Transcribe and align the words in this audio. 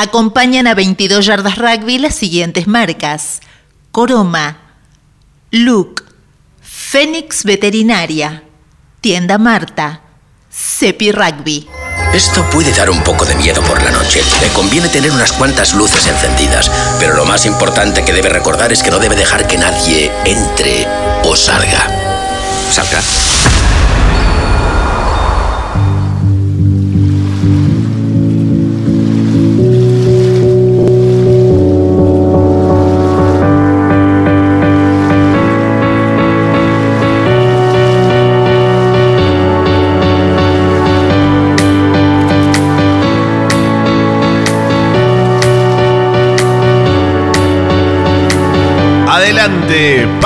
Acompañan 0.00 0.68
a 0.68 0.74
22 0.74 1.26
yardas 1.26 1.58
rugby 1.58 1.98
las 1.98 2.14
siguientes 2.14 2.68
marcas. 2.68 3.40
Coroma, 3.90 4.58
Luke, 5.50 6.04
Fénix 6.62 7.42
Veterinaria, 7.42 8.44
Tienda 9.00 9.38
Marta, 9.38 10.02
Cepi 10.52 11.10
Rugby. 11.10 11.66
Esto 12.14 12.48
puede 12.48 12.70
dar 12.70 12.90
un 12.90 13.02
poco 13.02 13.24
de 13.24 13.34
miedo 13.34 13.60
por 13.62 13.82
la 13.82 13.90
noche. 13.90 14.22
Le 14.40 14.46
conviene 14.50 14.88
tener 14.88 15.10
unas 15.10 15.32
cuantas 15.32 15.74
luces 15.74 16.06
encendidas, 16.06 16.70
pero 17.00 17.16
lo 17.16 17.24
más 17.24 17.44
importante 17.44 18.04
que 18.04 18.12
debe 18.12 18.28
recordar 18.28 18.72
es 18.72 18.84
que 18.84 18.92
no 18.92 19.00
debe 19.00 19.16
dejar 19.16 19.48
que 19.48 19.58
nadie 19.58 20.12
entre 20.24 20.86
o 21.24 21.34
salga. 21.34 21.88
Salga. 22.70 23.02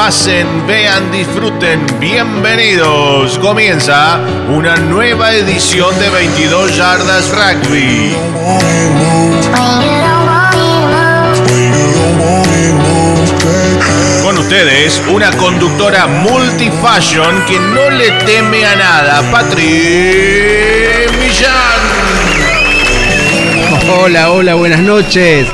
Pasen, 0.04 0.66
vean, 0.66 1.12
disfruten, 1.12 1.86
bienvenidos. 2.00 3.38
Comienza 3.38 4.18
una 4.48 4.74
nueva 4.74 5.32
edición 5.32 5.96
de 6.00 6.10
22 6.10 6.76
Yardas 6.76 7.30
Rugby. 7.30 8.12
Con 14.24 14.38
ustedes, 14.38 15.00
una 15.08 15.30
conductora 15.36 16.08
multifashion 16.08 17.44
que 17.46 17.60
no 17.60 17.88
le 17.90 18.10
teme 18.26 18.66
a 18.66 18.74
nada, 18.74 19.22
Patri 19.30 21.06
Millán. 21.20 21.80
Hola, 24.00 24.32
hola, 24.32 24.54
buenas 24.56 24.80
noches. 24.80 25.46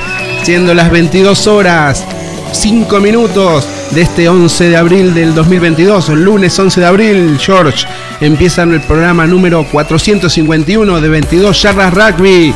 Siendo 0.42 0.72
las 0.72 0.90
22 0.90 1.46
horas, 1.46 2.06
5 2.52 2.98
minutos 3.00 3.66
de 3.90 4.02
este 4.02 4.28
11 4.28 4.68
de 4.68 4.76
abril 4.76 5.14
del 5.14 5.34
2022, 5.34 6.10
el 6.10 6.24
lunes 6.24 6.58
11 6.58 6.80
de 6.80 6.86
abril, 6.86 7.38
George. 7.40 7.86
Empieza 8.20 8.62
el 8.64 8.80
programa 8.80 9.26
número 9.26 9.64
451 9.64 11.00
de 11.00 11.08
22 11.08 11.62
Yardas 11.62 11.94
Rugby. 11.94 12.54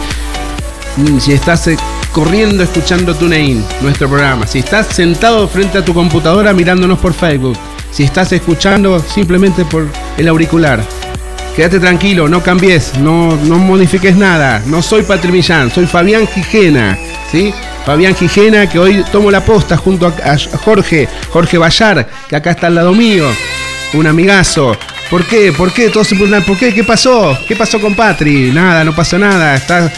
Mm, 0.96 1.18
si 1.18 1.32
estás 1.32 1.66
eh, 1.68 1.76
corriendo 2.12 2.62
escuchando 2.62 3.14
TuneIn, 3.14 3.64
nuestro 3.80 4.08
programa, 4.08 4.46
si 4.46 4.58
estás 4.58 4.88
sentado 4.88 5.48
frente 5.48 5.78
a 5.78 5.84
tu 5.84 5.94
computadora 5.94 6.52
mirándonos 6.52 6.98
por 6.98 7.14
Facebook, 7.14 7.56
si 7.90 8.02
estás 8.02 8.32
escuchando 8.32 9.00
simplemente 9.00 9.64
por 9.64 9.86
el 10.18 10.28
auricular, 10.28 10.82
quédate 11.56 11.80
tranquilo, 11.80 12.28
no 12.28 12.42
cambies, 12.42 12.98
no, 12.98 13.36
no 13.36 13.58
modifiques 13.58 14.16
nada. 14.16 14.62
No 14.66 14.82
soy 14.82 15.02
Patri 15.02 15.32
Millán, 15.32 15.70
soy 15.70 15.86
Fabián 15.86 16.26
Gijena, 16.26 16.98
¿sí? 17.30 17.54
Fabián 17.84 18.14
Gijena, 18.14 18.68
que 18.68 18.78
hoy 18.78 19.04
tomo 19.10 19.30
la 19.30 19.44
posta 19.44 19.76
junto 19.76 20.06
a 20.06 20.36
Jorge, 20.64 21.08
Jorge 21.30 21.58
Bayar, 21.58 22.08
que 22.28 22.36
acá 22.36 22.52
está 22.52 22.68
al 22.68 22.76
lado 22.76 22.92
mío, 22.92 23.26
un 23.94 24.06
amigazo. 24.06 24.76
¿Por 25.10 25.26
qué? 25.26 25.52
¿Por 25.52 25.72
qué? 25.72 25.88
Todos 25.90 26.06
se 26.06 26.14
preguntan, 26.14 26.44
¿por 26.44 26.56
qué? 26.56 26.72
¿Qué 26.72 26.84
pasó? 26.84 27.36
¿Qué 27.46 27.56
pasó 27.56 27.80
con 27.80 27.94
Patri? 27.94 28.50
Nada, 28.50 28.84
no 28.84 28.94
pasó 28.94 29.18
nada. 29.18 29.56
Está 29.56 29.92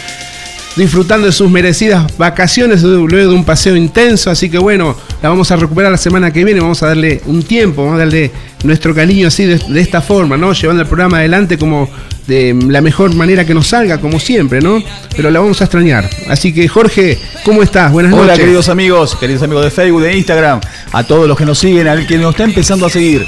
disfrutando 0.76 1.26
de 1.26 1.32
sus 1.32 1.48
merecidas 1.48 2.16
vacaciones 2.16 2.82
luego 2.82 3.30
de 3.30 3.36
un 3.36 3.44
paseo 3.44 3.76
intenso. 3.76 4.30
Así 4.30 4.50
que 4.50 4.58
bueno, 4.58 4.96
la 5.22 5.28
vamos 5.28 5.50
a 5.52 5.56
recuperar 5.56 5.92
la 5.92 5.98
semana 5.98 6.32
que 6.32 6.42
viene. 6.44 6.60
Vamos 6.60 6.82
a 6.82 6.88
darle 6.88 7.20
un 7.26 7.42
tiempo, 7.42 7.84
vamos 7.84 7.96
a 7.96 8.04
darle 8.04 8.32
nuestro 8.64 8.94
cariño 8.94 9.28
así 9.28 9.44
de 9.44 9.80
esta 9.80 10.00
forma, 10.00 10.36
¿no? 10.36 10.52
Llevando 10.52 10.82
el 10.82 10.88
programa 10.88 11.18
adelante 11.18 11.58
como 11.58 11.88
de 12.26 12.54
la 12.68 12.80
mejor 12.80 13.14
manera 13.14 13.44
que 13.44 13.54
nos 13.54 13.68
salga, 13.68 14.00
como 14.00 14.18
siempre, 14.18 14.60
¿no? 14.60 14.82
Pero 15.16 15.30
la 15.30 15.40
vamos 15.40 15.60
a 15.60 15.64
extrañar. 15.64 16.08
Así 16.28 16.52
que, 16.54 16.66
Jorge, 16.68 17.18
¿cómo 17.44 17.62
estás? 17.62 17.92
Buenas 17.92 18.12
noches. 18.12 18.24
Hola, 18.24 18.36
queridos 18.36 18.68
amigos, 18.68 19.16
queridos 19.16 19.42
amigos 19.42 19.64
de 19.64 19.70
Facebook, 19.70 20.02
de 20.02 20.16
Instagram, 20.16 20.60
a 20.92 21.04
todos 21.04 21.28
los 21.28 21.36
que 21.36 21.44
nos 21.44 21.58
siguen, 21.58 21.86
al 21.86 22.06
que 22.06 22.16
nos 22.16 22.30
está 22.30 22.44
empezando 22.44 22.86
a 22.86 22.90
seguir. 22.90 23.26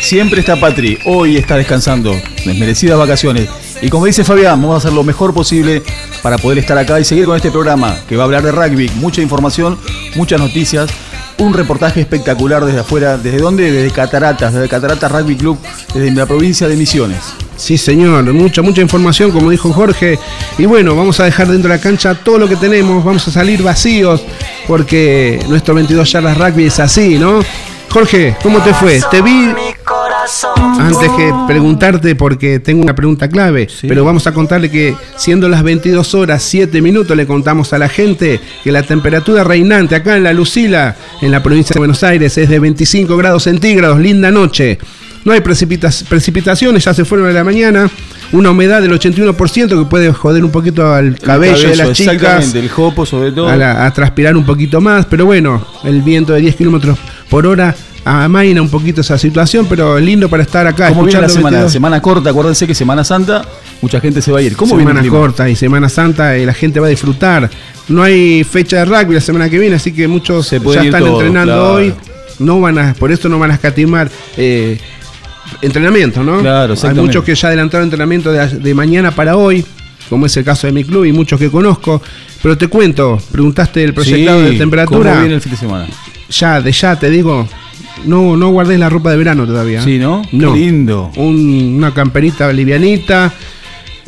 Siempre 0.00 0.40
está 0.40 0.56
Patri, 0.56 0.98
hoy 1.04 1.36
está 1.36 1.56
descansando, 1.56 2.18
merecidas 2.46 2.98
vacaciones. 2.98 3.48
Y 3.82 3.88
como 3.90 4.06
dice 4.06 4.24
Fabián, 4.24 4.60
vamos 4.60 4.74
a 4.74 4.78
hacer 4.78 4.92
lo 4.92 5.04
mejor 5.04 5.34
posible 5.34 5.82
para 6.22 6.38
poder 6.38 6.58
estar 6.58 6.78
acá 6.78 6.98
y 6.98 7.04
seguir 7.04 7.26
con 7.26 7.36
este 7.36 7.50
programa 7.50 7.96
que 8.08 8.16
va 8.16 8.22
a 8.22 8.26
hablar 8.26 8.42
de 8.42 8.52
rugby, 8.52 8.90
mucha 8.96 9.20
información, 9.20 9.78
muchas 10.16 10.40
noticias 10.40 10.90
un 11.38 11.54
reportaje 11.54 12.00
espectacular 12.00 12.64
desde 12.64 12.80
afuera. 12.80 13.16
¿Desde 13.16 13.38
dónde? 13.38 13.70
Desde 13.70 13.90
Cataratas, 13.92 14.52
desde 14.52 14.68
Cataratas 14.68 15.10
Rugby 15.12 15.36
Club, 15.36 15.56
desde 15.94 16.10
la 16.10 16.26
provincia 16.26 16.66
de 16.66 16.76
Misiones. 16.76 17.20
Sí, 17.58 17.76
señor, 17.76 18.32
mucha, 18.32 18.62
mucha 18.62 18.80
información, 18.80 19.32
como 19.32 19.50
dijo 19.50 19.72
Jorge. 19.72 20.16
Y 20.56 20.64
bueno, 20.64 20.94
vamos 20.94 21.18
a 21.18 21.24
dejar 21.24 21.48
dentro 21.48 21.68
de 21.68 21.76
la 21.76 21.82
cancha 21.82 22.14
todo 22.14 22.38
lo 22.38 22.48
que 22.48 22.54
tenemos, 22.54 23.04
vamos 23.04 23.26
a 23.26 23.32
salir 23.32 23.62
vacíos, 23.62 24.22
porque 24.68 25.44
nuestro 25.48 25.74
22 25.74 26.10
yardas 26.10 26.38
rugby 26.38 26.66
es 26.66 26.78
así, 26.78 27.18
¿no? 27.18 27.40
Jorge, 27.90 28.36
¿cómo 28.42 28.62
te 28.62 28.72
fue? 28.74 29.00
Te 29.10 29.22
vi 29.22 29.50
antes 30.78 31.10
que 31.16 31.34
preguntarte, 31.48 32.14
porque 32.14 32.60
tengo 32.60 32.82
una 32.82 32.94
pregunta 32.94 33.28
clave, 33.28 33.66
pero 33.82 34.04
vamos 34.04 34.26
a 34.26 34.32
contarle 34.32 34.70
que 34.70 34.94
siendo 35.16 35.48
las 35.48 35.62
22 35.62 36.14
horas 36.14 36.42
7 36.42 36.80
minutos, 36.80 37.16
le 37.16 37.26
contamos 37.26 37.72
a 37.72 37.78
la 37.78 37.88
gente 37.88 38.40
que 38.62 38.70
la 38.70 38.82
temperatura 38.82 39.42
reinante 39.42 39.96
acá 39.96 40.16
en 40.16 40.22
la 40.22 40.32
Lucila, 40.32 40.96
en 41.22 41.32
la 41.32 41.42
provincia 41.42 41.74
de 41.74 41.80
Buenos 41.80 42.04
Aires, 42.04 42.38
es 42.38 42.48
de 42.48 42.58
25 42.60 43.16
grados 43.16 43.44
centígrados, 43.44 43.98
linda 43.98 44.30
noche. 44.30 44.78
No 45.24 45.32
hay 45.32 45.40
precipitaciones, 45.40 46.84
ya 46.84 46.94
se 46.94 47.04
fueron 47.04 47.28
a 47.28 47.32
la 47.32 47.44
mañana. 47.44 47.90
Una 48.32 48.50
humedad 48.50 48.82
del 48.82 48.92
81% 48.92 49.68
que 49.68 49.84
puede 49.88 50.12
joder 50.12 50.44
un 50.44 50.50
poquito 50.50 50.92
al 50.92 51.18
cabello, 51.18 51.68
de 51.68 51.76
las 51.76 51.92
chicas. 51.92 52.54
el 52.54 52.68
jopo 52.68 53.06
sobre 53.06 53.32
todo. 53.32 53.48
A, 53.48 53.86
a, 53.86 53.92
transpirar 53.92 54.36
un 54.36 54.44
poquito 54.44 54.80
más, 54.80 55.06
pero 55.06 55.24
bueno, 55.26 55.66
el 55.84 56.02
viento 56.02 56.34
de 56.34 56.40
10 56.40 56.56
kilómetros 56.56 56.98
por 57.30 57.46
hora 57.46 57.74
amaina 58.08 58.62
un 58.62 58.68
poquito 58.70 59.00
esa 59.00 59.18
situación, 59.18 59.66
pero 59.68 59.98
lindo 59.98 60.28
para 60.28 60.42
estar 60.42 60.66
acá. 60.66 60.88
¿Cómo 60.88 61.04
viene 61.04 61.20
la 61.20 61.28
semana? 61.28 61.68
Semana 61.68 62.00
corta, 62.00 62.30
acuérdense 62.30 62.66
que 62.66 62.74
Semana 62.74 63.04
Santa, 63.04 63.42
mucha 63.82 64.00
gente 64.00 64.22
se 64.22 64.32
va 64.32 64.38
a 64.38 64.42
ir. 64.42 64.56
¿Cómo 64.56 64.76
semana 64.76 65.06
corta 65.08 65.48
y 65.48 65.56
Semana 65.56 65.88
Santa 65.88 66.36
y 66.38 66.46
la 66.46 66.54
gente 66.54 66.80
va 66.80 66.86
a 66.86 66.90
disfrutar. 66.90 67.50
No 67.88 68.02
hay 68.02 68.44
fecha 68.44 68.78
de 68.78 68.84
rugby 68.84 69.14
la 69.14 69.20
semana 69.20 69.48
que 69.48 69.58
viene, 69.58 69.76
así 69.76 69.92
que 69.92 70.08
muchos 70.08 70.46
se 70.46 70.60
ya 70.60 70.82
están 70.82 71.06
entrenando 71.06 71.72
hoy. 71.72 71.94
No 72.38 72.60
van 72.60 72.78
a, 72.78 72.94
por 72.94 73.10
eso 73.10 73.28
no 73.28 73.38
van 73.38 73.50
a 73.50 73.54
escatimar 73.54 74.10
eh, 74.36 74.78
entrenamiento, 75.62 76.22
¿no? 76.22 76.40
Claro, 76.40 76.74
Hay 76.82 76.94
muchos 76.94 77.24
que 77.24 77.34
ya 77.34 77.48
adelantaron 77.48 77.84
entrenamiento 77.86 78.30
de, 78.32 78.74
mañana 78.74 79.10
para 79.10 79.36
hoy, 79.36 79.64
como 80.08 80.26
es 80.26 80.36
el 80.36 80.44
caso 80.44 80.66
de 80.66 80.72
mi 80.72 80.84
club 80.84 81.04
y 81.04 81.12
muchos 81.12 81.38
que 81.38 81.50
conozco. 81.50 82.00
Pero 82.42 82.56
te 82.56 82.68
cuento, 82.68 83.18
preguntaste 83.32 83.82
el 83.82 83.94
proyectado 83.94 84.40
de 84.42 84.52
temperatura. 84.58 85.10
¿Cómo 85.10 85.20
viene 85.20 85.34
el 85.36 85.40
fin 85.40 85.52
de 85.52 85.58
semana? 85.58 85.86
Ya, 86.30 86.60
de 86.60 86.72
ya 86.72 86.98
te 86.98 87.10
digo, 87.10 87.48
no, 88.04 88.36
no 88.36 88.50
guardés 88.50 88.78
la 88.78 88.88
ropa 88.88 89.10
de 89.10 89.16
verano 89.16 89.46
todavía. 89.46 89.82
Sí, 89.82 89.98
¿no? 89.98 90.22
No. 90.32 90.52
Qué 90.54 90.60
lindo. 90.60 91.10
Un- 91.16 91.74
una 91.78 91.92
camperita 91.92 92.52
livianita. 92.52 93.32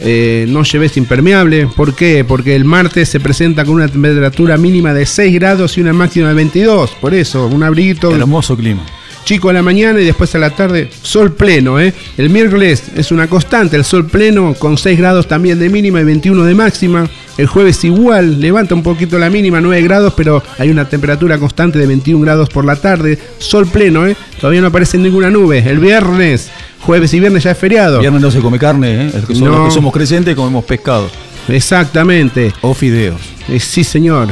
eh, 0.03 0.47
no 0.49 0.63
lleves 0.63 0.97
impermeable. 0.97 1.67
¿Por 1.67 1.95
qué? 1.95 2.25
Porque 2.27 2.57
el 2.57 2.65
martes 2.65 3.09
se 3.11 3.21
presenta 3.21 3.67
con 3.67 3.75
una 3.75 3.87
temperatura 3.89 4.57
mínima 4.57 4.95
de 4.95 5.05
6 5.05 5.35
grados 5.35 5.77
y 5.77 5.83
una 5.83 5.93
máxima 5.93 6.29
de 6.29 6.35
22. 6.35 6.93
Por 7.01 7.13
eso, 7.13 7.47
un 7.49 7.63
abriguito 7.63 8.15
Hermoso 8.15 8.57
clima. 8.57 8.81
Chico 9.25 9.49
a 9.49 9.53
la 9.53 9.63
mañana 9.63 10.01
y 10.01 10.05
después 10.05 10.35
a 10.35 10.39
la 10.39 10.51
tarde 10.51 10.91
sol 11.03 11.33
pleno. 11.33 11.79
¿eh? 11.81 11.93
El 12.17 12.31
miércoles 12.31 12.85
es 12.97 13.13
una 13.13 13.29
constante, 13.29 13.77
el 13.77 13.85
sol 13.85 14.07
pleno 14.07 14.55
con 14.55 14.77
6 14.79 14.99
grados 14.99 15.29
también 15.29 15.59
de 15.59 15.69
mínima 15.69 16.01
y 16.01 16.05
21 16.05 16.45
de 16.45 16.55
máxima. 16.55 17.09
El 17.39 17.47
jueves 17.47 17.83
igual, 17.85 18.41
levanta 18.41 18.75
un 18.75 18.83
poquito 18.83 19.19
la 19.19 19.31
mínima, 19.31 19.61
9 19.61 19.83
grados, 19.83 20.13
pero 20.17 20.43
hay 20.59 20.69
una 20.71 20.89
temperatura 20.89 21.39
constante 21.39 21.79
de 21.79 21.87
21 21.87 22.21
grados 22.23 22.49
por 22.51 22.65
la 22.65 22.77
tarde. 22.77 23.19
Sol 23.39 23.67
pleno, 23.67 24.07
¿eh? 24.07 24.17
todavía 24.41 24.61
no 24.61 24.67
aparece 24.67 24.99
ninguna 24.99 25.31
nube. 25.31 25.59
El 25.67 25.79
viernes, 25.79 26.51
jueves 26.81 27.15
y 27.15 27.21
viernes 27.21 27.45
ya 27.45 27.53
es 27.53 27.59
feriado. 27.59 28.01
Viernes 28.01 28.21
no 28.21 28.31
se 28.31 28.41
come 28.41 28.59
carne, 28.59 29.07
¿eh? 29.07 29.11
El 29.15 29.27
que 29.27 29.35
somos, 29.35 29.51
No. 29.59 29.65
que 29.67 29.71
somos 29.71 29.93
creyentes 29.93 30.35
comemos 30.35 30.65
pescado 30.65 31.09
Exactamente, 31.49 32.53
o 32.61 32.75
fideos. 32.75 33.21
Eh, 33.49 33.59
sí 33.61 33.85
señor. 33.85 34.29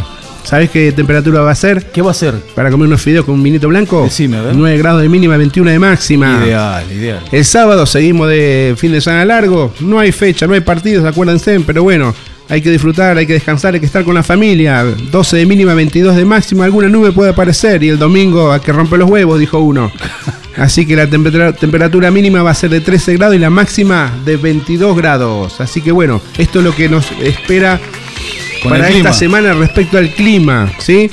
¿Sabes 0.49 0.71
qué 0.71 0.93
temperatura 0.93 1.43
va 1.43 1.51
a 1.51 1.55
ser? 1.55 1.91
¿Qué 1.93 2.01
va 2.01 2.13
a 2.13 2.15
ser? 2.15 2.33
Para 2.55 2.71
comer 2.71 2.87
unos 2.87 3.03
fideos 3.03 3.27
con 3.27 3.35
un 3.35 3.43
vinito 3.43 3.69
blanco. 3.69 4.05
Decime, 4.05 4.39
a 4.39 4.43
ver. 4.45 4.57
9 4.57 4.79
grados 4.79 5.03
de 5.03 5.09
mínima, 5.11 5.37
21 5.37 5.73
de 5.73 5.79
máxima. 5.79 6.43
Ideal, 6.43 6.91
ideal. 6.91 7.21
El 7.31 7.45
sábado 7.45 7.85
seguimos 7.85 8.31
de 8.31 8.75
fin 8.79 8.93
de 8.93 9.03
semana 9.03 9.27
largo. 9.27 9.75
No 9.81 9.99
hay 9.99 10.11
fecha, 10.11 10.47
no 10.47 10.55
hay 10.55 10.61
partidos, 10.61 11.05
acuérdense, 11.05 11.61
pero 11.67 11.83
bueno, 11.83 12.15
hay 12.49 12.63
que 12.63 12.71
disfrutar, 12.71 13.19
hay 13.19 13.27
que 13.27 13.35
descansar, 13.35 13.75
hay 13.75 13.81
que 13.81 13.85
estar 13.85 14.05
con 14.05 14.15
la 14.15 14.23
familia. 14.23 14.85
12 14.85 15.37
de 15.37 15.45
mínima, 15.45 15.75
22 15.75 16.17
de 16.17 16.25
máxima. 16.25 16.65
Alguna 16.65 16.89
nube 16.89 17.13
puede 17.13 17.33
aparecer 17.33 17.83
y 17.83 17.91
el 17.91 17.99
domingo 17.99 18.51
a 18.51 18.63
que 18.63 18.73
rompe 18.73 18.97
los 18.97 19.11
huevos, 19.11 19.39
dijo 19.39 19.59
uno. 19.59 19.93
Así 20.57 20.87
que 20.87 20.97
la 20.97 21.07
temperatura, 21.07 21.53
temperatura 21.53 22.11
mínima 22.11 22.43
va 22.43 22.53
a 22.53 22.55
ser 22.55 22.71
de 22.71 22.81
13 22.81 23.19
grados 23.19 23.37
y 23.37 23.39
la 23.39 23.51
máxima 23.51 24.11
de 24.25 24.39
22 24.39 24.97
grados. 24.97 25.61
Así 25.61 25.83
que 25.83 25.93
bueno, 25.93 26.23
esto 26.39 26.61
es 26.61 26.65
lo 26.65 26.75
que 26.75 26.89
nos 26.89 27.13
espera 27.23 27.79
Con 28.63 28.71
para 28.73 28.89
esta 28.89 29.13
semana 29.13 29.53
respecto 29.55 29.99
al 29.99 30.11
clima, 30.15 30.73
¿sí? 30.79 31.11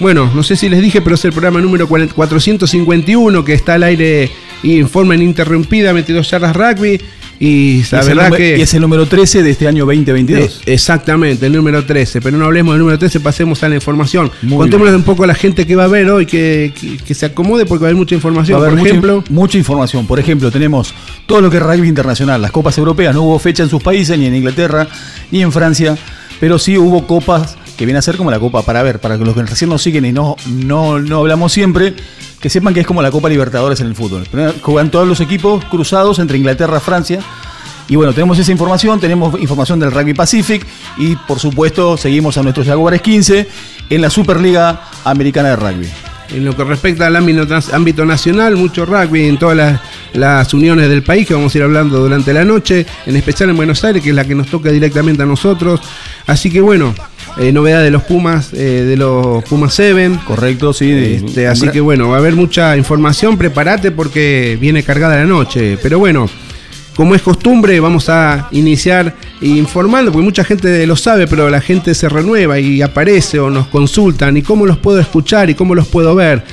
Bueno, 0.00 0.30
no 0.34 0.42
sé 0.42 0.56
si 0.56 0.68
les 0.68 0.82
dije, 0.82 1.00
pero 1.00 1.14
es 1.14 1.24
el 1.24 1.32
programa 1.32 1.60
número 1.60 1.88
40 1.88 2.14
451 2.14 3.44
que 3.44 3.54
está 3.54 3.74
al 3.74 3.82
aire 3.84 4.30
y 4.62 4.78
en 4.78 4.88
forma 4.88 5.14
ininterrumpida, 5.14 5.92
22 5.92 6.30
yardas 6.30 6.54
rugby. 6.56 7.00
Y 7.38 7.82
la 7.92 8.00
es, 8.00 8.08
el 8.08 8.16
verdad 8.16 8.36
que. 8.36 8.56
y 8.58 8.62
es 8.62 8.72
el 8.72 8.80
número 8.80 9.04
13 9.06 9.42
de 9.42 9.50
este 9.50 9.68
año 9.68 9.84
2022. 9.84 10.62
Eh, 10.64 10.72
Exactamente, 10.72 11.44
el 11.46 11.52
número 11.52 11.84
13. 11.84 12.22
Pero 12.22 12.38
no 12.38 12.46
hablemos 12.46 12.72
del 12.74 12.80
número 12.80 12.98
13, 12.98 13.20
pasemos 13.20 13.62
a 13.62 13.68
la 13.68 13.74
información. 13.74 14.30
Muy 14.40 14.56
Contémosle 14.56 14.92
bien. 14.92 15.00
un 15.00 15.02
poco 15.04 15.24
a 15.24 15.26
la 15.26 15.34
gente 15.34 15.66
que 15.66 15.76
va 15.76 15.84
a 15.84 15.88
ver 15.88 16.08
hoy, 16.10 16.24
que, 16.24 16.72
que- 16.78 16.96
que 16.96 17.14
se 17.14 17.26
acomode 17.26 17.66
porque 17.66 17.82
va 17.82 17.88
a 17.88 17.90
haber 17.90 17.96
mucha 17.98 18.14
información. 18.14 18.58
Va 18.58 18.64
a 18.64 18.68
haber 18.68 18.70
Por 18.72 18.78
mucha, 18.78 18.88
ejemplo, 18.90 19.24
mucha 19.28 19.58
información. 19.58 20.06
Por 20.06 20.18
ejemplo, 20.18 20.50
tenemos 20.50 20.94
todo 21.26 21.42
lo 21.42 21.50
que 21.50 21.58
es 21.58 21.62
rugby 21.62 21.88
internacional, 21.88 22.40
las 22.40 22.52
copas 22.52 22.76
europeas. 22.78 23.14
No 23.14 23.22
hubo 23.22 23.38
fecha 23.38 23.62
en 23.62 23.68
sus 23.68 23.82
países, 23.82 24.18
ni 24.18 24.24
en 24.26 24.34
Inglaterra, 24.34 24.88
ni 25.30 25.42
en 25.42 25.52
Francia, 25.52 25.96
pero 26.40 26.58
sí 26.58 26.78
hubo 26.78 27.06
copas 27.06 27.56
que 27.76 27.84
vienen 27.84 27.98
a 27.98 28.02
ser 28.02 28.16
como 28.16 28.30
la 28.30 28.38
copa 28.38 28.62
para 28.62 28.82
ver, 28.82 29.00
para 29.00 29.16
los 29.16 29.34
que 29.34 29.42
recién 29.42 29.70
nos 29.70 29.82
siguen 29.82 30.04
y 30.04 30.12
no, 30.12 30.36
no, 30.46 30.98
no 30.98 31.18
hablamos 31.18 31.52
siempre, 31.52 31.94
que 32.40 32.48
sepan 32.48 32.74
que 32.74 32.80
es 32.80 32.86
como 32.86 33.02
la 33.02 33.10
Copa 33.10 33.28
Libertadores 33.28 33.80
en 33.80 33.88
el 33.88 33.94
fútbol. 33.94 34.26
Juegan 34.62 34.90
todos 34.90 35.06
los 35.06 35.20
equipos 35.20 35.64
cruzados 35.66 36.18
entre 36.18 36.38
Inglaterra 36.38 36.78
y 36.78 36.80
Francia. 36.80 37.20
Y 37.88 37.96
bueno, 37.96 38.12
tenemos 38.12 38.38
esa 38.38 38.50
información, 38.50 38.98
tenemos 38.98 39.38
información 39.40 39.78
del 39.78 39.92
Rugby 39.92 40.14
Pacific 40.14 40.66
y 40.98 41.14
por 41.14 41.38
supuesto 41.38 41.96
seguimos 41.96 42.36
a 42.36 42.42
nuestros 42.42 42.66
Jaguares 42.66 43.00
15 43.00 43.48
en 43.90 44.02
la 44.02 44.10
Superliga 44.10 44.88
Americana 45.04 45.50
de 45.50 45.56
Rugby. 45.56 46.15
En 46.34 46.44
lo 46.44 46.56
que 46.56 46.64
respecta 46.64 47.06
al 47.06 47.14
ámbito, 47.16 47.46
trans- 47.46 47.72
ámbito 47.72 48.04
nacional, 48.04 48.56
mucho 48.56 48.84
rugby 48.84 49.26
en 49.26 49.38
todas 49.38 49.56
las, 49.56 49.80
las 50.12 50.52
uniones 50.54 50.88
del 50.88 51.02
país 51.02 51.26
que 51.26 51.34
vamos 51.34 51.54
a 51.54 51.58
ir 51.58 51.64
hablando 51.64 51.98
durante 52.00 52.32
la 52.34 52.44
noche, 52.44 52.84
en 53.06 53.16
especial 53.16 53.50
en 53.50 53.56
Buenos 53.56 53.82
Aires, 53.84 54.02
que 54.02 54.10
es 54.10 54.14
la 54.14 54.24
que 54.24 54.34
nos 54.34 54.48
toca 54.48 54.70
directamente 54.70 55.22
a 55.22 55.26
nosotros. 55.26 55.80
Así 56.26 56.50
que 56.50 56.60
bueno, 56.60 56.94
eh, 57.38 57.52
novedad 57.52 57.82
de 57.82 57.90
los 57.92 58.02
Pumas, 58.02 58.52
eh, 58.52 58.56
de 58.56 58.96
los 58.96 59.44
Pumas 59.44 59.72
7. 59.74 60.10
Correcto, 60.26 60.72
sí. 60.72 60.90
Este, 60.90 61.46
así 61.46 61.68
que 61.68 61.80
bueno, 61.80 62.08
va 62.08 62.16
a 62.16 62.18
haber 62.18 62.34
mucha 62.34 62.76
información, 62.76 63.38
prepárate 63.38 63.92
porque 63.92 64.58
viene 64.60 64.82
cargada 64.82 65.16
la 65.16 65.24
noche. 65.26 65.78
Pero 65.80 65.98
bueno, 66.00 66.28
como 66.96 67.14
es 67.14 67.22
costumbre, 67.22 67.78
vamos 67.78 68.08
a 68.08 68.48
iniciar 68.50 69.14
informando, 69.40 70.12
porque 70.12 70.24
mucha 70.24 70.44
gente 70.44 70.86
lo 70.86 70.96
sabe, 70.96 71.26
pero 71.26 71.48
la 71.50 71.60
gente 71.60 71.94
se 71.94 72.08
renueva 72.08 72.58
y 72.58 72.82
aparece 72.82 73.38
o 73.38 73.50
nos 73.50 73.66
consultan, 73.68 74.36
y 74.36 74.42
cómo 74.42 74.66
los 74.66 74.78
puedo 74.78 74.98
escuchar 75.00 75.50
y 75.50 75.54
cómo 75.54 75.74
los 75.74 75.86
puedo 75.88 76.14
ver. 76.14 76.44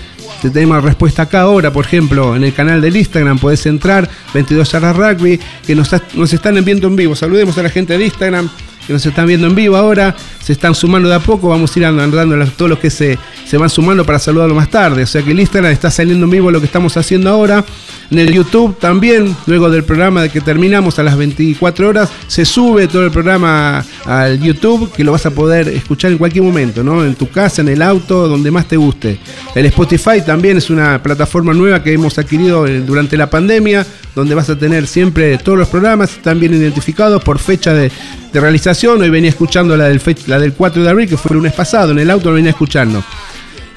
Te 0.42 0.50
tenemos 0.50 0.84
respuesta 0.84 1.24
acá 1.24 1.42
ahora, 1.42 1.72
por 1.72 1.86
ejemplo, 1.86 2.36
en 2.36 2.44
el 2.44 2.54
canal 2.54 2.82
del 2.82 2.98
Instagram, 2.98 3.40
podés 3.40 3.66
entrar, 3.66 4.10
22 4.34 4.70
Yardas 4.70 4.96
Rugby, 4.96 5.40
que 5.66 5.74
nos, 5.74 5.90
nos 6.16 6.34
están 6.34 6.64
viendo 6.66 6.88
en 6.88 6.98
vivo. 6.98 7.16
Saludemos 7.16 7.58
a 7.58 7.64
la 7.64 7.70
gente 7.70 7.98
de 7.98 8.04
Instagram, 8.04 8.50
que 8.86 8.92
nos 8.92 9.06
están 9.06 9.28
viendo 9.28 9.48
en 9.48 9.56
vivo 9.56 9.78
ahora, 9.78 10.16
se 10.44 10.52
están 10.52 10.76
sumando 10.76 11.08
de 11.08 11.16
a 11.16 11.20
poco, 11.20 11.48
vamos 11.48 11.74
a 11.74 11.80
ir 11.80 11.86
andando 11.86 12.20
a 12.20 12.46
todos 12.48 12.70
los 12.70 12.80
que 12.80 12.90
se, 12.90 13.18
se 13.46 13.58
van 13.58 13.70
sumando 13.70 14.06
para 14.06 14.20
saludarlo 14.20 14.54
más 14.54 14.70
tarde. 14.70 15.04
O 15.04 15.08
sea 15.08 15.22
que 15.22 15.32
el 15.32 15.40
Instagram 15.40 15.72
está 15.72 15.90
saliendo 15.90 16.26
en 16.26 16.32
vivo 16.32 16.52
lo 16.52 16.60
que 16.60 16.66
estamos 16.66 16.98
haciendo 16.98 17.30
ahora. 17.30 17.64
En 18.14 18.20
el 18.20 18.32
YouTube 18.32 18.78
también, 18.78 19.36
luego 19.48 19.72
del 19.72 19.84
programa 19.84 20.22
de 20.22 20.30
que 20.30 20.40
terminamos 20.40 21.00
a 21.00 21.04
las 21.04 21.18
24 21.18 21.90
horas, 21.90 22.12
se 22.28 22.46
sube 22.46 22.88
todo 22.88 23.04
el 23.04 23.10
programa 23.10 23.84
al 24.06 24.40
YouTube, 24.40 24.92
que 24.92 25.04
lo 25.04 25.14
vas 25.14 25.26
a 25.26 25.32
poder 25.32 25.68
escuchar 25.70 26.12
en 26.12 26.20
cualquier 26.20 26.44
momento, 26.44 26.84
¿no? 26.84 27.04
En 27.04 27.16
tu 27.16 27.28
casa, 27.32 27.64
en 27.64 27.70
el 27.70 27.82
auto, 27.82 28.28
donde 28.28 28.52
más 28.52 28.68
te 28.68 28.78
guste. 28.78 29.18
El 29.56 29.66
Spotify 29.66 30.22
también 30.24 30.58
es 30.58 30.70
una 30.70 31.02
plataforma 31.02 31.56
nueva 31.56 31.82
que 31.82 31.92
hemos 31.92 32.16
adquirido 32.20 32.68
eh, 32.68 32.82
durante 32.82 33.18
la 33.18 33.32
pandemia, 33.32 33.84
donde 34.14 34.36
vas 34.36 34.52
a 34.52 34.60
tener 34.60 34.86
siempre 34.86 35.36
todos 35.40 35.58
los 35.58 35.68
programas, 35.68 36.20
bien 36.36 36.54
identificados 36.54 37.24
por 37.24 37.40
fecha 37.40 37.74
de, 37.74 37.92
realización. 38.32 39.02
Hoy 39.02 39.10
venía 39.10 39.32
escuchando 39.32 39.76
la 39.76 39.86
del, 39.86 40.00
la 40.28 40.38
del 40.38 40.54
4 40.54 40.84
de 40.84 40.90
abril, 40.92 41.10
que 41.10 41.18
fue 41.18 41.32
el 41.32 41.38
lunes 41.38 41.54
pasado, 41.54 41.94
en 41.94 41.98
el 41.98 42.12
auto 42.12 42.30
lo 42.30 42.36
venía 42.36 42.52
escuchando. 42.52 43.04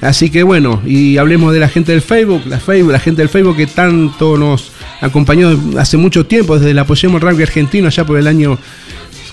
Así 0.01 0.29
que 0.29 0.43
bueno, 0.43 0.81
y 0.85 1.17
hablemos 1.17 1.53
de 1.53 1.59
la 1.59 1.69
gente 1.69 1.91
del 1.91 2.01
Facebook, 2.01 2.43
la 2.45 2.59
Facebook, 2.59 2.91
la 2.91 2.99
gente 2.99 3.21
del 3.21 3.29
Facebook 3.29 3.57
que 3.57 3.67
tanto 3.67 4.37
nos 4.37 4.71
acompañó 5.01 5.59
hace 5.77 5.97
mucho 5.97 6.25
tiempo, 6.25 6.55
desde 6.57 6.71
el 6.71 6.79
Apoyemos 6.79 7.21
Rugby 7.21 7.43
Argentino, 7.43 7.87
allá 7.87 8.05
por 8.05 8.17
el 8.19 8.27
año 8.27 8.59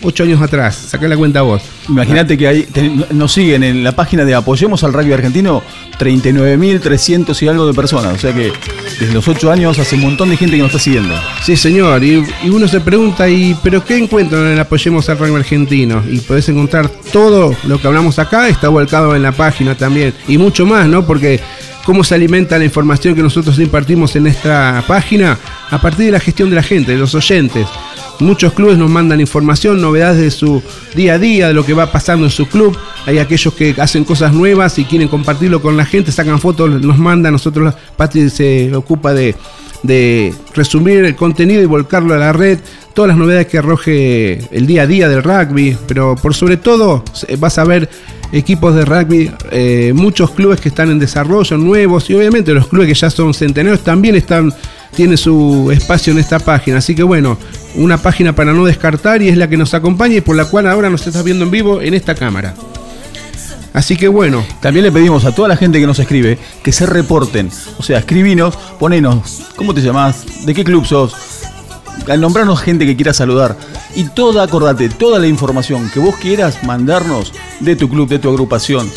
8 0.04 0.22
años 0.24 0.40
atrás. 0.42 0.76
Sacá 0.90 1.08
la 1.08 1.16
cuenta 1.16 1.42
vos. 1.42 1.62
Imagínate 1.88 2.38
que 2.38 2.46
ahí 2.46 2.62
te- 2.64 2.90
nos 3.12 3.32
siguen 3.32 3.62
en 3.64 3.82
la 3.82 3.92
página 3.92 4.24
de 4.24 4.34
Apoyemos 4.34 4.84
al 4.84 4.92
Rugby 4.92 5.12
Argentino 5.12 5.62
39.300 5.98 7.42
y 7.42 7.48
algo 7.48 7.66
de 7.66 7.74
personas. 7.74 8.14
O 8.14 8.18
sea 8.18 8.32
que 8.32 8.52
desde 9.00 9.12
los 9.14 9.26
8 9.26 9.50
años 9.50 9.78
hace 9.78 9.94
un 9.96 10.02
montón 10.02 10.30
de 10.30 10.36
gente 10.36 10.56
que 10.56 10.62
nos 10.62 10.68
está 10.70 10.78
siguiendo. 10.78 11.14
Sí, 11.42 11.56
señor. 11.56 12.02
Y, 12.04 12.24
y 12.44 12.48
uno 12.50 12.68
se 12.68 12.80
pregunta, 12.80 13.28
¿y 13.28 13.56
pero 13.62 13.84
qué 13.84 13.96
encuentran 13.96 14.46
en 14.46 14.58
Apoyemos 14.58 15.08
al 15.08 15.18
Rugby 15.18 15.37
Argentino? 15.37 16.02
Y 16.11 16.18
podés 16.18 16.49
encontrar 16.49 16.88
todo 17.12 17.54
lo 17.64 17.80
que 17.80 17.87
hablamos 17.87 18.18
acá, 18.18 18.49
está 18.49 18.68
volcado 18.68 19.14
en 19.16 19.23
la 19.23 19.32
página 19.32 19.75
también. 19.75 20.14
Y 20.28 20.38
mucho 20.38 20.66
más, 20.66 20.87
¿no? 20.87 21.06
Porque 21.06 21.40
cómo 21.84 22.02
se 22.04 22.14
alimenta 22.14 22.58
la 22.58 22.64
información 22.64 23.14
que 23.14 23.23
nosotros 23.23 23.58
impartimos 23.58 24.16
en 24.16 24.26
esta 24.26 24.82
página 24.87 25.38
a 25.70 25.80
partir 25.80 26.06
de 26.06 26.12
la 26.12 26.20
gestión 26.20 26.49
de 26.50 26.56
la 26.56 26.62
gente, 26.62 26.92
de 26.92 26.99
los 26.99 27.14
oyentes. 27.14 27.66
Muchos 28.21 28.52
clubes 28.52 28.78
nos 28.78 28.90
mandan 28.90 29.21
información, 29.21 29.80
novedades 29.80 30.21
de 30.21 30.30
su 30.30 30.62
día 30.94 31.14
a 31.14 31.18
día, 31.18 31.49
de 31.49 31.54
lo 31.54 31.64
que 31.64 31.75
va 31.75 31.90
pasando 31.90 32.26
en 32.26 32.30
su 32.30 32.47
club. 32.47 32.76
Hay 33.06 33.18
aquellos 33.18 33.52
que 33.54 33.75
hacen 33.78 34.04
cosas 34.04 34.33
nuevas 34.33 34.78
y 34.78 34.85
quieren 34.85 35.09
compartirlo 35.09 35.61
con 35.61 35.76
la 35.76 35.85
gente, 35.85 36.12
sacan 36.12 36.38
fotos, 36.38 36.80
nos 36.80 36.99
mandan. 36.99 37.33
Nosotros, 37.33 37.75
Pati 37.97 38.30
se 38.30 38.75
ocupa 38.75 39.12
de, 39.12 39.35
resumir 40.54 41.04
el 41.04 41.16
contenido 41.16 41.62
y 41.62 41.66
volcarlo 41.66 42.14
a 42.14 42.18
la 42.18 42.33
red. 42.33 42.59
Todas 42.94 43.09
las 43.09 43.16
novedades 43.16 43.49
que 43.49 43.59
arroje 43.59 44.38
el 44.56 44.66
día 44.66 44.83
a 44.83 44.87
día 44.87 45.09
del 45.09 45.23
rugby, 45.23 45.76
pero 45.88 46.14
por 46.14 46.33
sobre 46.33 46.56
todo 46.56 47.02
vas 47.38 47.59
a 47.59 47.64
ver 47.64 47.88
equipos 48.33 48.75
de 48.75 48.85
rugby, 48.85 49.30
eh, 49.50 49.92
muchos 49.94 50.30
clubes 50.30 50.61
que 50.61 50.68
están 50.68 50.90
en 50.90 50.99
desarrollo, 50.99 51.56
nuevos, 51.56 52.09
y 52.11 52.14
obviamente 52.14 52.52
los 52.52 52.68
clubes 52.68 52.88
que 52.88 52.94
ya 52.94 53.11
son 53.11 53.35
centenarios 53.35 53.83
también 53.83 54.14
están, 54.14 54.52
tienen 54.94 55.18
su 55.18 55.71
espacio 55.73 56.12
en 56.12 56.21
esta 56.21 56.38
página. 56.38 56.78
Así 56.78 56.94
que 56.94 57.02
bueno, 57.02 57.37
una 57.75 57.99
página 57.99 58.35
para 58.35 58.52
no 58.52 58.64
descartar 58.64 59.23
y 59.23 59.28
es 59.28 59.37
la 59.37 59.49
que 59.49 59.57
nos 59.57 59.75
acompaña 59.75 60.16
y 60.16 60.21
por 60.21 60.37
la 60.37 60.45
cual 60.45 60.66
ahora 60.66 60.90
nos 60.90 61.07
estás 61.07 61.25
viendo 61.25 61.45
en 61.45 61.50
vivo 61.50 61.81
en 61.81 61.95
esta 61.95 62.14
cámara. 62.14 62.54
Así 63.73 63.97
que 63.97 64.07
bueno, 64.07 64.45
También 64.61 64.85
le 64.85 64.93
pedimos 64.93 65.25
a 65.25 65.35
toda 65.35 65.49
la 65.49 65.57
gente 65.57 65.81
que 65.81 65.87
nos 65.87 65.99
escribe 65.99 66.38
que 66.62 66.73
se 66.73 66.87
reporten. 66.87 67.50
O 67.76 67.83
sea, 67.83 67.99
escribinos, 67.99 68.57
ponenos, 68.78 69.43
¿cómo 69.57 69.75
te 69.75 69.83
llamás? 69.83 70.47
¿De 70.47 70.54
qué 70.54 70.62
club 70.62 70.87
sos? 70.87 71.14
Al 72.09 72.21
nombrarnos 72.21 72.61
gente 72.61 72.87
que 72.87 72.95
quiera 72.95 73.12
saludar. 73.12 73.57
Y 73.97 74.04
toda, 74.04 74.45
acordate, 74.45 74.88
toda 74.88 75.19
la 75.19 75.26
información 75.26 75.90
que 75.93 75.99
vos 76.00 76.14
quieras 76.16 76.62
mandarnos 76.62 77.33
de 77.61 77.75
tu 77.75 77.88
club, 77.88 78.09
de 78.09 78.21
tu 78.21 78.28
agrupación, 78.28 78.88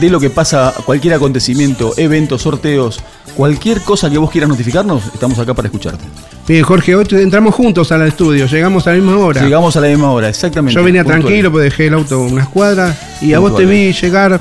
de 0.00 0.10
lo 0.10 0.20
que 0.20 0.30
pasa, 0.30 0.74
cualquier 0.84 1.14
acontecimiento, 1.14 1.92
eventos, 1.96 2.42
sorteos, 2.42 3.00
cualquier 3.36 3.80
cosa 3.80 4.10
que 4.10 4.18
vos 4.18 4.30
quieras 4.30 4.48
notificarnos, 4.48 5.02
estamos 5.12 5.38
acá 5.38 5.54
para 5.54 5.68
escucharte. 5.68 6.04
bien, 6.46 6.62
Jorge, 6.62 6.94
hoy 6.94 7.06
entramos 7.10 7.54
juntos 7.54 7.90
al 7.92 8.06
estudio, 8.06 8.46
llegamos 8.46 8.86
a 8.86 8.90
la 8.90 8.96
misma 8.96 9.18
hora. 9.18 9.42
Llegamos 9.42 9.76
a 9.76 9.80
la 9.80 9.88
misma 9.88 10.12
hora, 10.12 10.28
exactamente. 10.28 10.74
Yo 10.74 10.84
venía 10.84 11.02
puntual. 11.02 11.22
tranquilo, 11.22 11.52
pues 11.52 11.64
dejé 11.64 11.86
el 11.86 11.94
auto 11.94 12.20
unas 12.20 12.48
cuadras 12.48 12.96
y 13.20 13.32
a 13.32 13.38
vos 13.38 13.56
te 13.56 13.64
vi 13.64 13.92
llegar 13.92 14.40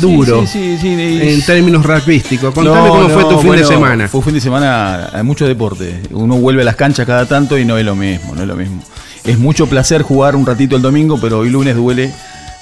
duro 0.00 0.46
Sí, 0.46 0.76
sí, 0.78 0.78
sí, 0.80 1.18
en 1.20 1.42
términos 1.42 1.84
rugbyísticos. 1.84 2.54
Contame 2.54 2.88
No, 2.88 2.88
cómo 2.88 3.08
fue 3.08 3.24
tu 3.24 3.38
fin 3.38 3.46
bueno, 3.48 3.62
de 3.62 3.68
semana. 3.68 4.08
Fue 4.08 4.18
un 4.18 4.24
fin 4.24 4.34
de 4.34 4.40
semana, 4.40 5.10
hay 5.12 5.22
mucho 5.22 5.46
deporte. 5.46 6.02
Uno 6.12 6.36
vuelve 6.36 6.62
a 6.62 6.64
las 6.64 6.76
canchas 6.76 7.06
cada 7.06 7.26
tanto 7.26 7.58
y 7.58 7.64
no 7.64 7.76
es 7.78 7.84
lo 7.84 7.96
mismo, 7.96 8.34
no 8.34 8.42
es 8.42 8.48
lo 8.48 8.56
mismo. 8.56 8.82
Es 9.24 9.38
mucho 9.38 9.66
placer 9.66 10.02
jugar 10.02 10.36
un 10.36 10.46
ratito 10.46 10.76
el 10.76 10.82
domingo, 10.82 11.18
pero 11.20 11.40
hoy 11.40 11.50
lunes 11.50 11.76
duele 11.76 12.12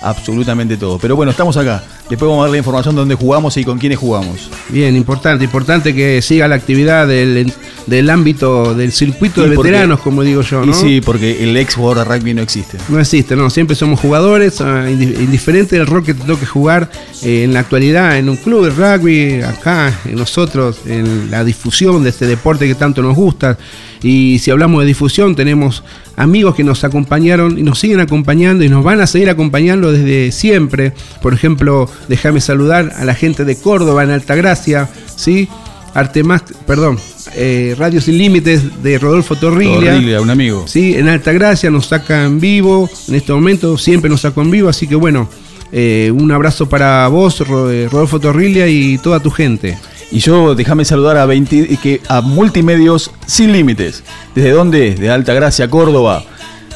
absolutamente 0.02 0.76
todo. 0.76 0.98
Pero 0.98 1.16
bueno, 1.16 1.30
estamos 1.30 1.56
acá. 1.56 1.82
Después 2.08 2.28
vamos 2.28 2.38
a 2.40 2.44
dar 2.44 2.52
la 2.52 2.58
información 2.58 2.94
de 2.94 3.00
dónde 3.00 3.14
jugamos 3.14 3.56
y 3.56 3.64
con 3.64 3.78
quiénes 3.78 3.98
jugamos. 3.98 4.50
Bien, 4.70 4.96
importante, 4.96 5.44
importante 5.44 5.94
que 5.94 6.22
siga 6.22 6.48
la 6.48 6.54
actividad 6.54 7.06
del, 7.06 7.52
del 7.86 8.10
ámbito 8.10 8.74
del 8.74 8.92
circuito 8.92 9.42
de 9.42 9.50
veteranos, 9.50 10.00
como 10.00 10.22
digo 10.22 10.40
yo, 10.42 10.64
¿no? 10.64 10.72
Y 10.72 10.74
sí, 10.74 11.00
porque 11.04 11.42
el 11.44 11.56
ex 11.56 11.74
jugador 11.74 12.08
de 12.08 12.16
rugby 12.16 12.32
no 12.34 12.42
existe. 12.42 12.78
No 12.88 12.98
existe, 12.98 13.36
no, 13.36 13.50
siempre 13.50 13.76
somos 13.76 14.00
jugadores, 14.00 14.60
ah, 14.62 14.86
indi- 14.88 15.20
indiferente 15.20 15.76
del 15.76 15.86
rol 15.86 16.02
que 16.02 16.14
te 16.14 16.24
toque 16.24 16.46
jugar 16.46 16.90
eh, 17.22 17.44
en 17.44 17.52
la 17.52 17.60
actualidad, 17.60 18.18
en 18.18 18.28
un 18.30 18.36
club 18.36 18.64
de 18.64 18.70
rugby, 18.70 19.42
acá, 19.42 19.92
en 20.06 20.14
nosotros, 20.16 20.78
en 20.86 21.30
la 21.30 21.44
difusión 21.44 22.02
de 22.02 22.10
este 22.10 22.26
deporte 22.26 22.66
que 22.66 22.74
tanto 22.74 23.02
nos 23.02 23.16
gusta. 23.16 23.58
Y 24.02 24.38
si 24.38 24.50
hablamos 24.52 24.80
de 24.80 24.86
difusión, 24.86 25.34
tenemos 25.34 25.82
amigos 26.16 26.54
que 26.54 26.62
nos 26.62 26.84
acompañaron 26.84 27.58
y 27.58 27.62
nos 27.64 27.80
siguen 27.80 27.98
acompañando 27.98 28.62
y 28.62 28.68
nos 28.68 28.84
van 28.84 29.00
a 29.00 29.08
seguir 29.08 29.28
acompañando 29.28 29.90
desde 29.90 30.30
siempre. 30.30 30.92
Por 31.20 31.34
ejemplo, 31.34 31.90
déjame 32.08 32.40
saludar 32.40 32.92
a 32.96 33.04
la 33.04 33.14
gente 33.14 33.44
de 33.44 33.56
Córdoba, 33.56 34.04
en 34.04 34.10
Altagracia, 34.10 34.88
¿sí? 35.16 35.48
Artemax, 35.94 36.52
perdón, 36.66 36.98
eh, 37.34 37.74
Radio 37.78 38.00
Sin 38.00 38.18
Límites 38.18 38.82
de 38.82 38.98
Rodolfo 38.98 39.36
Torriglia. 39.36 39.92
Torriglia, 39.92 40.20
un 40.20 40.30
amigo. 40.30 40.64
Sí, 40.66 40.94
en 40.94 41.08
Altagracia 41.08 41.70
nos 41.70 41.86
saca 41.86 42.24
en 42.24 42.40
vivo, 42.40 42.88
en 43.08 43.14
este 43.14 43.32
momento 43.32 43.76
siempre 43.78 44.08
nos 44.08 44.20
sacó 44.20 44.42
en 44.42 44.50
vivo, 44.50 44.68
así 44.68 44.86
que 44.86 44.94
bueno, 44.94 45.28
eh, 45.72 46.12
un 46.14 46.30
abrazo 46.32 46.68
para 46.68 47.06
vos, 47.08 47.40
eh, 47.40 47.88
Rodolfo 47.90 48.20
Torrilia 48.20 48.68
y 48.68 48.98
toda 48.98 49.20
tu 49.20 49.30
gente. 49.30 49.78
Y 50.10 50.20
yo 50.20 50.54
déjame 50.54 50.84
saludar 50.84 51.18
a 51.18 51.26
20, 51.26 51.76
que 51.82 52.00
a 52.08 52.22
Multimedios 52.22 53.10
Sin 53.26 53.52
Límites. 53.52 54.02
¿Desde 54.34 54.52
dónde? 54.52 54.94
De 54.94 55.10
Alta 55.10 55.34
Gracia, 55.34 55.68
Córdoba. 55.68 56.24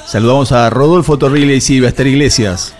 Saludamos 0.07 0.53
a 0.53 0.69
Rodolfo 0.69 1.17
Torriglia 1.17 1.57
y 1.57 1.61
Silvestre 1.61 2.11
Iglesias. 2.11 2.75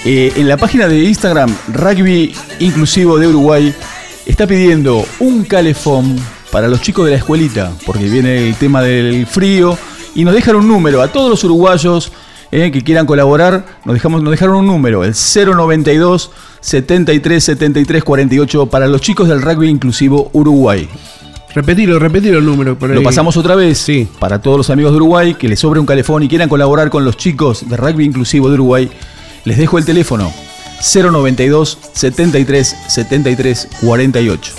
Eh, 0.06 0.32
en 0.36 0.48
la 0.48 0.56
página 0.56 0.88
de 0.88 0.98
Instagram, 1.04 1.54
Rugby 1.74 2.34
Inclusivo 2.60 3.18
de 3.18 3.28
Uruguay, 3.28 3.74
está 4.24 4.46
pidiendo 4.46 5.04
un 5.18 5.44
calefón 5.44 6.16
para 6.50 6.68
los 6.68 6.80
chicos 6.80 7.04
de 7.04 7.10
la 7.12 7.16
escuelita, 7.18 7.72
porque 7.84 8.04
viene 8.04 8.48
el 8.48 8.54
tema 8.54 8.80
del 8.80 9.26
frío, 9.26 9.76
y 10.14 10.24
nos 10.24 10.34
dejan 10.34 10.56
un 10.56 10.66
número 10.66 11.02
a 11.02 11.08
todos 11.08 11.28
los 11.28 11.44
uruguayos 11.44 12.10
eh, 12.52 12.70
que 12.70 12.82
quieran 12.82 13.06
colaborar, 13.06 13.64
nos, 13.84 13.94
dejamos, 13.94 14.22
nos 14.22 14.30
dejaron 14.30 14.56
un 14.56 14.66
número, 14.66 15.04
el 15.04 15.14
092 15.14 16.30
73 16.60 17.42
73 17.42 18.04
48 18.04 18.66
para 18.66 18.86
los 18.86 19.00
chicos 19.00 19.28
del 19.28 19.42
Rugby 19.42 19.68
Inclusivo 19.68 20.30
Uruguay. 20.32 20.88
Repetilo, 21.54 21.98
repetilo 21.98 22.38
el 22.38 22.44
número. 22.44 22.78
Por 22.78 22.90
Lo 22.90 23.02
pasamos 23.02 23.36
otra 23.36 23.56
vez 23.56 23.78
Sí. 23.78 24.06
para 24.18 24.40
todos 24.40 24.56
los 24.56 24.70
amigos 24.70 24.92
de 24.92 24.96
Uruguay 24.96 25.34
que 25.34 25.48
les 25.48 25.58
sobre 25.58 25.80
un 25.80 25.86
calefón 25.86 26.22
y 26.22 26.28
quieran 26.28 26.48
colaborar 26.48 26.90
con 26.90 27.04
los 27.04 27.16
chicos 27.16 27.68
de 27.68 27.76
rugby 27.76 28.04
inclusivo 28.04 28.48
de 28.48 28.54
Uruguay. 28.54 28.90
Les 29.44 29.58
dejo 29.58 29.78
el 29.78 29.84
teléfono 29.84 30.32
092 30.94 31.78
73 31.92 32.76
73 32.88 33.68
48. 33.82 34.52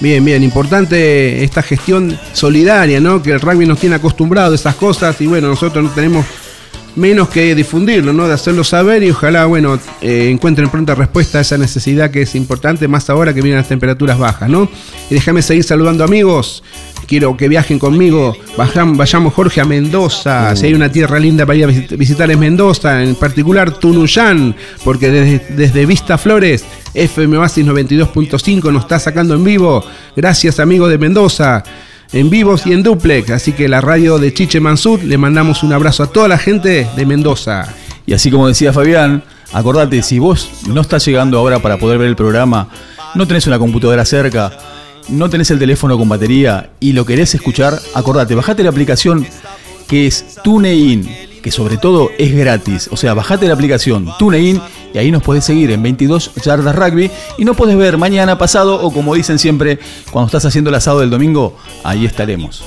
Bien, 0.00 0.24
bien, 0.24 0.42
importante 0.42 1.44
esta 1.44 1.62
gestión 1.62 2.18
solidaria, 2.32 3.00
¿no? 3.00 3.22
Que 3.22 3.32
el 3.32 3.40
rugby 3.40 3.66
nos 3.66 3.78
tiene 3.78 3.96
acostumbrado 3.96 4.52
a 4.52 4.54
esas 4.54 4.74
cosas 4.76 5.20
y 5.20 5.26
bueno, 5.26 5.48
nosotros 5.48 5.84
no 5.84 5.90
tenemos 5.90 6.24
menos 6.96 7.28
que 7.28 7.54
difundirlo, 7.54 8.12
¿no? 8.12 8.26
De 8.28 8.34
hacerlo 8.34 8.64
saber 8.64 9.02
y 9.02 9.10
ojalá, 9.10 9.46
bueno, 9.46 9.78
eh, 10.02 10.28
encuentren 10.30 10.68
pronta 10.70 10.94
respuesta 10.94 11.38
a 11.38 11.40
esa 11.40 11.56
necesidad 11.56 12.10
que 12.10 12.22
es 12.22 12.34
importante, 12.34 12.88
más 12.88 13.08
ahora 13.10 13.32
que 13.32 13.40
vienen 13.42 13.58
las 13.58 13.68
temperaturas 13.68 14.18
bajas, 14.18 14.48
¿no? 14.48 14.68
Y 15.08 15.14
déjame 15.14 15.42
seguir 15.42 15.64
saludando 15.64 16.04
amigos. 16.04 16.62
Quiero 17.06 17.36
que 17.36 17.48
viajen 17.48 17.78
conmigo. 17.80 18.36
Bajan- 18.56 18.96
vayamos, 18.96 19.34
Jorge, 19.34 19.60
a 19.60 19.64
Mendoza. 19.64 20.54
Si 20.54 20.66
hay 20.66 20.74
una 20.74 20.92
tierra 20.92 21.18
linda 21.18 21.44
para 21.44 21.56
ir 21.58 21.64
a 21.64 21.68
visit- 21.68 21.96
visitar 21.96 22.30
es 22.30 22.38
Mendoza, 22.38 23.02
en 23.02 23.14
particular 23.16 23.72
Tunuyán, 23.72 24.54
porque 24.84 25.10
desde, 25.10 25.54
desde 25.56 25.86
Vista 25.86 26.18
Flores, 26.18 26.64
FM 26.94 27.38
Oasis 27.38 27.64
92.5 27.66 28.72
nos 28.72 28.82
está 28.82 28.98
sacando 29.00 29.34
en 29.34 29.42
vivo. 29.44 29.84
Gracias, 30.14 30.60
amigos 30.60 30.88
de 30.90 30.98
Mendoza 30.98 31.64
en 32.12 32.30
vivos 32.30 32.66
y 32.66 32.72
en 32.72 32.82
duplex. 32.82 33.30
Así 33.30 33.52
que 33.52 33.68
la 33.68 33.80
radio 33.80 34.18
de 34.18 34.32
Chiche 34.32 34.60
Mansur 34.60 35.02
le 35.04 35.18
mandamos 35.18 35.62
un 35.62 35.72
abrazo 35.72 36.02
a 36.02 36.06
toda 36.08 36.28
la 36.28 36.38
gente 36.38 36.88
de 36.96 37.06
Mendoza. 37.06 37.74
Y 38.06 38.14
así 38.14 38.30
como 38.30 38.48
decía 38.48 38.72
Fabián, 38.72 39.22
acordate, 39.52 40.02
si 40.02 40.18
vos 40.18 40.50
no 40.66 40.80
estás 40.80 41.04
llegando 41.04 41.38
ahora 41.38 41.60
para 41.60 41.78
poder 41.78 41.98
ver 41.98 42.08
el 42.08 42.16
programa, 42.16 42.68
no 43.14 43.26
tenés 43.26 43.46
una 43.46 43.58
computadora 43.58 44.04
cerca, 44.04 44.52
no 45.08 45.28
tenés 45.28 45.50
el 45.50 45.58
teléfono 45.58 45.98
con 45.98 46.08
batería 46.08 46.70
y 46.80 46.92
lo 46.92 47.04
querés 47.04 47.34
escuchar, 47.34 47.78
acordate, 47.94 48.34
bajate 48.34 48.62
la 48.62 48.70
aplicación 48.70 49.26
que 49.88 50.06
es 50.06 50.36
TuneIn, 50.44 51.08
que 51.42 51.50
sobre 51.50 51.76
todo 51.76 52.10
es 52.18 52.34
gratis. 52.34 52.88
O 52.92 52.96
sea, 52.96 53.14
bajate 53.14 53.48
la 53.48 53.54
aplicación 53.54 54.08
TuneIn 54.18 54.60
y 54.92 54.98
ahí 54.98 55.10
nos 55.10 55.22
podés 55.22 55.44
seguir 55.44 55.70
en 55.70 55.82
22 55.82 56.32
yardas 56.44 56.74
rugby 56.74 57.10
y 57.38 57.44
no 57.44 57.54
podés 57.54 57.76
ver 57.76 57.96
mañana, 57.98 58.36
pasado 58.38 58.80
o 58.82 58.92
como 58.92 59.14
dicen 59.14 59.38
siempre, 59.38 59.78
cuando 60.10 60.26
estás 60.26 60.44
haciendo 60.44 60.70
el 60.70 60.76
asado 60.76 61.00
del 61.00 61.10
domingo, 61.10 61.56
ahí 61.84 62.04
estaremos. 62.06 62.62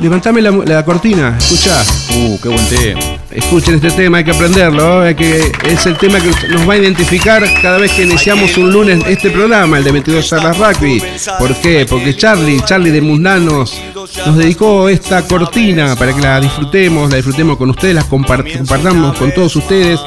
Levantame 0.00 0.40
la, 0.40 0.50
la 0.50 0.84
cortina, 0.86 1.36
escuchá. 1.38 1.84
Uh, 2.16 2.38
qué 2.40 2.48
buen 2.48 2.66
tema. 2.68 3.00
Escuchen 3.30 3.74
este 3.74 3.90
tema, 3.90 4.18
hay 4.18 4.24
que 4.24 4.30
aprenderlo. 4.30 5.04
¿eh? 5.04 5.08
Hay 5.08 5.14
que, 5.14 5.52
es 5.68 5.84
el 5.84 5.98
tema 5.98 6.18
que 6.18 6.30
nos 6.48 6.66
va 6.66 6.72
a 6.72 6.76
identificar 6.78 7.44
cada 7.60 7.76
vez 7.76 7.92
que 7.92 8.04
iniciamos 8.04 8.56
un 8.56 8.72
lunes 8.72 9.04
este 9.06 9.30
programa, 9.30 9.76
el 9.78 9.84
de 9.84 9.92
22 9.92 10.26
Charlas 10.26 10.56
Rugby. 10.58 11.02
¿Por 11.38 11.54
qué? 11.56 11.84
Porque 11.88 12.16
Charlie, 12.16 12.62
Charlie 12.64 12.90
de 12.90 13.02
Mundanos, 13.02 13.78
nos 14.26 14.36
dedicó 14.38 14.88
esta 14.88 15.26
cortina 15.26 15.94
para 15.94 16.14
que 16.14 16.22
la 16.22 16.40
disfrutemos, 16.40 17.10
la 17.10 17.16
disfrutemos 17.16 17.58
con 17.58 17.68
ustedes, 17.68 17.94
la 17.94 18.04
compart- 18.08 18.56
compartamos 18.56 19.16
con 19.18 19.30
todos 19.34 19.54
ustedes. 19.56 20.00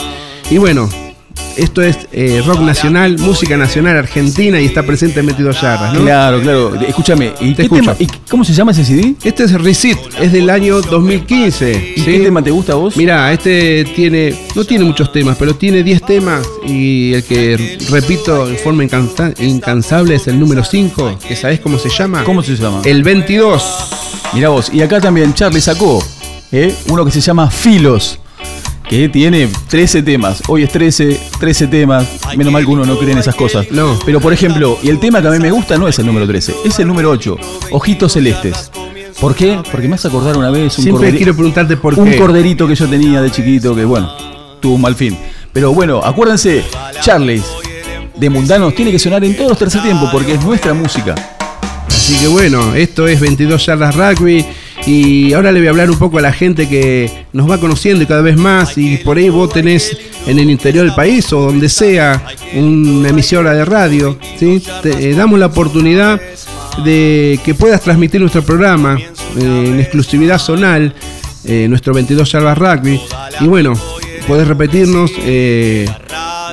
Y 0.50 0.58
bueno, 0.58 0.90
esto 1.58 1.82
es 1.82 1.98
eh, 2.12 2.42
rock 2.46 2.60
nacional, 2.62 3.18
música 3.20 3.56
nacional 3.58 3.98
argentina 3.98 4.60
y 4.60 4.66
está 4.66 4.84
presente 4.84 5.20
en 5.22 5.28
22 5.28 5.62
Yardas, 5.62 5.94
¿no? 5.94 6.02
Claro, 6.02 6.42
claro. 6.42 6.76
Escúchame, 6.76 7.32
¿y, 7.40 7.54
Te 7.54 7.64
qué 7.64 7.70
tema- 7.70 7.96
y 7.98 8.08
cómo 8.30 8.44
se 8.44 8.54
llama 8.54 8.72
ese 8.72 8.84
CD? 8.84 9.16
Este 9.24 9.44
es 9.46 9.52
Recit, 9.54 9.98
es 10.20 10.32
del 10.32 10.50
año 10.50 10.82
2015. 10.82 11.94
¿Y 11.96 12.00
¿sí? 12.00 12.06
qué 12.06 12.20
tema 12.20 12.42
te 12.44 12.52
gusta 12.52 12.74
a 12.74 12.76
vos? 12.76 12.98
Mira, 12.98 13.32
este 13.32 13.86
tiene, 13.96 14.36
no 14.56 14.64
tiene 14.66 14.84
muchos 14.86 15.12
temas, 15.12 15.38
pero 15.40 15.56
tiene 15.56 15.82
10 15.84 16.02
temas 16.06 16.46
y 16.68 17.14
el 17.14 17.24
que 17.24 17.78
repito 17.90 18.48
en 18.50 18.58
forma 18.58 18.84
incansa- 18.84 19.34
incansable 19.42 20.16
es 20.16 20.28
el 20.28 20.40
número 20.40 20.64
5, 20.64 21.20
que 21.28 21.36
sabés 21.36 21.60
cómo 21.62 21.80
se 21.80 21.90
llama. 21.90 22.24
¿Cómo 22.24 22.44
se 22.44 22.56
llama? 22.56 22.82
El 22.84 23.04
22. 23.04 23.64
Mirá 24.34 24.50
vos, 24.50 24.70
y 24.74 24.82
acá 24.82 25.00
también 25.00 25.34
Charlie 25.34 25.62
sacó 25.62 26.04
¿eh? 26.52 26.76
uno 26.90 27.06
que 27.06 27.12
se 27.12 27.22
llama 27.22 27.50
Filos, 27.50 28.20
que 28.90 29.10
tiene 29.10 29.50
13 29.68 30.04
temas. 30.04 30.42
Hoy 30.48 30.64
es 30.64 30.72
13, 30.72 31.20
13 31.40 31.68
temas. 31.68 32.08
Menos 32.36 32.54
mal 32.54 32.66
que 32.66 32.72
uno 32.72 32.86
no 32.86 32.98
cree 32.98 33.12
en 33.12 33.18
esas 33.18 33.36
cosas. 33.36 33.68
No. 33.72 33.98
Pero 34.06 34.20
por 34.20 34.34
ejemplo, 34.34 34.78
y 34.82 34.90
el 34.90 35.00
tema 35.00 35.22
que 35.22 35.28
a 35.28 35.32
mí 35.32 35.40
me 35.40 35.52
gusta 35.52 35.78
no 35.78 35.88
es 35.88 35.98
el 36.00 36.06
número 36.06 36.28
13, 36.28 36.56
es 36.66 36.80
el 36.80 36.88
número 36.88 37.10
8, 37.10 37.38
Ojitos 37.72 38.14
Celestes. 38.14 38.72
¿Por 39.20 39.34
qué? 39.34 39.60
Porque 39.72 39.88
me 39.88 39.96
hace 39.96 40.08
acordar 40.08 40.38
una 40.38 40.50
vez 40.50 40.78
un, 40.78 40.84
Siempre 40.84 41.16
quiero 41.16 41.34
preguntarte 41.34 41.78
por 41.78 41.98
un 41.98 42.10
qué. 42.12 42.18
corderito 42.18 42.68
que 42.68 42.76
yo 42.76 42.88
tenía 42.88 43.22
de 43.22 43.32
chiquito 43.32 43.74
que, 43.74 43.86
bueno, 43.86 44.12
tuvo 44.60 44.76
un 44.76 44.82
mal 44.82 44.96
fin. 44.96 45.18
Pero 45.54 45.74
bueno, 45.74 46.02
acuérdense, 46.04 46.64
Charlie 47.02 47.42
de 48.16 48.30
Mundanos 48.30 48.76
tiene 48.76 48.92
que 48.92 49.00
sonar 49.00 49.24
en 49.24 49.36
todos 49.36 49.52
los 49.52 49.60
tercer 49.60 49.82
tiempos 49.82 50.10
porque 50.12 50.34
es 50.34 50.44
nuestra 50.44 50.74
música. 50.74 51.16
Así 51.88 52.16
que 52.18 52.28
bueno, 52.28 52.76
esto 52.76 53.08
es 53.08 53.20
22 53.20 53.66
Yardas 53.66 53.96
Rugby. 53.96 54.46
Y 54.86 55.34
ahora 55.34 55.52
le 55.52 55.60
voy 55.60 55.68
a 55.68 55.72
hablar 55.72 55.90
un 55.90 55.98
poco 55.98 56.20
a 56.20 56.22
la 56.22 56.32
gente 56.32 56.70
que 56.70 57.10
nos 57.34 57.50
va 57.50 57.60
conociendo 57.60 58.04
y 58.04 58.06
cada 58.06 58.22
vez 58.22 58.38
más. 58.38 58.78
Y 58.78 58.98
por 58.98 59.18
ahí 59.18 59.30
vos 59.30 59.52
tenés 59.52 59.98
en 60.28 60.38
el 60.38 60.50
interior 60.50 60.86
del 60.86 60.94
país 60.94 61.32
o 61.34 61.42
donde 61.42 61.70
sea 61.70 62.24
una 62.54 63.10
emisora 63.10 63.54
de 63.54 63.66
radio. 63.66 64.18
¿sí? 64.38 64.62
Te 64.84 65.10
eh, 65.10 65.16
damos 65.16 65.40
la 65.40 65.48
oportunidad 65.48 66.22
de 66.84 67.40
que 67.44 67.56
puedas 67.56 67.82
transmitir 67.82 68.22
nuestro 68.22 68.44
programa 68.44 69.00
eh, 69.00 69.64
en 69.68 69.80
exclusividad 69.80 70.38
zonal. 70.38 70.94
eh, 71.46 71.68
nuestro 71.68 71.94
22 71.94 72.32
yardas 72.32 72.58
rugby. 72.58 73.02
Y 73.40 73.46
bueno, 73.46 73.74
podés 74.28 74.48
repetirnos 74.48 75.12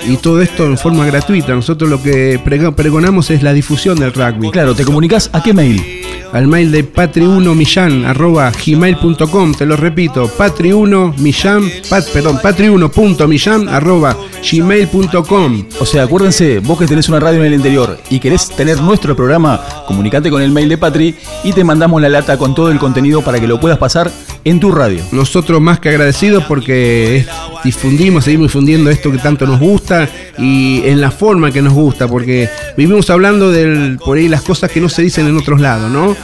y 0.07 0.17
todo 0.17 0.41
esto 0.43 0.67
en 0.67 0.79
forma 0.79 1.07
gratuita. 1.07 1.55
Nosotros 1.55 1.89
lo 1.91 2.03
que 2.03 2.41
pregonamos 2.75 3.31
es 3.31 3.43
la 3.43 3.53
difusión 3.53 3.99
del 3.99 4.13
rugby. 4.13 4.51
Claro, 4.51 4.75
¿te 4.75 4.85
comunicas 4.85 5.31
a 5.33 5.43
qué 5.43 5.53
mail? 5.53 6.02
Al 6.33 6.47
mail 6.47 6.73
de 6.73 6.91
patri1millán 6.91 8.07
arroba 8.07 8.51
gmail.com, 8.51 9.55
te 9.55 9.67
lo 9.67 9.77
repito, 9.77 10.31
patri1millán, 10.39 11.71
pat, 11.91 12.09
perdón, 12.09 12.39
patri1.millán 12.39 13.69
arroba 13.69 14.17
gmail.com. 14.51 15.65
O 15.79 15.87
sea, 15.87 16.05
acuérdense, 16.05 16.61
vos 16.61 16.79
que 16.79 16.87
tenés 16.87 17.09
una 17.09 17.21
radio 17.21 17.41
en 17.41 17.47
el 17.47 17.55
interior 17.55 17.99
y 18.09 18.19
querés 18.19 18.49
tener 18.49 18.81
nuestro 18.81 19.15
programa, 19.15 19.61
comunicate 19.87 20.31
con 20.31 20.41
el 20.41 20.51
mail 20.53 20.69
de 20.69 20.79
Patri 20.79 21.15
y 21.45 21.53
te 21.53 21.65
mandamos 21.65 22.01
la 22.01 22.09
lata 22.09 22.39
con 22.39 22.55
todo 22.55 22.71
el 22.71 22.79
contenido 22.79 23.23
para 23.23 23.39
que 23.39 23.47
lo 23.47 23.61
puedas 23.61 23.79
pasar 23.79 24.11
en 24.45 24.61
tu 24.61 24.73
radio. 24.73 25.03
Nosotros 25.13 25.61
más 25.61 25.81
que 25.81 25.91
agradecidos 25.91 26.45
porque 26.45 27.25
difundimos, 27.65 28.25
seguimos 28.25 28.49
difundiendo 28.49 28.91
esto 28.91 29.11
que 29.13 29.19
tanto 29.19 29.47
nos 29.47 29.61
gusta 29.61 30.09
y 30.39 30.83
en 30.85 31.01
la 31.01 31.11
forma 31.11 31.51
que 31.51 31.63
nos 31.63 31.73
gusta, 31.73 32.09
porque 32.09 32.49
vivimos 32.77 33.11
hablando 33.11 33.51
del 33.51 33.99
por 34.05 34.19
ahí 34.19 34.29
las 34.29 34.43
cosas 34.43 34.71
que 34.71 34.81
no 34.81 34.89
se 34.89 35.03
dicen 35.03 35.27
en 35.27 35.37
otros 35.37 35.61
lados, 35.61 35.91
¿no? 35.91 36.17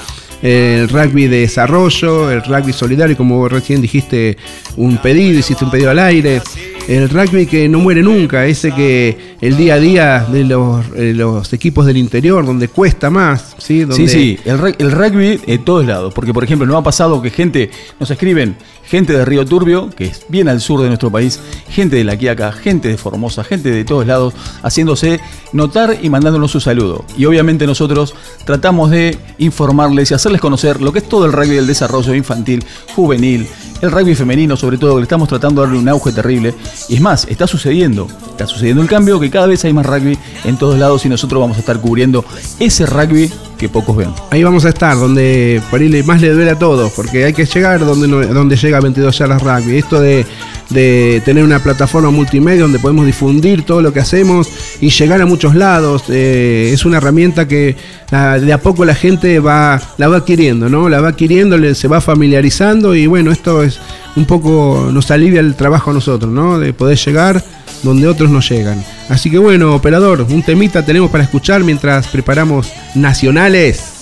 El 0.43 0.89
rugby 0.89 1.27
de 1.27 1.41
desarrollo, 1.41 2.31
el 2.31 2.43
rugby 2.45 2.73
solidario, 2.73 3.17
como 3.17 3.49
recién 3.49 3.83
dijiste 3.83 4.37
un 4.77 4.99
pedido, 4.99 5.39
hiciste 5.39 5.65
un 5.65 5.71
pedido 5.71 5.91
al 5.91 5.99
aire. 5.99 6.41
El 6.89 7.11
rugby 7.11 7.45
que 7.47 7.69
no 7.69 7.81
muere 7.81 8.03
nunca, 8.03 8.47
ese 8.47 8.73
que 8.73 9.37
el 9.43 9.59
día 9.59 9.75
a 9.75 9.79
día 9.79 10.27
de 10.33 10.43
los, 10.45 10.87
eh, 10.97 11.13
los 11.15 11.53
equipos 11.53 11.85
del 11.85 11.99
interior, 11.99 12.47
donde 12.47 12.69
cuesta 12.69 13.11
más, 13.11 13.55
¿sí? 13.59 13.81
Donde, 13.81 13.95
Sí, 13.95 14.09
sí, 14.09 14.39
el, 14.47 14.59
rug- 14.59 14.75
el 14.79 14.91
rugby 14.91 15.39
en 15.47 15.65
todos 15.67 15.85
lados. 15.85 16.15
Porque, 16.15 16.33
por 16.33 16.45
ejemplo, 16.45 16.67
nos 16.67 16.77
ha 16.77 16.83
pasado 16.83 17.21
que 17.21 17.29
gente, 17.29 17.71
nos 18.01 18.11
escriben, 18.11 18.57
gente 18.87 19.13
de 19.13 19.23
Río 19.27 19.45
Turbio, 19.45 19.91
que 19.91 20.07
es 20.07 20.25
bien 20.31 20.49
al 20.49 20.63
sur 20.63 20.81
de 20.81 20.87
nuestro 20.89 21.11
país, 21.13 21.39
gente 21.69 21.97
de 21.97 22.05
La 22.05 22.17
Quiaca, 22.17 22.53
gente 22.53 22.89
de 22.89 22.97
Formosa, 22.97 23.45
gente 23.45 23.71
de 23.71 23.85
todos 23.85 24.07
lados, 24.07 24.33
haciéndose 24.63 25.21
notar 25.53 25.99
y 26.01 26.09
mandándonos 26.09 26.51
su 26.51 26.59
saludo. 26.61 27.05
Y 27.19 27.27
obviamente 27.27 27.67
nosotros 27.67 28.15
tratamos 28.47 28.91
de 28.91 29.15
informarles 29.37 30.11
y 30.11 30.15
hacerles 30.15 30.41
conocer 30.41 30.81
lo 30.81 30.91
que 30.91 31.01
es 31.01 31.09
todo 31.09 31.27
el 31.27 31.33
rugby 31.33 31.57
del 31.57 31.67
desarrollo 31.67 32.15
infantil, 32.15 32.65
juvenil, 32.97 33.47
el 33.81 33.91
rugby 33.91 34.15
femenino, 34.15 34.57
sobre 34.57 34.79
todo, 34.79 34.95
que 34.95 35.01
le 35.01 35.03
estamos 35.05 35.29
tratando 35.29 35.61
de 35.61 35.67
darle 35.67 35.81
un 35.81 35.89
auge 35.89 36.13
terrible. 36.13 36.55
Y 36.89 36.97
es 36.97 37.01
más, 37.01 37.27
está 37.29 37.47
sucediendo, 37.47 38.09
está 38.31 38.47
sucediendo 38.47 38.83
el 38.83 38.89
cambio, 38.89 39.21
que 39.21 39.31
cada 39.31 39.47
vez 39.47 39.65
hay 39.65 39.73
más 39.73 39.87
rugby 39.87 40.19
en 40.45 40.57
todos 40.57 40.79
lados 40.79 41.05
y 41.07 41.09
nosotros 41.09 41.41
vamos 41.41 41.57
a 41.57 41.61
estar 41.61 41.81
cubriendo 41.81 42.25
ese 42.59 42.87
rugby 42.87 43.31
que 43.59 43.69
pocos 43.69 43.97
ven. 43.97 44.11
Ahí 44.31 44.43
vamos 44.43 44.65
a 44.65 44.69
estar, 44.71 44.97
donde 44.97 45.61
por 45.71 45.81
ahí 45.81 46.03
más 46.05 46.21
le 46.21 46.31
duele 46.33 46.51
a 46.53 46.59
todos, 46.59 46.93
porque 46.93 47.25
hay 47.25 47.33
que 47.33 47.45
llegar 47.45 47.85
donde, 47.85 48.07
donde 48.29 48.57
llega 48.57 48.81
22 48.81 49.19
yardas 49.19 49.43
rugby. 49.43 49.77
Esto 49.77 50.01
de, 50.01 50.25
de 50.71 51.21
tener 51.25 51.43
una 51.45 51.59
plataforma 51.63 52.11
multimedia 52.11 52.63
donde 52.63 52.79
podemos 52.79 53.05
difundir 53.05 53.65
todo 53.65 53.83
lo 53.83 53.93
que 53.93 54.01
hacemos 54.01 54.49
y 54.81 54.91
llegar 54.91 55.21
a 55.21 55.27
muchos 55.27 55.55
lados, 55.55 56.05
eh, 56.09 56.71
es 56.73 56.85
una 56.85 56.99
herramienta 56.99 57.49
que 57.49 57.77
la- 58.11 58.39
de 58.39 58.53
a 58.53 58.61
poco 58.63 58.85
la 58.85 58.95
gente 58.95 59.39
va, 59.41 59.81
la 59.99 60.09
va 60.09 60.19
adquiriendo, 60.19 60.69
¿no? 60.69 60.89
La 60.89 61.01
va 61.01 61.09
adquiriendo, 61.09 61.59
le- 61.59 61.75
se 61.75 61.89
va 61.89 62.01
familiarizando 62.01 62.95
y 62.95 63.07
bueno, 63.07 63.33
esto 63.33 63.63
es 63.63 63.79
un 64.17 64.25
poco, 64.25 64.89
nos 64.93 65.11
alivia 65.11 65.41
el 65.41 65.55
trabajo 65.55 65.91
a 65.91 65.95
nosotros, 65.95 66.31
¿no? 66.33 66.59
De 66.59 66.73
poder 66.73 66.97
llegar 66.99 67.43
donde 67.83 68.07
otros 68.07 68.31
no 68.31 68.41
llegan. 68.41 68.85
Así 69.09 69.31
que 69.31 69.39
bueno, 69.39 69.75
operador, 69.75 70.23
un 70.23 70.43
temita 70.43 70.85
tenemos 70.85 71.11
para 71.11 71.25
escuchar 71.25 71.65
mientras 71.65 72.07
preparamos 72.09 72.69
nacionales. 72.95 73.99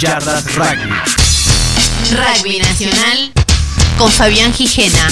yardas 0.00 0.54
rugby. 0.54 0.90
Rugby 2.10 2.58
Nacional 2.60 3.32
con 3.98 4.10
Fabián 4.10 4.52
Gijena. 4.52 5.08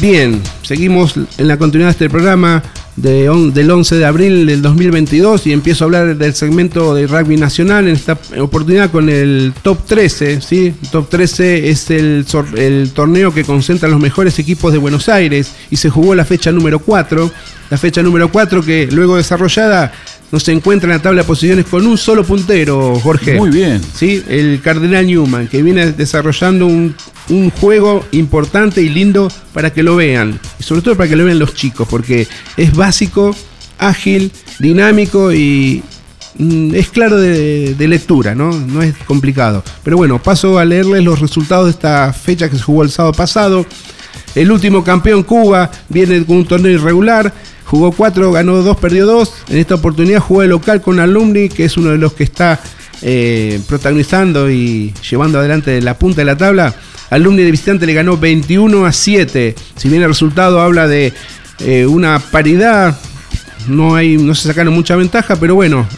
Bien, 0.00 0.42
seguimos 0.62 1.14
en 1.16 1.48
la 1.48 1.56
continuidad 1.56 1.88
de 1.88 1.92
este 1.92 2.10
programa 2.10 2.62
de 2.96 3.24
del 3.52 3.70
11 3.70 3.96
de 3.96 4.04
abril 4.04 4.46
del 4.46 4.62
2022 4.62 5.46
y 5.46 5.52
empiezo 5.52 5.84
a 5.84 5.86
hablar 5.86 6.16
del 6.16 6.34
segmento 6.34 6.94
de 6.94 7.06
rugby 7.06 7.36
nacional 7.36 7.88
en 7.88 7.94
esta 7.94 8.18
oportunidad 8.38 8.90
con 8.90 9.08
el 9.08 9.52
top 9.62 9.84
13. 9.86 10.40
¿sí? 10.40 10.74
Top 10.92 11.08
13 11.08 11.68
es 11.68 11.90
el, 11.90 12.24
el 12.56 12.90
torneo 12.92 13.32
que 13.32 13.44
concentra 13.44 13.88
los 13.88 14.00
mejores 14.00 14.38
equipos 14.38 14.72
de 14.72 14.78
Buenos 14.78 15.08
Aires 15.08 15.52
y 15.70 15.76
se 15.76 15.90
jugó 15.90 16.14
la 16.14 16.24
fecha 16.24 16.52
número 16.52 16.78
4. 16.78 17.30
La 17.70 17.78
fecha 17.78 18.02
número 18.02 18.30
4 18.30 18.62
que 18.62 18.88
luego 18.90 19.16
desarrollada 19.16 19.92
no 20.30 20.40
se 20.40 20.52
encuentra 20.52 20.90
en 20.90 20.96
la 20.96 21.02
tabla 21.02 21.22
de 21.22 21.26
posiciones 21.28 21.66
con 21.66 21.86
un 21.86 21.96
solo 21.96 22.24
puntero, 22.24 22.98
Jorge. 23.00 23.34
Muy 23.34 23.50
bien. 23.50 23.80
¿sí? 23.94 24.22
El 24.28 24.60
Cardenal 24.60 25.06
Newman, 25.06 25.46
que 25.48 25.62
viene 25.62 25.92
desarrollando 25.92 26.66
un, 26.66 26.94
un 27.28 27.50
juego 27.50 28.04
importante 28.12 28.82
y 28.82 28.88
lindo 28.88 29.30
para 29.52 29.72
que 29.72 29.82
lo 29.82 29.96
vean. 29.96 30.38
Y 30.58 30.62
sobre 30.62 30.82
todo 30.82 30.96
para 30.96 31.08
que 31.08 31.16
lo 31.16 31.24
vean 31.24 31.38
los 31.38 31.54
chicos, 31.54 31.86
porque 31.88 32.26
es 32.56 32.74
básico, 32.74 33.34
ágil, 33.78 34.32
dinámico 34.58 35.32
y 35.32 35.82
mm, 36.38 36.74
es 36.74 36.88
claro 36.88 37.16
de, 37.16 37.74
de 37.74 37.88
lectura, 37.88 38.34
¿no? 38.34 38.50
No 38.50 38.82
es 38.82 38.94
complicado. 39.06 39.62
Pero 39.82 39.96
bueno, 39.96 40.20
paso 40.22 40.58
a 40.58 40.64
leerles 40.64 41.04
los 41.04 41.20
resultados 41.20 41.66
de 41.66 41.70
esta 41.70 42.12
fecha 42.12 42.50
que 42.50 42.56
se 42.56 42.62
jugó 42.62 42.82
el 42.82 42.90
sábado 42.90 43.14
pasado. 43.14 43.64
El 44.34 44.50
último 44.50 44.82
campeón 44.82 45.22
Cuba 45.22 45.70
viene 45.88 46.24
con 46.24 46.38
un 46.38 46.46
torneo 46.46 46.72
irregular. 46.72 47.32
Jugó 47.74 47.90
4, 47.90 48.30
ganó 48.30 48.62
2, 48.62 48.76
perdió 48.76 49.04
2. 49.04 49.32
En 49.48 49.58
esta 49.58 49.74
oportunidad 49.74 50.20
jugó 50.20 50.44
el 50.44 50.50
local 50.50 50.80
con 50.80 51.00
Alumni, 51.00 51.48
que 51.48 51.64
es 51.64 51.76
uno 51.76 51.90
de 51.90 51.98
los 51.98 52.12
que 52.12 52.22
está 52.22 52.60
eh, 53.02 53.60
protagonizando 53.66 54.48
y 54.48 54.94
llevando 55.10 55.40
adelante 55.40 55.82
la 55.82 55.98
punta 55.98 56.20
de 56.20 56.24
la 56.24 56.36
tabla. 56.36 56.72
Alumni 57.10 57.42
de 57.42 57.50
visitante 57.50 57.84
le 57.84 57.92
ganó 57.92 58.16
21 58.16 58.86
a 58.86 58.92
7. 58.92 59.56
Si 59.74 59.88
bien 59.88 60.02
el 60.02 60.08
resultado 60.08 60.60
habla 60.60 60.86
de 60.86 61.12
eh, 61.58 61.84
una 61.84 62.20
paridad, 62.20 62.96
no, 63.66 63.96
hay, 63.96 64.18
no 64.18 64.36
se 64.36 64.46
sacaron 64.46 64.72
mucha 64.72 64.94
ventaja, 64.94 65.34
pero 65.34 65.56
bueno, 65.56 65.88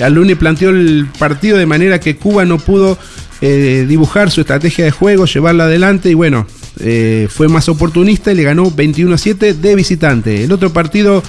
Alumni 0.00 0.34
planteó 0.34 0.70
el 0.70 1.08
partido 1.18 1.58
de 1.58 1.66
manera 1.66 2.00
que 2.00 2.16
Cuba 2.16 2.46
no 2.46 2.56
pudo 2.56 2.96
eh, 3.42 3.84
dibujar 3.86 4.30
su 4.30 4.40
estrategia 4.40 4.86
de 4.86 4.92
juego, 4.92 5.26
llevarla 5.26 5.64
adelante 5.64 6.08
y 6.08 6.14
bueno, 6.14 6.46
eh, 6.80 7.28
fue 7.30 7.48
más 7.48 7.68
oportunista 7.68 8.32
y 8.32 8.34
le 8.34 8.42
ganó 8.42 8.70
21 8.70 9.14
a 9.14 9.18
7 9.18 9.54
de 9.54 9.74
visitante. 9.74 10.44
El 10.44 10.52
otro 10.52 10.72
partido 10.72 11.22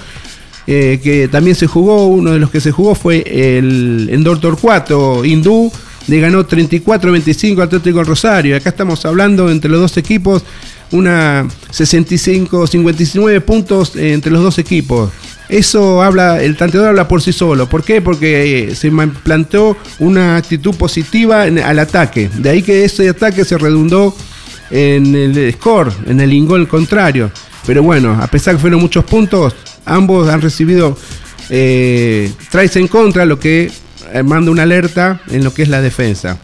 eh, 0.66 1.00
que 1.02 1.28
también 1.28 1.56
se 1.56 1.66
jugó, 1.66 2.06
uno 2.08 2.32
de 2.32 2.38
los 2.38 2.50
que 2.50 2.60
se 2.60 2.72
jugó 2.72 2.94
fue 2.94 3.24
el 3.26 4.10
Endor 4.12 4.40
Torcuato, 4.40 5.24
Hindú, 5.24 5.72
le 6.08 6.20
ganó 6.20 6.46
34-25 6.46 7.56
al 7.56 7.62
Atlético 7.62 8.04
Rosario. 8.04 8.56
Acá 8.56 8.70
estamos 8.70 9.04
hablando 9.06 9.50
entre 9.50 9.70
los 9.70 9.80
dos 9.80 9.96
equipos, 9.96 10.42
una 10.90 11.46
65-59 11.72 13.40
puntos 13.40 13.96
eh, 13.96 14.12
entre 14.12 14.30
los 14.30 14.42
dos 14.42 14.58
equipos. 14.58 15.10
Eso 15.48 16.02
habla, 16.02 16.42
el 16.42 16.56
tanteador 16.58 16.90
habla 16.90 17.08
por 17.08 17.22
sí 17.22 17.32
solo. 17.32 17.66
¿Por 17.66 17.82
qué? 17.82 18.02
Porque 18.02 18.74
se 18.74 18.90
planteó 19.22 19.76
una 19.98 20.36
actitud 20.36 20.74
positiva 20.74 21.44
al 21.44 21.78
ataque. 21.78 22.28
De 22.36 22.50
ahí 22.50 22.62
que 22.62 22.84
ese 22.84 23.08
ataque 23.08 23.46
se 23.46 23.56
redundó 23.56 24.14
en 24.70 25.14
el 25.14 25.52
score, 25.52 25.92
en 26.06 26.20
el 26.20 26.32
ingol 26.32 26.68
contrario. 26.68 27.30
Pero 27.66 27.82
bueno, 27.82 28.18
a 28.20 28.26
pesar 28.26 28.54
que 28.54 28.60
fueron 28.60 28.80
muchos 28.80 29.04
puntos, 29.04 29.54
ambos 29.84 30.28
han 30.28 30.40
recibido 30.40 30.96
eh, 31.50 32.30
en 32.52 32.88
contra, 32.88 33.24
lo 33.24 33.38
que 33.38 33.70
eh, 34.12 34.22
manda 34.22 34.50
una 34.50 34.62
alerta 34.62 35.20
en 35.28 35.44
lo 35.44 35.52
que 35.52 35.62
es 35.62 35.68
la 35.68 35.80
defensa. 35.80 36.38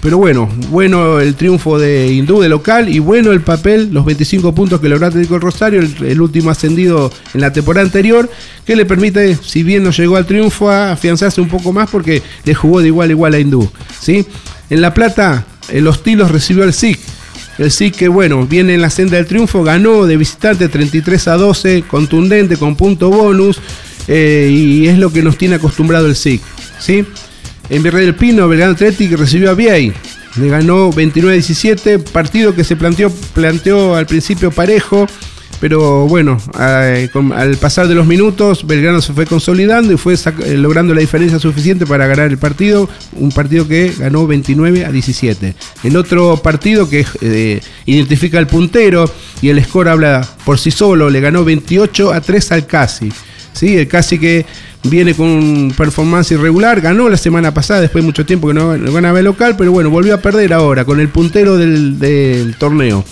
Pero 0.00 0.18
bueno, 0.18 0.48
bueno 0.70 1.18
el 1.18 1.34
triunfo 1.34 1.78
de 1.78 2.12
Hindú 2.12 2.40
de 2.40 2.48
local 2.48 2.88
y 2.88 3.00
bueno 3.00 3.32
el 3.32 3.40
papel, 3.40 3.90
los 3.92 4.04
25 4.04 4.54
puntos 4.54 4.80
que 4.80 4.88
logró 4.88 5.06
Atlético 5.06 5.38
Rosario, 5.38 5.80
el, 5.80 6.20
último 6.20 6.50
ascendido 6.50 7.10
en 7.34 7.40
la 7.40 7.52
temporada 7.52 7.84
anterior, 7.84 8.30
que 8.64 8.76
le 8.76 8.84
permite, 8.84 9.36
si 9.36 9.62
bien 9.64 9.82
no 9.82 9.90
llegó 9.90 10.16
al 10.16 10.26
triunfo, 10.26 10.70
afianzarse 10.70 11.40
un 11.40 11.48
poco 11.48 11.72
más 11.72 11.90
porque 11.90 12.22
le 12.44 12.54
jugó 12.54 12.80
de 12.80 12.88
igual 12.88 13.08
a 13.08 13.12
igual 13.12 13.34
a 13.34 13.40
Hindú. 13.40 13.68
¿sí? 14.00 14.24
En 14.70 14.80
La 14.80 14.94
Plata, 14.94 15.46
eh, 15.68 15.80
los 15.80 16.02
Tilos 16.02 16.30
recibió 16.30 16.62
al 16.62 16.72
SIC. 16.72 16.98
El 17.58 17.72
SIC 17.72 17.96
que 17.96 18.08
bueno, 18.08 18.46
viene 18.46 18.74
en 18.74 18.80
la 18.80 18.90
senda 18.90 19.16
del 19.16 19.26
triunfo, 19.26 19.64
ganó 19.64 20.06
de 20.06 20.16
visitante 20.16 20.68
33 20.68 21.28
a 21.28 21.36
12, 21.36 21.82
contundente, 21.82 22.56
con 22.56 22.76
punto 22.76 23.10
bonus, 23.10 23.60
eh, 24.06 24.48
y 24.50 24.86
es 24.86 24.98
lo 24.98 25.12
que 25.12 25.22
nos 25.22 25.36
tiene 25.36 25.56
acostumbrado 25.56 26.06
el 26.06 26.14
SIC. 26.14 26.40
¿sí? 26.78 27.04
En 27.68 27.82
Virrey 27.82 28.06
del 28.06 28.14
Pino, 28.14 28.48
Belgrano 28.48 28.72
Athletic 28.72 29.12
recibió 29.12 29.50
a 29.50 29.54
Viey. 29.54 29.92
Le 30.36 30.48
ganó 30.48 30.92
29-17, 30.92 31.98
partido 31.98 32.54
que 32.54 32.62
se 32.62 32.76
planteó, 32.76 33.10
planteó 33.34 33.96
al 33.96 34.06
principio 34.06 34.52
parejo, 34.52 35.06
pero 35.60 36.06
bueno, 36.06 36.38
eh, 36.60 37.08
al 37.34 37.56
pasar 37.56 37.88
de 37.88 37.94
los 37.94 38.06
minutos, 38.06 38.66
Belgrano 38.66 39.00
se 39.00 39.12
fue 39.12 39.26
consolidando 39.26 39.92
y 39.92 39.96
fue 39.96 40.14
eh, 40.14 40.54
logrando 40.56 40.94
la 40.94 41.00
diferencia 41.00 41.38
suficiente 41.38 41.86
para 41.86 42.06
ganar 42.06 42.30
el 42.30 42.38
partido, 42.38 42.88
un 43.12 43.30
partido 43.32 43.66
que 43.66 43.92
ganó 43.98 44.26
29 44.26 44.84
a 44.84 44.92
17. 44.92 45.54
El 45.82 45.96
otro 45.96 46.36
partido 46.36 46.88
que 46.88 47.04
eh, 47.20 47.60
identifica 47.86 48.38
al 48.38 48.46
puntero 48.46 49.10
y 49.42 49.48
el 49.48 49.62
score 49.64 49.88
habla 49.88 50.26
por 50.44 50.58
sí 50.58 50.70
solo, 50.70 51.10
le 51.10 51.20
ganó 51.20 51.44
28 51.44 52.12
a 52.12 52.20
3 52.20 52.52
al 52.52 52.66
Casi. 52.66 53.12
¿sí? 53.52 53.76
El 53.76 53.88
casi 53.88 54.18
que 54.18 54.46
viene 54.84 55.14
con 55.14 55.72
performance 55.76 56.30
irregular, 56.30 56.80
ganó 56.80 57.08
la 57.08 57.16
semana 57.16 57.52
pasada, 57.52 57.80
después 57.80 58.02
de 58.02 58.06
mucho 58.06 58.24
tiempo 58.24 58.48
que 58.48 58.54
no, 58.54 58.70
ganaba 58.92 59.18
el 59.18 59.24
local, 59.24 59.56
pero 59.58 59.72
bueno, 59.72 59.90
volvió 59.90 60.14
a 60.14 60.18
perder 60.18 60.52
ahora 60.52 60.84
con 60.84 61.00
el 61.00 61.08
puntero 61.08 61.56
del 61.56 62.54
torneo. 62.58 63.04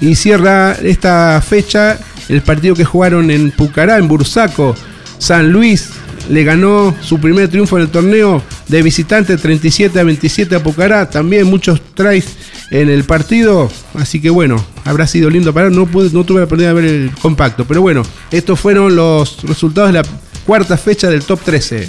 Y 0.00 0.14
cierra 0.14 0.72
esta 0.72 1.40
fecha 1.40 1.98
el 2.28 2.42
partido 2.42 2.74
que 2.74 2.84
jugaron 2.84 3.30
en 3.30 3.50
Pucará, 3.50 3.98
en 3.98 4.08
Bursaco, 4.08 4.74
San 5.18 5.50
Luis, 5.50 5.90
le 6.28 6.44
ganó 6.44 6.94
su 7.00 7.20
primer 7.20 7.48
triunfo 7.48 7.76
en 7.76 7.84
el 7.84 7.88
torneo 7.88 8.42
de 8.68 8.82
visitante 8.82 9.36
37 9.36 9.98
a 9.98 10.02
27 10.02 10.56
a 10.56 10.62
Pucará. 10.62 11.08
También 11.08 11.46
muchos 11.46 11.80
tries 11.94 12.36
en 12.70 12.88
el 12.90 13.04
partido. 13.04 13.70
Así 13.94 14.20
que 14.20 14.30
bueno, 14.30 14.62
habrá 14.84 15.06
sido 15.06 15.30
lindo 15.30 15.54
para 15.54 15.70
no, 15.70 15.86
pude, 15.86 16.10
no 16.12 16.24
tuve 16.24 16.40
la 16.40 16.46
oportunidad 16.46 16.74
de 16.74 16.82
ver 16.82 16.90
el 16.90 17.10
compacto. 17.22 17.64
Pero 17.64 17.80
bueno, 17.80 18.02
estos 18.30 18.58
fueron 18.58 18.96
los 18.96 19.42
resultados 19.42 19.92
de 19.92 20.00
la 20.00 20.08
cuarta 20.44 20.76
fecha 20.76 21.08
del 21.08 21.22
top 21.22 21.40
13. 21.42 21.88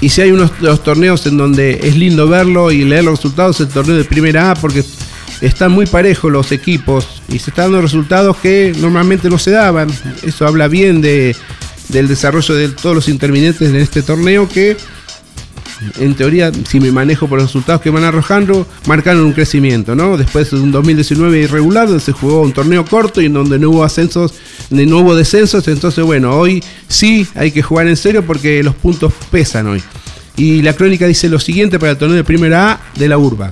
Y 0.00 0.10
si 0.10 0.20
hay 0.20 0.30
unos 0.30 0.52
los 0.60 0.82
torneos 0.82 1.26
en 1.26 1.36
donde 1.36 1.80
es 1.82 1.96
lindo 1.96 2.28
verlo 2.28 2.70
y 2.70 2.84
leer 2.84 3.04
los 3.04 3.18
resultados, 3.18 3.60
el 3.60 3.68
torneo 3.68 3.96
de 3.96 4.04
primera 4.04 4.52
A, 4.52 4.54
porque 4.54 4.84
están 5.40 5.72
muy 5.72 5.86
parejos 5.86 6.30
los 6.30 6.52
equipos 6.52 7.22
y 7.28 7.38
se 7.38 7.50
están 7.50 7.66
dando 7.66 7.82
resultados 7.82 8.36
que 8.36 8.72
normalmente 8.78 9.28
no 9.28 9.38
se 9.38 9.50
daban. 9.52 9.88
Eso 10.22 10.46
habla 10.46 10.68
bien 10.68 11.00
de, 11.00 11.34
del 11.88 12.08
desarrollo 12.08 12.54
de 12.54 12.68
todos 12.68 12.94
los 12.94 13.08
intervinientes 13.08 13.68
en 13.68 13.76
este 13.76 14.02
torneo 14.02 14.48
que 14.48 14.76
en 15.98 16.14
teoría, 16.14 16.50
si 16.68 16.80
me 16.80 16.90
manejo 16.90 17.28
por 17.28 17.38
los 17.38 17.48
resultados 17.48 17.80
que 17.82 17.90
van 17.90 18.04
arrojando, 18.04 18.66
marcaron 18.86 19.24
un 19.24 19.32
crecimiento, 19.32 19.94
¿no? 19.94 20.16
Después 20.16 20.50
de 20.50 20.58
un 20.58 20.72
2019 20.72 21.40
irregular, 21.40 21.86
donde 21.86 22.02
se 22.02 22.12
jugó 22.12 22.42
un 22.42 22.52
torneo 22.52 22.84
corto 22.84 23.20
y 23.20 23.26
en 23.26 23.32
donde 23.32 23.58
no 23.58 23.70
hubo 23.70 23.84
ascensos, 23.84 24.34
no 24.70 24.98
hubo 24.98 25.14
descensos, 25.14 25.66
entonces 25.68 26.04
bueno, 26.04 26.36
hoy 26.36 26.62
sí 26.88 27.26
hay 27.34 27.50
que 27.50 27.62
jugar 27.62 27.86
en 27.88 27.96
serio 27.96 28.24
porque 28.24 28.62
los 28.62 28.74
puntos 28.74 29.12
pesan 29.30 29.66
hoy. 29.66 29.82
Y 30.36 30.62
la 30.62 30.72
crónica 30.72 31.06
dice 31.06 31.28
lo 31.28 31.40
siguiente 31.40 31.78
para 31.78 31.92
el 31.92 31.98
torneo 31.98 32.16
de 32.16 32.24
primera 32.24 32.72
A 32.72 32.80
de 32.96 33.08
la 33.08 33.18
Urba. 33.18 33.50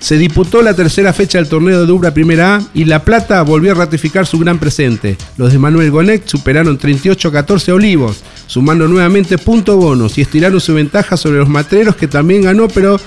Se 0.00 0.16
disputó 0.16 0.62
la 0.62 0.74
tercera 0.74 1.12
fecha 1.12 1.38
del 1.38 1.48
torneo 1.48 1.84
de 1.84 1.92
Ubra 1.92 2.14
Primera 2.14 2.56
A 2.56 2.62
y 2.72 2.84
La 2.84 3.02
Plata 3.04 3.42
volvió 3.42 3.72
a 3.72 3.74
ratificar 3.74 4.26
su 4.26 4.38
gran 4.38 4.58
presente. 4.58 5.16
Los 5.36 5.52
de 5.52 5.58
Manuel 5.58 5.90
Gonet 5.90 6.26
superaron 6.28 6.78
38-14 6.78 7.70
a 7.70 7.74
Olivos, 7.74 8.22
sumando 8.46 8.86
nuevamente 8.86 9.38
punto 9.38 9.76
bonos 9.76 10.16
y 10.16 10.22
estiraron 10.22 10.60
su 10.60 10.74
ventaja 10.74 11.16
sobre 11.16 11.38
los 11.38 11.48
matreros 11.48 11.96
que 11.96 12.06
también 12.06 12.42
ganó, 12.42 12.68
pero 12.68 13.00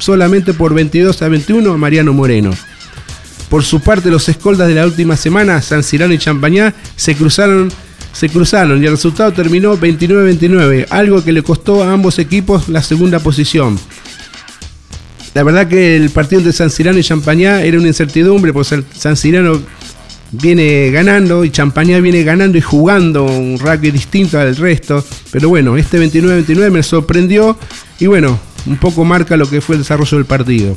solamente 0.00 0.54
por 0.54 0.74
22 0.74 1.22
a 1.22 1.28
21 1.28 1.72
a 1.72 1.76
Mariano 1.76 2.12
Moreno. 2.12 2.50
Por 3.48 3.62
su 3.62 3.80
parte, 3.80 4.10
los 4.10 4.28
escoldas 4.28 4.66
de 4.66 4.74
la 4.74 4.84
última 4.84 5.16
semana, 5.16 5.62
San 5.62 5.84
Cirano 5.84 6.14
y 6.14 6.18
Champañá, 6.18 6.74
se 6.96 7.14
cruzaron, 7.14 7.70
se 8.12 8.28
cruzaron 8.28 8.82
y 8.82 8.86
el 8.86 8.92
resultado 8.92 9.32
terminó 9.32 9.78
29-29, 9.78 10.86
algo 10.90 11.22
que 11.22 11.32
le 11.32 11.42
costó 11.42 11.84
a 11.84 11.92
ambos 11.92 12.18
equipos 12.18 12.68
la 12.68 12.82
segunda 12.82 13.20
posición. 13.20 13.78
La 15.34 15.42
verdad 15.42 15.66
que 15.66 15.96
el 15.96 16.10
partido 16.10 16.40
de 16.42 16.52
San 16.52 16.70
Cirano 16.70 16.98
y 16.98 17.02
Champañá 17.02 17.62
era 17.62 17.78
una 17.78 17.88
incertidumbre, 17.88 18.52
porque 18.52 18.84
San 18.96 19.16
Cirano 19.16 19.60
viene 20.30 20.90
ganando 20.90 21.44
y 21.44 21.50
Champañá 21.50 21.98
viene 22.00 22.22
ganando 22.22 22.56
y 22.56 22.60
jugando 22.60 23.24
un 23.24 23.58
rugby 23.58 23.90
distinto 23.90 24.38
al 24.38 24.54
resto. 24.56 25.04
Pero 25.30 25.48
bueno, 25.48 25.76
este 25.76 25.98
29-29 25.98 26.70
me 26.70 26.82
sorprendió 26.82 27.58
y 27.98 28.06
bueno, 28.06 28.38
un 28.66 28.76
poco 28.76 29.04
marca 29.04 29.36
lo 29.36 29.48
que 29.48 29.60
fue 29.60 29.74
el 29.76 29.82
desarrollo 29.82 30.18
del 30.18 30.26
partido. 30.26 30.76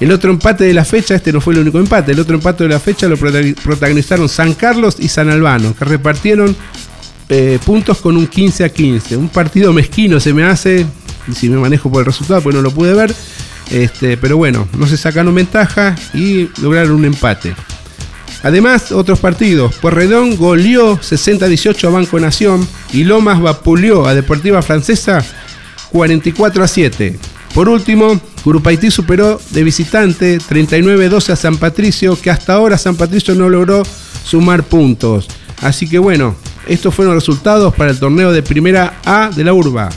El 0.00 0.12
otro 0.12 0.30
empate 0.30 0.64
de 0.64 0.72
la 0.72 0.86
fecha, 0.86 1.14
este 1.14 1.30
no 1.30 1.42
fue 1.42 1.52
el 1.52 1.60
único 1.60 1.78
empate, 1.78 2.12
el 2.12 2.20
otro 2.20 2.34
empate 2.34 2.64
de 2.64 2.70
la 2.70 2.80
fecha 2.80 3.06
lo 3.06 3.18
protagonizaron 3.18 4.30
San 4.30 4.54
Carlos 4.54 4.96
y 4.98 5.08
San 5.08 5.28
Albano, 5.28 5.74
que 5.76 5.84
repartieron 5.84 6.56
eh, 7.28 7.58
puntos 7.64 7.98
con 7.98 8.16
un 8.16 8.26
15 8.26 8.64
a 8.64 8.70
15. 8.70 9.16
Un 9.18 9.28
partido 9.28 9.74
mezquino 9.74 10.18
se 10.18 10.32
me 10.32 10.44
hace, 10.44 10.86
si 11.34 11.50
me 11.50 11.58
manejo 11.58 11.90
por 11.90 12.00
el 12.00 12.06
resultado, 12.06 12.40
pues 12.40 12.56
no 12.56 12.62
lo 12.62 12.70
pude 12.70 12.94
ver. 12.94 13.14
Este, 13.70 14.16
pero 14.16 14.36
bueno, 14.36 14.68
no 14.76 14.86
se 14.86 14.96
sacaron 14.96 15.34
ventaja 15.34 15.94
y 16.12 16.48
lograron 16.60 16.92
un 16.92 17.04
empate. 17.04 17.54
Además, 18.42 18.90
otros 18.90 19.18
partidos. 19.20 19.74
Puerredón 19.76 20.36
goleó 20.36 20.98
60-18 20.98 21.84
a 21.84 21.90
Banco 21.90 22.18
Nación 22.18 22.66
y 22.92 23.04
Lomas 23.04 23.40
vapuleó 23.40 24.06
a 24.06 24.14
Deportiva 24.14 24.62
Francesa 24.62 25.24
44 25.90 26.64
a 26.64 26.68
7. 26.68 27.18
Por 27.54 27.68
último, 27.68 28.20
Curupaití 28.42 28.90
superó 28.90 29.40
de 29.50 29.64
visitante 29.64 30.38
39-12 30.38 31.30
a 31.30 31.36
San 31.36 31.56
Patricio, 31.56 32.18
que 32.20 32.30
hasta 32.30 32.54
ahora 32.54 32.78
San 32.78 32.96
Patricio 32.96 33.34
no 33.34 33.48
logró 33.48 33.82
sumar 34.24 34.62
puntos. 34.62 35.28
Así 35.60 35.88
que 35.88 35.98
bueno, 35.98 36.36
estos 36.66 36.94
fueron 36.94 37.14
los 37.14 37.22
resultados 37.22 37.74
para 37.74 37.90
el 37.90 37.98
torneo 37.98 38.32
de 38.32 38.42
primera 38.42 39.00
A 39.04 39.30
de 39.34 39.44
la 39.44 39.52
Urba. 39.52 39.90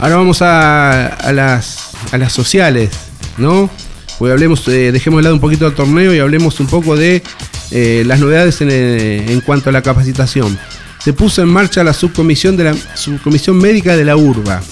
Ahora 0.00 0.16
vamos 0.16 0.42
a, 0.42 1.32
las, 1.32 2.32
sociales, 2.32 2.90
¿no? 3.38 3.70
Pues 4.18 4.32
hablemos, 4.32 4.66
eh, 4.68 4.92
dejemos 4.92 5.18
de 5.18 5.24
lado 5.24 5.34
un 5.34 5.40
poquito 5.40 5.66
el 5.66 5.74
torneo 5.74 6.14
y 6.14 6.18
hablemos 6.18 6.60
un 6.60 6.66
poco 6.66 6.96
de 6.96 7.22
eh, 7.70 8.04
las 8.06 8.20
novedades 8.20 8.60
en, 8.60 8.68
eh, 8.70 9.32
en, 9.32 9.40
cuanto 9.40 9.70
a 9.70 9.72
la 9.72 9.82
capacitación. 9.82 10.58
Se 11.02 11.12
puso 11.12 11.42
en 11.42 11.48
marcha 11.48 11.84
la 11.84 11.92
subcomisión 11.92 12.56
de 12.56 12.64
la 12.64 12.76
subcomisión 12.94 13.58
médica 13.58 13.96
de 13.96 14.04
la 14.04 14.16
URBA. 14.16 14.62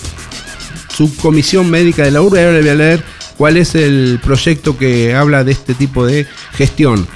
Subcomisión 0.97 1.71
médica 1.71 2.05
de 2.05 2.11
la 2.11 2.23
URBA 2.23 2.41
y 2.41 2.45
ahora 2.45 2.57
le 2.57 2.61
voy 2.61 2.71
a 2.71 2.75
leer 2.75 3.05
cuál 3.37 3.57
es 3.57 3.75
el 3.75 4.21
proyecto 4.23 4.77
que 4.79 5.15
habla 5.15 5.45
de 5.45 5.53
este 5.53 5.75
tipo 5.75 6.07
de 6.07 6.27
gestión. 6.55 7.07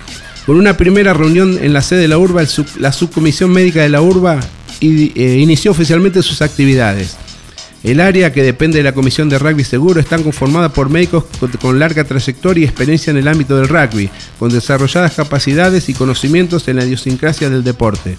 Con 0.44 0.56
una 0.56 0.76
primera 0.76 1.12
reunión 1.12 1.58
en 1.60 1.72
la 1.72 1.82
sede 1.82 2.00
de 2.00 2.08
la 2.08 2.18
URBA, 2.18 2.44
la 2.78 2.92
subcomisión 2.92 3.50
médica 3.50 3.82
de 3.82 3.88
la 3.88 4.00
URBA 4.00 4.40
inició 4.80 5.70
oficialmente 5.70 6.22
sus 6.22 6.42
actividades. 6.42 7.16
El 7.82 8.00
área 8.00 8.32
que 8.32 8.42
depende 8.42 8.78
de 8.78 8.84
la 8.84 8.94
Comisión 8.94 9.28
de 9.28 9.38
Rugby 9.38 9.62
Seguro 9.62 10.00
está 10.00 10.18
conformada 10.18 10.70
por 10.70 10.88
médicos 10.90 11.24
con 11.60 11.78
larga 11.78 12.04
trayectoria 12.04 12.62
y 12.62 12.64
experiencia 12.64 13.10
en 13.10 13.18
el 13.18 13.28
ámbito 13.28 13.56
del 13.56 13.68
rugby, 13.68 14.10
con 14.38 14.50
desarrolladas 14.50 15.14
capacidades 15.14 15.88
y 15.88 15.94
conocimientos 15.94 16.66
en 16.68 16.76
la 16.76 16.84
idiosincrasia 16.84 17.48
del 17.50 17.62
deporte. 17.62 18.18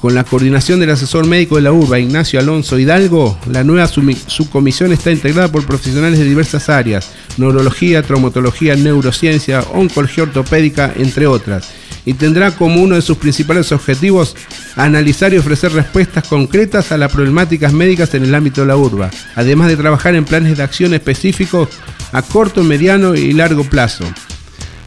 Con 0.00 0.14
la 0.14 0.24
coordinación 0.24 0.80
del 0.80 0.90
asesor 0.90 1.26
médico 1.26 1.56
de 1.56 1.62
la 1.62 1.72
URBA, 1.72 1.98
Ignacio 1.98 2.38
Alonso 2.38 2.78
Hidalgo, 2.78 3.38
la 3.50 3.64
nueva 3.64 3.88
subcomisión 3.88 4.92
está 4.92 5.10
integrada 5.10 5.50
por 5.50 5.64
profesionales 5.64 6.18
de 6.18 6.26
diversas 6.26 6.68
áreas, 6.68 7.08
neurología, 7.38 8.02
traumatología, 8.02 8.76
neurociencia, 8.76 9.62
oncología 9.72 10.24
ortopédica, 10.24 10.92
entre 10.94 11.26
otras 11.26 11.70
y 12.06 12.14
tendrá 12.14 12.50
como 12.50 12.82
uno 12.82 12.96
de 12.96 13.02
sus 13.02 13.16
principales 13.16 13.72
objetivos 13.72 14.36
analizar 14.76 15.32
y 15.32 15.38
ofrecer 15.38 15.72
respuestas 15.72 16.26
concretas 16.28 16.92
a 16.92 16.98
las 16.98 17.12
problemáticas 17.12 17.72
médicas 17.72 18.14
en 18.14 18.24
el 18.24 18.34
ámbito 18.34 18.60
de 18.60 18.68
la 18.68 18.76
urba, 18.76 19.10
además 19.34 19.68
de 19.68 19.76
trabajar 19.76 20.14
en 20.14 20.24
planes 20.24 20.56
de 20.56 20.62
acción 20.62 20.94
específicos 20.94 21.68
a 22.12 22.22
corto, 22.22 22.62
mediano 22.62 23.14
y 23.14 23.32
largo 23.32 23.64
plazo. 23.64 24.04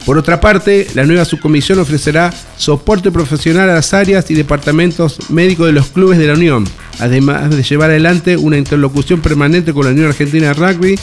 Por 0.06 0.18
otra 0.18 0.40
parte, 0.40 0.88
la 0.96 1.06
nueva 1.06 1.26
subcomisión 1.26 1.80
ofrecerá 1.80 2.34
soporte 2.56 3.12
profesional 3.12 3.70
a 3.70 3.76
las 3.76 3.94
áreas 3.94 4.32
y 4.32 4.36
departamentos 4.36 5.30
médicos 5.30 5.66
de 5.66 5.74
los 5.74 5.88
clubes 5.88 6.18
de 6.18 6.28
la 6.28 6.34
Unión, 6.34 6.64
además 7.00 7.54
de 7.54 7.62
llevar 7.62 7.90
adelante 7.90 8.38
una 8.38 8.58
interlocución 8.58 9.20
permanente 9.20 9.74
con 9.74 9.84
la 9.84 9.92
Unión 9.92 10.08
Argentina 10.08 10.48
de 10.48 10.54
Rugby 10.54 10.98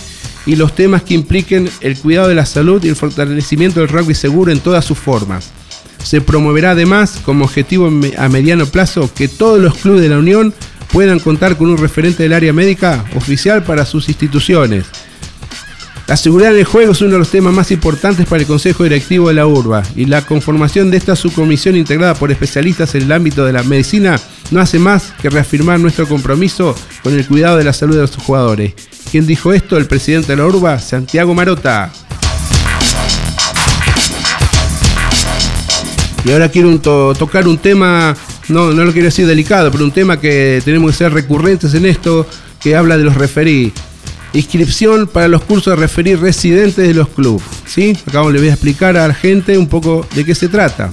y 0.46 0.56
los 0.56 0.74
temas 0.74 1.02
que 1.02 1.12
impliquen 1.12 1.68
el 1.82 1.98
cuidado 1.98 2.28
de 2.28 2.34
la 2.34 2.46
salud 2.46 2.82
y 2.82 2.88
el 2.88 2.96
fortalecimiento 2.96 3.80
del 3.80 3.90
rugby 3.90 4.14
seguro 4.14 4.50
en 4.50 4.60
todas 4.60 4.86
sus 4.86 4.96
formas. 4.96 5.52
Se 6.04 6.20
promoverá 6.20 6.70
además 6.70 7.20
como 7.24 7.46
objetivo 7.46 7.90
a 8.16 8.28
mediano 8.28 8.66
plazo 8.66 9.10
que 9.12 9.26
todos 9.26 9.60
los 9.60 9.74
clubes 9.74 10.02
de 10.02 10.10
la 10.10 10.18
Unión 10.18 10.54
puedan 10.92 11.18
contar 11.18 11.56
con 11.56 11.70
un 11.70 11.78
referente 11.78 12.22
del 12.22 12.34
área 12.34 12.52
médica 12.52 13.04
oficial 13.16 13.64
para 13.64 13.84
sus 13.84 14.08
instituciones. 14.08 14.84
La 16.06 16.18
seguridad 16.18 16.52
en 16.52 16.58
el 16.58 16.64
juego 16.64 16.92
es 16.92 17.00
uno 17.00 17.12
de 17.12 17.18
los 17.18 17.30
temas 17.30 17.54
más 17.54 17.70
importantes 17.70 18.26
para 18.26 18.42
el 18.42 18.46
Consejo 18.46 18.82
Directivo 18.84 19.28
de 19.28 19.34
la 19.34 19.46
URBA 19.46 19.82
y 19.96 20.04
la 20.04 20.20
conformación 20.20 20.90
de 20.90 20.98
esta 20.98 21.16
subcomisión 21.16 21.76
integrada 21.76 22.14
por 22.14 22.30
especialistas 22.30 22.94
en 22.94 23.04
el 23.04 23.12
ámbito 23.12 23.46
de 23.46 23.54
la 23.54 23.62
medicina 23.62 24.20
no 24.50 24.60
hace 24.60 24.78
más 24.78 25.14
que 25.22 25.30
reafirmar 25.30 25.80
nuestro 25.80 26.06
compromiso 26.06 26.76
con 27.02 27.14
el 27.14 27.26
cuidado 27.26 27.56
de 27.56 27.64
la 27.64 27.72
salud 27.72 27.94
de 27.94 28.02
los 28.02 28.16
jugadores. 28.16 28.74
¿Quién 29.10 29.26
dijo 29.26 29.54
esto? 29.54 29.78
El 29.78 29.86
presidente 29.86 30.32
de 30.32 30.36
la 30.36 30.46
URBA, 30.46 30.78
Santiago 30.78 31.34
Marota. 31.34 31.90
Y 36.24 36.32
ahora 36.32 36.48
quiero 36.48 36.78
tocar 36.78 37.46
un 37.46 37.58
tema, 37.58 38.16
no, 38.48 38.72
no 38.72 38.84
lo 38.84 38.92
quiero 38.92 39.06
decir 39.06 39.26
delicado, 39.26 39.70
pero 39.70 39.84
un 39.84 39.92
tema 39.92 40.18
que 40.18 40.62
tenemos 40.64 40.90
que 40.90 40.96
ser 40.96 41.12
recurrentes 41.12 41.74
en 41.74 41.84
esto, 41.84 42.26
que 42.60 42.74
habla 42.74 42.96
de 42.96 43.04
los 43.04 43.14
referí. 43.14 43.72
Inscripción 44.32 45.06
para 45.06 45.28
los 45.28 45.42
cursos 45.44 45.74
de 45.74 45.76
referí 45.76 46.14
residentes 46.14 46.88
de 46.88 46.94
los 46.94 47.08
clubes. 47.08 47.44
¿sí? 47.66 47.96
Acá 48.06 48.22
les 48.30 48.40
voy 48.40 48.48
a 48.48 48.54
explicar 48.54 48.96
a 48.96 49.06
la 49.06 49.14
gente 49.14 49.58
un 49.58 49.68
poco 49.68 50.06
de 50.14 50.24
qué 50.24 50.34
se 50.34 50.48
trata. 50.48 50.92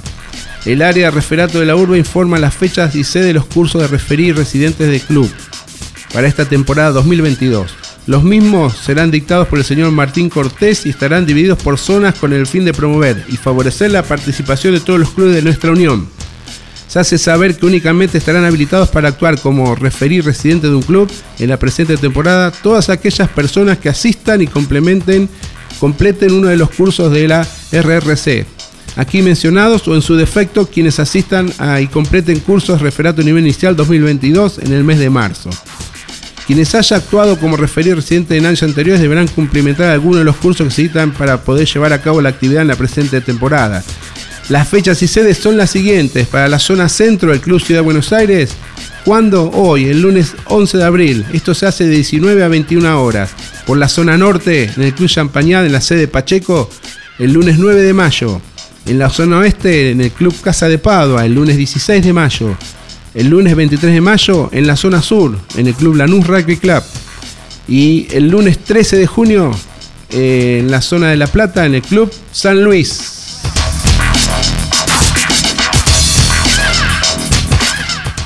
El 0.65 0.81
área 0.81 1.05
de 1.05 1.11
referato 1.11 1.59
de 1.59 1.65
la 1.65 1.75
urba 1.75 1.97
informa 1.97 2.37
las 2.37 2.53
fechas 2.53 2.93
y 2.93 3.03
sede 3.03 3.27
de 3.27 3.33
los 3.33 3.45
cursos 3.45 3.81
de 3.81 3.87
referí 3.87 4.31
residentes 4.31 4.87
del 4.87 5.01
club 5.01 5.31
para 6.13 6.27
esta 6.27 6.45
temporada 6.45 6.91
2022. 6.91 7.80
Los 8.07 8.23
mismos 8.23 8.77
serán 8.77 9.11
dictados 9.11 9.47
por 9.47 9.59
el 9.59 9.65
señor 9.65 9.91
Martín 9.91 10.29
Cortés 10.29 10.85
y 10.85 10.89
estarán 10.89 11.25
divididos 11.25 11.61
por 11.61 11.77
zonas 11.77 12.15
con 12.15 12.33
el 12.33 12.47
fin 12.47 12.65
de 12.65 12.73
promover 12.73 13.23
y 13.29 13.37
favorecer 13.37 13.91
la 13.91 14.01
participación 14.01 14.73
de 14.73 14.79
todos 14.79 14.99
los 14.99 15.11
clubes 15.11 15.35
de 15.35 15.43
nuestra 15.43 15.71
unión. 15.71 16.07
Se 16.87 16.99
hace 16.99 17.17
saber 17.17 17.55
que 17.55 17.65
únicamente 17.65 18.17
estarán 18.17 18.43
habilitados 18.43 18.89
para 18.89 19.09
actuar 19.09 19.39
como 19.39 19.75
referir 19.75 20.25
residente 20.25 20.67
de 20.67 20.75
un 20.75 20.81
club 20.81 21.09
en 21.39 21.49
la 21.49 21.57
presente 21.57 21.95
temporada 21.95 22.51
todas 22.51 22.89
aquellas 22.89 23.29
personas 23.29 23.77
que 23.77 23.87
asistan 23.87 24.41
y 24.41 24.47
complementen, 24.47 25.29
completen 25.79 26.33
uno 26.33 26.47
de 26.47 26.57
los 26.57 26.71
cursos 26.71 27.11
de 27.13 27.27
la 27.27 27.47
RRC. 27.71 28.45
Aquí 28.97 29.21
mencionados 29.21 29.87
o 29.87 29.95
en 29.95 30.01
su 30.01 30.17
defecto 30.17 30.67
quienes 30.67 30.99
asistan 30.99 31.53
y 31.79 31.87
completen 31.87 32.39
cursos 32.39 32.81
referato 32.81 33.21
nivel 33.21 33.43
inicial 33.43 33.75
2022 33.75 34.57
en 34.59 34.73
el 34.73 34.83
mes 34.83 34.99
de 34.99 35.09
marzo. 35.09 35.49
Quienes 36.47 36.73
haya 36.75 36.97
actuado 36.97 37.39
como 37.39 37.57
referido 37.57 37.95
residente 37.95 38.35
en 38.35 38.45
años 38.45 38.63
anteriores 38.63 39.01
deberán 39.01 39.27
cumplimentar 39.27 39.89
algunos 39.89 40.19
de 40.19 40.25
los 40.25 40.37
cursos 40.37 40.67
que 40.67 40.71
se 40.73 40.81
necesitan 40.81 41.11
para 41.11 41.41
poder 41.41 41.67
llevar 41.67 41.93
a 41.93 42.01
cabo 42.01 42.21
la 42.21 42.29
actividad 42.29 42.61
en 42.61 42.67
la 42.69 42.75
presente 42.75 43.21
temporada. 43.21 43.83
Las 44.49 44.67
fechas 44.67 45.01
y 45.01 45.07
sedes 45.07 45.37
son 45.37 45.55
las 45.55 45.69
siguientes. 45.69 46.27
Para 46.27 46.49
la 46.49 46.59
zona 46.59 46.89
centro 46.89 47.31
del 47.31 47.39
Club 47.39 47.61
Ciudad 47.61 47.79
de 47.79 47.85
Buenos 47.85 48.11
Aires, 48.11 48.51
¿cuándo? 49.05 49.49
Hoy, 49.51 49.85
el 49.85 50.01
lunes 50.01 50.35
11 50.45 50.77
de 50.77 50.83
abril. 50.83 51.25
Esto 51.31 51.53
se 51.53 51.67
hace 51.67 51.85
de 51.85 51.95
19 51.95 52.43
a 52.43 52.49
21 52.49 53.01
horas. 53.01 53.31
Por 53.65 53.77
la 53.77 53.87
zona 53.87 54.17
norte, 54.17 54.69
en 54.75 54.83
el 54.83 54.93
Club 54.93 55.07
Champañá, 55.07 55.65
en 55.65 55.71
la 55.71 55.79
sede 55.79 56.09
Pacheco, 56.09 56.69
el 57.17 57.31
lunes 57.31 57.59
9 57.59 57.81
de 57.81 57.93
mayo. 57.93 58.41
En 58.87 58.99
la 58.99 59.09
zona 59.09 59.37
oeste, 59.37 59.91
en 59.91 60.01
el 60.01 60.11
Club 60.11 60.35
Casa 60.41 60.67
de 60.67 60.79
Padua, 60.79 61.25
el 61.25 61.35
lunes 61.35 61.55
16 61.55 62.03
de 62.03 62.11
mayo. 62.11 62.57
El 63.13 63.29
lunes 63.29 63.57
23 63.57 63.93
de 63.93 63.99
mayo, 63.99 64.49
en 64.53 64.65
la 64.65 64.77
zona 64.77 65.01
sur, 65.01 65.37
en 65.57 65.67
el 65.67 65.73
Club 65.73 65.95
Lanús 65.95 66.25
Rugby 66.25 66.55
Club. 66.55 66.81
Y 67.67 68.07
el 68.11 68.29
lunes 68.29 68.59
13 68.59 68.97
de 68.97 69.05
junio, 69.05 69.51
eh, 70.11 70.59
en 70.61 70.71
la 70.71 70.81
zona 70.81 71.09
de 71.09 71.17
La 71.17 71.27
Plata, 71.27 71.65
en 71.65 71.75
el 71.75 71.81
Club 71.81 72.09
San 72.31 72.63
Luis. 72.63 73.19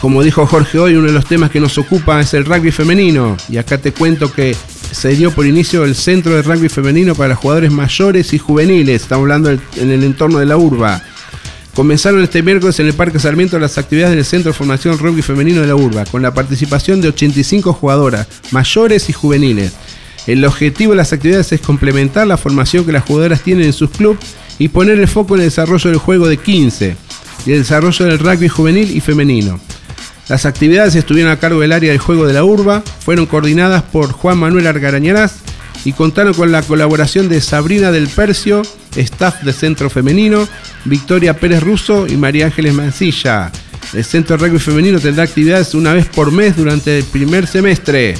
Como 0.01 0.21
dijo 0.21 0.45
Jorge 0.45 0.77
hoy, 0.77 0.95
uno 0.95 1.07
de 1.07 1.13
los 1.13 1.25
temas 1.25 1.49
que 1.49 1.59
nos 1.59 1.79
ocupa 1.79 2.21
es 2.21 2.35
el 2.35 2.45
rugby 2.45 2.71
femenino. 2.71 3.35
Y 3.49 3.57
acá 3.57 3.79
te 3.79 3.91
cuento 3.91 4.31
que 4.31 4.55
se 4.91 5.09
dio 5.15 5.31
por 5.31 5.47
inicio 5.47 5.83
el 5.83 5.95
centro 5.95 6.35
de 6.35 6.43
rugby 6.43 6.69
femenino 6.69 7.15
para 7.15 7.35
jugadores 7.35 7.71
mayores 7.71 8.31
y 8.33 8.37
juveniles. 8.37 9.01
Estamos 9.01 9.23
hablando 9.23 9.49
en 9.49 9.91
el 9.91 10.03
entorno 10.03 10.37
de 10.37 10.45
la 10.45 10.57
urba. 10.57 11.01
Comenzaron 11.75 12.23
este 12.23 12.41
miércoles 12.41 12.79
en 12.79 12.87
el 12.87 12.93
Parque 12.93 13.19
Sarmiento 13.19 13.59
las 13.59 13.77
actividades 13.77 14.15
del 14.15 14.23
Centro 14.23 14.53
de 14.53 14.57
Formación 14.57 14.97
Rugby 14.97 15.21
Femenino 15.21 15.59
de 15.59 15.67
la 15.67 15.75
Urba, 15.75 16.05
con 16.05 16.21
la 16.21 16.33
participación 16.33 17.01
de 17.01 17.09
85 17.09 17.73
jugadoras, 17.73 18.27
mayores 18.51 19.09
y 19.09 19.13
juveniles. 19.13 19.73
El 20.25 20.45
objetivo 20.45 20.91
de 20.91 20.97
las 20.97 21.11
actividades 21.11 21.51
es 21.51 21.59
complementar 21.59 22.27
la 22.27 22.37
formación 22.37 22.85
que 22.85 22.93
las 22.93 23.03
jugadoras 23.03 23.41
tienen 23.41 23.65
en 23.65 23.73
sus 23.73 23.89
clubes 23.89 24.19
y 24.57 24.69
poner 24.69 24.97
el 24.97 25.09
foco 25.09 25.35
en 25.35 25.41
el 25.41 25.47
desarrollo 25.47 25.89
del 25.89 25.99
juego 25.99 26.29
de 26.29 26.37
15 26.37 26.95
y 27.45 27.51
el 27.51 27.59
desarrollo 27.59 28.05
del 28.05 28.19
rugby 28.19 28.47
juvenil 28.47 28.95
y 28.95 29.01
femenino. 29.01 29.59
Las 30.29 30.45
actividades 30.45 30.95
estuvieron 30.95 31.29
a 31.33 31.39
cargo 31.39 31.59
del 31.59 31.73
área 31.73 31.91
del 31.91 31.99
juego 31.99 32.25
de 32.25 32.33
la 32.33 32.45
urba, 32.45 32.83
fueron 33.01 33.25
coordinadas 33.25 33.83
por 33.83 34.13
Juan 34.13 34.37
Manuel 34.37 34.67
Argarañarás 34.67 35.39
y 35.85 35.93
contaron 35.93 36.33
con 36.33 36.51
la 36.51 36.63
colaboración 36.63 37.29
de 37.29 37.39
Sabrina 37.39 37.91
del 37.91 38.07
Percio, 38.07 38.63
staff 38.95 39.43
de 39.43 39.53
Centro 39.53 39.89
Femenino, 39.89 40.47
Victoria 40.83 41.37
Pérez 41.37 41.61
Russo 41.61 42.07
y 42.07 42.17
María 42.17 42.47
Ángeles 42.47 42.73
Mancilla. 42.73 43.51
El 43.93 44.03
Centro 44.03 44.35
Rugby 44.35 44.57
Femenino 44.59 44.99
tendrá 44.99 45.23
actividades 45.23 45.75
una 45.75 45.93
vez 45.93 46.07
por 46.07 46.31
mes 46.31 46.57
durante 46.57 46.97
el 46.97 47.03
primer 47.05 47.45
semestre. 47.45 48.15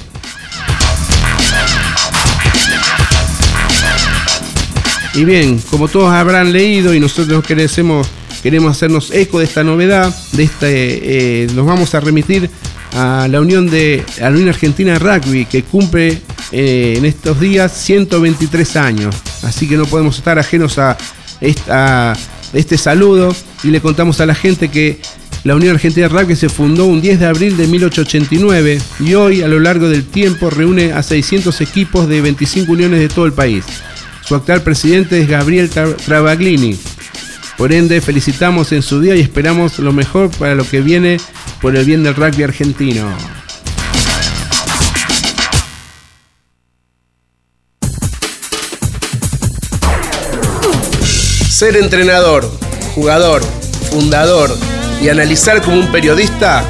Y 5.15 5.25
bien, 5.25 5.59
como 5.71 5.87
todos 5.87 6.13
habrán 6.13 6.53
leído 6.53 6.93
y 6.93 6.99
nosotros 6.99 7.43
queremos 7.43 8.07
queremos 8.43 8.71
hacernos 8.71 9.09
eco 9.09 9.39
de 9.39 9.45
esta 9.45 9.63
novedad, 9.63 10.15
de 10.33 10.43
este, 10.43 11.43
eh, 11.43 11.47
nos 11.55 11.65
vamos 11.65 11.95
a 11.95 11.99
remitir 11.99 12.47
a 12.93 13.27
la 13.27 13.41
Unión 13.41 13.67
de 13.67 14.05
la 14.19 14.29
Unión 14.29 14.49
Argentina 14.49 14.93
de 14.93 14.99
Rugby 14.99 15.45
que 15.45 15.63
cumple 15.63 16.21
eh, 16.51 16.95
en 16.97 17.05
estos 17.05 17.39
días 17.39 17.71
123 17.71 18.75
años, 18.75 19.15
así 19.43 19.67
que 19.67 19.77
no 19.77 19.85
podemos 19.85 20.17
estar 20.17 20.39
ajenos 20.39 20.77
a, 20.77 20.97
este 22.53 22.77
saludo 22.77 23.35
y 23.63 23.67
le 23.67 23.81
contamos 23.81 24.21
a 24.21 24.25
la 24.25 24.33
gente 24.33 24.69
que 24.69 24.99
la 25.43 25.55
Unión 25.55 25.75
Argentina 25.75 26.07
de 26.07 26.13
Rugby 26.13 26.35
se 26.35 26.47
fundó 26.47 26.85
un 26.85 27.01
10 27.01 27.19
de 27.19 27.25
abril 27.25 27.57
de 27.57 27.67
1889 27.67 28.79
y 29.01 29.13
hoy 29.13 29.41
a 29.41 29.47
lo 29.47 29.59
largo 29.59 29.89
del 29.89 30.05
tiempo 30.05 30.49
reúne 30.49 30.93
a 30.93 31.03
600 31.03 31.59
equipos 31.61 32.07
de 32.07 32.21
25 32.21 32.71
uniones 32.71 33.01
de 33.01 33.09
todo 33.09 33.25
el 33.25 33.33
país. 33.33 33.65
Su 34.25 34.35
actual 34.35 34.61
presidente 34.61 35.21
es 35.21 35.27
Gabriel 35.27 35.69
Travaglini, 35.69 36.79
por 37.57 37.71
ende, 37.71 38.01
felicitamos 38.01 38.73
en 38.73 38.81
su 38.81 38.99
día 38.99 39.15
y 39.15 39.21
esperamos 39.21 39.79
lo 39.79 39.93
mejor 39.93 40.29
para 40.31 40.55
lo 40.55 40.67
que 40.67 40.81
viene 40.81 41.17
por 41.61 41.75
el 41.75 41.85
bien 41.85 42.03
del 42.03 42.15
rugby 42.15 42.43
argentino. 42.43 43.07
Ser 51.55 51.77
entrenador, 51.77 52.51
jugador, 52.95 53.41
fundador 53.89 54.49
y 55.01 55.07
analizar 55.07 55.61
como 55.61 55.77
un 55.77 55.89
periodista, 55.89 56.65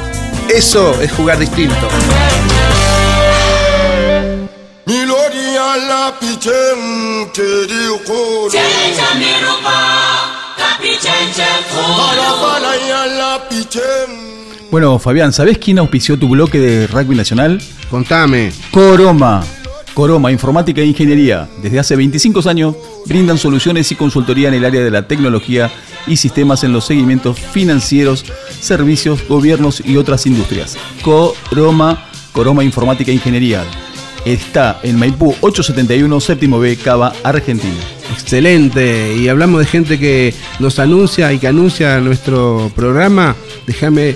eso 0.48 1.00
es 1.00 1.10
jugar 1.10 1.40
distinto. 1.40 1.88
Bueno, 14.70 15.00
Fabián, 15.00 15.32
¿sabés 15.32 15.58
quién 15.58 15.80
auspició 15.80 16.16
tu 16.16 16.28
bloque 16.28 16.60
de 16.60 16.86
rugby 16.86 17.16
nacional? 17.16 17.60
Contame. 17.90 18.52
Coroma. 18.70 19.44
Coroma, 19.96 20.30
Informática 20.30 20.82
e 20.82 20.84
Ingeniería. 20.84 21.48
Desde 21.62 21.78
hace 21.78 21.96
25 21.96 22.46
años 22.50 22.76
brindan 23.06 23.38
soluciones 23.38 23.90
y 23.90 23.94
consultoría 23.94 24.48
en 24.48 24.54
el 24.54 24.66
área 24.66 24.84
de 24.84 24.90
la 24.90 25.08
tecnología 25.08 25.70
y 26.06 26.18
sistemas 26.18 26.62
en 26.64 26.74
los 26.74 26.84
seguimientos 26.84 27.40
financieros, 27.40 28.26
servicios, 28.60 29.26
gobiernos 29.26 29.80
y 29.82 29.96
otras 29.96 30.26
industrias. 30.26 30.76
Coroma, 31.00 32.10
Coroma 32.32 32.62
Informática 32.62 33.10
e 33.10 33.14
Ingeniería. 33.14 33.64
Está 34.26 34.80
en 34.82 34.98
Maipú 34.98 35.34
871, 35.40 36.20
séptimo 36.20 36.58
B, 36.58 36.76
Cava, 36.76 37.14
Argentina. 37.22 37.80
Excelente. 38.12 39.16
Y 39.16 39.28
hablamos 39.28 39.60
de 39.60 39.66
gente 39.66 39.98
que 39.98 40.34
nos 40.58 40.78
anuncia 40.78 41.32
y 41.32 41.38
que 41.38 41.48
anuncia 41.48 42.00
nuestro 42.00 42.70
programa. 42.76 43.34
Déjame 43.66 44.14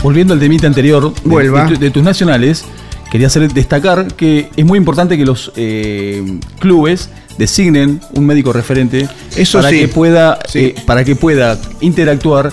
Volviendo 0.04 0.34
al 0.34 0.39
temita 0.39 0.67
anterior 0.67 1.13
Vuelva. 1.24 1.65
de 1.65 1.91
tus 1.91 2.04
nacionales, 2.04 2.65
quería 3.12 3.28
hacer 3.28 3.52
destacar 3.54 4.08
que 4.15 4.50
es 4.56 4.65
muy 4.65 4.78
importante 4.78 5.17
que 5.17 5.26
los 5.26 5.52
eh, 5.56 6.39
clubes 6.60 7.10
designen 7.38 8.02
un 8.15 8.26
médico 8.26 8.52
referente 8.52 9.08
Eso 9.36 9.60
para 9.60 9.70
sí. 9.70 9.80
que 9.80 9.88
pueda 9.88 10.39
Sí. 10.48 10.60
eh, 10.60 10.76
para 10.86 11.04
que 11.06 11.15
pueda 11.15 11.58
interactuar 11.82 12.52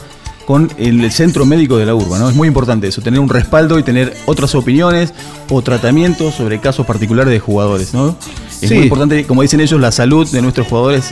con 0.48 0.72
el 0.78 1.12
centro 1.12 1.44
médico 1.44 1.76
de 1.76 1.84
la 1.84 1.94
urba, 1.94 2.18
¿no? 2.18 2.30
Es 2.30 2.34
muy 2.34 2.48
importante 2.48 2.88
eso, 2.88 3.02
tener 3.02 3.20
un 3.20 3.28
respaldo 3.28 3.78
y 3.78 3.82
tener 3.82 4.16
otras 4.24 4.54
opiniones 4.54 5.12
o 5.50 5.60
tratamientos 5.60 6.36
sobre 6.36 6.58
casos 6.58 6.86
particulares 6.86 7.30
de 7.30 7.38
jugadores, 7.38 7.92
¿no? 7.92 8.16
Es 8.62 8.70
Sí. 8.70 8.74
muy 8.76 8.84
importante, 8.84 9.26
como 9.26 9.42
dicen 9.42 9.60
ellos, 9.60 9.78
la 9.78 9.92
salud 9.92 10.26
de 10.26 10.40
nuestros 10.40 10.66
jugadores 10.66 11.10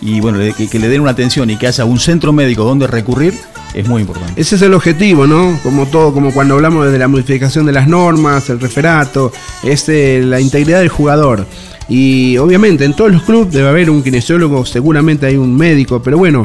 y 0.00 0.20
bueno, 0.20 0.38
que, 0.56 0.68
que 0.68 0.78
le 0.78 0.88
den 0.88 1.00
una 1.00 1.10
atención 1.10 1.50
y 1.50 1.56
que 1.56 1.66
haya 1.66 1.84
un 1.84 1.98
centro 1.98 2.32
médico 2.32 2.62
donde 2.62 2.86
recurrir 2.86 3.34
es 3.74 3.88
muy 3.88 4.02
importante. 4.02 4.40
Ese 4.40 4.54
es 4.54 4.62
el 4.62 4.72
objetivo, 4.72 5.26
¿no? 5.26 5.58
Como 5.64 5.86
todo, 5.86 6.12
como 6.14 6.32
cuando 6.32 6.54
hablamos 6.54 6.88
de 6.92 6.96
la 6.96 7.08
modificación 7.08 7.66
de 7.66 7.72
las 7.72 7.88
normas, 7.88 8.48
el 8.50 8.60
referato, 8.60 9.32
es 9.64 9.88
eh, 9.88 10.22
la 10.24 10.38
integridad 10.40 10.78
del 10.78 10.90
jugador. 10.90 11.44
Y 11.88 12.36
obviamente 12.38 12.84
en 12.84 12.94
todos 12.94 13.10
los 13.10 13.22
clubes 13.24 13.52
debe 13.52 13.68
haber 13.68 13.90
un 13.90 14.04
kinesiólogo, 14.04 14.64
seguramente 14.64 15.26
hay 15.26 15.36
un 15.36 15.56
médico, 15.56 16.00
pero 16.00 16.18
bueno, 16.18 16.44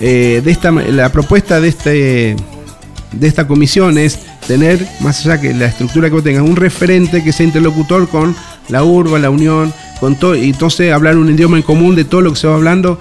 eh, 0.00 0.40
de 0.44 0.50
esta, 0.50 0.70
la 0.70 1.10
propuesta 1.10 1.60
de, 1.60 1.68
este, 1.68 2.36
de 3.12 3.26
esta 3.26 3.46
comisión 3.46 3.98
es 3.98 4.20
tener, 4.46 4.86
más 5.00 5.24
allá 5.24 5.40
que 5.40 5.52
la 5.54 5.66
estructura 5.66 6.08
que 6.08 6.14
vos 6.14 6.24
tengas, 6.24 6.42
un 6.42 6.56
referente 6.56 7.22
que 7.22 7.32
sea 7.32 7.46
interlocutor 7.46 8.08
con 8.08 8.34
la 8.68 8.84
urba, 8.84 9.18
la 9.18 9.30
unión, 9.30 9.72
con 10.00 10.16
todo, 10.16 10.34
y 10.34 10.50
entonces 10.50 10.92
hablar 10.92 11.16
un 11.16 11.30
idioma 11.30 11.56
en 11.56 11.62
común 11.62 11.94
de 11.96 12.04
todo 12.04 12.20
lo 12.20 12.32
que 12.32 12.38
se 12.38 12.46
va 12.46 12.54
hablando 12.54 13.00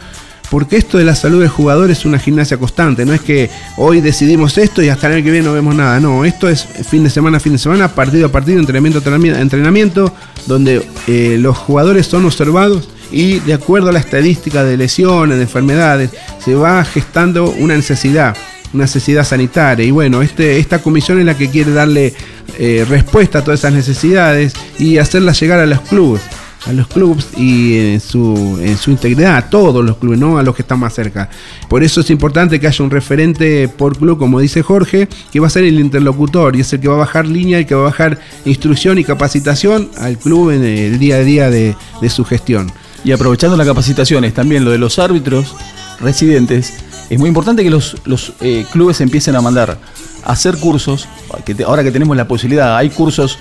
porque 0.49 0.77
esto 0.77 0.97
de 0.97 1.03
la 1.03 1.15
salud 1.15 1.41
del 1.41 1.49
jugador 1.49 1.91
es 1.91 2.05
una 2.05 2.19
gimnasia 2.19 2.57
constante, 2.57 3.05
no 3.05 3.13
es 3.13 3.21
que 3.21 3.49
hoy 3.75 4.01
decidimos 4.01 4.57
esto 4.57 4.81
y 4.81 4.89
hasta 4.89 5.07
el 5.07 5.15
año 5.15 5.23
que 5.23 5.31
viene 5.31 5.45
no 5.45 5.53
vemos 5.53 5.75
nada, 5.75 5.99
no, 5.99 6.25
esto 6.25 6.47
es 6.47 6.63
fin 6.63 7.03
de 7.03 7.09
semana, 7.09 7.39
fin 7.39 7.53
de 7.53 7.59
semana, 7.59 7.89
partido 7.89 8.27
a 8.27 8.31
partido, 8.31 8.59
entrenamiento 8.59 8.99
a 8.99 9.41
entrenamiento, 9.41 10.13
donde 10.45 10.87
eh, 11.07 11.37
los 11.39 11.57
jugadores 11.57 12.07
son 12.07 12.25
observados 12.25 12.87
y 13.11 13.39
de 13.39 13.53
acuerdo 13.53 13.89
a 13.89 13.91
la 13.91 13.99
estadística 13.99 14.63
de 14.63 14.77
lesiones, 14.77 15.37
de 15.37 15.43
enfermedades, 15.43 16.11
se 16.43 16.55
va 16.55 16.83
gestando 16.83 17.49
una 17.51 17.75
necesidad, 17.75 18.35
una 18.73 18.83
necesidad 18.83 19.23
sanitaria. 19.23 19.85
Y 19.85 19.91
bueno, 19.91 20.21
este, 20.21 20.59
esta 20.59 20.79
comisión 20.79 21.19
es 21.19 21.25
la 21.25 21.37
que 21.37 21.49
quiere 21.49 21.71
darle 21.71 22.13
eh, 22.57 22.85
respuesta 22.87 23.39
a 23.39 23.43
todas 23.43 23.61
esas 23.61 23.73
necesidades 23.73 24.53
y 24.79 24.97
hacerlas 24.97 25.39
llegar 25.39 25.59
a 25.59 25.65
los 25.65 25.81
clubes 25.81 26.21
a 26.67 26.73
los 26.73 26.87
clubes 26.87 27.29
y 27.37 27.93
en 27.93 27.99
su, 28.01 28.59
en 28.61 28.77
su 28.77 28.91
integridad, 28.91 29.37
a 29.37 29.49
todos 29.49 29.83
los 29.85 29.97
clubes, 29.97 30.19
no 30.19 30.37
a 30.37 30.43
los 30.43 30.55
que 30.55 30.63
están 30.63 30.79
más 30.79 30.93
cerca. 30.93 31.29
Por 31.69 31.83
eso 31.83 32.01
es 32.01 32.09
importante 32.09 32.59
que 32.59 32.67
haya 32.67 32.83
un 32.83 32.91
referente 32.91 33.69
por 33.69 33.97
club, 33.97 34.17
como 34.17 34.39
dice 34.39 34.61
Jorge, 34.61 35.07
que 35.31 35.39
va 35.39 35.47
a 35.47 35.49
ser 35.49 35.63
el 35.63 35.79
interlocutor 35.79 36.55
y 36.55 36.61
es 36.61 36.73
el 36.73 36.81
que 36.81 36.87
va 36.89 36.95
a 36.95 36.99
bajar 36.99 37.25
línea, 37.25 37.59
el 37.59 37.65
que 37.65 37.75
va 37.75 37.81
a 37.81 37.85
bajar 37.85 38.19
instrucción 38.45 38.97
y 38.97 39.03
capacitación 39.03 39.89
al 39.97 40.17
club 40.17 40.51
en 40.51 40.63
el 40.63 40.99
día 40.99 41.15
a 41.15 41.19
día 41.19 41.49
de, 41.49 41.75
su 42.09 42.25
gestión. 42.25 42.71
Y 43.03 43.11
aprovechando 43.11 43.55
las 43.55 43.67
capacitaciones, 43.67 44.33
también 44.33 44.65
lo 44.65 44.71
de 44.71 44.77
los 44.77 44.99
árbitros 44.99 45.55
residentes, 45.99 46.73
es 47.09 47.19
muy 47.19 47.29
importante 47.29 47.63
que 47.63 47.69
los, 47.69 47.95
eh, 48.41 48.65
clubes 48.71 49.01
empiecen 49.01 49.35
a 49.35 49.41
mandar 49.41 49.77
a 50.23 50.31
hacer 50.31 50.57
cursos, 50.57 51.07
que 51.45 51.63
ahora 51.63 51.83
que 51.83 51.91
tenemos 51.91 52.17
la 52.17 52.27
posibilidad, 52.27 52.75
hay 52.75 52.89
cursos 52.89 53.39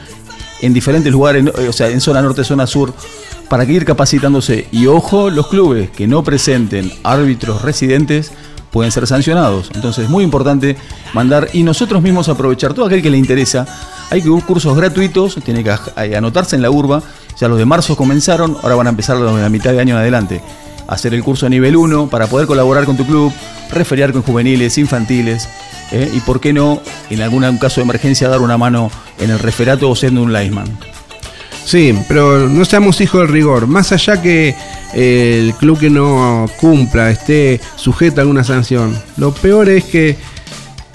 en 0.60 0.72
diferentes 0.72 1.12
lugares, 1.12 1.44
o 1.68 1.72
sea, 1.72 1.88
en 1.88 2.00
zona 2.00 2.22
norte, 2.22 2.44
zona 2.44 2.66
sur, 2.66 2.94
para 3.48 3.66
que 3.66 3.72
ir 3.72 3.84
capacitándose. 3.84 4.66
Y 4.72 4.86
ojo, 4.86 5.30
los 5.30 5.48
clubes 5.48 5.90
que 5.90 6.06
no 6.06 6.22
presenten 6.22 6.92
árbitros 7.02 7.62
residentes 7.62 8.32
pueden 8.70 8.92
ser 8.92 9.06
sancionados. 9.06 9.70
Entonces 9.74 10.04
es 10.04 10.10
muy 10.10 10.24
importante 10.24 10.76
mandar 11.14 11.48
y 11.52 11.62
nosotros 11.62 12.02
mismos 12.02 12.28
aprovechar 12.28 12.74
todo 12.74 12.86
aquel 12.86 13.02
que 13.02 13.10
le 13.10 13.18
interesa. 13.18 13.66
Hay 14.10 14.22
cursos 14.22 14.76
gratuitos, 14.76 15.36
tiene 15.44 15.64
que 15.64 15.74
anotarse 16.16 16.56
en 16.56 16.62
la 16.62 16.70
urba. 16.70 17.02
Ya 17.38 17.48
los 17.48 17.58
de 17.58 17.66
marzo 17.66 17.96
comenzaron, 17.96 18.56
ahora 18.62 18.76
van 18.76 18.86
a 18.86 18.90
empezar 18.90 19.16
los 19.16 19.34
de 19.36 19.42
la 19.42 19.48
mitad 19.48 19.72
de 19.72 19.80
año 19.80 19.94
en 19.94 20.00
adelante. 20.00 20.40
Hacer 20.88 21.14
el 21.14 21.22
curso 21.22 21.46
a 21.46 21.48
nivel 21.48 21.76
1 21.76 22.08
para 22.08 22.26
poder 22.26 22.46
colaborar 22.46 22.84
con 22.84 22.96
tu 22.96 23.06
club, 23.06 23.32
referiar 23.70 24.12
con 24.12 24.22
juveniles, 24.22 24.78
infantiles. 24.78 25.48
¿eh? 25.92 26.10
y 26.12 26.20
por 26.20 26.40
qué 26.40 26.52
no, 26.52 26.80
en 27.10 27.22
algún 27.22 27.58
caso 27.58 27.80
de 27.80 27.84
emergencia, 27.84 28.28
dar 28.28 28.40
una 28.40 28.58
mano 28.58 28.90
en 29.18 29.30
el 29.30 29.38
referato 29.38 29.90
o 29.90 29.96
siendo 29.96 30.22
un 30.22 30.32
lineman. 30.32 30.66
Sí, 31.64 31.98
pero 32.06 32.48
no 32.48 32.64
seamos 32.64 33.00
hijos 33.00 33.22
del 33.22 33.30
rigor. 33.30 33.66
Más 33.66 33.90
allá 33.90 34.22
que 34.22 34.54
eh, 34.94 35.40
el 35.44 35.54
club 35.54 35.80
que 35.80 35.90
no 35.90 36.46
cumpla 36.60 37.10
esté 37.10 37.60
sujeto 37.74 38.20
a 38.20 38.22
alguna 38.22 38.44
sanción, 38.44 38.96
lo 39.16 39.32
peor 39.32 39.68
es 39.68 39.84
que 39.84 40.16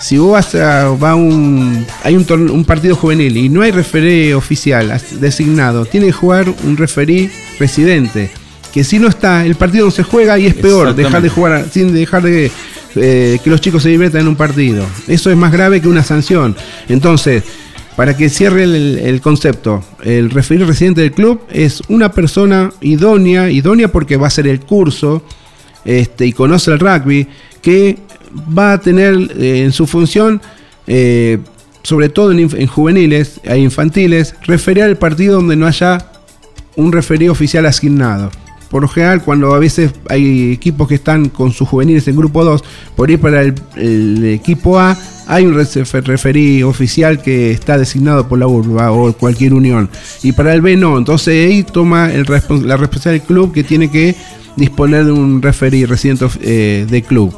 si 0.01 0.17
vos 0.17 0.31
vas 0.31 0.55
a 0.55 0.89
va 0.89 1.15
un 1.15 1.85
hay 2.03 2.15
un, 2.15 2.65
partido 2.65 2.95
juvenil 2.95 3.37
y 3.37 3.49
no 3.49 3.61
hay 3.61 3.71
referee 3.71 4.33
oficial 4.33 4.99
designado, 5.19 5.85
tiene 5.85 6.07
que 6.07 6.11
jugar 6.11 6.53
un 6.63 6.75
referí 6.75 7.29
residente. 7.59 8.31
Que 8.73 8.83
si 8.83 8.99
no 8.99 9.09
está, 9.09 9.45
el 9.45 9.55
partido 9.55 9.85
no 9.85 9.91
se 9.91 10.03
juega 10.03 10.39
y 10.39 10.47
es 10.47 10.55
peor 10.55 10.95
dejar 10.95 11.21
de 11.21 11.29
jugar 11.29 11.67
sin 11.71 11.93
dejar 11.93 12.23
de 12.23 12.51
eh, 12.95 13.39
que 13.43 13.49
los 13.49 13.61
chicos 13.61 13.83
se 13.83 13.89
diviertan 13.89 14.21
en 14.21 14.29
un 14.29 14.35
partido. 14.35 14.85
Eso 15.07 15.29
es 15.29 15.37
más 15.37 15.51
grave 15.51 15.81
que 15.81 15.87
una 15.87 16.03
sanción. 16.03 16.55
Entonces, 16.87 17.43
para 17.95 18.15
que 18.15 18.29
cierre 18.29 18.63
el, 18.63 19.21
concepto, 19.21 19.83
el 20.03 20.29
referir 20.31 20.65
residente 20.65 21.01
del 21.01 21.11
club 21.11 21.41
es 21.51 21.83
una 21.89 22.11
persona 22.11 22.71
idónea, 22.81 23.51
idónea 23.51 23.91
porque 23.91 24.17
va 24.17 24.25
a 24.25 24.27
hacer 24.29 24.47
el 24.47 24.61
curso 24.61 25.23
este, 25.83 26.25
y 26.25 26.33
conoce 26.33 26.71
el 26.71 26.79
rugby, 26.79 27.27
que 27.61 27.97
va 28.57 28.73
a 28.73 28.79
tener 28.79 29.15
eh, 29.37 29.63
en 29.63 29.71
su 29.71 29.87
función, 29.87 30.41
eh, 30.87 31.39
sobre 31.83 32.09
todo 32.09 32.31
en, 32.31 32.67
juveniles 32.67 33.39
e 33.43 33.57
infantiles, 33.57 34.35
referir 34.43 34.83
al 34.83 34.97
partido 34.97 35.35
donde 35.35 35.55
no 35.55 35.67
haya 35.67 36.11
un 36.75 36.91
referido 36.91 37.31
oficial 37.31 37.65
asignado 37.65 38.31
por 38.71 38.83
lo 38.83 38.87
general, 38.87 39.21
cuando 39.21 39.53
a 39.53 39.59
veces 39.59 39.91
hay 40.07 40.53
equipos 40.53 40.87
que 40.87 40.95
están 40.95 41.27
con 41.27 41.51
sus 41.51 41.67
juveniles 41.67 42.07
en 42.07 42.15
grupo 42.15 42.45
2, 42.45 42.63
por 42.95 43.11
ir 43.11 43.19
para 43.19 43.41
el, 43.41 44.23
equipo 44.23 44.79
A, 44.79 44.97
hay 45.27 45.45
un 45.45 45.53
referí 45.53 46.63
oficial 46.63 47.21
que 47.21 47.51
está 47.51 47.77
designado 47.77 48.29
por 48.29 48.39
la 48.39 48.47
urba 48.47 48.93
o 48.93 49.11
cualquier 49.11 49.53
unión. 49.53 49.89
Y 50.23 50.31
para 50.31 50.53
el 50.53 50.61
B 50.61 50.77
no, 50.77 50.97
entonces 50.97 51.49
ahí 51.49 51.63
toma 51.63 52.07
la 52.07 52.23
responsabilidad 52.77 53.11
del 53.11 53.21
club 53.21 53.53
que 53.53 53.65
tiene 53.65 53.91
que 53.91 54.15
disponer 54.55 55.03
de 55.03 55.11
un 55.11 55.41
referí 55.41 55.83
residente 55.83 56.27
eh, 56.41 56.87
de 56.89 57.01
club. 57.01 57.35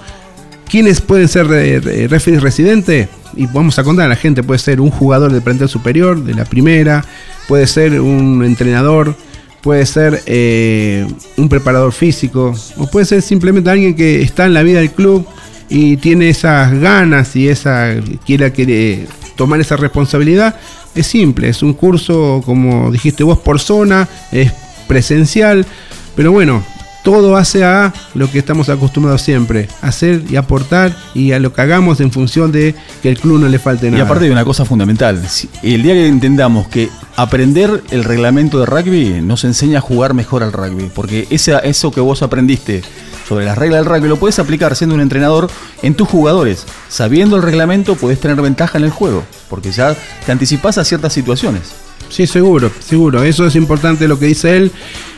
¿Quiénes 0.73 1.01
pueden 1.01 1.27
ser 1.27 1.45
eh, 1.51 2.07
referí 2.07 2.39
residentes? 2.39 3.07
Y 3.36 3.45
vamos 3.45 3.77
a 3.77 3.83
contar 3.83 4.07
a 4.07 4.09
la 4.09 4.15
gente, 4.15 4.41
puede 4.41 4.57
ser 4.57 4.81
un 4.81 4.89
jugador 4.89 5.31
del 5.31 5.43
plantel 5.43 5.69
superior, 5.69 6.23
de 6.23 6.33
la 6.33 6.45
primera, 6.45 7.05
puede 7.47 7.67
ser 7.67 8.01
un 8.01 8.43
entrenador, 8.43 9.15
puede 9.62 9.86
ser 9.86 10.23
eh, 10.25 11.05
un 11.38 11.47
preparador 11.47 11.91
físico, 11.91 12.55
o 12.77 12.88
puede 12.88 13.05
ser 13.05 13.21
simplemente 13.21 13.69
alguien 13.69 13.93
que 13.93 14.23
está 14.23 14.47
en 14.47 14.55
la 14.55 14.63
vida 14.63 14.79
del 14.79 14.89
club 14.89 15.27
y 15.69 15.97
tiene 15.97 16.29
esas 16.29 16.73
ganas 16.79 17.36
y 17.36 17.49
esa 17.49 17.93
quiera, 18.25 18.49
quiere 18.49 19.05
tomar 19.36 19.62
esa 19.62 19.77
responsabilidad. 19.77 20.55
Es 20.95 21.05
simple, 21.05 21.49
es 21.49 21.62
un 21.62 21.73
curso, 21.75 22.41
como 22.43 22.91
dijiste 22.91 23.23
vos, 23.23 23.38
por 23.38 23.59
zona, 23.59 24.09
es 24.31 24.51
presencial, 24.88 25.67
pero 26.15 26.31
bueno, 26.31 26.63
todo 27.03 27.35
hace 27.35 27.63
a 27.63 27.93
lo 28.15 28.31
que 28.31 28.39
estamos 28.39 28.69
acostumbrados 28.69 29.21
siempre, 29.21 29.67
hacer 29.81 30.23
y 30.29 30.37
aportar 30.37 30.95
y 31.13 31.33
a 31.33 31.39
lo 31.39 31.53
que 31.53 31.61
hagamos 31.61 31.99
en 31.99 32.11
función 32.11 32.51
de 32.51 32.75
que 33.01 33.09
el 33.09 33.19
club 33.19 33.39
no 33.39 33.47
le 33.47 33.59
falte 33.59 33.91
nada. 33.91 34.01
Y 34.01 34.05
aparte 34.05 34.25
de 34.25 34.31
una 34.31 34.45
cosa 34.45 34.65
fundamental, 34.65 35.21
el 35.61 35.83
día 35.83 35.93
que 35.93 36.07
entendamos 36.07 36.67
que 36.67 36.89
aprender 37.15 37.83
el 37.91 38.03
reglamento 38.03 38.59
de 38.59 38.65
rugby 38.65 39.21
nos 39.21 39.43
enseña 39.43 39.79
a 39.79 39.81
jugar 39.81 40.13
mejor 40.13 40.43
al 40.43 40.53
rugby, 40.53 40.89
porque 40.93 41.27
eso 41.29 41.91
que 41.91 42.01
vos 42.01 42.23
aprendiste 42.23 42.81
sobre 43.27 43.45
las 43.45 43.57
reglas 43.57 43.83
del 43.83 43.93
rugby 43.93 44.07
lo 44.07 44.17
puedes 44.17 44.39
aplicar 44.39 44.75
siendo 44.75 44.95
un 44.95 45.01
entrenador 45.01 45.49
en 45.81 45.95
tus 45.95 46.07
jugadores. 46.07 46.65
Sabiendo 46.89 47.35
el 47.35 47.41
reglamento 47.41 47.95
puedes 47.95 48.19
tener 48.19 48.41
ventaja 48.41 48.77
en 48.77 48.85
el 48.85 48.91
juego, 48.91 49.23
porque 49.49 49.71
ya 49.71 49.95
te 50.25 50.31
anticipas 50.31 50.77
a 50.77 50.85
ciertas 50.85 51.13
situaciones. 51.13 51.82
Sí, 52.09 52.27
seguro, 52.27 52.71
seguro. 52.79 53.23
Eso 53.23 53.47
es 53.47 53.55
importante 53.55 54.07
lo 54.07 54.19
que 54.19 54.27
dice 54.27 54.57
él. 54.57 54.71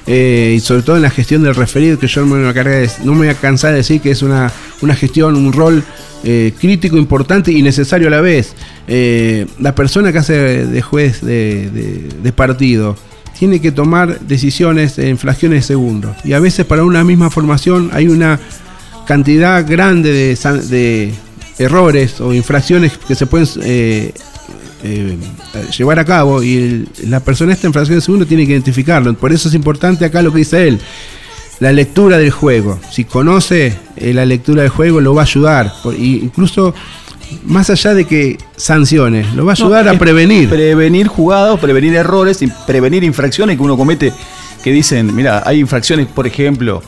Eh, 0.08 0.54
y 0.58 0.60
sobre 0.60 0.84
todo 0.84 0.98
en 0.98 1.02
la 1.02 1.10
gestión 1.10 1.42
del 1.44 1.56
referido, 1.56 1.98
que 1.98 2.08
yo 2.08 2.22
no 2.22 2.36
me, 2.36 2.52
voy 2.52 2.58
a 2.58 2.88
no 3.04 3.14
me 3.14 3.18
voy 3.20 3.28
a 3.30 3.34
cansar 3.34 3.72
de 3.72 3.78
decir 3.78 4.02
que 4.02 4.12
es 4.12 4.22
una, 4.22 4.52
una 4.82 4.96
gestión, 4.96 5.36
un 5.36 5.52
rol 5.52 5.84
eh, 6.24 6.54
crítico, 6.60 6.98
importante 6.98 7.52
y 7.52 7.62
necesario 7.62 8.08
a 8.08 8.12
la 8.12 8.22
vez. 8.22 8.54
Eh, 8.88 9.48
la 9.60 9.74
persona 9.74 10.12
que 10.12 10.20
hace 10.20 10.66
de 10.66 10.82
juez 10.82 11.22
de, 11.22 12.34
partido 12.36 12.96
tiene 13.38 13.60
que 13.60 13.72
tomar 13.72 14.20
decisiones 14.22 14.98
en 15.00 15.18
fracciones 15.18 15.60
de 15.60 15.68
segundos. 15.68 16.16
Y 16.24 16.34
a 16.34 16.40
veces 16.40 16.66
para 16.66 16.84
una 16.84 17.04
misma 17.04 17.30
formación 17.30 17.90
hay 17.94 18.08
una 18.08 18.40
cantidad 19.08 19.68
grande 19.68 20.12
de, 20.12 20.36
de 20.68 21.14
errores 21.58 22.20
o 22.22 22.34
infracciones 22.34 22.98
que 22.98 23.16
se 23.16 23.26
pueden 23.26 23.48
eh, 23.64 24.14
llevar 25.78 26.00
a 26.00 26.06
cabo 26.06 26.44
y 26.44 26.88
la 27.08 27.20
persona 27.20 27.54
esta 27.54 27.68
en 27.68 27.74
fracción 27.74 27.98
de 27.98 28.02
segundo 28.02 28.26
tiene 28.26 28.46
que 28.46 28.54
identificarlo. 28.54 29.14
Por 29.16 29.32
eso 29.32 29.50
es 29.50 29.56
importante 29.56 30.06
acá 30.06 30.22
lo 30.22 30.32
que 30.32 30.40
dice 30.40 30.68
él. 30.68 30.80
La 31.60 31.72
lectura 31.72 32.18
del 32.18 32.32
juego. 32.32 32.80
Si 32.92 33.06
conoce 33.06 33.78
eh, 33.96 34.14
la 34.14 34.26
lectura 34.26 34.64
del 34.64 34.72
juego, 34.72 35.00
lo 35.00 35.16
va 35.16 35.22
a 35.22 35.26
ayudar. 35.26 35.72
incluso 35.98 36.74
más 37.46 37.70
allá 37.70 37.94
de 37.94 38.06
que 38.06 38.38
sanciones, 38.56 39.34
lo 39.34 39.46
va 39.46 39.54
a 39.54 39.56
ayudar 39.56 39.88
a 39.88 39.98
prevenir. 39.98 40.50
Prevenir 40.50 41.08
jugados, 41.08 41.60
prevenir 41.60 41.96
errores, 41.96 42.40
prevenir 42.68 43.04
infracciones 43.04 43.58
que 43.58 43.64
uno 43.64 43.78
comete. 43.78 44.14
Que 44.64 44.72
dicen, 44.72 45.16
mira, 45.16 45.44
hay 45.46 45.60
infracciones, 45.60 46.08
por 46.08 46.28
ejemplo, 46.28 46.82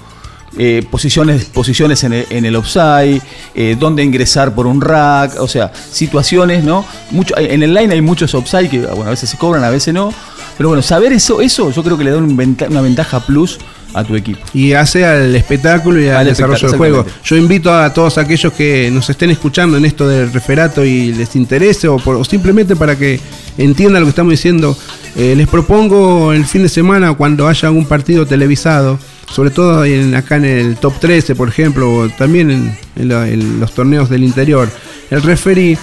eh, 0.58 0.86
posiciones, 0.90 1.46
posiciones 1.46 2.04
en 2.04 2.14
el, 2.14 2.26
en 2.30 2.46
el 2.46 2.56
offside, 2.56 3.22
eh, 3.56 3.76
dónde 3.80 4.04
ingresar 4.04 4.56
por 4.56 4.66
un 4.68 4.82
rack, 4.82 5.34
o 5.40 5.48
sea, 5.48 5.72
situaciones, 5.92 6.64
¿no? 6.64 6.86
Mucho, 7.12 7.36
en 7.38 7.64
el 7.64 7.74
line 7.74 7.94
hay 7.94 8.02
muchos 8.02 8.34
offside 8.34 8.70
que, 8.70 8.80
bueno, 8.80 9.08
a 9.08 9.10
veces 9.12 9.30
se 9.30 9.38
cobran, 9.38 9.64
a 9.64 9.70
veces 9.70 9.94
no, 9.94 10.14
Pero 10.58 10.70
bueno, 10.70 10.82
saber 10.82 11.12
eso, 11.14 11.42
eso 11.42 11.70
yo 11.72 11.84
creo 11.84 11.98
que 11.98 12.04
le 12.04 12.12
da 12.12 12.18
un 12.18 12.36
venta- 12.36 12.68
una 12.70 12.82
ventaja 12.82 13.20
plus 13.20 13.60
a 13.94 14.04
tu 14.04 14.16
equipo. 14.16 14.40
y 14.54 14.74
hace 14.74 15.06
al 15.06 15.36
espectáculo 15.36 16.00
y 16.02 16.08
al, 16.10 16.18
Al 16.18 16.26
desarrollo 16.28 16.68
del 16.68 16.78
juego. 16.78 17.06
Yo 17.24 17.36
invito 17.36 17.74
a 17.74 17.94
todos 17.94 18.18
aquellos 18.18 18.52
que 18.54 18.90
nos 18.92 19.10
estén 19.10 19.30
escuchando 19.32 19.78
en 19.78 19.86
esto 19.86 20.08
del 20.08 20.32
referato 20.34 20.84
y 20.84 21.14
les 21.14 21.36
interese 21.36 21.88
o, 21.88 21.98
por- 21.98 22.16
o 22.16 22.24
simplemente 22.24 22.76
para 22.76 22.96
que 22.98 23.20
entiendan 23.58 24.02
lo 24.02 24.08
que 24.08 24.12
estamos 24.12 24.32
diciendo, 24.32 24.78
eh, 25.16 25.36
les 25.36 25.48
propongo 25.48 26.34
el 26.34 26.46
fin 26.46 26.64
de 26.64 26.70
semana 26.70 27.14
cuando 27.14 27.48
haya 27.48 27.68
algún 27.70 27.86
partido 27.86 28.26
televisado, 28.26 29.00
sobre 29.32 29.50
todo 29.50 29.86
en- 29.86 30.16
acá 30.16 30.38
en 30.38 30.46
el 30.46 30.76
top 30.78 31.00
13 31.00 31.36
por 31.36 31.50
ejemplo, 31.50 31.94
o 31.94 32.10
también 32.10 32.76
en, 32.96 33.60
los 33.60 33.74
torneos 33.74 34.10
del 34.10 34.24
interior, 34.24 34.70
el 35.10 35.22
referee, 35.22 35.78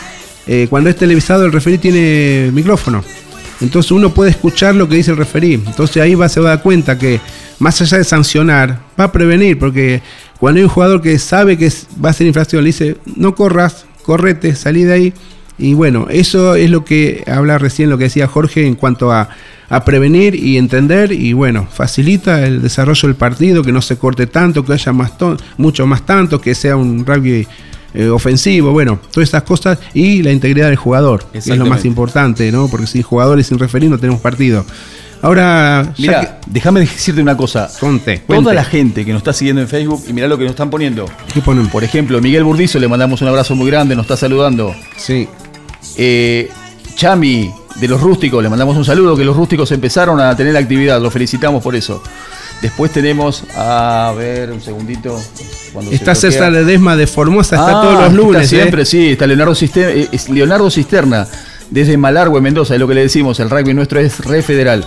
eh, 0.46 0.66
cuando 0.68 0.90
es 0.90 0.96
televisado 0.96 1.44
el 1.46 1.52
referee 1.52 1.78
tiene 1.78 2.50
micrófono. 2.52 3.02
Entonces 3.60 3.92
uno 3.92 4.12
puede 4.12 4.30
escuchar 4.30 4.74
lo 4.74 4.88
que 4.88 4.96
dice 4.96 5.12
el 5.12 5.16
referí. 5.16 5.54
Entonces 5.54 5.98
ahí 6.02 6.14
va, 6.14 6.28
se 6.28 6.40
va 6.40 6.48
a 6.48 6.54
dar 6.56 6.62
cuenta 6.62 6.98
que 6.98 7.20
más 7.60 7.80
allá 7.80 7.98
de 7.98 8.04
sancionar, 8.04 8.80
va 8.98 9.04
a 9.04 9.12
prevenir, 9.12 9.58
porque 9.58 10.02
cuando 10.38 10.58
hay 10.58 10.64
un 10.64 10.70
jugador 10.70 11.00
que 11.00 11.18
sabe 11.18 11.56
que 11.56 11.72
va 12.04 12.10
a 12.10 12.12
ser 12.12 12.26
infracción, 12.26 12.62
le 12.62 12.68
dice, 12.68 12.96
no 13.16 13.34
corras, 13.34 13.86
correte, 14.02 14.54
salí 14.56 14.82
de 14.82 14.92
ahí. 14.92 15.14
Y 15.56 15.74
bueno, 15.74 16.08
eso 16.10 16.56
es 16.56 16.68
lo 16.68 16.84
que 16.84 17.22
habla 17.26 17.58
recién, 17.58 17.88
lo 17.88 17.96
que 17.96 18.04
decía 18.04 18.26
Jorge 18.26 18.66
en 18.66 18.74
cuanto 18.74 19.12
a, 19.12 19.28
a 19.68 19.84
prevenir 19.84 20.34
y 20.34 20.56
entender. 20.58 21.12
Y 21.12 21.32
bueno, 21.32 21.66
facilita 21.70 22.44
el 22.46 22.62
desarrollo 22.62 23.08
del 23.08 23.16
partido, 23.16 23.62
que 23.62 23.72
no 23.72 23.80
se 23.82 23.96
corte 23.98 24.26
tanto, 24.26 24.64
que 24.64 24.72
haya 24.74 24.92
más 24.92 25.16
ton- 25.18 25.38
mucho 25.56 25.86
más 25.86 26.04
tanto, 26.06 26.40
que 26.40 26.54
sea 26.54 26.76
un 26.76 27.04
rugby 27.06 27.46
eh, 27.94 28.08
ofensivo, 28.08 28.72
bueno, 28.72 28.98
todas 29.12 29.28
estas 29.28 29.44
cosas 29.44 29.78
y 29.94 30.22
la 30.22 30.32
integridad 30.32 30.66
del 30.66 30.76
jugador, 30.76 31.24
que 31.32 31.38
es 31.38 31.46
lo 31.46 31.64
más 31.66 31.84
importante, 31.84 32.50
¿no? 32.50 32.66
Porque 32.68 32.86
sin 32.88 33.02
jugadores, 33.02 33.46
sin 33.46 33.58
referir, 33.58 33.88
no 33.88 33.98
tenemos 33.98 34.20
partido. 34.20 34.64
Ahora, 35.22 35.94
Mira, 35.96 36.40
déjame 36.46 36.80
decirte 36.80 37.22
una 37.22 37.36
cosa. 37.36 37.70
conte, 37.80 38.18
Toda 38.18 38.26
cuente. 38.42 38.52
la 38.54 38.64
gente 38.64 39.04
que 39.06 39.12
nos 39.12 39.20
está 39.20 39.32
siguiendo 39.32 39.62
en 39.62 39.68
Facebook, 39.68 40.02
y 40.08 40.12
mirá 40.12 40.26
lo 40.28 40.36
que 40.36 40.42
nos 40.44 40.50
están 40.50 40.68
poniendo. 40.70 41.06
¿Qué 41.32 41.40
ponen? 41.40 41.68
Por 41.68 41.82
ejemplo, 41.84 42.20
Miguel 42.20 42.44
Burdizo, 42.44 42.78
le 42.78 42.88
mandamos 42.88 43.22
un 43.22 43.28
abrazo 43.28 43.54
muy 43.54 43.70
grande, 43.70 43.94
nos 43.96 44.04
está 44.04 44.16
saludando. 44.16 44.74
Sí, 44.96 45.26
Eh, 45.96 46.50
Chami, 46.96 47.50
de 47.76 47.88
los 47.88 48.00
rústicos, 48.00 48.42
le 48.42 48.48
mandamos 48.48 48.76
un 48.76 48.84
saludo, 48.84 49.16
que 49.16 49.24
los 49.24 49.36
rústicos 49.36 49.70
empezaron 49.72 50.20
a 50.20 50.36
tener 50.36 50.56
actividad, 50.56 51.00
lo 51.00 51.10
felicitamos 51.10 51.62
por 51.62 51.74
eso. 51.74 52.02
Después 52.62 52.92
tenemos, 52.92 53.44
a 53.56 54.14
ver, 54.16 54.50
un 54.52 54.60
segundito. 54.60 55.18
se 55.20 55.42
está 55.72 55.80
bloquea. 55.80 56.14
César 56.14 56.52
Ledesma 56.52 56.96
de 56.96 57.06
Formosa, 57.06 57.56
está 57.56 57.80
Ah, 57.80 57.82
todos 57.82 58.02
los 58.04 58.12
lunes. 58.14 58.42
Está 58.44 58.56
siempre, 58.56 58.82
¿eh? 58.82 58.86
sí, 58.86 59.10
está 59.10 59.26
Leonardo, 59.26 59.54
Cisterna, 59.54 59.90
eh, 59.92 60.08
es 60.12 60.28
Leonardo 60.28 60.70
Cisterna, 60.70 61.26
desde 61.70 61.96
Malargüe, 61.96 62.40
Mendoza, 62.40 62.74
es 62.74 62.80
lo 62.80 62.88
que 62.88 62.94
le 62.94 63.02
decimos, 63.02 63.40
el 63.40 63.50
rugby 63.50 63.74
nuestro 63.74 64.00
es 64.00 64.20
re 64.24 64.42
federal. 64.42 64.84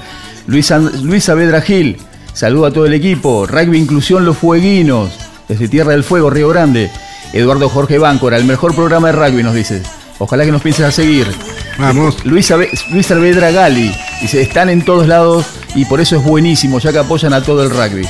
Luis, 0.48 0.72
Luis 1.04 1.26
Saavedra 1.26 1.62
Gil, 1.62 1.98
saludo 2.34 2.68
a 2.68 2.72
todo 2.72 2.86
el 2.86 2.94
equipo. 2.94 3.46
Rugby 3.46 3.78
Inclusión 3.78 4.26
Los 4.26 4.38
Fueguinos, 4.38 5.12
desde 5.48 5.68
Tierra 5.68 5.92
del 5.92 6.04
Fuego, 6.04 6.30
Río 6.30 6.50
Grande. 6.50 6.90
Eduardo 7.34 7.68
Jorge 7.68 7.98
Báncora, 7.98 8.38
el 8.38 8.46
mejor 8.46 8.74
programa 8.74 9.12
de 9.12 9.14
rugby, 9.14 9.44
nos 9.44 9.54
dice. 9.54 9.84
Ojalá 10.20 10.45
que 10.45 10.51
nos 10.51 10.61
pienses 10.61 10.86
a 10.86 10.91
seguir. 10.91 11.28
Vamos. 11.78 12.18
Luis, 12.26 12.51
Luis 12.91 13.05
Saavedra 13.05 13.51
Gali, 13.51 13.91
dice, 14.22 14.41
están 14.41 14.70
en 14.70 14.82
todos 14.82 15.07
lados 15.07 15.45
y 15.76 15.86
por 15.86 16.01
eso 16.01 16.15
es 16.18 16.24
buenísimo, 16.24 16.80
ya 16.80 16.91
que 16.91 16.97
apoyan 16.99 17.34
a 17.34 17.41
todo 17.43 17.63
el 17.63 17.70
rugby. 17.70 18.07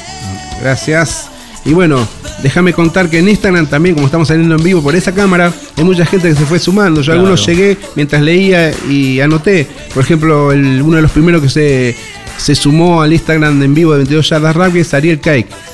Gracias. 0.61 1.27
Y 1.65 1.73
bueno, 1.73 2.07
déjame 2.43 2.71
contar 2.71 3.09
que 3.09 3.19
en 3.19 3.27
Instagram 3.27 3.67
también, 3.67 3.95
como 3.95 4.07
estamos 4.07 4.29
saliendo 4.29 4.55
en 4.55 4.63
vivo 4.63 4.81
por 4.81 4.95
esa 4.95 5.13
cámara, 5.13 5.51
hay 5.75 5.83
mucha 5.83 6.05
gente 6.05 6.29
que 6.29 6.35
se 6.35 6.45
fue 6.45 6.59
sumando. 6.59 7.01
Yo 7.01 7.07
Claro. 7.07 7.19
algunos 7.19 7.45
llegué 7.45 7.77
mientras 7.95 8.21
leía 8.21 8.71
y 8.89 9.19
anoté. 9.19 9.67
Por 9.93 10.01
ejemplo, 10.03 10.53
el- 10.53 10.81
uno 10.81 10.95
de 10.95 11.01
los 11.01 11.11
primeros 11.11 11.41
que 11.41 11.49
se, 11.49 11.95
se 12.37 12.55
sumó 12.55 13.01
al 13.01 13.13
Instagram 13.13 13.61
en 13.61 13.73
vivo 13.73 13.91
de 13.91 13.97
22 13.97 14.29
yardas 14.29 14.55
rugby 14.55 14.79
es 14.79 14.93
Ariel. 14.93 15.19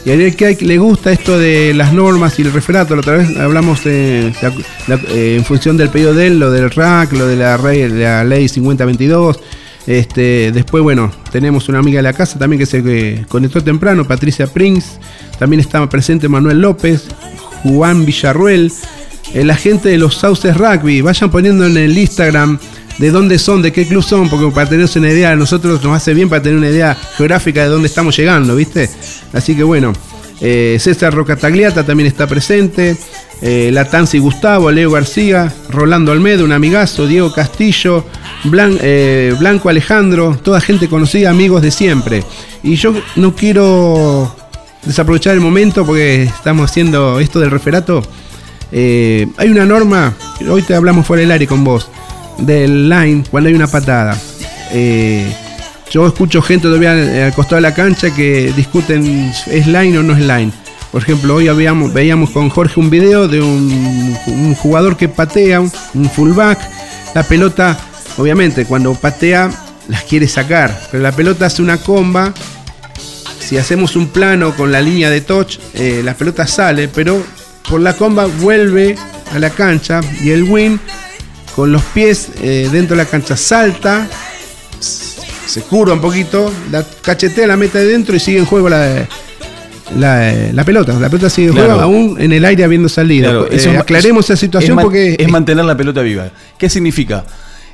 Y 0.05 0.09
a 0.09 0.13
Ariel 0.13 0.35
Cake 0.35 0.61
le 0.61 0.77
gusta 0.77 1.11
esto 1.11 1.37
de 1.37 1.73
las 1.73 1.93
normas 1.93 2.39
y 2.39 2.41
el 2.43 2.51
referato. 2.53 2.95
La 2.95 3.01
otra 3.01 3.17
vez 3.17 3.37
hablamos 3.37 3.85
la- 3.85 4.31
la- 4.87 4.99
eh, 5.09 5.35
en 5.37 5.45
función 5.45 5.77
del 5.77 5.89
pedido 5.89 6.13
de 6.13 6.27
él, 6.27 6.39
lo 6.39 6.51
del 6.51 6.69
RAC, 6.71 7.11
lo 7.13 7.27
de 7.27 7.35
la, 7.35 7.57
la 7.57 8.23
ley 8.23 8.47
5022. 8.49 9.39
Este, 9.85 10.51
después, 10.53 10.81
bueno, 10.81 11.11
tenemos 11.31 11.67
una 11.67 11.79
amiga 11.79 11.97
de 11.97 12.03
la 12.03 12.13
casa 12.13 12.39
también 12.39 12.57
que 12.59 12.65
se 12.65 12.81
eh, 12.85 13.25
conectó 13.27 13.61
temprano, 13.61 14.07
Patricia 14.07 14.47
Prince. 14.47 14.97
También 15.37 15.59
está 15.59 15.87
presente 15.89 16.29
Manuel 16.29 16.61
López, 16.61 17.05
Juan 17.63 18.05
Villarruel. 18.05 18.71
eh, 19.33 19.43
la 19.43 19.55
gente 19.55 19.89
de 19.89 19.97
los 19.97 20.15
Sauces 20.15 20.55
Rugby, 20.55 21.01
vayan 21.01 21.29
poniendo 21.31 21.65
en 21.65 21.75
el 21.75 21.97
Instagram 21.97 22.59
de 22.97 23.11
dónde 23.11 23.39
son, 23.39 23.61
de 23.61 23.71
qué 23.71 23.87
club 23.87 24.03
son, 24.03 24.29
porque 24.29 24.53
para 24.53 24.69
tenerse 24.69 24.99
una 24.99 25.09
idea, 25.09 25.31
a 25.31 25.35
nosotros 25.35 25.83
nos 25.83 25.95
hace 25.95 26.13
bien 26.13 26.29
para 26.29 26.41
tener 26.41 26.57
una 26.57 26.69
idea 26.69 26.97
geográfica 27.17 27.63
de 27.63 27.69
dónde 27.69 27.87
estamos 27.87 28.15
llegando, 28.15 28.55
¿viste? 28.55 28.89
Así 29.33 29.55
que 29.55 29.63
bueno, 29.63 29.93
eh, 30.41 30.77
César 30.79 31.13
Rocatagliata 31.13 31.85
también 31.85 32.07
está 32.07 32.27
presente, 32.27 32.97
eh, 33.41 33.71
Latanzi 33.73 34.19
Gustavo, 34.19 34.71
Leo 34.71 34.89
García, 34.91 35.53
Rolando 35.69 36.11
Almedo, 36.11 36.45
un 36.45 36.53
amigazo, 36.53 37.07
Diego 37.07 37.33
Castillo, 37.33 38.05
eh, 38.81 39.35
Blanco 39.37 39.69
Alejandro, 39.69 40.39
toda 40.41 40.61
gente 40.61 40.87
conocida, 40.87 41.29
amigos 41.29 41.61
de 41.61 41.71
siempre. 41.71 42.23
Y 42.63 42.75
yo 42.75 42.93
no 43.17 43.35
quiero 43.35 44.33
desaprovechar 44.85 45.33
el 45.33 45.41
momento 45.41 45.85
porque 45.85 46.23
estamos 46.23 46.69
haciendo 46.69 47.19
esto 47.19 47.39
del 47.39 47.51
referato. 47.51 48.01
Eh, 48.71 49.27
hay 49.37 49.49
una 49.49 49.65
norma, 49.65 50.13
hoy 50.49 50.61
te 50.61 50.73
hablamos 50.73 51.05
fuera 51.05 51.21
del 51.21 51.31
aire 51.31 51.45
con 51.45 51.63
vos, 51.63 51.89
del 52.39 52.89
line 52.89 53.23
cuando 53.29 53.49
hay 53.49 53.55
una 53.55 53.67
patada. 53.67 54.17
Eh, 54.71 55.31
yo 55.91 56.07
escucho 56.07 56.41
gente 56.41 56.67
todavía 56.67 57.25
al, 57.25 57.33
costado 57.33 57.57
de 57.57 57.61
la 57.61 57.73
cancha 57.73 58.13
que 58.13 58.51
discuten 58.55 59.31
es 59.47 59.67
line 59.67 59.97
o 59.97 60.03
no 60.03 60.13
es 60.13 60.19
line. 60.19 60.51
Por 60.91 61.01
ejemplo, 61.01 61.35
hoy 61.35 61.47
habíamos, 61.47 61.93
veíamos 61.93 62.29
con 62.29 62.49
Jorge 62.49 62.79
un 62.79 62.89
video 62.89 63.27
de 63.27 63.41
un, 63.41 64.15
jugador 64.55 64.95
que 64.95 65.09
patea, 65.09 65.59
un, 65.59 65.71
un 65.95 66.09
fullback. 66.09 66.59
La 67.15 67.23
pelota, 67.23 67.77
obviamente, 68.17 68.65
cuando 68.65 68.93
patea, 68.93 69.49
las 69.87 70.03
quiere 70.03 70.27
sacar, 70.27 70.79
pero 70.91 71.03
la 71.03 71.11
pelota 71.11 71.47
hace 71.47 71.61
una 71.61 71.77
comba 71.77 72.33
si 73.43 73.57
hacemos 73.57 73.95
un 73.95 74.07
plano 74.07 74.55
con 74.55 74.71
la 74.71 74.81
línea 74.81 75.09
de 75.09 75.21
touch, 75.21 75.57
eh, 75.73 76.01
la 76.03 76.13
pelota 76.13 76.47
sale, 76.47 76.87
pero 76.87 77.21
por 77.69 77.81
la 77.81 77.93
comba 77.93 78.25
vuelve 78.25 78.95
a 79.33 79.39
la 79.39 79.49
cancha 79.49 80.01
y 80.21 80.31
el 80.31 80.43
win 80.43 80.79
con 81.55 81.71
los 81.71 81.81
pies 81.83 82.29
eh, 82.41 82.69
dentro 82.71 82.95
de 82.97 83.03
la 83.03 83.09
cancha 83.09 83.37
salta, 83.37 84.07
se 84.79 85.61
curva 85.61 85.93
un 85.93 86.01
poquito, 86.01 86.51
la 86.71 86.83
cachetea, 87.01 87.47
la 87.47 87.57
mete 87.57 87.77
adentro 87.79 88.15
y 88.15 88.19
sigue 88.19 88.39
en 88.39 88.45
juego 88.45 88.69
la, 88.69 89.07
la, 89.97 90.31
la 90.51 90.63
pelota. 90.63 90.93
La 90.99 91.09
pelota 91.09 91.29
sigue 91.29 91.47
en 91.49 91.53
Claro. 91.53 91.67
juego 91.75 91.81
aún 91.81 92.21
en 92.21 92.31
el 92.33 92.43
aire 92.45 92.63
habiendo 92.63 92.89
salido. 92.89 93.47
Claro, 93.47 93.47
Eh, 93.51 93.77
aclaremos 93.77 94.25
esa 94.25 94.35
situación 94.37 94.79
es 94.79 94.83
porque 94.83 95.15
es 95.19 95.29
mantener 95.29 95.65
la 95.65 95.77
pelota 95.77 96.01
viva. 96.01 96.29
¿Qué 96.57 96.69
significa? 96.69 97.23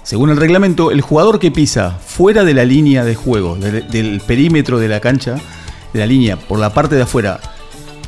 Según 0.03 0.29
el 0.31 0.37
reglamento, 0.37 0.91
el 0.91 1.01
jugador 1.01 1.39
que 1.39 1.51
pisa 1.51 1.97
fuera 2.05 2.43
de 2.43 2.53
la 2.53 2.65
línea 2.65 3.05
de 3.05 3.15
juego, 3.15 3.55
del, 3.55 3.87
del 3.89 4.21
perímetro 4.25 4.79
de 4.79 4.87
la 4.87 4.99
cancha, 4.99 5.35
de 5.93 5.99
la 5.99 6.05
línea, 6.05 6.35
por 6.37 6.57
la 6.59 6.73
parte 6.73 6.95
de 6.95 7.03
afuera, 7.03 7.39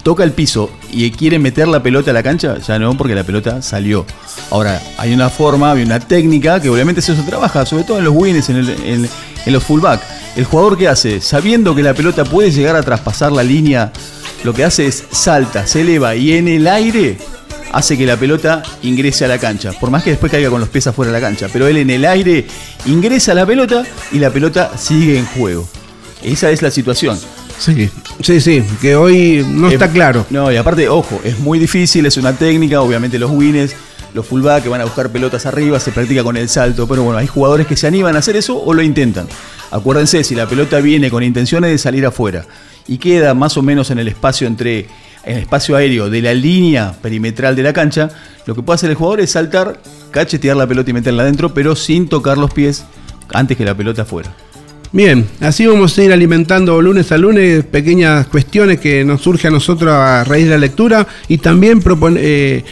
toca 0.03 0.23
el 0.23 0.31
piso 0.31 0.69
y 0.91 1.09
quiere 1.11 1.39
meter 1.39 1.67
la 1.67 1.81
pelota 1.83 2.11
a 2.11 2.13
la 2.13 2.23
cancha, 2.23 2.57
ya 2.59 2.79
no, 2.79 2.95
porque 2.97 3.15
la 3.15 3.23
pelota 3.23 3.61
salió. 3.61 4.05
Ahora, 4.49 4.81
hay 4.97 5.13
una 5.13 5.29
forma, 5.29 5.71
hay 5.71 5.83
una 5.83 5.99
técnica 5.99 6.59
que 6.59 6.69
obviamente 6.69 6.99
eso 7.01 7.15
se 7.15 7.23
trabaja, 7.23 7.65
sobre 7.65 7.83
todo 7.83 7.97
en 7.99 8.03
los 8.05 8.13
wins, 8.15 8.49
en, 8.49 8.57
en- 8.57 9.09
en 9.45 9.53
los 9.53 9.63
fullback. 9.63 10.01
El 10.35 10.45
jugador 10.45 10.77
que 10.77 10.87
hace, 10.87 11.19
sabiendo 11.21 11.73
que 11.75 11.83
la 11.83 11.93
pelota 11.93 12.23
puede 12.23 12.51
llegar 12.51 12.75
a 12.75 12.83
traspasar 12.83 13.31
la 13.31 13.43
línea, 13.43 13.91
lo 14.43 14.53
que 14.53 14.63
hace 14.63 14.87
es 14.87 15.03
salta, 15.11 15.67
se 15.67 15.81
eleva 15.81 16.15
y 16.15 16.33
en 16.33 16.47
el 16.47 16.67
aire 16.67 17.17
hace 17.73 17.97
que 17.97 18.05
la 18.05 18.17
pelota 18.17 18.63
ingrese 18.83 19.25
a 19.25 19.27
la 19.27 19.37
cancha. 19.37 19.71
Por 19.73 19.89
más 19.91 20.03
que 20.03 20.09
después 20.11 20.31
caiga 20.31 20.49
con 20.49 20.59
los 20.59 20.69
pies 20.69 20.87
afuera 20.87 21.11
de 21.11 21.19
la 21.19 21.25
cancha. 21.25 21.47
Pero 21.51 21.67
él 21.67 21.77
en 21.77 21.89
el 21.89 22.05
aire 22.05 22.45
ingresa 22.85 23.33
la 23.33 23.45
pelota 23.45 23.83
y 24.11 24.19
la 24.19 24.29
pelota 24.29 24.71
sigue 24.77 25.17
en 25.17 25.25
juego. 25.25 25.67
Esa 26.21 26.51
es 26.51 26.61
la 26.61 26.69
situación. 26.69 27.17
Sí, 27.62 27.89
sí, 28.22 28.41
sí, 28.41 28.64
que 28.82 28.95
hoy 28.95 29.45
no 29.47 29.70
Eh, 29.70 29.74
está 29.74 29.89
claro. 29.89 30.26
No, 30.30 30.51
y 30.51 30.57
aparte, 30.57 30.89
ojo, 30.89 31.22
es 31.24 31.39
muy 31.39 31.59
difícil, 31.59 32.05
es 32.05 32.18
una 32.18 32.34
técnica, 32.34 32.82
obviamente 32.82 33.20
los 33.20 33.32
winners, 33.32 33.76
los 34.14 34.26
fullback 34.26 34.64
que 34.64 34.70
van 34.70 34.82
a 34.82 34.86
buscar 34.86 35.09
pelotas 35.09 35.45
arriba, 35.45 35.80
se 35.80 35.91
practica 35.91 36.24
con 36.24 36.36
el 36.38 36.49
salto, 36.49 36.88
pero 36.88 37.03
bueno, 37.03 37.20
hay 37.20 37.28
jugadores 37.28 37.68
que 37.68 37.78
se 37.78 37.88
animan 37.88 38.16
a 38.16 38.20
hacer 38.20 38.36
eso 38.36 38.62
o 38.62 38.74
lo 38.74 38.82
intentan. 38.82 39.28
Acuérdense, 39.70 40.24
si 40.24 40.36
la 40.36 40.47
pelota 40.47 40.80
viene 40.80 41.09
con 41.09 41.24
intenciones 41.24 41.72
de 41.72 41.78
salir 41.78 42.05
afuera 42.05 42.45
y 42.88 42.97
queda 42.97 43.34
más 43.34 43.55
o 43.57 43.62
menos 43.62 43.89
en 43.91 43.99
el 43.99 44.07
espacio 44.07 44.47
entre 44.47 44.88
en 45.24 45.38
el 45.38 45.43
espacio 45.43 45.76
aéreo 45.76 46.09
de 46.09 46.20
la 46.20 46.34
línea 46.34 46.93
perimetral 46.99 47.55
de 47.55 47.62
la 47.62 47.74
cancha, 47.74 48.09
lo 48.47 48.55
que 48.55 48.64
puede 48.64 48.76
hacer 48.76 48.89
el 48.89 48.95
jugador 48.95 49.22
es 49.22 49.32
saltar, 49.32 49.80
cachetear 50.09 50.57
la 50.57 50.66
pelota 50.66 50.89
y 50.89 50.93
meterla 50.93 51.22
adentro, 51.22 51.53
pero 51.53 51.76
sin 51.76 52.09
tocar 52.09 52.39
los 52.39 52.51
pies 52.51 52.86
antes 53.32 53.55
que 53.55 53.64
la 53.64 53.76
pelota 53.76 54.03
fuera. 54.03 54.34
Bien, 54.93 55.25
así 55.39 55.65
vamos 55.65 55.97
a 55.97 56.03
ir 56.03 56.11
alimentando 56.11 56.81
lunes 56.81 57.11
a 57.13 57.17
lunes 57.17 57.63
pequeñas 57.63 58.27
cuestiones 58.27 58.79
que 58.79 59.05
nos 59.05 59.21
surge 59.21 59.47
a 59.47 59.51
nosotros 59.51 59.89
a 59.93 60.25
raíz 60.25 60.45
de 60.45 60.51
la 60.51 60.57
lectura 60.57 61.07
y 61.29 61.37
también 61.37 61.81
propone- 61.81 62.19
eh, 62.21 62.63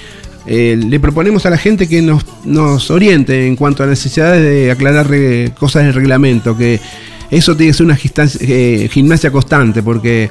eh, 0.45 0.77
le 0.77 0.99
proponemos 0.99 1.45
a 1.45 1.49
la 1.49 1.57
gente 1.57 1.87
que 1.87 2.01
nos, 2.01 2.25
nos 2.43 2.91
oriente 2.91 3.47
en 3.47 3.55
cuanto 3.55 3.83
a 3.83 3.87
necesidades 3.87 4.43
de 4.43 4.69
aclarar 4.69 5.09
re- 5.09 5.51
cosas 5.57 5.85
del 5.85 5.93
reglamento, 5.93 6.57
que 6.57 6.81
eso 7.31 7.55
tiene 7.55 7.71
que 7.71 7.77
ser 7.77 7.85
una 7.85 7.95
gimnasia, 7.95 8.39
eh, 8.43 8.89
gimnasia 8.91 9.31
constante, 9.31 9.81
porque 9.81 10.29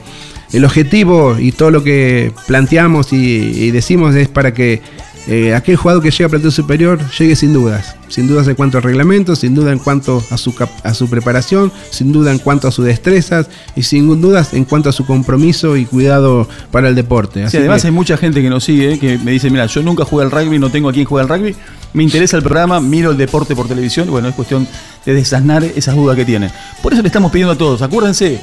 el 0.53 0.65
objetivo 0.67 1.39
y 1.39 1.53
todo 1.53 1.71
lo 1.71 1.83
que 1.83 2.33
planteamos 2.47 3.15
y 3.15 3.71
decimos 3.71 4.15
es 4.15 4.29
para 4.29 4.53
que 4.53 4.83
eh, 5.29 5.55
aquel 5.55 5.77
jugador 5.77 6.03
que 6.03 6.11
llega 6.11 6.27
a 6.27 6.31
plantel 6.31 6.51
superior 6.51 6.99
llegue 7.19 7.37
sin 7.37 7.53
dudas. 7.53 7.95
Sin 8.09 8.27
dudas 8.27 8.49
en 8.49 8.55
cuanto 8.55 8.79
al 8.79 8.83
reglamento, 8.83 9.37
sin 9.37 9.55
duda 9.55 9.71
en 9.71 9.79
cuanto 9.79 10.25
a 10.31 10.39
su, 10.39 10.55
cap- 10.55 10.71
a 10.83 10.95
su 10.95 11.09
preparación, 11.11 11.71
sin 11.91 12.11
duda 12.13 12.33
en 12.33 12.39
cuanto 12.39 12.67
a 12.67 12.73
sus 12.73 12.87
destrezas 12.87 13.49
y 13.77 13.83
sin 13.83 14.21
dudas 14.23 14.55
en 14.55 14.65
cuanto 14.65 14.89
a 14.89 14.93
su 14.93 15.05
compromiso 15.05 15.77
y 15.77 15.85
cuidado 15.85 16.49
para 16.71 16.89
el 16.89 16.95
deporte. 16.95 17.41
Sí, 17.41 17.47
Así 17.47 17.57
además 17.59 17.83
que- 17.83 17.89
hay 17.89 17.93
mucha 17.93 18.17
gente 18.17 18.41
que 18.41 18.49
nos 18.49 18.65
sigue 18.65 18.99
que 18.99 19.19
me 19.19 19.31
dice, 19.33 19.51
mira, 19.51 19.67
yo 19.67 19.83
nunca 19.83 20.05
jugué 20.07 20.25
al 20.25 20.31
rugby, 20.31 20.59
no 20.59 20.71
tengo 20.71 20.89
a 20.89 20.93
quien 20.95 21.05
juega 21.05 21.23
al 21.31 21.39
rugby, 21.39 21.55
me 21.93 22.03
interesa 22.03 22.39
el 22.39 22.43
programa, 22.43 22.81
miro 22.81 23.11
el 23.11 23.19
deporte 23.19 23.55
por 23.55 23.69
televisión, 23.69 24.09
y 24.09 24.11
bueno, 24.11 24.29
es 24.29 24.35
cuestión 24.35 24.67
de 25.05 25.13
desasnar 25.15 25.63
esas 25.63 25.95
dudas 25.95 26.17
que 26.17 26.25
tienen. 26.25 26.51
Por 26.83 26.95
eso 26.95 27.03
le 27.03 27.09
estamos 27.09 27.31
pidiendo 27.31 27.53
a 27.53 27.59
todos, 27.59 27.83
acuérdense, 27.83 28.41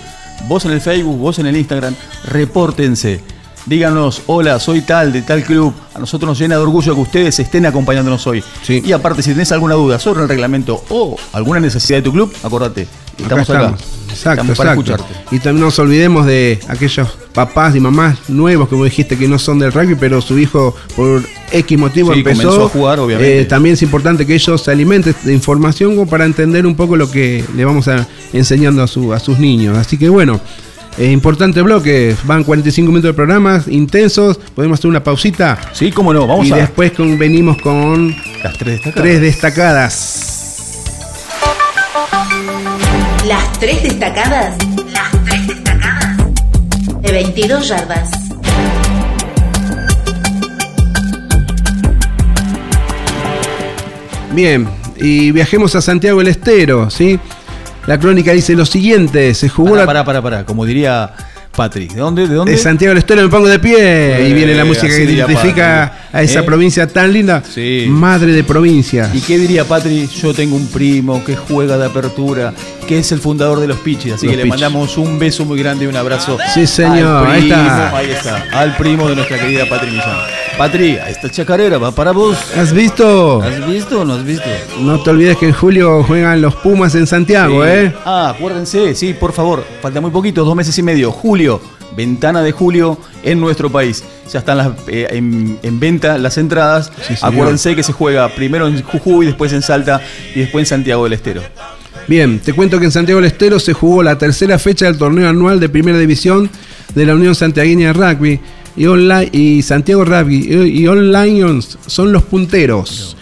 vos 0.48 0.64
en 0.66 0.72
el 0.72 0.82
Facebook, 0.82 1.18
vos 1.18 1.40
en 1.40 1.48
el 1.48 1.58
Instagram, 1.58 1.96
repórtense. 2.26 3.22
Díganos, 3.66 4.22
hola, 4.28 4.60
soy 4.60 4.82
tal, 4.82 5.12
de 5.12 5.24
tal 5.24 5.44
club. 5.44 5.74
A 5.96 6.00
nosotros 6.00 6.30
nos 6.30 6.40
llena 6.40 6.56
de 6.56 6.62
orgullo 6.62 6.94
que 6.94 7.02
ustedes 7.02 7.40
estén 7.40 7.66
acompañándonos 7.66 8.26
hoy. 8.28 8.44
Sí. 8.62 8.84
Y 8.86 8.92
aparte, 8.92 9.24
si 9.24 9.32
tenés 9.32 9.52
alguna 9.52 9.74
duda 9.74 9.98
sobre 9.98 10.22
el 10.22 10.30
reglamento 10.30 10.84
o 10.90 11.18
alguna 11.34 11.60
necesidad 11.60 11.98
de 12.00 12.04
tu 12.04 12.12
club, 12.12 12.32
acordate, 12.44 12.88
estamos 13.18 13.50
acá. 13.50 13.76
Exacto, 14.10 14.42
estamos 14.44 14.58
para 14.58 14.74
exacto. 14.74 14.94
escucharte. 14.94 15.36
Y 15.36 15.40
también 15.40 15.62
no 15.62 15.66
nos 15.66 15.80
olvidemos 15.80 16.28
de 16.28 16.60
aquellos 16.68 17.10
papás 17.34 17.76
y 17.76 17.80
mamás 17.80 18.18
nuevos, 18.30 18.70
como 18.70 18.84
dijiste, 18.86 19.18
que 19.18 19.28
no 19.28 19.40
son 19.40 19.58
del 19.58 19.72
rugby, 19.72 19.96
pero 19.96 20.22
su 20.22 20.38
hijo 20.38 20.76
por 20.96 21.24
X 21.52 21.78
motivo 21.78 22.14
Sí, 22.14 22.20
empezó. 22.20 22.44
comenzó 22.44 22.66
a 22.66 22.70
jugar, 22.70 23.00
obviamente. 23.00 23.42
Eh, 23.42 23.46
también 23.46 23.74
es 23.74 23.82
importante 23.82 24.28
que 24.28 24.36
ellos 24.36 24.62
se 24.62 24.70
alimenten 24.70 25.16
de 25.24 25.34
información 25.34 26.08
para 26.08 26.26
entender 26.26 26.68
un 26.68 26.76
poco 26.76 26.96
lo 26.98 27.10
que 27.10 27.44
le 27.56 27.66
vamos 27.66 27.88
a 27.88 28.08
enseñando 28.32 28.84
a, 28.84 28.88
su, 28.88 29.12
a 29.12 29.20
sus 29.20 29.40
niños. 29.40 29.76
Así 29.76 29.98
que 29.98 30.08
bueno. 30.08 30.40
Eh, 30.98 31.12
importante 31.12 31.62
bloque, 31.62 32.16
van 32.24 32.44
45 32.44 32.90
minutos 32.92 33.10
de 33.10 33.14
programas 33.14 33.68
intensos, 33.68 34.38
podemos 34.56 34.80
hacer 34.80 34.90
una 34.90 35.04
pausita 35.04 35.60
Sí, 35.74 35.92
cómo 35.92 36.14
no, 36.14 36.26
vamos 36.28 36.48
y 36.48 36.54
a 36.54 36.58
después 36.58 36.92
con- 36.94 37.18
venimos 37.18 37.58
con 37.62 38.16
las 38.44 38.58
tres 38.58 38.76
destacadas. 38.82 39.02
tres 39.04 39.22
destacadas. 39.22 40.32
Las 43.28 43.52
tres 43.60 43.84
destacadas. 43.84 44.56
Las 44.94 45.26
tres 45.26 45.48
destacadas. 45.48 46.18
De 47.02 47.12
22 47.12 47.68
yardas. 47.68 48.10
Bien, 54.34 54.68
y 54.98 55.32
viajemos 55.32 55.76
a 55.76 55.82
Santiago 55.82 56.20
del 56.20 56.28
Estero, 56.28 56.90
¿sí? 56.90 57.20
La 57.88 58.00
crónica 58.00 58.32
dice 58.32 58.54
lo 58.56 58.66
siguiente, 58.66 59.34
se 59.36 59.48
jugó 59.50 59.72
Pará, 59.72 59.82
la... 59.82 59.86
pará, 59.86 60.04
pará, 60.06 60.22
pará, 60.22 60.46
como 60.46 60.66
diría 60.66 61.12
Patrick. 61.56 61.92
¿De 61.94 62.00
dónde? 62.00 62.28
¿De 62.28 62.34
dónde? 62.36 62.52
De 62.52 62.58
Santiago 62.58 62.90
del 62.92 62.98
Estero 62.98 63.22
me 63.22 63.30
pongo 63.30 63.48
de 63.48 63.60
pie 63.60 63.78
y 64.28 64.32
Eh, 64.32 64.34
viene 64.34 64.56
la 64.56 64.66
música 64.66 64.88
así 64.88 65.06
que 65.06 65.12
identifica 65.14 65.94
a 66.12 66.22
esa 66.24 66.40
¿Eh? 66.40 66.44
provincia 66.44 66.88
tan 66.88 67.14
linda, 67.14 67.44
Sí. 67.48 67.86
madre 67.88 68.34
de 68.34 68.44
provincias. 68.44 69.14
¿Y 69.14 69.22
qué 69.22 69.38
diría 69.38 69.64
Patri? 69.66 70.08
Yo 70.08 70.34
tengo 70.34 70.56
un 70.56 70.68
primo 70.68 71.24
que 71.24 71.36
juega 71.36 71.78
de 71.78 71.86
apertura, 71.86 72.54
que 72.88 72.98
es 73.00 73.12
el 73.12 73.20
fundador 73.20 73.60
de 73.62 73.68
los 73.68 73.78
Pichis, 73.78 74.14
así 74.14 74.26
Los 74.26 74.36
que 74.36 74.42
le 74.44 74.46
mandamos 74.50 74.98
un 74.98 75.18
beso 75.20 75.46
muy 75.46 75.60
grande 75.60 75.86
y 75.86 75.88
un 75.88 75.96
abrazo. 75.96 76.38
Sí, 76.54 76.66
señor, 76.68 77.28
al 77.28 77.32
ahí 77.32 77.44
está. 77.44 77.98
ahí 77.98 78.10
está, 78.12 78.44
al 78.52 78.76
primo 78.78 79.08
de 79.08 79.16
nuestra 79.16 79.38
querida 79.40 79.66
Patri 79.70 79.92
Millán. 79.92 80.18
Patri, 80.58 80.98
esta 81.10 81.30
chacarera 81.30 81.78
va 81.78 81.92
para 81.92 82.12
vos. 82.12 82.38
¿Has 82.58 82.72
visto? 82.72 83.42
¿Has 83.42 83.68
visto 83.68 84.02
o 84.02 84.06
no 84.06 84.14
has 84.14 84.24
visto? 84.24 84.46
No 84.80 85.02
te 85.04 85.10
olvides 85.10 85.38
que 85.38 85.48
en 85.48 85.54
julio 85.54 86.02
juegan 86.04 86.42
los 86.42 86.56
Pumas 86.56 86.96
en 86.96 87.06
Santiago, 87.08 87.62
Sí. 87.64 87.70
¿eh? 87.72 87.94
Ah, 88.06 88.34
acuérdense, 88.36 88.96
sí, 88.96 89.14
por 89.14 89.34
favor, 89.34 89.66
falta 89.82 90.00
muy 90.00 90.12
poquito, 90.12 90.46
dos 90.46 90.56
meses 90.56 90.78
y 90.78 90.82
medio. 90.84 91.12
Julio, 91.12 91.60
ventana 91.98 92.42
de 92.42 92.54
julio 92.54 92.98
en 93.24 93.42
nuestro 93.42 93.70
país. 93.70 94.04
Ya 94.32 94.40
están 94.40 94.58
las, 94.58 94.70
eh, 94.88 95.08
en, 95.12 95.60
en 95.62 95.80
venta 95.80 96.18
las 96.18 96.38
entradas. 96.38 96.90
Sí. 97.06 97.16
Acuérdense 97.22 97.76
que 97.76 97.84
se 97.84 97.92
juega 97.92 98.30
primero 98.30 98.68
en 98.68 98.82
Jujuy, 98.82 99.26
después 99.26 99.52
en 99.52 99.62
Salta 99.62 100.00
y 100.34 100.40
después 100.40 100.62
en 100.64 100.68
Santiago 100.68 101.04
del 101.04 101.14
Estero. 101.14 101.42
Bien, 102.08 102.40
te 102.40 102.54
cuento 102.54 102.80
que 102.80 102.86
en 102.86 102.92
Santiago 102.92 103.20
del 103.20 103.30
Estero 103.30 103.60
se 103.60 103.74
jugó 103.74 104.04
la 104.04 104.18
tercera 104.18 104.58
fecha 104.58 104.86
del 104.86 104.98
torneo 104.98 105.28
anual 105.28 105.60
de 105.60 105.68
Primera 105.68 105.98
División 105.98 106.50
de 106.94 107.06
la 107.06 107.14
Unión 107.16 107.36
Santiagueña 107.36 107.88
de 107.88 107.94
Rugby 107.94 108.40
y, 108.78 108.86
Online, 108.86 109.30
y 109.32 109.62
Santiago 109.62 110.04
Rugby 110.06 110.48
y, 110.68 110.88
All 110.88 111.12
Lions 111.12 111.78
son 111.88 112.12
los 112.12 112.24
punteros. 112.24 113.16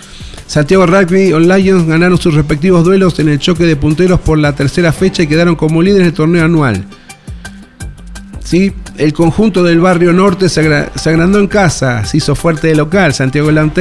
Santiago 0.47 0.85
Rugby 0.85 1.29
y 1.29 1.33
All 1.33 1.47
Lions 1.47 1.87
ganaron 1.87 2.17
sus 2.17 2.33
respectivos 2.35 2.83
duelos 2.83 3.17
en 3.19 3.29
el 3.29 3.39
choque 3.39 3.63
de 3.65 3.75
punteros 3.75 4.19
por 4.19 4.37
la 4.37 4.53
tercera 4.55 4.91
fecha 4.91 5.23
y 5.23 5.27
quedaron 5.27 5.55
como 5.55 5.81
líderes 5.81 6.07
del 6.07 6.13
torneo 6.13 6.45
anual. 6.45 6.83
¿Sí? 8.43 8.71
El 8.97 9.13
conjunto 9.13 9.63
del 9.63 9.79
barrio 9.79 10.13
norte 10.13 10.49
se, 10.49 10.61
agra- 10.61 10.91
se 10.95 11.09
agrandó 11.09 11.39
en 11.39 11.47
casa, 11.47 12.05
se 12.05 12.17
hizo 12.17 12.35
fuerte 12.35 12.67
de 12.67 12.75
local. 12.75 13.13
Santiago 13.13 13.51
Lawn 13.51 13.71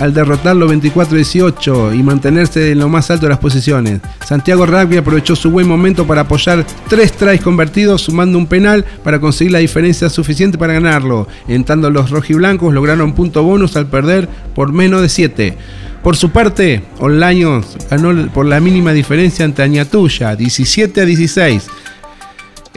al 0.00 0.14
derrotarlo 0.14 0.68
24-18 0.68 1.96
y 1.96 2.02
mantenerse 2.02 2.72
en 2.72 2.80
lo 2.80 2.88
más 2.88 3.10
alto 3.10 3.26
de 3.26 3.30
las 3.30 3.38
posiciones. 3.38 4.00
Santiago 4.26 4.66
Rugby 4.66 4.96
aprovechó 4.96 5.36
su 5.36 5.50
buen 5.50 5.68
momento 5.68 6.06
para 6.06 6.22
apoyar 6.22 6.66
tres 6.88 7.12
tries 7.12 7.40
convertidos, 7.40 8.02
sumando 8.02 8.38
un 8.38 8.46
penal 8.46 8.84
para 9.04 9.20
conseguir 9.20 9.52
la 9.52 9.58
diferencia 9.58 10.08
suficiente 10.08 10.58
para 10.58 10.72
ganarlo. 10.72 11.28
En 11.46 11.64
tanto, 11.64 11.90
los 11.90 12.10
rojiblancos 12.10 12.72
lograron 12.72 13.14
punto 13.14 13.42
bonus 13.42 13.76
al 13.76 13.86
perder 13.86 14.28
por 14.54 14.72
menos 14.72 15.02
de 15.02 15.08
7. 15.08 15.56
Por 16.02 16.16
su 16.16 16.30
parte, 16.30 16.82
Lions 16.98 17.76
ganó 17.90 18.32
por 18.32 18.46
la 18.46 18.58
mínima 18.58 18.92
diferencia 18.92 19.44
ante 19.44 19.62
Añatuya, 19.62 20.34
17 20.34 21.02
a 21.02 21.04
16. 21.04 21.68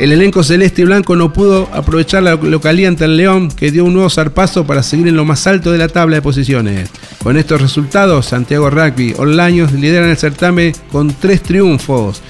El 0.04 0.12
elenco 0.12 0.44
celeste 0.44 0.82
y 0.82 0.86
blanco 0.86 1.16
no 1.16 1.32
pudo 1.32 1.70
aprovechar 1.72 2.24
la 2.24 2.36
localía 2.36 2.90
ante 2.90 3.06
el 3.06 3.16
León, 3.16 3.48
que 3.48 3.72
dio 3.72 3.86
un 3.86 3.94
nuevo 3.94 4.10
zarpazo 4.10 4.68
para 4.68 4.84
seguir 4.84 5.08
en 5.08 5.16
lo 5.16 5.24
más 5.24 5.48
alto 5.48 5.72
de 5.72 5.78
la 5.78 5.88
tabla 5.88 6.18
de 6.18 6.22
posiciones. 6.22 6.90
Con 7.24 7.38
estos 7.38 7.62
resultados, 7.62 8.26
Santiago 8.26 8.70
Rugby 8.70 9.14
Olaños 9.18 9.72
lideran 9.72 10.10
el 10.10 10.18
certamen 10.18 10.74
con 10.92 11.14
tres 11.14 11.42
triunfos, 11.42 12.22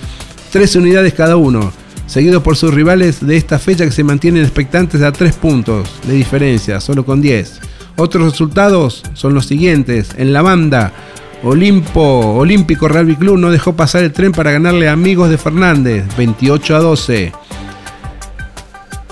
13 0.52 0.78
unidades 0.78 1.16
cada 1.16 1.36
uno, 1.36 1.74
seguidos 2.06 2.44
por 2.44 2.58
sus 2.58 2.72
rivales 2.72 3.26
de 3.26 3.38
esta 3.38 3.58
fecha 3.58 3.86
que 3.86 3.92
se 3.92 4.04
mantienen 4.04 4.44
expectantes 4.44 5.02
a 5.02 5.12
3 5.12 5.34
puntos 5.34 5.90
de 6.06 6.14
diferencia, 6.14 6.80
solo 6.80 7.04
con 7.04 7.24
10. 7.24 7.60
Otros 7.96 8.34
resultados 8.34 9.02
son 9.16 9.34
los 9.34 9.48
siguientes. 9.48 10.12
En 10.16 10.32
la 10.32 10.44
banda, 10.44 10.94
Olimpo, 11.42 12.36
Olímpico 12.36 12.88
Rugby 12.88 13.16
Club 13.16 13.40
no 13.40 13.50
dejó 13.50 13.76
pasar 13.76 14.04
el 14.04 14.14
tren 14.14 14.32
para 14.32 14.52
ganarle 14.52 14.90
a 14.90 14.94
Amigos 14.94 15.32
de 15.32 15.40
Fernández, 15.40 16.06
28 16.16 16.76
a 16.76 16.80
12. 16.80 17.32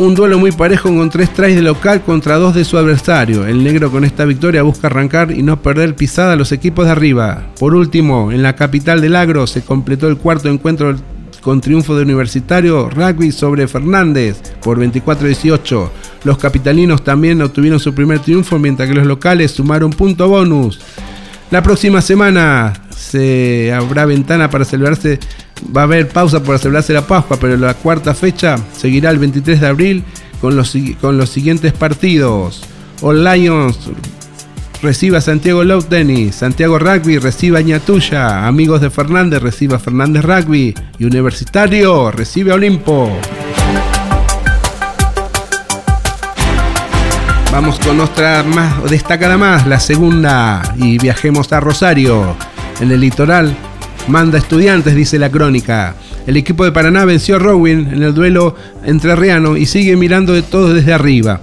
Un 0.02 0.16
duelo 0.16 0.40
muy 0.40 0.52
parejo 0.52 0.90
con 0.90 1.12
tres 1.12 1.32
tries 1.32 1.56
de 1.56 1.62
local 1.62 2.02
contra 2.02 2.38
dos 2.38 2.56
de 2.56 2.66
su 2.66 2.76
adversario. 2.76 3.46
El 3.46 3.64
negro 3.64 3.92
con 3.92 4.04
esta 4.04 4.26
victoria 4.26 4.64
busca 4.64 4.88
arrancar 4.88 5.30
y 5.30 5.44
no 5.44 5.62
perder 5.62 5.96
pisada 5.96 6.34
a 6.34 6.36
los 6.36 6.52
equipos 6.52 6.86
de 6.86 6.92
arriba. 6.92 7.44
Por 7.60 7.76
último, 7.76 8.32
en 8.32 8.42
la 8.42 8.56
capital 8.56 9.00
del 9.00 9.16
agro 9.16 9.46
se 9.46 9.62
completó 9.62 10.08
el 10.08 10.18
cuarto 10.18 10.50
encuentro 10.50 10.96
con 11.42 11.62
triunfo 11.62 11.96
de 11.96 12.02
Universitario 12.02 12.90
Rugby 12.90 13.32
sobre 13.32 13.68
Fernández 13.68 14.42
por 14.64 14.80
24-18. 14.80 15.90
Los 16.24 16.40
capitalinos 16.40 17.04
también 17.04 17.40
obtuvieron 17.44 17.80
su 17.80 17.94
primer 17.94 18.18
triunfo 18.22 18.58
mientras 18.58 18.90
que 18.90 18.96
los 18.96 19.06
locales 19.06 19.52
sumaron 19.52 19.92
punto 19.92 20.28
bonus. 20.28 20.80
La 21.52 21.62
próxima 21.62 22.02
semana 22.02 22.74
se 23.02 23.74
habrá 23.74 24.06
ventana 24.06 24.50
para 24.50 24.64
celebrarse, 24.64 25.20
va 25.76 25.82
a 25.82 25.84
haber 25.86 26.08
pausa 26.08 26.44
para 26.44 26.58
celebrarse 26.58 26.94
la 26.94 27.08
Pascua, 27.08 27.38
pero 27.40 27.58
la 27.58 27.74
cuarta 27.74 28.14
fecha 28.14 28.58
seguirá 28.76 29.10
el 29.10 29.20
23 29.20 29.60
de 29.60 29.68
abril 29.68 30.04
con 30.40 30.56
los, 30.56 30.76
con 31.02 31.18
los 31.18 31.30
siguientes 31.30 31.74
partidos. 31.74 32.62
All 33.02 33.24
Lions 33.24 33.78
recibe 34.82 35.18
a 35.18 35.22
Santiago 35.22 35.64
Low 35.64 35.82
Tennis, 35.82 36.36
Santiago 36.36 36.80
Rugby 36.80 37.18
recibe 37.18 37.58
a 37.58 37.62
Ñatuya, 37.62 38.48
Amigos 38.48 38.82
de 38.82 38.90
Fernández 38.90 39.42
recibe 39.42 39.76
a 39.76 39.80
Fernández 39.80 40.24
Rugby 40.24 40.74
y 40.98 41.06
Universitario 41.06 42.12
recibe 42.12 42.52
a 42.52 42.56
Olimpo. 42.56 43.12
Vamos 47.52 47.80
con 47.80 48.00
otra 48.00 48.44
más 48.44 48.90
destacada 48.90 49.38
más, 49.38 49.68
la 49.68 49.80
segunda, 49.80 50.62
y 50.78 50.98
viajemos 50.98 51.52
a 51.52 51.60
Rosario. 51.60 52.38
En 52.82 52.92
el 52.92 53.00
litoral, 53.00 53.56
manda 54.08 54.40
estudiantes, 54.40 54.96
dice 54.96 55.20
la 55.20 55.30
crónica. 55.30 55.94
El 56.26 56.36
equipo 56.36 56.66
de 56.66 56.72
Paraná 56.72 57.06
venció 57.06 57.36
a 57.36 57.40
Rowin 57.40 57.88
en 57.94 58.02
el 58.02 58.14
duelo 58.14 58.56
entrerriano 58.84 59.56
y 59.56 59.68
sigue 59.68 59.96
mirando 59.96 60.34
de 60.34 60.42
todo 60.42 60.74
desde 60.74 60.92
arriba. 60.92 61.42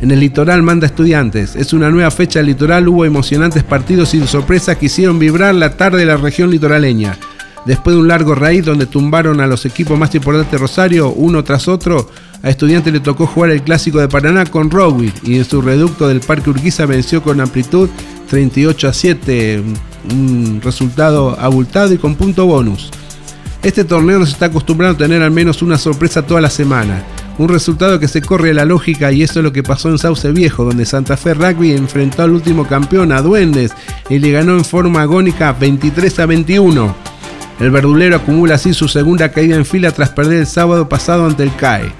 En 0.00 0.12
el 0.12 0.20
litoral 0.20 0.62
manda 0.62 0.86
estudiantes. 0.86 1.56
Es 1.56 1.72
una 1.72 1.90
nueva 1.90 2.12
fecha 2.12 2.38
del 2.38 2.46
litoral, 2.46 2.86
hubo 2.86 3.04
emocionantes 3.04 3.64
partidos 3.64 4.14
y 4.14 4.24
sorpresas 4.28 4.76
que 4.76 4.86
hicieron 4.86 5.18
vibrar 5.18 5.56
la 5.56 5.76
tarde 5.76 5.98
de 5.98 6.06
la 6.06 6.18
región 6.18 6.50
litoraleña. 6.50 7.18
Después 7.64 7.96
de 7.96 8.00
un 8.00 8.06
largo 8.06 8.36
raíz 8.36 8.64
donde 8.64 8.86
tumbaron 8.86 9.40
a 9.40 9.48
los 9.48 9.66
equipos 9.66 9.98
más 9.98 10.14
importantes 10.14 10.52
de 10.52 10.58
Rosario, 10.58 11.10
uno 11.10 11.42
tras 11.42 11.66
otro, 11.66 12.08
a 12.44 12.48
Estudiantes 12.48 12.92
le 12.92 13.00
tocó 13.00 13.26
jugar 13.26 13.50
el 13.50 13.62
clásico 13.62 13.98
de 13.98 14.06
Paraná 14.06 14.46
con 14.46 14.70
Rowing 14.70 15.10
y 15.24 15.36
en 15.36 15.44
su 15.44 15.60
reducto 15.60 16.06
del 16.06 16.20
Parque 16.20 16.50
Urquiza 16.50 16.86
venció 16.86 17.24
con 17.24 17.40
amplitud 17.40 17.88
38 18.28 18.88
a 18.88 18.92
7, 18.92 19.62
un- 20.12 20.60
resultado 20.62 21.36
abultado 21.38 21.92
y 21.94 21.98
con 21.98 22.14
punto 22.14 22.46
bonus. 22.46 22.90
Este 23.62 23.84
torneo 23.84 24.18
nos 24.18 24.30
está 24.30 24.46
acostumbrando 24.46 24.94
a 24.94 24.98
tener 25.06 25.22
al 25.22 25.30
menos 25.30 25.60
una 25.62 25.76
sorpresa 25.78 26.22
toda 26.22 26.40
la 26.40 26.50
semana. 26.50 27.02
Un 27.38 27.48
resultado 27.48 27.98
que 28.00 28.08
se 28.08 28.22
corre 28.22 28.50
a 28.50 28.54
la 28.54 28.64
lógica 28.64 29.12
y 29.12 29.22
eso 29.22 29.40
es 29.40 29.44
lo 29.44 29.52
que 29.52 29.62
pasó 29.62 29.90
en 29.90 29.98
Sauce 29.98 30.30
Viejo, 30.32 30.64
donde 30.64 30.86
Santa 30.86 31.16
Fe 31.16 31.34
Rugby 31.34 31.72
enfrentó 31.72 32.22
al 32.22 32.30
último 32.32 32.66
campeón, 32.66 33.12
a 33.12 33.20
Duendes, 33.22 33.72
y 34.08 34.18
le 34.18 34.30
ganó 34.30 34.52
en 34.52 34.64
forma 34.64 35.02
agónica 35.02 35.52
23 35.52 36.18
a 36.20 36.26
21. 36.26 36.94
El 37.60 37.70
verdulero 37.70 38.16
acumula 38.16 38.54
así 38.54 38.72
su 38.72 38.86
segunda 38.88 39.30
caída 39.30 39.56
en 39.56 39.66
fila 39.66 39.90
tras 39.90 40.10
perder 40.10 40.38
el 40.40 40.46
sábado 40.46 40.88
pasado 40.88 41.26
ante 41.26 41.42
el 41.42 41.54
CAE. 41.56 41.90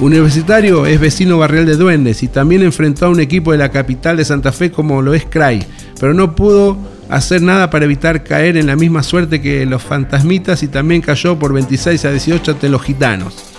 Universitario 0.00 0.86
es 0.86 0.98
vecino 0.98 1.38
barrial 1.38 1.66
de 1.66 1.76
Duendes 1.76 2.22
y 2.22 2.28
también 2.28 2.62
enfrentó 2.62 3.06
a 3.06 3.10
un 3.10 3.20
equipo 3.20 3.52
de 3.52 3.58
la 3.58 3.70
capital 3.70 4.16
de 4.16 4.24
Santa 4.24 4.50
Fe 4.52 4.70
como 4.72 5.00
lo 5.02 5.14
es 5.14 5.24
CRAI, 5.26 5.64
pero 6.00 6.12
no 6.14 6.34
pudo 6.34 6.76
hacer 7.08 7.42
nada 7.42 7.70
para 7.70 7.84
evitar 7.84 8.24
caer 8.24 8.56
en 8.56 8.66
la 8.66 8.76
misma 8.76 9.02
suerte 9.02 9.40
que 9.40 9.66
los 9.66 9.82
fantasmitas 9.82 10.62
y 10.62 10.68
también 10.68 11.02
cayó 11.02 11.38
por 11.38 11.52
26 11.52 12.04
a 12.04 12.10
18 12.10 12.52
ante 12.52 12.68
los 12.68 12.82
gitanos. 12.82 13.52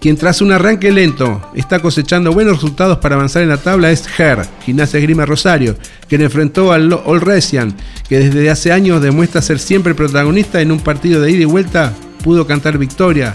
Quien 0.00 0.16
tras 0.16 0.40
un 0.40 0.52
arranque 0.52 0.92
lento 0.92 1.42
está 1.56 1.80
cosechando 1.80 2.32
buenos 2.32 2.54
resultados 2.54 2.98
para 2.98 3.16
avanzar 3.16 3.42
en 3.42 3.48
la 3.48 3.56
tabla 3.56 3.90
es 3.90 4.04
Her, 4.18 4.46
Gimnasia 4.64 5.00
Grima 5.00 5.26
Rosario, 5.26 5.76
quien 6.08 6.22
enfrentó 6.22 6.72
al 6.72 7.20
Resian, 7.20 7.74
que 8.08 8.20
desde 8.20 8.48
hace 8.48 8.70
años 8.70 9.02
demuestra 9.02 9.42
ser 9.42 9.58
siempre 9.58 9.96
protagonista 9.96 10.60
en 10.60 10.70
un 10.70 10.78
partido 10.78 11.20
de 11.20 11.32
ida 11.32 11.42
y 11.42 11.46
vuelta, 11.46 11.92
pudo 12.22 12.46
cantar 12.46 12.78
victoria, 12.78 13.34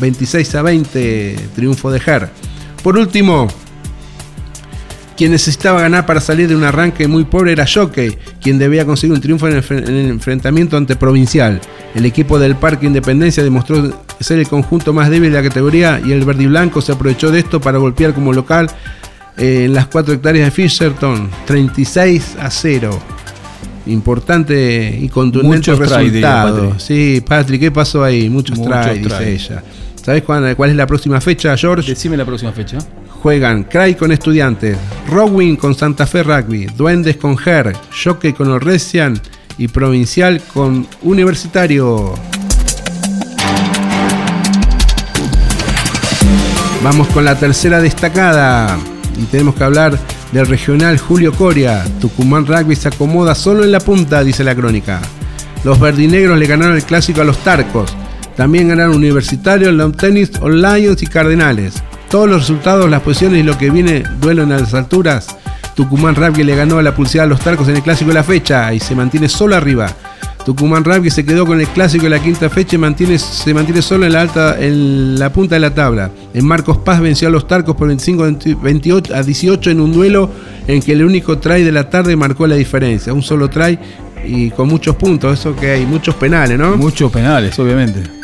26 0.00 0.54
a 0.54 0.62
20, 0.62 1.36
triunfo 1.56 1.90
de 1.90 2.00
Her. 2.06 2.30
Por 2.84 2.96
último, 2.96 3.48
quien 5.18 5.32
necesitaba 5.32 5.80
ganar 5.80 6.06
para 6.06 6.20
salir 6.20 6.46
de 6.48 6.54
un 6.54 6.62
arranque 6.62 7.08
muy 7.08 7.24
pobre 7.24 7.50
era 7.50 7.66
Jockey, 7.66 8.16
quien 8.40 8.56
debía 8.56 8.86
conseguir 8.86 9.14
un 9.14 9.20
triunfo 9.20 9.48
en 9.48 9.56
el, 9.56 9.64
en 9.68 9.96
el, 9.96 10.10
enfrentamiento 10.10 10.76
ante 10.76 10.94
Provincial. 10.94 11.60
El 11.96 12.06
equipo 12.06 12.38
del 12.38 12.54
Parque 12.54 12.86
Independencia 12.86 13.42
demostró 13.42 14.04
ser 14.20 14.38
el 14.38 14.46
conjunto 14.46 14.92
más 14.92 15.10
débil 15.10 15.32
de 15.32 15.42
la 15.42 15.48
categoría 15.48 16.00
y 16.04 16.12
el 16.12 16.24
verde 16.24 16.44
y 16.44 16.46
blanco 16.46 16.80
se 16.80 16.92
aprovechó 16.92 17.32
de 17.32 17.40
esto 17.40 17.60
para 17.60 17.78
golpear 17.78 18.14
como 18.14 18.32
local 18.32 18.70
eh, 19.36 19.64
en 19.64 19.74
las 19.74 19.88
4 19.88 20.14
hectáreas 20.14 20.44
de 20.46 20.50
Fisherton, 20.52 21.28
36 21.46 22.36
a 22.38 22.48
0. 22.48 23.00
Importante 23.86 24.96
y 25.00 25.08
contundente 25.08 25.72
Muchos 25.72 25.78
resultado. 25.80 26.56
Patrick. 26.56 26.80
sí, 26.80 27.24
Patrick, 27.26 27.60
¿qué 27.60 27.70
pasó 27.72 28.04
ahí? 28.04 28.30
Muchos, 28.30 28.56
Muchos 28.56 28.82
try, 28.82 28.98
dice 29.00 29.16
try. 29.16 29.28
ella. 29.30 29.64
¿Sabes 30.00 30.22
cuál, 30.22 30.54
cuál 30.54 30.70
es 30.70 30.76
la 30.76 30.86
próxima 30.86 31.20
fecha, 31.20 31.56
George? 31.56 31.90
Decime 31.90 32.16
la 32.16 32.24
próxima 32.24 32.52
fecha. 32.52 32.78
Juegan 33.22 33.64
Cray 33.64 33.94
con 33.96 34.12
Estudiantes, 34.12 34.78
Rowing 35.10 35.56
con 35.56 35.74
Santa 35.74 36.06
Fe 36.06 36.22
Rugby, 36.22 36.66
Duendes 36.66 37.16
con 37.16 37.36
Her, 37.44 37.76
Jockey 38.04 38.32
con 38.32 38.48
Orresian 38.48 39.20
y 39.58 39.66
Provincial 39.68 40.40
con 40.54 40.86
Universitario. 41.02 42.14
Vamos 46.84 47.08
con 47.08 47.24
la 47.24 47.36
tercera 47.36 47.80
destacada 47.80 48.78
y 49.20 49.24
tenemos 49.24 49.56
que 49.56 49.64
hablar 49.64 49.98
del 50.30 50.46
regional 50.46 50.96
Julio 50.98 51.32
Coria. 51.32 51.84
Tucumán 52.00 52.46
Rugby 52.46 52.76
se 52.76 52.88
acomoda 52.88 53.34
solo 53.34 53.64
en 53.64 53.72
la 53.72 53.80
punta, 53.80 54.22
dice 54.22 54.44
la 54.44 54.54
crónica. 54.54 55.00
Los 55.64 55.80
verdinegros 55.80 56.38
le 56.38 56.46
ganaron 56.46 56.76
el 56.76 56.84
clásico 56.84 57.20
a 57.20 57.24
los 57.24 57.38
Tarcos. 57.38 57.96
También 58.36 58.68
ganaron 58.68 58.94
Universitario, 58.94 59.72
Long 59.72 59.96
Tennis, 59.96 60.30
Lions 60.40 61.02
y 61.02 61.06
Cardenales. 61.08 61.82
Todos 62.10 62.28
los 62.28 62.40
resultados, 62.40 62.88
las 62.88 63.02
posiciones 63.02 63.40
y 63.40 63.42
lo 63.42 63.58
que 63.58 63.70
viene, 63.70 64.02
duelo 64.20 64.42
en 64.44 64.50
las 64.50 64.72
alturas. 64.72 65.36
Tucumán 65.74 66.14
Rugby 66.14 66.42
le 66.42 66.56
ganó 66.56 66.78
a 66.78 66.82
la 66.82 66.94
pulsada 66.94 67.24
a 67.24 67.26
los 67.26 67.40
Tarcos 67.40 67.68
en 67.68 67.76
el 67.76 67.82
clásico 67.82 68.08
de 68.08 68.14
la 68.14 68.24
fecha 68.24 68.72
y 68.72 68.80
se 68.80 68.94
mantiene 68.94 69.28
solo 69.28 69.54
arriba. 69.54 69.88
Tucumán 70.44 70.82
Rugby 70.82 71.10
se 71.10 71.24
quedó 71.26 71.44
con 71.44 71.60
el 71.60 71.68
clásico 71.68 72.04
de 72.04 72.10
la 72.10 72.18
quinta 72.20 72.48
fecha 72.48 72.76
y 72.76 72.78
mantiene, 72.78 73.18
se 73.18 73.52
mantiene 73.52 73.82
solo 73.82 74.06
en 74.06 74.14
la, 74.14 74.22
alta, 74.22 74.56
en 74.58 75.18
la 75.18 75.30
punta 75.30 75.56
de 75.56 75.60
la 75.60 75.74
tabla. 75.74 76.10
En 76.32 76.46
Marcos 76.46 76.78
Paz 76.78 77.00
venció 77.00 77.28
a 77.28 77.30
los 77.30 77.46
Tarcos 77.46 77.76
por 77.76 77.88
25 77.88 78.24
a 78.24 78.62
28 78.62 79.14
a 79.14 79.22
18 79.22 79.70
en 79.70 79.80
un 79.80 79.92
duelo 79.92 80.30
en 80.66 80.80
que 80.80 80.92
el 80.92 81.04
único 81.04 81.38
try 81.38 81.62
de 81.62 81.72
la 81.72 81.90
tarde 81.90 82.16
marcó 82.16 82.46
la 82.46 82.54
diferencia. 82.54 83.12
Un 83.12 83.22
solo 83.22 83.50
try 83.50 83.78
y 84.24 84.50
con 84.50 84.68
muchos 84.68 84.96
puntos, 84.96 85.38
eso 85.38 85.54
que 85.54 85.70
hay 85.70 85.84
muchos 85.84 86.14
penales, 86.14 86.58
¿no? 86.58 86.76
Muchos 86.76 87.12
penales, 87.12 87.58
obviamente. 87.58 88.17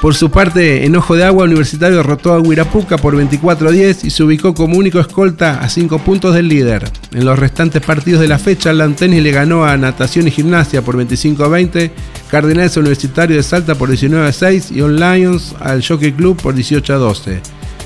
Por 0.00 0.14
su 0.14 0.30
parte, 0.30 0.86
en 0.86 0.96
Ojo 0.96 1.14
de 1.14 1.24
Agua 1.24 1.44
Universitario 1.44 1.98
derrotó 1.98 2.32
a 2.32 2.40
Huirapuca 2.40 2.96
por 2.96 3.14
24 3.14 3.68
a 3.68 3.70
10 3.70 4.04
y 4.04 4.10
se 4.10 4.22
ubicó 4.22 4.54
como 4.54 4.78
único 4.78 4.98
escolta 4.98 5.60
a 5.60 5.68
5 5.68 5.98
puntos 5.98 6.34
del 6.34 6.48
líder. 6.48 6.90
En 7.12 7.26
los 7.26 7.38
restantes 7.38 7.82
partidos 7.82 8.22
de 8.22 8.28
la 8.28 8.38
fecha, 8.38 8.72
Lantenis 8.72 9.22
le 9.22 9.30
ganó 9.30 9.66
a 9.66 9.76
Natación 9.76 10.26
y 10.26 10.30
Gimnasia 10.30 10.80
por 10.80 10.96
25 10.96 11.44
a 11.44 11.48
20, 11.48 11.90
Cardenales 12.30 12.78
Universitario 12.78 13.36
de 13.36 13.42
Salta 13.42 13.74
por 13.74 13.90
19 13.90 14.26
a 14.26 14.32
6 14.32 14.70
y 14.70 14.80
On 14.80 14.96
Lions 14.96 15.54
al 15.60 15.86
Jockey 15.86 16.12
Club 16.12 16.40
por 16.40 16.54
18 16.54 16.94
a 16.94 16.96
12. 16.96 17.40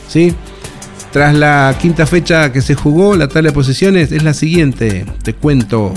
¿Sí? 0.06 0.32
Tras 1.10 1.34
la 1.34 1.76
quinta 1.80 2.06
fecha 2.06 2.52
que 2.52 2.62
se 2.62 2.76
jugó, 2.76 3.16
la 3.16 3.26
tabla 3.26 3.50
de 3.50 3.54
posiciones 3.54 4.12
es 4.12 4.22
la 4.22 4.34
siguiente. 4.34 5.04
Te 5.24 5.34
cuento. 5.34 5.92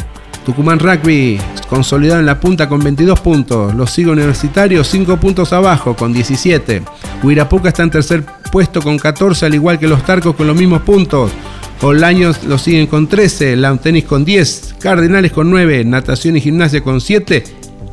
Tucumán 0.47 0.79
Rugby 0.79 1.37
consolidado 1.67 2.21
en 2.21 2.25
la 2.25 2.39
punta 2.39 2.69
con 2.69 2.79
22 2.79 3.19
puntos. 3.19 3.75
Los 3.75 3.91
sigue 3.91 4.11
Universitario 4.11 4.81
5 4.81 5.17
puntos 5.17 5.51
abajo 5.51 5.93
con 5.93 6.13
17. 6.13 6.83
Huirapuca 7.21 7.67
está 7.67 7.83
en 7.83 7.89
tercer 7.89 8.23
puesto 8.49 8.81
con 8.81 8.97
14, 8.97 9.45
al 9.45 9.55
igual 9.55 9.77
que 9.77 9.89
los 9.89 10.05
Tarcos 10.05 10.37
con 10.37 10.47
los 10.47 10.55
mismos 10.55 10.83
puntos. 10.83 11.33
Olaños 11.81 12.45
lo 12.45 12.57
siguen 12.57 12.87
con 12.87 13.07
13, 13.07 13.57
Lawn 13.57 13.79
Tennis 13.79 14.05
con 14.05 14.23
10, 14.23 14.75
Cardenales 14.79 15.33
con 15.33 15.49
9, 15.49 15.83
Natación 15.83 16.37
y 16.37 16.41
Gimnasia 16.41 16.81
con 16.81 17.01
7 17.01 17.43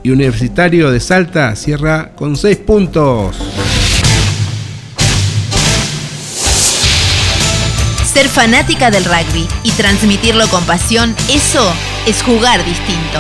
y 0.05 0.11
Universitario 0.13 0.93
de 0.93 1.01
Salta 1.01 1.57
cierra 1.57 2.13
con 2.15 2.37
6 2.37 2.57
puntos. 2.59 3.84
Ser 8.15 8.29
fanática 8.29 8.93
del 8.93 9.05
rugby 9.05 9.49
y 9.65 9.73
transmitirlo 9.73 10.47
con 10.47 10.65
pasión, 10.67 11.17
eso 11.29 11.69
es 12.07 12.23
jugar 12.23 12.65
distinto. 12.65 13.19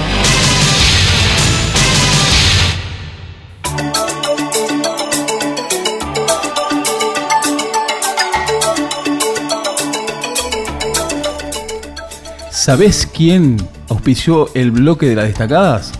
¿Sabés 12.52 13.08
quién 13.12 13.56
auspició 13.88 14.48
el 14.54 14.70
bloque 14.70 15.08
de 15.08 15.16
las 15.16 15.26
destacadas? 15.26 15.90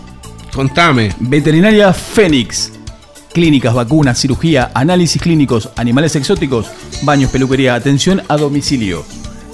Contame. 0.53 1.13
Veterinaria 1.19 1.91
Fénix. 1.91 2.71
Clínicas, 3.33 3.73
vacunas, 3.73 4.17
cirugía, 4.17 4.71
análisis 4.73 5.21
clínicos, 5.21 5.69
animales 5.75 6.15
exóticos, 6.15 6.67
baños, 7.05 7.31
peluquería, 7.31 7.75
atención 7.75 8.21
a 8.27 8.37
domicilio. 8.37 9.05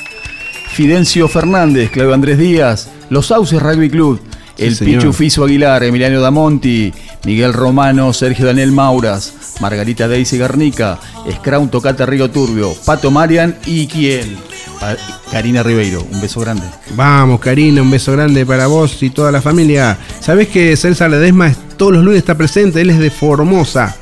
Fidencio 0.72 1.28
Fernández, 1.28 1.92
Claudio 1.92 2.14
Andrés 2.14 2.38
Díaz, 2.38 2.90
Los 3.10 3.28
Sauces 3.28 3.62
Rugby 3.62 3.90
Club, 3.90 4.22
el 4.58 4.76
señor. 4.76 5.00
Pichu 5.02 5.14
Fiso 5.14 5.44
Aguilar, 5.46 5.84
Emiliano 5.84 6.22
Damonti, 6.22 6.94
Miguel 7.26 7.54
Romano, 7.54 8.14
Sergio 8.14 8.46
Daniel 8.46 8.72
Mauras, 8.72 9.34
Margarita 9.60 10.08
Daisy 10.08 10.38
Garnica, 10.38 11.00
Scraun 11.40 11.70
Tocata 11.70 12.06
Río 12.06 12.30
Turbio, 12.32 12.74
Pato 12.86 13.12
Marian 13.12 13.56
y 13.66 13.88
quién? 13.88 14.38
Karina 15.32 15.62
Ribeiro. 15.64 16.06
Un 16.12 16.22
beso 16.22 16.40
grande. 16.40 16.64
Vamos, 16.96 17.40
Karina, 17.40 17.82
un 17.82 17.92
beso 17.92 18.12
grande 18.14 18.46
para 18.46 18.68
vos 18.68 19.02
y 19.04 19.10
toda 19.12 19.32
la 19.32 19.42
familia. 19.42 19.98
Sabés 20.20 20.48
que 20.48 20.76
César 20.76 21.10
Ledesma 21.12 21.48
es- 21.50 21.58
todos 21.78 21.94
los 21.94 22.04
lunes 22.04 22.18
está 22.20 22.36
presente, 22.36 22.82
él 22.82 22.90
es 22.90 23.00
de 23.00 23.12
Formosa. 23.12 23.96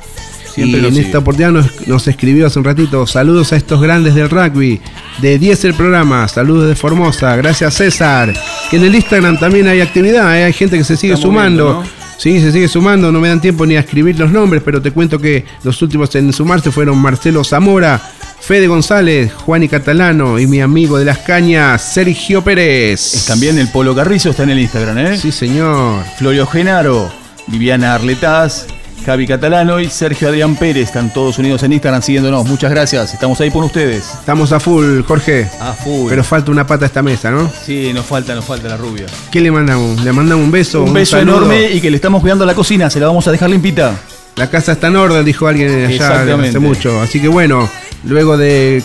Siempre 0.54 0.80
y 0.80 0.84
en 0.86 0.90
sigue. 0.94 1.06
esta 1.06 1.18
oportunidad 1.18 1.52
nos, 1.52 1.86
nos 1.86 2.08
escribió 2.08 2.46
hace 2.46 2.58
un 2.58 2.64
ratito. 2.64 3.06
Saludos 3.06 3.52
a 3.52 3.56
estos 3.56 3.80
grandes 3.80 4.14
del 4.14 4.28
rugby. 4.30 4.80
De 5.20 5.38
10 5.38 5.64
el 5.66 5.74
programa. 5.74 6.26
Saludos 6.28 6.68
de 6.68 6.74
Formosa. 6.74 7.36
Gracias, 7.36 7.74
César. 7.74 8.32
Que 8.70 8.76
en 8.76 8.84
el 8.84 8.94
Instagram 8.94 9.38
también 9.38 9.68
hay 9.68 9.82
actividad. 9.82 10.38
¿eh? 10.38 10.44
Hay 10.44 10.52
gente 10.54 10.78
que 10.78 10.84
se 10.84 10.96
sigue 10.96 11.14
sumando. 11.16 11.84
Sí, 12.16 12.40
se 12.40 12.50
sigue 12.52 12.68
sumando. 12.68 13.12
No 13.12 13.20
me 13.20 13.28
dan 13.28 13.40
tiempo 13.40 13.66
ni 13.66 13.76
a 13.76 13.80
escribir 13.80 14.18
los 14.18 14.30
nombres, 14.30 14.62
pero 14.64 14.80
te 14.80 14.92
cuento 14.92 15.18
que 15.18 15.44
los 15.62 15.80
últimos 15.82 16.14
en 16.14 16.32
sumarse 16.32 16.70
fueron 16.70 16.96
Marcelo 16.96 17.44
Zamora, 17.44 18.00
Fede 18.40 18.66
González, 18.66 19.32
Juan 19.34 19.62
y 19.62 19.68
Catalano 19.68 20.38
y 20.38 20.46
mi 20.46 20.62
amigo 20.62 20.98
de 20.98 21.04
las 21.04 21.18
cañas, 21.18 21.82
Sergio 21.82 22.42
Pérez. 22.42 23.14
Es 23.14 23.26
también 23.26 23.58
el 23.58 23.68
Polo 23.68 23.94
Carrizo, 23.94 24.30
está 24.30 24.44
en 24.44 24.50
el 24.50 24.58
Instagram, 24.58 24.98
¿eh? 24.98 25.18
Sí, 25.18 25.32
señor. 25.32 26.02
Florio 26.18 26.46
Genaro, 26.46 27.10
Viviana 27.46 27.94
Arletaz, 27.94 28.66
Javi 29.04 29.26
Catalano 29.26 29.80
y 29.80 29.88
Sergio 29.88 30.28
Adrián 30.28 30.56
Pérez. 30.56 30.88
Están 30.88 31.12
todos 31.12 31.38
unidos 31.38 31.62
en 31.62 31.72
Instagram 31.72 32.02
siguiéndonos. 32.02 32.46
Muchas 32.46 32.70
gracias. 32.70 33.14
Estamos 33.14 33.40
ahí 33.40 33.50
por 33.50 33.64
ustedes. 33.64 34.04
Estamos 34.18 34.52
a 34.52 34.60
full, 34.60 35.02
Jorge. 35.02 35.48
A 35.60 35.72
full. 35.72 36.08
Pero 36.08 36.22
falta 36.22 36.50
una 36.50 36.66
pata 36.66 36.84
a 36.84 36.86
esta 36.86 37.02
mesa, 37.02 37.30
¿no? 37.30 37.50
Sí, 37.64 37.92
nos 37.92 38.06
falta, 38.06 38.34
nos 38.34 38.44
falta 38.44 38.68
la 38.68 38.76
rubia. 38.76 39.06
¿Qué 39.30 39.40
le 39.40 39.50
mandamos? 39.50 40.02
Le 40.04 40.12
mandamos 40.12 40.44
un 40.44 40.50
beso. 40.50 40.82
Un 40.82 40.92
beso 40.92 41.16
saludo. 41.16 41.38
enorme 41.38 41.70
y 41.72 41.80
que 41.80 41.90
le 41.90 41.96
estamos 41.96 42.20
cuidando 42.20 42.44
la 42.44 42.54
cocina. 42.54 42.90
Se 42.90 43.00
la 43.00 43.06
vamos 43.06 43.26
a 43.26 43.32
dejar 43.32 43.50
limpita. 43.50 43.98
La 44.36 44.48
casa 44.48 44.72
está 44.72 44.88
en 44.88 44.96
orden, 44.96 45.24
dijo 45.24 45.46
alguien 45.46 45.86
allá 45.86 46.22
hace 46.22 46.58
mucho. 46.58 47.00
Así 47.00 47.20
que 47.20 47.28
bueno, 47.28 47.68
luego 48.04 48.36
de 48.36 48.82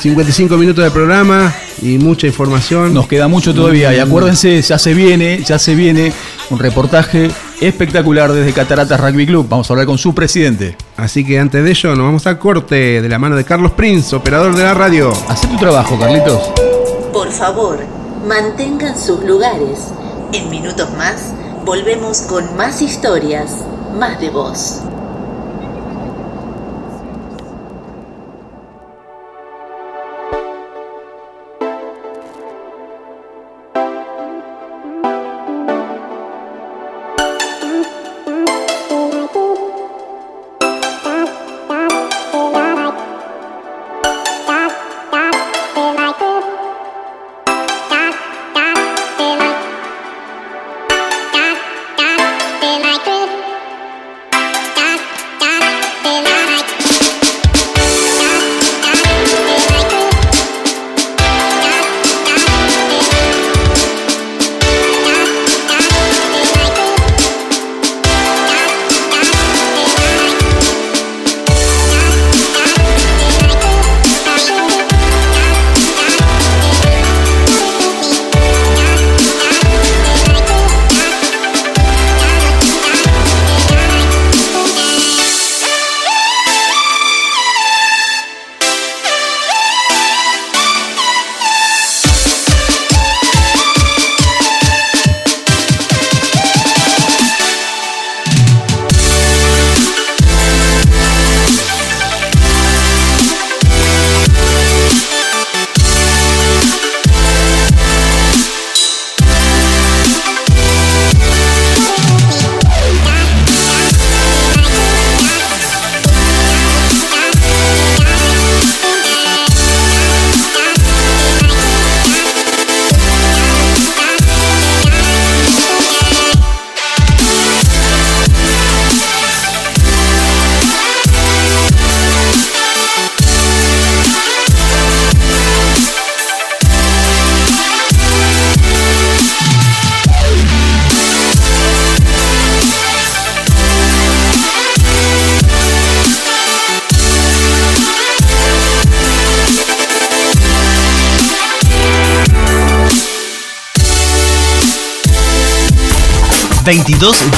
55 0.00 0.56
minutos 0.56 0.84
de 0.84 0.90
programa 0.90 1.52
y 1.82 1.98
mucha 1.98 2.26
información. 2.26 2.94
Nos 2.94 3.08
queda 3.08 3.28
mucho 3.28 3.54
todavía. 3.54 3.94
Y 3.94 3.98
acuérdense, 3.98 4.60
ya 4.62 4.78
se 4.78 4.94
viene, 4.94 5.42
ya 5.44 5.58
se 5.58 5.74
viene 5.74 6.12
un 6.50 6.58
reportaje 6.58 7.30
espectacular 7.60 8.32
desde 8.32 8.52
Cataratas 8.52 9.00
Rugby 9.00 9.26
Club. 9.26 9.46
Vamos 9.48 9.70
a 9.70 9.72
hablar 9.72 9.86
con 9.86 9.98
su 9.98 10.14
presidente. 10.14 10.76
Así 10.96 11.24
que 11.24 11.38
antes 11.38 11.62
de 11.64 11.70
ello, 11.70 11.90
nos 11.90 12.06
vamos 12.06 12.26
al 12.26 12.38
corte 12.38 13.02
de 13.02 13.08
la 13.08 13.18
mano 13.18 13.36
de 13.36 13.44
Carlos 13.44 13.72
Prince, 13.72 14.14
operador 14.14 14.54
de 14.54 14.62
la 14.62 14.74
radio. 14.74 15.12
Hacé 15.28 15.46
tu 15.46 15.56
trabajo, 15.56 15.98
Carlitos. 15.98 16.40
Por 17.12 17.30
favor, 17.30 17.78
mantengan 18.26 18.98
sus 18.98 19.22
lugares. 19.24 19.92
En 20.32 20.50
minutos 20.50 20.88
más, 20.96 21.32
volvemos 21.64 22.22
con 22.22 22.56
más 22.56 22.82
historias, 22.82 23.64
más 23.98 24.20
de 24.20 24.30
voz. 24.30 24.80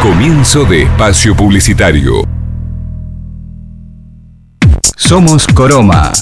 Comienzo 0.00 0.64
de 0.64 0.84
espacio 0.84 1.36
publicitario. 1.36 2.22
Somos 4.96 5.46
Coroma. 5.48 6.12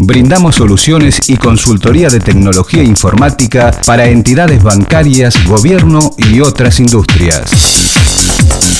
Brindamos 0.00 0.56
soluciones 0.56 1.20
y 1.28 1.36
consultoría 1.36 2.08
de 2.08 2.20
tecnología 2.20 2.82
informática 2.82 3.72
para 3.84 4.06
entidades 4.06 4.62
bancarias, 4.62 5.34
gobierno 5.46 6.14
y 6.16 6.40
otras 6.40 6.78
industrias. 6.78 7.50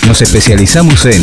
Nos 0.06 0.22
especializamos 0.22 1.04
en 1.06 1.22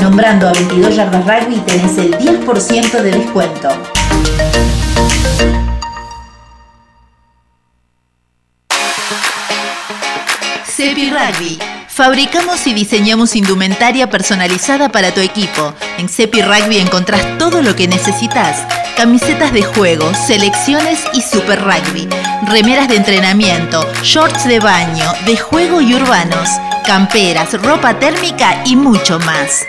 Nombrando 0.00 0.48
a 0.48 0.52
22 0.52 0.96
Yardas 0.96 1.24
Rugby 1.26 1.56
tenés 1.60 1.98
el 1.98 2.16
10% 2.18 3.02
de 3.02 3.10
descuento. 3.10 3.68
Cepi 10.64 11.10
Rugby. 11.10 11.75
Fabricamos 11.96 12.66
y 12.66 12.74
diseñamos 12.74 13.34
indumentaria 13.36 14.10
personalizada 14.10 14.90
para 14.90 15.14
tu 15.14 15.22
equipo. 15.22 15.72
En 15.96 16.10
Cepi 16.10 16.42
Rugby 16.42 16.76
encontrás 16.76 17.38
todo 17.38 17.62
lo 17.62 17.74
que 17.74 17.88
necesitas. 17.88 18.66
Camisetas 18.98 19.50
de 19.54 19.62
juego, 19.62 20.12
selecciones 20.14 21.02
y 21.14 21.22
super 21.22 21.58
rugby. 21.58 22.06
Remeras 22.48 22.88
de 22.88 22.96
entrenamiento, 22.96 23.82
shorts 24.02 24.44
de 24.44 24.60
baño, 24.60 25.10
de 25.24 25.38
juego 25.38 25.80
y 25.80 25.94
urbanos. 25.94 26.50
Camperas, 26.84 27.54
ropa 27.62 27.98
térmica 27.98 28.62
y 28.66 28.76
mucho 28.76 29.18
más. 29.20 29.64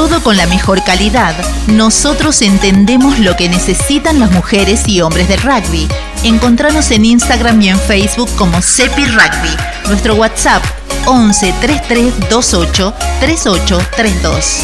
Todo 0.00 0.22
con 0.22 0.38
la 0.38 0.46
mejor 0.46 0.82
calidad. 0.82 1.34
Nosotros 1.66 2.40
entendemos 2.40 3.18
lo 3.18 3.36
que 3.36 3.50
necesitan 3.50 4.18
las 4.18 4.30
mujeres 4.30 4.88
y 4.88 5.02
hombres 5.02 5.28
del 5.28 5.42
rugby. 5.42 5.88
Encontranos 6.24 6.90
en 6.90 7.04
Instagram 7.04 7.60
y 7.60 7.68
en 7.68 7.78
Facebook 7.78 8.30
como 8.36 8.62
Cepi 8.62 9.04
Rugby. 9.04 9.54
Nuestro 9.88 10.14
WhatsApp 10.14 10.64
11 11.04 11.52
33 11.60 12.18
28 12.18 12.94
38 13.20 13.78
32. 13.94 14.62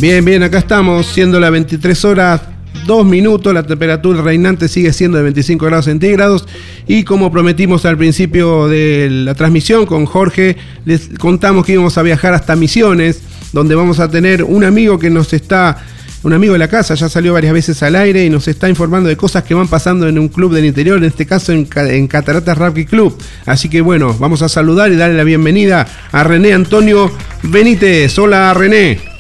Bien, 0.03 0.25
bien, 0.25 0.43
acá 0.43 0.59
estamos, 0.59 1.07
siendo 1.07 1.39
las 1.39 1.53
23 1.53 2.05
horas 2.07 2.41
2 2.87 3.07
minutos, 3.07 3.55
la 3.55 3.63
temperatura 3.63 4.21
reinante 4.21 4.67
sigue 4.67 4.93
siendo 4.93 5.17
de 5.17 5.23
25 5.23 5.65
grados 5.65 5.85
centígrados 5.85 6.45
y 6.89 7.05
como 7.05 7.31
prometimos 7.31 7.85
al 7.85 7.97
principio 7.97 8.67
de 8.67 9.09
la 9.09 9.37
transmisión 9.37 9.87
con 9.87 10.05
Jorge, 10.07 10.57
les 10.85 11.09
contamos 11.21 11.65
que 11.65 11.75
íbamos 11.75 11.97
a 11.99 12.03
viajar 12.03 12.35
hasta 12.35 12.57
Misiones 12.57 13.23
donde 13.53 13.77
vamos 13.77 14.01
a 14.01 14.11
tener 14.11 14.43
un 14.43 14.65
amigo 14.65 14.99
que 14.99 15.09
nos 15.09 15.33
está 15.33 15.79
un 16.25 16.33
amigo 16.33 16.55
de 16.55 16.59
la 16.59 16.69
casa, 16.69 16.97
ya 16.97 17.09
salió 17.09 17.33
varias 17.35 17.55
veces 17.55 17.81
al 17.85 17.95
aire 17.95 18.25
y 18.25 18.31
nos 18.31 18.49
está 18.49 18.69
informando 18.69 19.09
de 19.09 19.17
cosas 19.17 19.45
que 19.45 19.55
van 19.55 19.69
pasando 19.69 20.09
en 20.09 20.19
un 20.19 20.27
club 20.27 20.53
del 20.53 20.65
interior, 20.65 20.99
en 20.99 21.05
este 21.05 21.27
caso 21.27 21.53
en, 21.53 21.69
en 21.77 22.09
Cataratas 22.09 22.59
Rugby 22.59 22.87
Club. 22.87 23.17
Así 23.47 23.69
que 23.69 23.81
bueno, 23.81 24.17
vamos 24.19 24.43
a 24.43 24.49
saludar 24.49 24.91
y 24.91 24.97
darle 24.97 25.17
la 25.17 25.25
bienvenida 25.25 25.87
a 26.11 26.25
René 26.25 26.55
Antonio 26.55 27.09
Benítez. 27.45 28.19
Hola 28.19 28.53
René. 28.53 29.12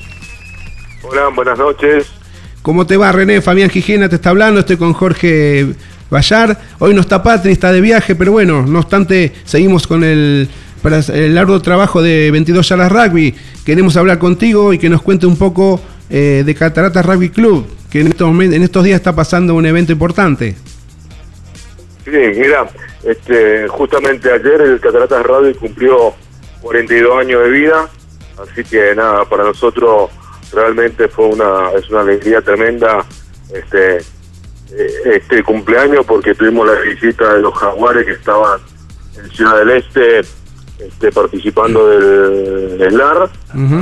Hola, 1.12 1.28
buenas 1.28 1.58
noches. 1.58 2.10
¿Cómo 2.62 2.86
te 2.86 2.96
va 2.96 3.12
René? 3.12 3.42
Fabián 3.42 3.68
Gijena 3.68 4.08
te 4.08 4.14
está 4.14 4.30
hablando, 4.30 4.60
estoy 4.60 4.78
con 4.78 4.94
Jorge 4.94 5.74
Vallar. 6.10 6.58
Hoy 6.78 6.94
no 6.94 7.02
está 7.02 7.22
Patri, 7.22 7.52
está 7.52 7.70
de 7.70 7.82
viaje, 7.82 8.14
pero 8.14 8.32
bueno, 8.32 8.64
no 8.66 8.78
obstante, 8.78 9.30
seguimos 9.44 9.86
con 9.86 10.04
el, 10.04 10.48
el 11.12 11.34
largo 11.34 11.60
trabajo 11.60 12.00
de 12.00 12.30
22 12.30 12.66
Yalas 12.66 12.90
Rugby. 12.90 13.34
Queremos 13.66 13.94
hablar 13.98 14.18
contigo 14.18 14.72
y 14.72 14.78
que 14.78 14.88
nos 14.88 15.02
cuente 15.02 15.26
un 15.26 15.36
poco 15.36 15.82
eh, 16.08 16.44
de 16.46 16.54
Cataratas 16.54 17.04
Rugby 17.04 17.28
Club, 17.28 17.66
que 17.90 18.00
en 18.00 18.06
estos, 18.06 18.30
en 18.30 18.62
estos 18.62 18.82
días 18.82 18.96
está 18.96 19.14
pasando 19.14 19.54
un 19.54 19.66
evento 19.66 19.92
importante. 19.92 20.56
Sí, 22.06 22.10
mira, 22.10 22.70
este, 23.04 23.68
justamente 23.68 24.32
ayer 24.32 24.62
el 24.62 24.80
Cataratas 24.80 25.22
Rugby 25.26 25.52
cumplió 25.52 26.14
42 26.62 27.18
años 27.18 27.42
de 27.42 27.50
vida, 27.50 27.90
así 28.42 28.64
que 28.64 28.94
nada, 28.94 29.26
para 29.26 29.44
nosotros 29.44 30.08
realmente 30.52 31.08
fue 31.08 31.26
una 31.26 31.70
es 31.72 31.88
una 31.90 32.00
alegría 32.00 32.40
tremenda 32.42 33.04
este 33.52 33.98
eh, 33.98 34.92
este 35.04 35.42
cumpleaños 35.42 36.04
porque 36.06 36.34
tuvimos 36.34 36.66
la 36.66 36.80
visita 36.80 37.34
de 37.34 37.42
los 37.42 37.54
jaguares 37.54 38.06
que 38.06 38.12
estaban 38.12 38.60
en 39.16 39.30
Ciudad 39.30 39.58
del 39.58 39.70
Este 39.70 40.22
este, 40.86 41.12
participando 41.12 41.88
del, 41.88 42.78
del 42.78 42.96
LAR. 42.96 43.30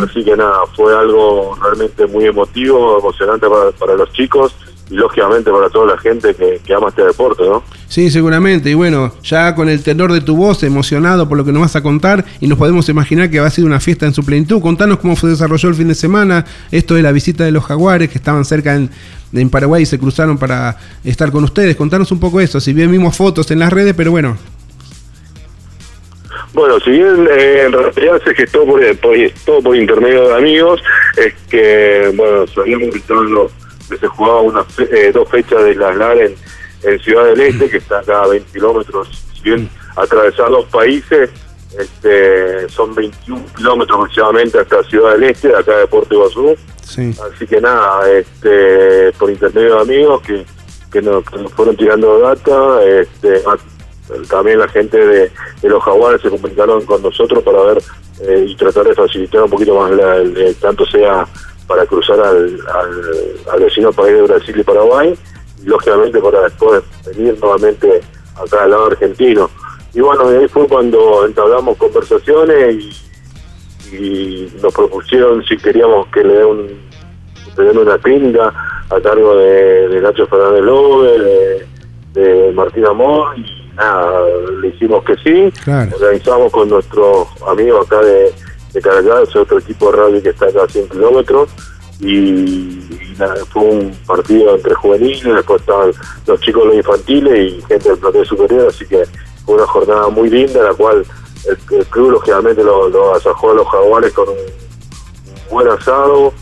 Así 0.04 0.22
que 0.24 0.36
nada, 0.36 0.66
fue 0.76 0.96
algo 0.96 1.56
realmente 1.62 2.06
muy 2.06 2.26
emotivo, 2.26 2.98
emocionante 2.98 3.46
para, 3.78 3.94
los 3.94 4.12
chicos 4.12 4.54
lógicamente 4.90 5.50
para 5.50 5.70
toda 5.70 5.94
la 5.94 5.98
gente 5.98 6.34
que, 6.34 6.60
que, 6.64 6.74
ama 6.74 6.88
este 6.88 7.04
deporte, 7.04 7.44
¿no? 7.44 7.62
Sí, 7.88 8.10
seguramente. 8.10 8.70
Y 8.70 8.74
bueno, 8.74 9.12
ya 9.22 9.54
con 9.54 9.68
el 9.68 9.82
tenor 9.82 10.12
de 10.12 10.20
tu 10.20 10.36
voz, 10.36 10.62
emocionado 10.62 11.28
por 11.28 11.38
lo 11.38 11.44
que 11.44 11.52
nos 11.52 11.62
vas 11.62 11.76
a 11.76 11.82
contar, 11.82 12.24
y 12.40 12.46
nos 12.46 12.58
podemos 12.58 12.88
imaginar 12.88 13.30
que 13.30 13.40
va 13.40 13.46
a 13.46 13.50
ser 13.50 13.64
una 13.64 13.80
fiesta 13.80 14.06
en 14.06 14.14
su 14.14 14.24
plenitud. 14.24 14.60
Contanos 14.60 14.98
cómo 14.98 15.16
se 15.16 15.28
desarrolló 15.28 15.68
el 15.68 15.74
fin 15.74 15.88
de 15.88 15.94
semana, 15.94 16.44
esto 16.70 16.94
de 16.94 17.02
la 17.02 17.12
visita 17.12 17.44
de 17.44 17.52
los 17.52 17.64
jaguares 17.64 18.10
que 18.10 18.18
estaban 18.18 18.44
cerca 18.44 18.74
en, 18.74 18.90
en 19.32 19.50
Paraguay 19.50 19.82
y 19.82 19.86
se 19.86 19.98
cruzaron 19.98 20.38
para 20.38 20.76
estar 21.04 21.30
con 21.30 21.44
ustedes. 21.44 21.76
Contanos 21.76 22.10
un 22.12 22.20
poco 22.20 22.40
eso, 22.40 22.60
si 22.60 22.72
bien 22.72 22.90
vimos 22.90 23.16
fotos 23.16 23.50
en 23.50 23.60
las 23.60 23.72
redes, 23.72 23.94
pero 23.96 24.10
bueno, 24.10 24.36
bueno, 26.52 26.80
si 26.80 26.90
bien 26.90 27.28
eh, 27.30 27.62
en 27.66 27.72
realidad 27.72 28.20
se 28.24 28.34
gestó 28.34 28.64
por, 28.64 28.80
por, 28.98 29.16
todo 29.44 29.62
por 29.62 29.76
intermedio 29.76 30.28
de 30.28 30.34
amigos, 30.34 30.82
es 31.16 31.32
que, 31.48 32.12
bueno, 32.16 32.46
sabíamos 32.48 32.88
que, 32.90 33.00
que 33.00 33.48
se 33.98 34.06
jugaba 34.06 34.40
una 34.40 34.64
eh, 34.78 35.10
dos 35.12 35.28
fechas 35.28 35.64
de 35.64 35.74
las 35.74 35.96
LAR 35.96 36.18
en, 36.18 36.36
Ciudad 37.00 37.26
del 37.26 37.40
Este, 37.40 37.68
que 37.68 37.76
está 37.76 37.98
acá 37.98 38.22
a 38.22 38.28
20 38.28 38.52
kilómetros, 38.52 39.08
si 39.34 39.42
bien 39.42 39.68
atravesar 39.96 40.48
dos 40.48 40.64
países, 40.66 41.28
este, 41.78 42.68
son 42.70 42.94
21 42.94 43.44
kilómetros 43.54 43.98
aproximadamente 43.98 44.58
hasta 44.58 44.82
Ciudad 44.84 45.12
del 45.12 45.24
Este, 45.24 45.48
de 45.48 45.58
acá 45.58 45.76
de 45.76 45.86
Puerto 45.86 46.14
Iguazú. 46.14 46.56
Así 46.90 47.46
que 47.46 47.60
nada, 47.60 48.10
este, 48.10 49.12
por 49.18 49.30
intermedio 49.30 49.76
de 49.76 49.80
amigos 49.82 50.22
que, 50.22 50.44
que, 50.90 51.02
nos, 51.02 51.22
fueron 51.54 51.76
tirando 51.76 52.18
data, 52.18 52.82
este, 52.82 53.42
también 54.28 54.58
la 54.58 54.68
gente 54.68 54.98
de, 54.98 55.30
los 55.62 55.82
jaguares 55.82 56.20
se 56.20 56.30
comunicaron 56.30 56.84
con 56.84 57.02
nosotros 57.02 57.42
para 57.42 57.62
ver 57.62 57.82
eh, 58.22 58.46
y 58.48 58.56
tratar 58.56 58.86
de 58.86 58.94
facilitar 58.94 59.42
un 59.44 59.50
poquito 59.50 59.74
más 59.78 59.90
la, 59.92 60.22
tanto 60.60 60.84
sea 60.86 61.26
para 61.70 61.86
cruzar 61.86 62.18
al, 62.18 62.58
al, 63.52 63.60
vecino 63.60 63.92
país 63.92 64.12
de 64.14 64.22
Brasil 64.22 64.58
y 64.58 64.64
Paraguay 64.64 65.16
y 65.62 65.66
lógicamente 65.66 66.18
para 66.18 66.40
después 66.40 66.82
venir 67.06 67.38
nuevamente 67.40 68.00
acá 68.34 68.64
al 68.64 68.72
lado 68.72 68.86
argentino. 68.86 69.48
Y 69.94 70.00
bueno 70.00 70.26
ahí 70.26 70.48
fue 70.48 70.66
cuando 70.66 71.24
entablamos 71.24 71.76
conversaciones 71.76 72.74
y, 72.74 73.96
y 73.96 74.52
nos 74.60 74.74
propusieron 74.74 75.44
si 75.44 75.56
queríamos 75.58 76.08
que 76.08 76.24
le 76.24 76.38
den 76.38 77.78
una 77.78 77.96
clínica 77.98 78.52
a 78.90 79.00
cargo 79.00 79.36
de, 79.36 80.00
Nacho 80.02 80.26
Fernández 80.26 80.64
López 80.64 81.20
de, 82.14 82.20
de 82.20 82.52
Martín 82.52 82.84
Amor 82.84 83.38
y 83.38 83.70
nada, 83.76 84.22
le 84.60 84.68
hicimos 84.70 85.04
que 85.04 85.14
sí, 85.18 85.52
organizamos 85.94 86.50
con 86.50 86.68
nuestro 86.68 87.28
amigo 87.46 87.82
acá 87.82 88.00
de, 88.00 88.32
de 88.72 88.80
Caracas, 88.80 89.34
otro 89.36 89.58
equipo 89.58 89.90
de 89.90 89.96
rugby 89.98 90.22
que 90.22 90.28
está 90.30 90.46
acá 90.46 90.64
a 90.64 90.68
100 90.68 90.88
kilómetros, 90.88 91.48
y, 92.00 92.78
fue 93.52 93.62
un 93.62 93.94
partido 94.06 94.54
entre 94.54 94.74
juveniles, 94.74 95.22
después 95.22 95.60
estaban 95.60 95.92
los 96.26 96.40
chicos 96.40 96.64
los 96.64 96.76
infantiles 96.76 97.52
y 97.52 97.62
gente 97.62 97.90
del 97.90 97.98
plantel 97.98 98.26
superior, 98.26 98.68
así 98.68 98.86
que 98.86 99.04
fue 99.44 99.56
una 99.56 99.66
jornada 99.66 100.08
muy 100.08 100.30
linda, 100.30 100.62
la 100.62 100.72
cual 100.72 101.04
el, 101.46 101.86
club 101.86 102.12
lógicamente 102.12 102.64
lo, 102.64 102.88
lo 102.88 103.14
asajó 103.14 103.50
a 103.50 103.54
los 103.54 103.68
jaguares 103.68 104.12
con 104.14 104.28
un 104.28 104.36
buen 105.50 105.68
asado, 105.68 106.32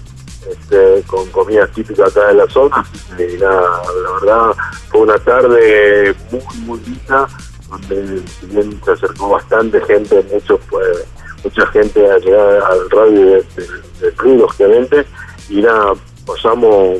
este, 0.49 1.03
con 1.07 1.27
comidas 1.31 1.71
típicas 1.73 2.11
acá 2.11 2.29
de 2.29 2.35
la 2.35 2.47
zona. 2.49 2.85
Y 3.19 3.37
nada, 3.39 3.83
la 4.03 4.13
verdad 4.21 4.57
fue 4.89 5.01
una 5.01 5.19
tarde 5.19 6.15
muy, 6.31 6.43
muy 6.65 6.81
linda, 6.81 7.29
donde 7.69 8.23
bien 8.43 8.81
se 8.85 8.93
acercó 8.93 9.31
bastante 9.31 9.81
gente, 9.83 10.25
mucho, 10.33 10.59
pues, 10.71 11.05
mucha 11.45 11.67
gente 11.69 12.11
a 12.11 12.19
llegar 12.19 12.63
al 12.63 12.91
radio 12.91 13.21
del 13.33 13.47
de, 14.01 14.11
de 14.11 14.37
lógicamente, 14.37 15.07
y 15.49 15.63
nada, 15.63 15.95
pasamos 16.27 16.99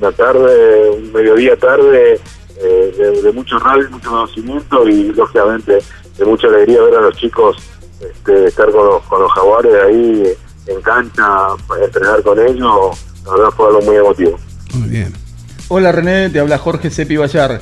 una 0.00 0.12
tarde, 0.12 0.90
un 0.90 1.12
mediodía 1.12 1.56
tarde 1.56 2.20
eh, 2.60 3.20
de, 3.22 3.32
mucho 3.32 3.58
radio, 3.58 3.88
mucho 3.90 4.10
conocimiento 4.10 4.88
y 4.88 5.12
lógicamente 5.12 5.78
de 6.18 6.24
mucha 6.24 6.48
alegría 6.48 6.82
ver 6.82 6.96
a 6.96 7.00
los 7.02 7.16
chicos 7.16 7.56
este, 8.00 8.46
estar 8.46 8.70
con 8.70 8.86
los, 8.86 9.02
con 9.04 9.22
los 9.22 9.32
jaguares 9.32 9.74
ahí 9.84 10.32
en 10.66 10.82
cancha 10.82 11.48
para 11.66 11.84
entrenar 11.84 12.22
con 12.22 12.38
ellos, 12.38 13.04
la 13.24 13.32
verdad 13.32 13.50
fue 13.56 13.66
algo 13.68 13.80
muy 13.82 13.96
emotivo. 13.96 14.38
Muy 14.74 14.88
bien. 14.88 15.12
Hola 15.68 15.92
René, 15.92 16.30
te 16.30 16.40
habla 16.40 16.58
Jorge 16.58 16.90
Sepi 16.90 17.16
Bayar. 17.16 17.60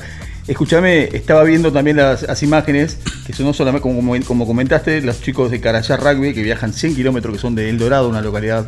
Escúchame, 0.51 1.05
estaba 1.15 1.45
viendo 1.45 1.71
también 1.71 1.95
las, 1.95 2.43
imágenes, 2.43 2.99
que 3.25 3.31
son 3.31 3.45
no 3.45 3.53
solamente, 3.53 3.81
como, 4.27 4.45
comentaste, 4.45 5.01
los 5.01 5.21
chicos 5.21 5.49
de 5.49 5.61
Carayá 5.61 5.95
Rugby, 5.95 6.33
que 6.33 6.43
viajan 6.43 6.73
100 6.73 6.93
kilómetros, 6.93 7.35
que 7.35 7.39
son 7.39 7.55
de 7.55 7.69
El 7.69 7.77
Dorado, 7.77 8.09
una 8.09 8.19
localidad 8.19 8.65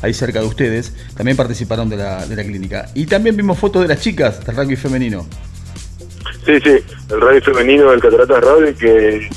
ahí 0.00 0.14
cerca 0.14 0.40
de 0.40 0.46
ustedes, 0.46 0.94
también 1.14 1.36
participaron 1.36 1.90
de 1.90 1.98
la, 1.98 2.24
de 2.24 2.36
la 2.36 2.42
clínica. 2.42 2.88
Y 2.94 3.04
también 3.04 3.36
vimos 3.36 3.58
fotos 3.58 3.82
de 3.82 3.88
las 3.88 4.00
chicas 4.00 4.46
del 4.46 4.56
rugby 4.56 4.76
femenino. 4.76 5.26
Sí, 6.46 6.58
sí, 6.64 6.78
el 7.10 7.20
rugby 7.20 7.42
femenino 7.42 7.90
del 7.90 8.00
Cataratas 8.00 8.42
Rugby, 8.42 8.72
que 8.72 9.28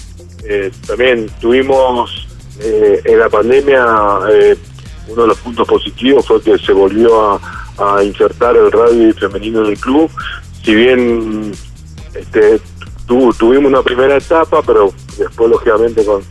eh, 0.45 0.71
también 0.87 1.29
tuvimos 1.41 2.29
eh, 2.61 3.01
en 3.03 3.19
la 3.19 3.27
pandemia 3.27 3.85
eh, 4.31 4.55
uno 5.09 5.23
de 5.23 5.27
los 5.27 5.37
puntos 5.39 5.67
positivos 5.67 6.25
fue 6.25 6.41
que 6.41 6.57
se 6.59 6.71
volvió 6.71 7.41
a, 7.77 8.01
insertar 8.05 8.55
el 8.55 8.71
radio 8.71 9.13
femenino 9.15 9.65
en 9.65 9.71
el 9.71 9.77
club. 9.77 10.09
Si 10.63 10.73
bien 10.73 11.51
este, 12.13 12.59
tuvimos 13.07 13.65
una 13.65 13.81
primera 13.81 14.17
etapa, 14.17 14.61
pero 14.65 14.93
después 15.17 15.49
lógicamente 15.49 16.05
con, 16.05 16.23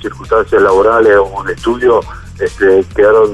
circunstancias 0.00 0.60
laborales 0.62 1.16
o 1.18 1.44
de 1.44 1.52
estudio 1.52 2.00
este, 2.40 2.84
quedaron 2.96 3.32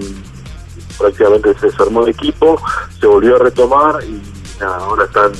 prácticamente 0.98 1.54
se 1.60 1.66
desarmó 1.66 2.02
el 2.02 2.10
equipo, 2.10 2.60
se 3.00 3.06
volvió 3.06 3.36
a 3.36 3.38
retomar 3.38 4.02
y 4.02 4.20
ahora 4.62 5.04
están 5.04 5.32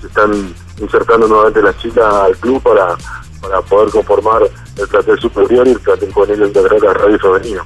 se 0.00 0.06
están 0.06 0.54
insertando 0.80 1.26
nuevamente 1.26 1.62
las 1.62 1.76
chicas 1.78 2.04
al 2.04 2.36
club 2.36 2.62
para, 2.62 2.96
para 3.40 3.60
poder 3.62 3.90
conformar 3.90 4.42
el 4.76 4.88
plantel 4.88 5.18
superior 5.18 5.66
y 5.66 5.72
el 5.72 5.80
plantel 5.80 6.12
juvenil 6.12 6.52
del 6.52 6.52
de 6.52 6.94
rugby 6.94 7.18
femenino. 7.18 7.62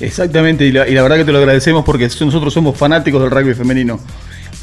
Exactamente, 0.00 0.64
y 0.64 0.72
la, 0.72 0.84
verdad 0.84 1.16
que 1.16 1.24
te 1.24 1.32
lo 1.32 1.38
agradecemos 1.38 1.84
porque 1.84 2.08
nosotros 2.20 2.52
somos 2.52 2.76
fanáticos 2.76 3.20
del 3.22 3.30
rugby 3.30 3.54
femenino. 3.54 4.00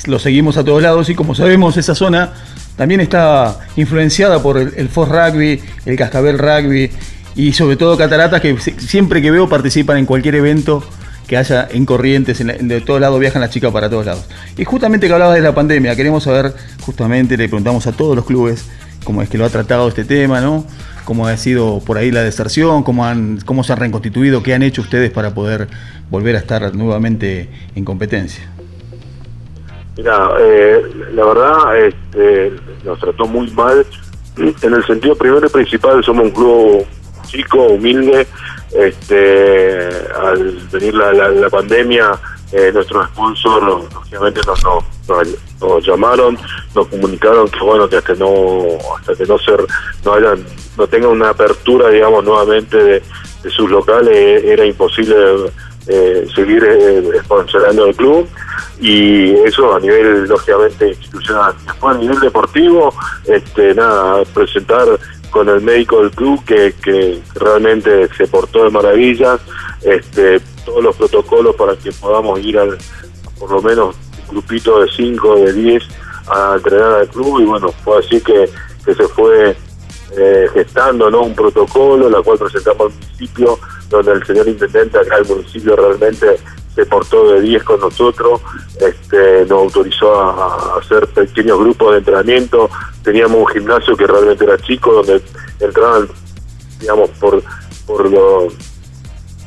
Lo 0.05 0.19
seguimos 0.19 0.57
a 0.57 0.63
todos 0.63 0.81
lados 0.81 1.09
y 1.09 1.15
como 1.15 1.35
sabemos 1.35 1.77
esa 1.77 1.95
zona 1.95 2.33
también 2.75 3.01
está 3.01 3.59
influenciada 3.75 4.41
por 4.41 4.57
el, 4.57 4.73
el 4.75 4.89
Rugby, 4.89 5.61
el 5.85 5.95
Cascabel 5.95 6.39
Rugby 6.39 6.89
y 7.35 7.53
sobre 7.53 7.75
todo 7.75 7.97
Cataratas 7.97 8.41
que 8.41 8.57
siempre 8.59 9.21
que 9.21 9.31
veo 9.31 9.47
participan 9.47 9.97
en 9.97 10.05
cualquier 10.05 10.35
evento 10.35 10.83
que 11.27 11.37
haya 11.37 11.67
en 11.71 11.85
Corrientes, 11.85 12.39
de 12.45 12.81
todos 12.81 12.99
lados 12.99 13.19
viajan 13.19 13.41
las 13.41 13.51
chicas 13.51 13.71
para 13.71 13.89
todos 13.89 14.05
lados. 14.05 14.25
Y 14.57 14.65
justamente 14.65 15.07
que 15.07 15.13
hablabas 15.13 15.35
de 15.35 15.41
la 15.41 15.55
pandemia, 15.55 15.95
queremos 15.95 16.23
saber, 16.23 16.53
justamente 16.81 17.37
le 17.37 17.47
preguntamos 17.47 17.87
a 17.87 17.93
todos 17.93 18.15
los 18.15 18.25
clubes 18.25 18.65
cómo 19.05 19.21
es 19.21 19.29
que 19.29 19.37
lo 19.37 19.45
ha 19.45 19.49
tratado 19.49 19.87
este 19.87 20.03
tema, 20.03 20.41
¿no? 20.41 20.65
cómo 21.05 21.27
ha 21.27 21.37
sido 21.37 21.79
por 21.79 21.97
ahí 21.97 22.11
la 22.11 22.23
deserción, 22.23 22.83
cómo, 22.83 23.05
han, 23.05 23.39
cómo 23.45 23.63
se 23.63 23.73
han 23.73 23.79
reconstituido, 23.79 24.43
qué 24.43 24.53
han 24.53 24.63
hecho 24.63 24.81
ustedes 24.81 25.11
para 25.11 25.33
poder 25.33 25.67
volver 26.09 26.35
a 26.35 26.39
estar 26.39 26.75
nuevamente 26.75 27.49
en 27.75 27.85
competencia. 27.85 28.43
Mira, 30.01 30.31
eh, 30.39 30.81
la 31.13 31.25
verdad 31.25 31.77
este, 31.77 32.53
nos 32.83 32.99
trató 32.99 33.27
muy 33.27 33.51
mal 33.51 33.85
en 34.37 34.73
el 34.73 34.83
sentido 34.87 35.15
primero 35.15 35.45
y 35.45 35.49
principal, 35.51 36.03
somos 36.03 36.25
un 36.25 36.31
club 36.31 36.85
chico, 37.27 37.67
humilde, 37.67 38.25
este, 38.71 39.89
al 40.19 40.57
venir 40.71 40.95
la, 40.95 41.13
la, 41.13 41.49
pandemia, 41.51 42.19
eh, 42.51 42.71
nuestros 42.73 43.09
sponsors, 43.09 43.63
lógicamente, 43.93 44.41
nos, 44.47 45.85
llamaron, 45.85 46.35
nos 46.73 46.87
comunicaron 46.87 47.47
que 47.47 47.59
bueno, 47.63 47.87
que 47.87 47.97
hasta 47.97 48.15
no, 48.15 48.63
hasta 48.97 49.13
que 49.13 49.25
no 49.27 49.37
ser, 49.37 49.63
no 50.03 50.13
hayan, 50.13 50.43
no 50.79 50.87
tengan 50.87 51.11
una 51.11 51.29
apertura, 51.29 51.89
digamos, 51.89 52.23
nuevamente 52.23 52.75
de, 52.75 53.03
sus 53.51 53.69
locales, 53.69 54.43
era 54.45 54.65
imposible 54.65 55.15
eh, 55.87 56.27
seguir 56.35 56.63
eh, 56.63 57.03
sponsorando 57.23 57.87
el 57.87 57.95
club 57.95 58.27
y 58.79 59.31
eso 59.45 59.75
a 59.75 59.79
nivel 59.79 60.25
lógicamente 60.25 60.89
institucional. 60.89 61.53
Después 61.65 61.95
a 61.95 61.99
nivel 61.99 62.19
deportivo, 62.19 62.93
este 63.25 63.73
nada, 63.73 64.23
presentar 64.25 64.87
con 65.31 65.49
el 65.49 65.61
médico 65.61 66.01
del 66.01 66.11
club 66.11 66.43
que, 66.45 66.73
que 66.83 67.21
realmente 67.35 68.09
se 68.15 68.27
portó 68.27 68.65
de 68.65 68.69
maravillas, 68.69 69.39
este 69.81 70.39
todos 70.65 70.83
los 70.83 70.95
protocolos 70.95 71.55
para 71.55 71.75
que 71.75 71.91
podamos 71.91 72.39
ir 72.41 72.57
al 72.59 72.77
por 73.39 73.51
lo 73.51 73.61
menos 73.61 73.95
un 74.27 74.35
grupito 74.35 74.81
de 74.81 74.91
5, 74.91 75.35
de 75.37 75.53
10 75.53 75.83
a 76.27 76.53
entrenar 76.55 76.93
al 76.93 77.07
club 77.07 77.41
y 77.41 77.45
bueno, 77.45 77.71
fue 77.83 77.99
así 77.99 78.21
que, 78.21 78.47
que 78.85 78.93
se 78.93 79.07
fue 79.07 79.55
eh, 80.17 80.47
gestando 80.53 81.09
¿no? 81.09 81.23
un 81.23 81.33
protocolo, 81.33 82.09
la 82.09 82.21
cual 82.21 82.37
presentamos 82.37 82.87
al 82.87 82.99
municipio, 82.99 83.59
donde 83.91 84.13
el 84.13 84.25
señor 84.25 84.47
intendente 84.47 84.97
acá 84.97 85.17
el 85.17 85.25
municipio 85.27 85.75
realmente 85.75 86.37
se 86.73 86.85
portó 86.85 87.33
de 87.33 87.41
10 87.41 87.63
con 87.63 87.79
nosotros, 87.81 88.39
este, 88.79 89.41
nos 89.45 89.63
autorizó 89.63 90.15
a, 90.15 90.77
hacer 90.79 91.05
pequeños 91.07 91.59
grupos 91.59 91.91
de 91.91 91.97
entrenamiento, 91.99 92.69
teníamos 93.03 93.39
un 93.39 93.47
gimnasio 93.47 93.95
que 93.97 94.07
realmente 94.07 94.45
era 94.45 94.57
chico, 94.57 94.93
donde 94.93 95.21
entraban, 95.59 96.07
digamos, 96.79 97.09
por, 97.19 97.43
por, 97.85 98.09
lo, 98.09 98.47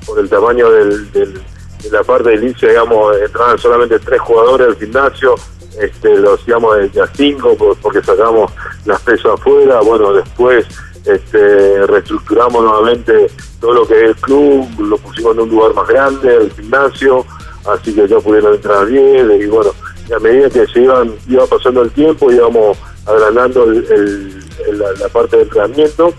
por 0.07 0.19
el 0.19 0.29
tamaño 0.29 0.71
del, 0.71 1.11
del- 1.13 1.43
de 1.83 1.91
la 1.91 2.03
parte 2.03 2.31
del 2.31 2.45
inicio, 2.45 2.69
digamos, 2.69 3.15
entraban 3.19 3.59
solamente 3.59 3.99
tres 3.99 4.19
jugadores 4.21 4.69
al 4.69 4.77
gimnasio, 4.77 5.35
este, 5.81 6.17
lo 6.17 6.35
hacíamos 6.35 6.77
de, 6.93 7.01
a 7.03 7.07
cinco 7.15 7.55
por- 7.57 7.77
porque 7.79 8.03
sacamos 8.03 8.51
las 8.87 9.01
pesas 9.03 9.33
afuera, 9.33 9.81
bueno, 9.81 10.13
después 10.15 10.67
este, 11.05 11.87
reestructuramos 11.87 12.63
nuevamente 12.63 13.31
todo 13.61 13.73
lo 13.75 13.87
que 13.87 13.95
es 13.95 14.09
el 14.11 14.17
club, 14.17 14.67
lo 14.79 14.97
pusimos 14.99 15.35
en 15.35 15.41
un 15.43 15.49
lugar 15.51 15.75
más 15.75 15.89
grande, 15.89 16.37
el 16.37 16.53
gimnasio, 16.53 17.25
así 17.67 17.95
que 17.95 18.09
ya 18.09 18.19
pudieron 18.21 18.55
entrar 18.55 18.87
bien, 18.87 19.31
y 19.41 19.47
bueno, 19.47 19.71
y 20.09 20.13
a 20.13 20.19
medida 20.19 20.51
que 20.51 20.67
se 20.67 20.81
iban, 20.83 21.15
iba 21.29 21.47
pasando 21.47 21.83
el 21.83 21.91
tiempo, 21.91 22.31
íbamos 22.31 22.77
agrandando 23.07 23.65
el- 23.65 24.45
la, 24.73 25.09
parte 25.09 25.37
de 25.37 25.43
entrenamiento, 25.43 26.13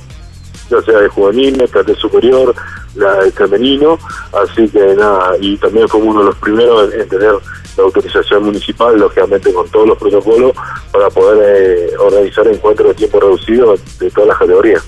ya 0.69 0.81
sea 0.81 0.99
de 0.99 1.07
juvenil, 1.09 1.57
de 1.57 1.95
superior, 1.95 2.53
la, 2.95 3.19
el 3.19 3.31
femenino, 3.31 3.97
así 4.33 4.67
que 4.69 4.95
nada, 4.95 5.35
y 5.39 5.57
también 5.57 5.87
fuimos 5.87 6.09
uno 6.09 6.19
de 6.21 6.25
los 6.27 6.37
primeros 6.37 6.93
en 6.93 7.07
tener 7.09 7.33
la 7.77 7.83
autorización 7.83 8.43
municipal, 8.43 8.97
lógicamente 8.97 9.51
con 9.53 9.67
todos 9.69 9.87
los 9.87 9.97
protocolos, 9.97 10.53
para 10.91 11.09
poder 11.09 11.89
eh, 11.91 11.97
organizar 11.97 12.47
encuentros 12.47 12.89
de 12.89 12.93
tiempo 12.95 13.19
reducido 13.19 13.75
de 13.99 14.11
todas 14.11 14.29
las 14.29 14.37
categorías. 14.37 14.83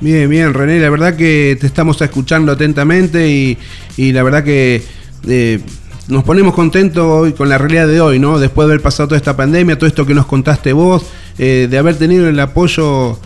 Bien, 0.00 0.28
bien, 0.28 0.52
René, 0.52 0.78
la 0.78 0.90
verdad 0.90 1.16
que 1.16 1.56
te 1.58 1.66
estamos 1.66 2.00
escuchando 2.02 2.52
atentamente 2.52 3.28
y, 3.28 3.58
y 3.96 4.12
la 4.12 4.22
verdad 4.22 4.44
que 4.44 4.82
eh, 5.26 5.60
nos 6.08 6.22
ponemos 6.22 6.54
contentos 6.54 7.04
hoy 7.04 7.32
con 7.32 7.48
la 7.48 7.56
realidad 7.56 7.88
de 7.88 8.00
hoy, 8.00 8.18
¿no? 8.18 8.38
Después 8.38 8.68
de 8.68 8.74
haber 8.74 8.82
pasado 8.82 9.08
toda 9.08 9.16
esta 9.16 9.36
pandemia, 9.36 9.78
todo 9.78 9.86
esto 9.86 10.04
que 10.04 10.14
nos 10.14 10.26
contaste 10.26 10.74
vos, 10.74 11.06
eh, 11.38 11.66
de 11.70 11.78
haber 11.78 11.96
tenido 11.96 12.28
el 12.28 12.38
apoyo 12.38 13.18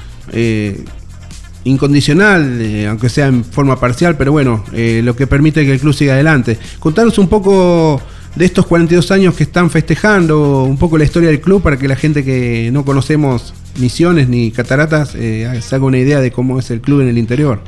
incondicional, 1.64 2.86
aunque 2.88 3.08
sea 3.08 3.26
en 3.26 3.44
forma 3.44 3.80
parcial, 3.80 4.16
pero 4.16 4.30
bueno, 4.30 4.64
lo 4.72 5.16
que 5.16 5.26
permite 5.26 5.66
que 5.66 5.72
el 5.72 5.80
club 5.80 5.92
siga 5.92 6.14
adelante. 6.14 6.56
Contanos 6.78 7.18
un 7.18 7.28
poco 7.28 8.00
de 8.36 8.44
estos 8.44 8.66
42 8.66 9.10
años 9.10 9.34
que 9.34 9.42
están 9.42 9.70
festejando, 9.70 10.62
un 10.62 10.78
poco 10.78 10.98
la 10.98 11.04
historia 11.04 11.28
del 11.28 11.40
club 11.40 11.62
para 11.62 11.76
que 11.76 11.88
la 11.88 11.96
gente 11.96 12.24
que 12.24 12.70
no 12.72 12.84
conocemos 12.84 13.54
misiones 13.78 14.28
ni 14.28 14.52
cataratas 14.52 15.14
eh, 15.14 15.60
se 15.60 15.74
haga 15.74 15.84
una 15.84 15.98
idea 15.98 16.20
de 16.20 16.30
cómo 16.30 16.58
es 16.58 16.70
el 16.70 16.80
club 16.80 17.00
en 17.00 17.08
el 17.08 17.18
interior. 17.18 17.60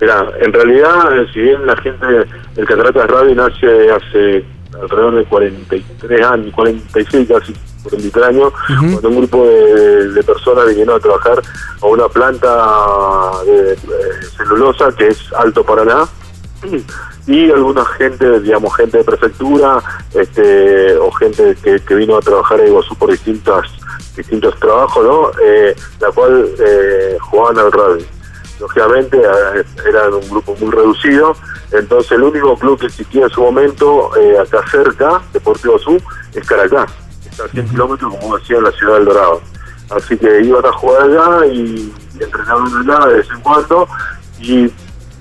Mira, 0.00 0.26
en 0.40 0.52
realidad, 0.52 1.18
eh, 1.18 1.26
si 1.32 1.40
bien 1.40 1.66
la 1.66 1.76
gente, 1.76 2.06
el 2.56 2.66
Cataratas 2.66 3.10
Radio 3.10 3.34
nace 3.34 3.90
hace 3.90 4.44
alrededor 4.80 5.16
de 5.16 5.24
43 5.24 6.26
años, 6.26 6.54
46 6.54 7.28
casi, 7.28 7.54
43 7.82 8.24
años, 8.24 8.52
cuando 8.66 9.08
un 9.10 9.16
grupo 9.18 9.46
de, 9.46 10.08
de 10.12 10.22
personas 10.22 10.68
vinieron 10.68 10.96
a 10.96 11.00
trabajar 11.00 11.42
a 11.82 11.86
una 11.86 12.08
planta 12.08 12.48
de, 13.44 13.72
eh, 13.72 13.76
celulosa 14.38 14.90
que 14.96 15.08
es 15.08 15.32
Alto 15.34 15.64
Paraná, 15.64 16.06
y 17.30 17.48
alguna 17.48 17.84
gente, 17.84 18.40
digamos, 18.40 18.74
gente 18.74 18.98
de 18.98 19.04
prefectura, 19.04 19.80
este, 20.14 20.96
o 20.96 21.12
gente 21.12 21.56
que, 21.62 21.78
que 21.78 21.94
vino 21.94 22.16
a 22.16 22.20
trabajar 22.20 22.58
en 22.58 22.66
Iguazú 22.66 22.96
por 22.96 23.08
distintas, 23.08 23.66
distintos 24.16 24.58
trabajos, 24.58 25.04
¿no? 25.04 25.30
Eh, 25.40 25.76
la 26.00 26.10
cual 26.10 26.50
eh, 26.58 27.16
jugaban 27.20 27.58
al 27.58 27.70
rugby. 27.70 28.04
Lógicamente 28.58 29.16
eran 29.88 30.12
un 30.12 30.28
grupo 30.28 30.56
muy 30.60 30.70
reducido, 30.72 31.36
entonces 31.70 32.10
el 32.12 32.24
único 32.24 32.56
club 32.56 32.80
que 32.80 32.86
existía 32.86 33.22
en 33.22 33.30
su 33.30 33.42
momento, 33.42 34.10
eh, 34.16 34.36
acá 34.36 34.64
cerca, 34.68 35.22
Deportivo 35.32 35.76
Azul, 35.76 36.02
es 36.34 36.44
Caracas, 36.44 36.90
está 37.30 37.44
a 37.44 37.48
100 37.48 37.68
kilómetros, 37.68 38.12
como 38.16 38.38
decía, 38.38 38.58
en 38.58 38.64
la 38.64 38.72
ciudad 38.72 38.94
del 38.94 39.04
Dorado. 39.04 39.40
Así 39.90 40.18
que 40.18 40.42
iban 40.42 40.66
a 40.66 40.72
jugar 40.72 41.02
allá 41.02 41.46
y, 41.46 41.94
y 42.18 42.22
entrenaban 42.24 42.66
allá 42.76 43.06
de 43.06 43.14
vez 43.14 43.28
en 43.30 43.40
cuando, 43.40 43.88
y 44.40 44.70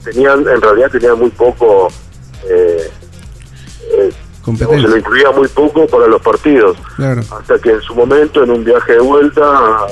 tenían, 0.03 0.39
en 0.47 0.61
realidad 0.61 0.89
tenían 0.91 1.17
muy 1.19 1.29
poco, 1.31 1.89
eh, 2.47 2.89
eh, 3.91 4.11
se 4.81 4.87
lo 4.87 4.97
incluía 4.97 5.31
muy 5.31 5.47
poco 5.49 5.85
para 5.87 6.07
los 6.07 6.21
partidos 6.21 6.77
Claro. 6.95 7.21
hasta 7.37 7.59
que 7.59 7.71
en 7.71 7.81
su 7.81 7.93
momento, 7.95 8.43
en 8.43 8.51
un 8.51 8.63
viaje 8.63 8.93
de 8.93 8.99
vuelta, 8.99 9.87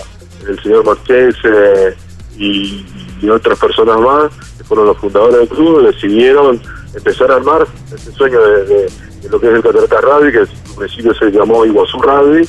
el 0.47 0.61
señor 0.63 0.85
Marqués 0.85 1.35
eh, 1.43 1.95
y, 2.37 2.85
y 3.21 3.29
otras 3.29 3.59
personas 3.59 3.99
más, 3.99 4.31
que 4.57 4.63
fueron 4.63 4.87
los 4.87 4.97
fundadores 4.97 5.37
del 5.39 5.49
club, 5.49 5.85
decidieron 5.91 6.61
empezar 6.95 7.31
a 7.31 7.35
armar 7.35 7.67
este 7.93 8.11
sueño 8.13 8.39
de, 8.41 8.65
de- 8.65 8.89
de 9.21 9.29
lo 9.29 9.39
que 9.39 9.47
es 9.47 9.53
el 9.55 9.63
Catarata 9.63 9.99
Rugby, 9.99 10.31
que 10.31 10.37
en 10.39 10.75
principio 10.77 11.13
se 11.15 11.31
llamó 11.31 11.65
Iguazú 11.65 11.99
Rugby, 11.99 12.47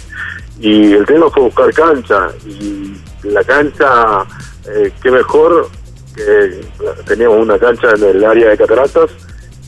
y 0.61 0.93
el 0.93 1.07
tema 1.07 1.31
fue 1.31 1.45
buscar 1.45 1.73
cancha, 1.73 2.29
y 2.47 2.95
la 3.23 3.43
cancha, 3.43 4.25
eh, 4.67 4.93
qué 5.03 5.11
mejor 5.11 5.69
teníamos 7.07 7.39
una 7.39 7.59
cancha 7.59 7.91
en 7.97 8.05
el 8.05 8.25
área 8.25 8.51
de 8.51 8.57
Cataratas, 8.57 9.11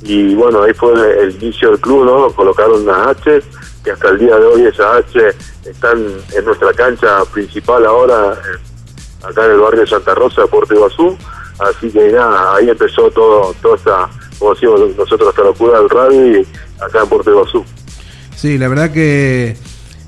y 0.02 0.34
bueno, 0.34 0.62
ahí 0.62 0.72
fue 0.72 0.92
el 1.22 1.34
inicio 1.42 1.70
del 1.70 1.80
club, 1.80 2.04
¿no? 2.04 2.32
Colocaron 2.32 2.82
unas 2.82 3.08
H, 3.08 3.42
que 3.84 3.90
hasta 3.90 4.08
el 4.08 4.18
día 4.18 4.36
de 4.36 4.46
hoy 4.46 4.62
esas 4.62 5.04
H 5.04 5.20
están 5.66 5.98
en 6.34 6.44
nuestra 6.44 6.72
cancha 6.72 7.24
principal 7.32 7.84
ahora, 7.84 8.32
acá 9.22 9.44
en 9.44 9.52
el 9.52 9.58
barrio 9.58 9.80
de 9.80 9.86
Santa 9.86 10.14
Rosa, 10.14 10.46
Puerto 10.46 10.74
Iguazú. 10.74 11.16
Así 11.58 11.90
que 11.90 12.10
nada, 12.12 12.56
ahí 12.56 12.70
empezó 12.70 13.10
todo, 13.10 13.54
toda 13.60 13.76
esta, 13.76 14.08
como 14.38 14.54
decimos 14.54 14.96
nosotros, 14.96 15.28
esta 15.28 15.42
locura 15.42 15.78
del 15.78 15.90
rugby 15.90 16.46
acá 16.80 17.02
en 17.02 17.08
Puerto 17.08 17.30
Iguazú. 17.30 17.64
Sí, 18.34 18.56
la 18.56 18.68
verdad 18.68 18.90
que 18.90 19.58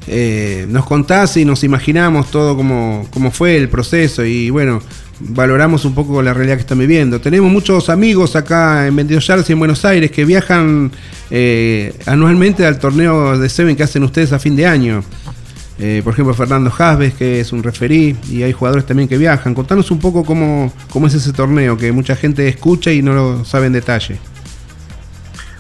eh, 0.07 0.65
nos 0.69 0.87
contás 0.87 1.37
y 1.37 1.45
nos 1.45 1.63
imaginamos 1.65 2.31
todo 2.31 2.57
como, 2.57 3.07
como 3.13 3.31
fue 3.31 3.59
el 3.59 3.69
proceso 3.69 4.25
y 4.25 4.49
bueno, 4.49 4.81
valoramos 5.29 5.85
un 5.85 5.95
poco 5.95 6.21
la 6.23 6.35
realidad 6.35 6.57
que 6.57 6.63
están 6.63 6.79
viviendo. 6.79 7.21
Tenemos 7.21 7.51
muchos 7.51 7.89
amigos 7.89 8.35
acá 8.37 8.87
en 8.87 8.97
22 8.97 9.27
Yards 9.27 9.51
y 9.51 9.53
en 9.53 9.59
Buenos 9.59 9.85
Aires 9.85 10.11
que 10.11 10.25
viajan 10.25 10.91
eh, 11.31 11.95
anualmente 12.07 12.67
al 12.67 12.79
torneo 12.79 13.39
de 13.39 13.49
Seven 13.49 13.77
que 13.77 13.83
hacen 13.85 14.03
ustedes 14.03 14.33
a 14.33 14.39
fin 14.39 14.57
de 14.57 14.67
año. 14.67 15.03
Eh, 15.79 16.01
por 16.05 16.13
ejemplo, 16.13 16.35
Fernando 16.35 16.71
Jasves, 16.71 17.15
que 17.15 17.41
es 17.41 17.53
un 17.53 17.63
referí, 17.63 18.15
y 18.31 18.43
hay 18.43 18.53
jugadores 18.53 18.85
también 18.87 19.09
que 19.09 19.17
viajan. 19.17 19.55
Contanos 19.55 19.91
un 19.91 19.99
poco 19.99 20.25
cómo, 20.25 20.73
cómo 20.93 21.07
es 21.07 21.15
ese 21.15 21.33
torneo, 21.33 21.77
que 21.77 21.91
mucha 21.93 22.15
gente 22.15 22.47
escucha 22.47 22.93
y 22.93 23.03
no 23.03 23.15
lo 23.15 23.45
sabe 23.45 23.67
en 23.67 23.73
detalle. 23.73 24.19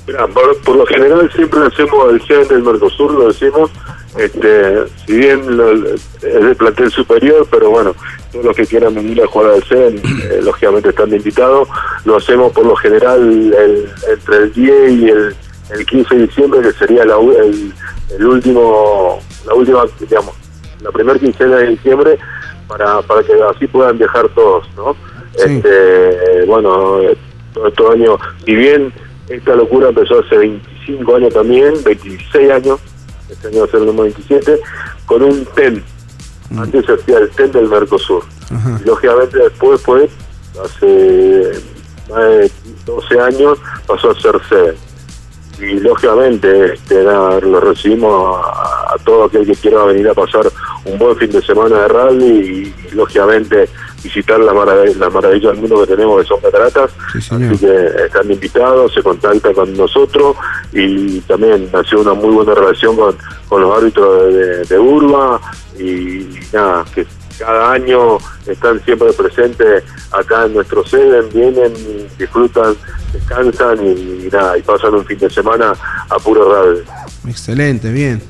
Mira, 0.07 0.27
por, 0.28 0.61
por 0.62 0.77
lo 0.77 0.86
general 0.86 1.31
siempre 1.35 1.61
hacemos 1.66 2.12
el 2.12 2.20
gen 2.20 2.47
del 2.49 2.62
Mercosur, 2.62 3.12
lo 3.15 3.28
decimos, 3.32 3.70
este, 4.19 4.74
si 5.07 5.12
bien 5.16 5.57
lo- 5.57 5.95
es 5.95 6.01
de 6.20 6.55
plantel 6.57 6.91
superior, 6.91 7.47
pero 7.51 7.70
bueno, 7.70 7.95
todos 8.33 8.45
los 8.47 8.57
que 8.57 8.67
quieran 8.67 8.95
venir 8.95 9.23
a 9.23 9.27
jugar 9.27 9.53
al 9.53 9.63
CEN, 9.65 9.99
eh, 9.99 10.41
lógicamente 10.43 10.89
están 10.89 11.15
invitados, 11.15 11.69
lo 12.05 12.17
hacemos 12.17 12.51
por 12.53 12.65
lo 12.67 12.75
general 12.77 13.21
el- 13.53 13.89
entre 14.11 14.37
el 14.37 14.53
10 14.53 14.91
y 14.93 15.09
el, 15.11 15.37
el 15.79 15.87
15 15.87 16.15
de 16.17 16.27
diciembre, 16.27 16.61
que 16.63 16.73
sería 16.73 17.05
la 17.05 17.17
el, 17.19 17.73
el 18.19 18.27
último, 18.27 19.21
la 19.47 19.55
última, 19.55 19.85
digamos, 20.01 20.35
la 20.83 20.91
primera 20.91 21.19
quincena 21.19 21.57
de 21.59 21.69
diciembre, 21.69 22.19
para, 22.69 23.03
para 23.03 23.23
que 23.23 23.33
así 23.55 23.67
puedan 23.67 23.99
viajar 23.99 24.29
todos, 24.31 24.67
¿no? 24.77 24.97
Este, 25.35 26.45
bueno, 26.47 27.01
todo 27.55 27.69
este 27.69 27.87
año, 27.93 28.19
si 28.45 28.55
bien 28.55 28.93
esta 29.29 29.55
locura 29.55 29.89
empezó 29.89 30.21
hace 30.21 30.37
25 30.39 31.17
años 31.17 31.35
también, 31.35 31.75
26 31.85 32.51
años, 32.51 32.81
este 33.31 33.49
año 33.49 33.61
va 33.61 33.65
a 33.65 33.69
ser 33.69 33.81
el 33.81 33.87
número 33.87 34.05
27, 34.05 34.61
con 35.07 35.23
un 35.23 35.45
TEN. 35.55 35.83
Antes 36.59 36.87
se 36.87 36.93
hacía 36.93 37.19
el 37.19 37.31
TEN 37.31 37.53
del 37.53 37.69
Mercosur. 37.69 38.24
Y 38.81 38.87
lógicamente 38.87 39.39
después 39.39 39.81
fue 39.81 40.09
hace 40.62 41.53
más 42.11 42.20
de 42.20 42.51
12 42.85 43.20
años 43.20 43.59
pasó 43.87 44.11
a 44.11 44.20
ser 44.20 44.41
sede. 44.49 44.77
Y 45.59 45.81
lógicamente 45.81 46.74
este, 46.74 47.05
nada, 47.05 47.39
lo 47.41 47.61
recibimos 47.61 48.37
a, 48.37 48.95
a 48.95 48.99
todo 49.05 49.24
aquel 49.24 49.47
que 49.47 49.55
quiera 49.55 49.85
venir 49.85 50.09
a 50.09 50.15
pasar 50.15 50.51
un 50.85 50.99
buen 50.99 51.16
fin 51.16 51.31
de 51.31 51.43
semana 51.43 51.83
de 51.83 51.89
rally 51.89 52.27
y, 52.27 52.89
y, 52.89 52.91
lógicamente 52.95 53.69
visitar 54.03 54.39
las 54.41 54.55
marav 54.55 54.97
la 54.97 55.11
maravillas 55.11 55.53
del 55.53 55.61
mundo 55.61 55.81
que 55.81 55.95
tenemos 55.95 56.20
que 56.20 56.29
son 56.29 56.41
cataratas. 56.41 56.91
Así 57.15 57.59
que 57.59 57.87
están 58.07 58.31
invitados, 58.31 58.93
se 58.93 59.03
contactan 59.03 59.55
con 59.55 59.77
nosotros 59.77 60.37
y 60.73 61.20
también 61.20 61.69
ha 61.73 61.83
sido 61.85 62.03
una 62.03 62.15
muy 62.15 62.31
buena 62.31 62.55
relación 62.55 62.97
con, 62.97 63.16
con 63.49 63.62
los 63.62 63.77
árbitros 63.77 64.35
de, 64.35 64.47
de, 64.47 64.65
de 64.65 64.79
Urba 64.79 65.41
y 65.79 66.27
nada, 66.53 66.85
que 66.95 67.07
cada 67.39 67.73
año 67.73 68.19
están 68.47 68.83
siempre 68.85 69.12
presentes 69.12 69.85
acá 70.12 70.47
en 70.47 70.55
nuestro 70.55 70.85
sede, 70.87 71.23
vienen, 71.33 71.73
disfrutan, 72.19 72.77
descansan 73.12 73.85
y, 73.87 74.29
nada, 74.31 74.57
y 74.59 74.62
pasan 74.62 74.95
un 74.95 75.05
fin 75.05 75.19
de 75.19 75.31
semana 75.31 75.73
a 76.09 76.19
puro 76.19 76.53
radio. 76.53 76.83
Excelente, 77.27 77.91
bien. 77.91 78.23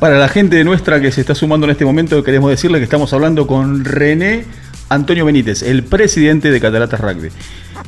Para 0.00 0.18
la 0.18 0.28
gente 0.28 0.62
nuestra 0.62 1.00
que 1.00 1.10
se 1.10 1.22
está 1.22 1.34
sumando 1.34 1.66
en 1.66 1.70
este 1.70 1.86
momento, 1.86 2.22
queremos 2.22 2.50
decirle 2.50 2.78
que 2.78 2.84
estamos 2.84 3.12
hablando 3.14 3.46
con 3.46 3.82
René 3.82 4.44
Antonio 4.90 5.24
Benítez, 5.24 5.62
el 5.62 5.84
presidente 5.84 6.50
de 6.50 6.60
Cataratas 6.60 7.00
Rugby. 7.00 7.28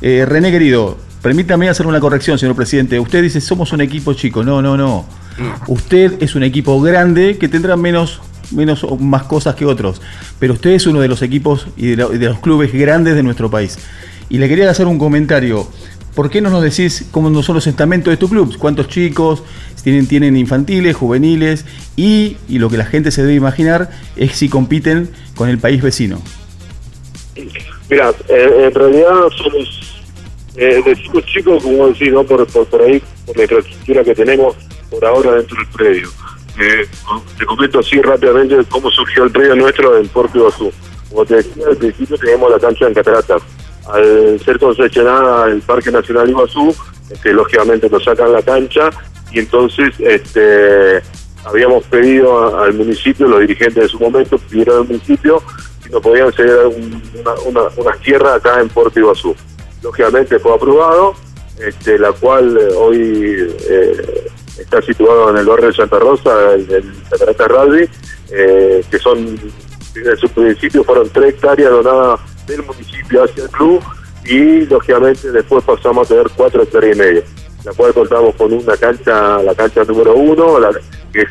Eh, 0.01 0.25
René, 0.27 0.51
querido, 0.51 0.97
permítame 1.21 1.69
hacer 1.69 1.87
una 1.87 2.01
corrección, 2.01 2.39
señor 2.39 2.57
presidente. 2.57 2.99
Usted 2.99 3.23
dice, 3.23 3.43
somos 3.43 3.73
un 3.73 3.83
equipo 3.83 4.15
chico. 4.15 4.43
No, 4.43 4.63
no, 4.63 4.79
no. 4.79 5.05
Usted 5.67 6.15
es 6.23 6.35
un 6.35 6.45
equipo 6.45 6.81
grande 6.81 7.37
que 7.39 7.47
tendrá 7.47 7.77
menos 7.77 8.23
menos 8.53 8.83
o 8.85 8.97
más 8.97 9.25
cosas 9.25 9.55
que 9.55 9.67
otros, 9.67 10.01
pero 10.39 10.55
usted 10.55 10.71
es 10.71 10.87
uno 10.87 11.01
de 11.01 11.09
los 11.09 11.21
equipos 11.21 11.67
y 11.77 11.89
de, 11.89 11.97
los 11.97 12.39
clubes 12.39 12.73
grandes 12.73 13.15
de 13.15 13.23
nuestro 13.23 13.51
país. 13.51 13.79
Y 14.31 14.39
le 14.39 14.49
quería 14.49 14.71
hacer 14.71 14.87
un 14.87 14.99
comentario. 14.99 15.69
¿Por 16.15 16.31
qué 16.31 16.41
no 16.41 16.49
nos 16.51 16.63
decís 16.63 17.07
cómo 17.11 17.29
no 17.29 17.43
son 17.43 17.57
los 17.57 17.67
estamentos 17.67 18.11
de 18.11 18.17
tu 18.17 18.29
club? 18.29 18.57
¿Cuántos 18.59 18.89
chicos 18.89 19.43
tienen, 19.89 20.07
tienen 20.07 20.37
infantiles, 20.37 20.95
juveniles? 20.95 21.65
Y, 21.97 22.37
y 22.47 22.59
lo 22.59 22.69
que 22.69 22.77
la 22.77 22.85
gente 22.85 23.11
se 23.11 23.23
debe 23.23 23.35
imaginar 23.35 23.89
es 24.17 24.33
si 24.33 24.51
compiten 24.51 25.09
con 25.35 25.49
el 25.49 25.59
país 25.59 25.83
vecino. 25.83 26.21
Mira, 27.89 28.13
eh, 28.29 28.65
en 28.67 28.75
realidad 28.75 29.29
somos 29.35 30.05
eh, 30.57 30.83
de 30.85 30.95
chicos 30.95 31.25
chicos, 31.25 31.63
como 31.63 31.89
decís, 31.89 32.13
¿no? 32.13 32.23
por, 32.23 32.47
por, 32.49 32.67
por 32.67 32.83
ahí, 32.83 33.03
por 33.25 33.35
la 33.39 33.45
infraestructura 33.45 34.05
que 34.05 34.15
tenemos 34.15 34.57
por 34.91 35.03
ahora 35.07 35.37
dentro 35.37 35.57
del 35.57 35.67
predio. 35.69 36.09
Eh, 36.61 36.87
te 37.39 37.47
comento 37.47 37.79
así 37.79 38.03
rápidamente 38.03 38.57
cómo 38.69 38.91
surgió 38.91 39.25
el 39.25 39.31
predio 39.31 39.57
nuestro 39.57 39.97
en 39.97 40.07
Puerto 40.09 40.37
Iguazú. 40.37 40.71
Como 41.09 41.25
te 41.25 41.37
decía, 41.37 41.65
al 41.67 41.77
principio 41.79 42.19
teníamos 42.19 42.51
la 42.51 42.59
cancha 42.59 42.87
en 42.87 42.93
Cataratas. 42.93 43.41
Al 43.91 44.39
ser 44.45 44.59
concesionada 44.59 45.47
el 45.47 45.63
Parque 45.63 45.91
Nacional 45.91 46.29
Iguazú, 46.29 46.75
lógicamente 47.25 47.89
nos 47.89 48.05
sacan 48.05 48.33
la 48.33 48.43
cancha 48.43 48.91
y 49.33 49.41
entonces 49.41 49.95
este, 49.99 51.03
habíamos 51.45 51.85
pedido 51.85 52.59
al 52.59 52.75
municipio, 52.75 53.29
los 53.29 53.41
dirigentes 53.41 53.83
de 53.83 53.89
su 53.89 53.99
momento 53.99 54.39
pidieron 54.39 54.79
al 54.83 54.87
municipio 54.87 55.43
si 55.83 55.91
nos 55.91 56.03
podían 56.03 56.33
ceder 56.33 56.67
un, 56.67 57.03
una, 57.21 57.35
una, 57.47 57.61
unas 57.77 58.01
tierras 58.01 58.37
acá 58.37 58.61
en 58.61 58.69
Puerto 58.69 58.99
Iguazú. 58.99 59.35
Lógicamente 59.83 60.39
fue 60.39 60.55
aprobado, 60.55 61.15
este, 61.65 61.99
la 61.99 62.13
cual 62.13 62.57
eh, 62.57 62.75
hoy 62.75 63.55
eh, 63.69 64.29
está 64.59 64.83
situado 64.83 65.31
en 65.31 65.39
el 65.39 65.47
barrio 65.47 65.69
de 65.69 65.75
Santa 65.75 65.99
Rosa, 65.99 66.55
el, 66.55 66.71
el 66.71 66.93
Catarata 67.11 67.49
Rugby, 67.49 67.89
eh, 68.31 68.85
que 68.91 68.99
son, 68.99 69.19
en 69.19 70.17
su 70.19 70.29
principio 70.31 70.85
fueron 70.85 71.09
tres 71.11 71.35
hectáreas 71.35 71.71
donadas 71.71 72.21
del 72.47 72.63
municipio 72.65 73.25
hacia 73.25 73.45
el 73.45 73.51
club 73.51 73.83
y 74.25 74.67
lógicamente 74.67 75.31
después 75.31 75.65
pasamos 75.65 76.07
a 76.07 76.15
tener 76.15 76.31
cuatro 76.37 76.63
hectáreas 76.63 76.97
y 76.97 76.99
media, 76.99 77.23
la 77.65 77.73
cual 77.73 77.93
contamos 77.93 78.35
con 78.37 78.53
una 78.53 78.77
cancha, 78.77 79.43
la 79.43 79.55
cancha 79.55 79.85
número 79.85 80.15
uno, 80.15 80.59
la, 80.59 80.71
que 81.13 81.23
es 81.23 81.29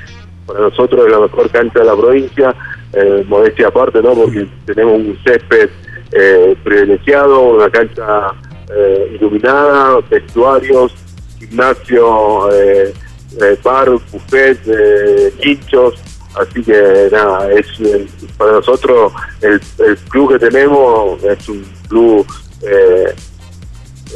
para 0.48 0.62
nosotros 0.62 1.06
es 1.06 1.12
la 1.12 1.20
mejor 1.20 1.50
cancha 1.52 1.80
de 1.80 1.86
la 1.86 1.96
provincia, 1.96 2.56
eh, 2.94 3.26
modestia 3.28 3.68
aparte, 3.68 4.02
¿no? 4.02 4.14
Porque 4.14 4.48
tenemos 4.66 4.96
un 4.96 5.18
césped 5.26 5.70
eh, 6.14 6.56
privilegiado, 6.64 7.42
una 7.42 7.70
cancha 7.70 8.32
eh, 8.74 9.18
iluminada, 9.20 10.00
vestuarios, 10.10 10.94
gimnasio, 11.38 12.52
eh, 12.54 12.94
eh, 13.42 13.58
bar, 13.64 13.90
buffet, 13.90 14.58
eh, 14.68 15.34
hinchos, 15.44 15.96
así 16.40 16.64
que 16.64 17.10
nada, 17.12 17.52
es 17.52 17.68
eh, 17.82 18.08
para 18.38 18.54
nosotros 18.54 19.12
el, 19.42 19.60
el, 19.80 19.98
club 20.10 20.34
que 20.34 20.40
tenemos 20.40 21.22
es 21.24 21.50
un 21.50 21.66
club, 21.90 22.26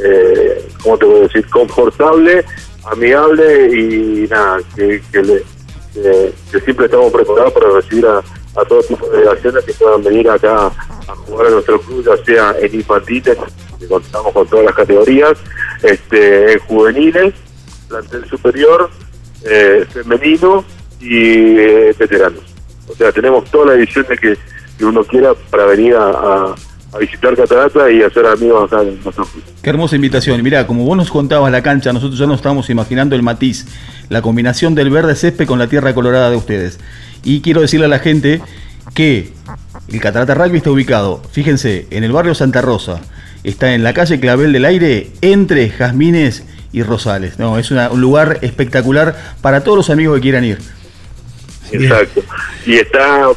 eh, 0.04 0.68
¿cómo 0.84 0.98
te 0.98 1.06
voy 1.06 1.20
a 1.20 1.24
decir? 1.24 1.48
Confortable, 1.50 2.46
amigable 2.92 3.78
y 3.78 4.28
nada, 4.28 4.60
que, 4.76 5.02
le, 5.14 5.44
siempre 6.50 6.86
estamos 6.86 7.12
preparados 7.12 7.54
para 7.54 7.70
recibir 7.72 8.06
a, 8.08 8.22
todo 8.68 8.82
tipo 8.84 9.08
de 9.08 9.18
delegaciones 9.20 9.64
que 9.64 9.74
puedan 9.74 10.04
venir 10.04 10.30
acá 10.30 10.68
a 10.68 11.16
jugar 11.16 11.48
a 11.48 11.50
nuestro 11.52 11.80
club, 11.82 12.04
ya 12.06 12.26
sea 12.26 12.56
en 12.60 12.76
infantiles, 12.76 13.38
que 13.80 13.88
contamos 13.88 14.34
con 14.34 14.48
todas 14.48 14.66
las 14.66 14.76
categorías, 14.76 15.38
este, 15.84 16.54
en 16.54 16.60
juveniles, 16.60 17.34
plantel 17.88 18.26
superior, 18.30 18.90
eh, 19.46 19.86
femenino 19.92 20.64
y 21.00 21.58
eh, 21.58 21.96
veteranos. 21.98 22.44
O 22.88 22.96
sea, 22.96 23.12
tenemos 23.12 23.50
toda 23.50 23.68
la 23.68 23.74
edición 23.76 24.06
de 24.08 24.18
que, 24.18 24.38
uno 24.84 25.04
quiera 25.04 25.36
para 25.52 25.66
venir 25.66 25.96
a, 25.96 26.56
a, 26.94 26.98
visitar 26.98 27.36
Catarata 27.36 27.92
y 27.92 28.02
hacer 28.02 28.26
amigos 28.26 28.72
acá 28.72 28.82
en 28.82 28.98
club. 28.98 29.28
Qué 29.62 29.70
hermosa 29.70 29.96
invitación. 29.96 30.42
Mirá, 30.44 30.68
como 30.68 30.86
vos 30.86 30.98
nos 30.98 31.10
contabas 31.10 31.52
la 31.52 31.62
cancha, 31.62 31.94
nosotros 31.94 32.20
ya 32.20 32.26
nos 32.26 32.38
estamos 32.38 32.70
imaginando 32.70 33.16
el 33.16 33.24
matiz, 33.24 33.66
la 34.10 34.22
combinación 34.22 34.76
del 34.76 34.90
verde 34.90 35.16
césped 35.16 35.48
con 35.48 35.60
la 35.60 35.68
tierra 35.68 35.94
colorada 35.94 36.30
de 36.30 36.36
ustedes. 36.36 36.80
Y 37.24 37.42
quiero 37.42 37.62
decirle 37.62 37.86
a 37.86 37.90
la 37.90 38.00
gente 38.00 38.42
que 38.94 39.32
el 39.88 40.02
Catarata 40.02 40.34
Rugby 40.34 40.58
está 40.58 40.72
ubicado, 40.72 41.22
fíjense, 41.32 41.88
en 41.92 42.04
el 42.04 42.12
barrio 42.12 42.36
Santa 42.36 42.62
Rosa. 42.62 43.02
Está 43.44 43.74
en 43.74 43.84
la 43.84 43.94
calle 43.94 44.20
Clavel 44.20 44.54
del 44.54 44.66
Aire, 44.66 45.12
entre 45.22 45.70
Jazmines 45.70 46.44
y 46.72 46.84
Rosales. 46.84 47.40
No, 47.40 47.58
es 47.58 47.72
una, 47.72 47.90
un 47.90 48.00
lugar 48.00 48.40
espectacular 48.42 49.16
para 49.42 49.64
todos 49.64 49.78
los 49.78 49.90
amigos 49.90 50.16
que 50.16 50.22
quieran 50.22 50.46
ir. 50.46 50.60
Exacto. 51.72 52.22
Y 52.66 52.76
está 52.76 53.30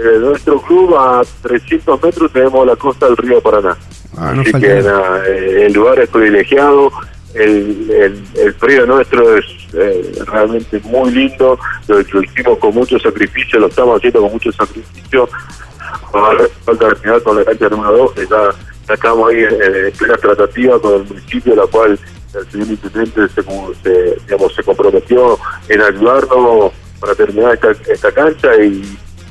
de 0.00 0.18
nuestro 0.18 0.60
club 0.62 0.94
a 0.96 1.22
300 1.42 2.02
metros 2.02 2.32
tenemos 2.32 2.66
la 2.66 2.76
costa 2.76 3.06
del 3.06 3.16
río 3.16 3.40
Paraná. 3.40 3.76
Ah, 4.16 4.32
no 4.34 4.42
Así 4.42 4.52
que 4.52 4.82
nada. 4.82 5.26
eh, 5.26 5.66
el 5.66 5.72
lugar 5.72 5.98
es 6.00 6.08
privilegiado, 6.08 6.90
el, 7.34 7.90
el, 7.90 8.24
el 8.40 8.54
frío 8.54 8.86
nuestro 8.86 9.36
es 9.36 9.44
eh, 9.74 10.12
realmente 10.26 10.80
muy 10.84 11.10
lindo, 11.12 11.58
lo, 11.86 12.00
lo 12.00 12.22
hicimos 12.22 12.58
con 12.58 12.74
mucho 12.74 12.98
sacrificio, 12.98 13.60
lo 13.60 13.68
estamos 13.68 13.98
haciendo 13.98 14.20
con 14.22 14.32
mucho 14.32 14.50
sacrificio. 14.52 15.28
Ahora 16.12 16.44
falta 16.64 16.88
terminar 16.88 17.22
con 17.22 17.36
la 17.36 17.44
cancha 17.44 17.68
número 17.68 17.96
2, 17.96 18.12
que 18.12 18.26
ya, 18.26 18.50
ya 18.88 18.94
estamos 18.94 19.30
ahí 19.30 19.38
en, 19.44 19.86
en 19.86 19.92
plena 19.92 20.16
tratativa 20.16 20.80
con 20.80 20.94
el 20.94 21.04
municipio, 21.04 21.54
la 21.54 21.66
cual 21.66 21.98
el 22.34 22.50
señor 22.50 22.68
intendente 22.68 23.28
se, 23.28 23.42
se, 23.82 24.16
digamos, 24.24 24.54
se 24.54 24.62
comprometió 24.64 25.38
en 25.68 25.80
ayudarnos 25.82 26.72
para 27.00 27.14
terminar 27.14 27.54
esta, 27.54 27.70
esta 27.92 28.12
cancha 28.12 28.54
y 28.56 28.82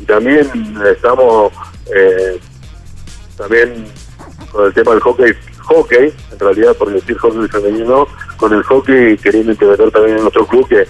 también 0.09 0.49
estamos 0.91 1.53
eh, 1.95 2.39
también 3.37 3.85
con 4.51 4.65
el 4.65 4.73
tema 4.73 4.91
del 4.91 4.99
hockey, 5.01 5.33
hockey, 5.59 6.13
en 6.31 6.39
realidad 6.39 6.75
por 6.75 6.91
decir 6.91 7.15
hockey 7.17 7.47
femenino, 7.47 8.07
con 8.37 8.51
el 8.53 8.63
hockey 8.63 9.17
queriendo 9.17 9.51
implementar 9.51 9.91
también 9.91 10.17
en 10.17 10.23
nuestro 10.23 10.47
club 10.47 10.67
que, 10.67 10.87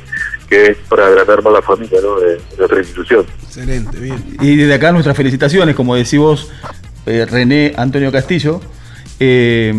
que 0.50 0.72
es 0.72 0.78
para 0.88 1.08
agrandar 1.08 1.44
más 1.44 1.54
la 1.54 1.62
familia 1.62 2.00
¿no? 2.02 2.20
de, 2.20 2.36
de 2.36 2.58
nuestra 2.58 2.80
institución. 2.80 3.26
Excelente, 3.44 4.00
bien. 4.00 4.24
Y 4.40 4.56
desde 4.56 4.74
acá 4.74 4.91
nuestras 4.91 5.18
felicitaciones, 5.18 5.76
como 5.76 5.96
decís 5.96 6.18
vos, 6.18 6.52
eh, 7.06 7.26
René 7.30 7.74
Antonio 7.76 8.12
Castillo. 8.12 8.62
Eh, 9.20 9.74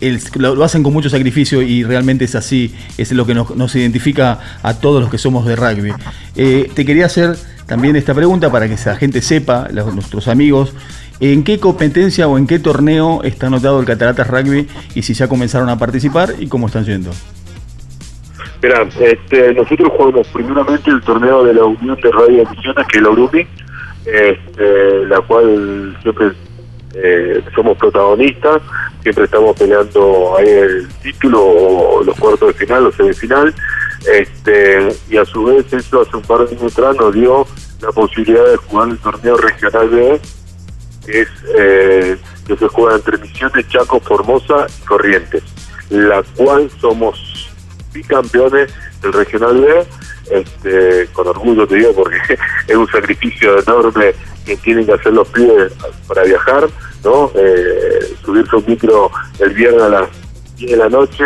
el, 0.00 0.20
lo, 0.36 0.54
lo, 0.54 0.64
hacen 0.64 0.82
con 0.82 0.92
mucho 0.92 1.10
sacrificio 1.10 1.62
y 1.62 1.84
realmente 1.84 2.24
es 2.24 2.34
así, 2.34 2.74
es 2.96 3.12
lo 3.12 3.26
que 3.26 3.34
nos, 3.34 3.54
nos 3.56 3.74
identifica 3.74 4.38
a 4.62 4.74
todos 4.74 5.00
los 5.00 5.10
que 5.10 5.18
somos 5.18 5.46
de 5.46 5.56
rugby. 5.56 5.92
Eh, 6.36 6.70
te 6.74 6.84
quería 6.84 7.06
hacer 7.06 7.36
también 7.68 7.96
esta 7.96 8.14
pregunta 8.14 8.50
para 8.50 8.66
que 8.66 8.76
la 8.86 8.96
gente 8.96 9.20
sepa, 9.20 9.68
nuestros 9.94 10.26
amigos, 10.26 10.74
¿en 11.20 11.44
qué 11.44 11.60
competencia 11.60 12.26
o 12.26 12.38
en 12.38 12.46
qué 12.46 12.58
torneo 12.58 13.22
está 13.24 13.48
anotado 13.48 13.78
el 13.78 13.84
Cataratas 13.84 14.26
Rugby 14.26 14.66
y 14.94 15.02
si 15.02 15.12
ya 15.12 15.28
comenzaron 15.28 15.68
a 15.68 15.78
participar 15.78 16.30
y 16.38 16.48
cómo 16.48 16.68
están 16.68 16.84
yendo? 16.86 17.10
Mira, 18.62 18.88
este, 18.98 19.52
nosotros 19.52 19.92
jugamos 19.96 20.26
primeramente 20.28 20.90
el 20.90 21.02
torneo 21.02 21.44
de 21.44 21.54
la 21.54 21.64
Unión 21.64 21.98
de 22.02 22.10
Radio 22.10 22.42
Emisiones, 22.42 22.86
que 22.88 22.98
es 22.98 23.04
la 23.04 23.10
URUMI, 23.10 23.46
este, 24.06 25.06
la 25.06 25.20
cual 25.20 25.94
siempre 26.02 26.32
eh, 26.94 27.42
somos 27.54 27.76
protagonistas, 27.76 28.62
siempre 29.02 29.24
estamos 29.24 29.54
peleando 29.58 30.38
ahí 30.38 30.48
el 30.48 30.88
título 31.02 31.44
o 31.44 32.02
los 32.02 32.18
cuartos 32.18 32.48
de 32.48 32.54
final 32.54 32.86
o 32.86 32.92
semifinal, 32.92 33.54
este, 34.10 34.88
y 35.10 35.18
a 35.18 35.24
su 35.26 35.44
vez 35.44 35.70
eso 35.70 36.00
hace 36.00 36.16
un 36.16 36.22
par 36.22 36.48
de 36.48 36.56
años 36.56 36.72
atrás 36.72 36.96
nos 36.96 37.12
dio 37.12 37.46
la 37.80 37.92
posibilidad 37.92 38.44
de 38.44 38.56
jugar 38.56 38.88
el 38.88 38.98
torneo 38.98 39.36
regional 39.36 39.88
B, 39.88 40.20
es 41.08 41.28
eh, 41.56 42.16
que 42.46 42.56
se 42.56 42.68
juega 42.68 42.96
entre 42.96 43.18
Misiones, 43.18 43.68
Chaco, 43.68 44.00
Formosa 44.00 44.66
y 44.68 44.84
Corrientes, 44.84 45.42
la 45.90 46.22
cual 46.36 46.70
somos 46.80 47.50
bicampeones 47.92 48.72
del 49.00 49.12
Regional 49.12 49.60
B, 49.60 49.86
este, 50.30 51.08
con 51.12 51.26
orgullo 51.26 51.66
te 51.66 51.76
digo 51.76 51.94
porque 51.94 52.18
es 52.68 52.76
un 52.76 52.86
sacrificio 52.88 53.60
enorme 53.62 54.14
que 54.44 54.56
tienen 54.58 54.84
que 54.84 54.92
hacer 54.92 55.12
los 55.12 55.28
pibes 55.28 55.72
para 56.06 56.22
viajar, 56.24 56.68
¿no? 57.04 57.30
Eh, 57.34 58.14
subirse 58.24 58.56
un 58.56 58.64
micro 58.66 59.10
el 59.38 59.54
viernes 59.54 59.82
a 59.82 59.88
las 59.88 60.08
10 60.56 60.70
de 60.72 60.76
la 60.76 60.88
noche, 60.88 61.24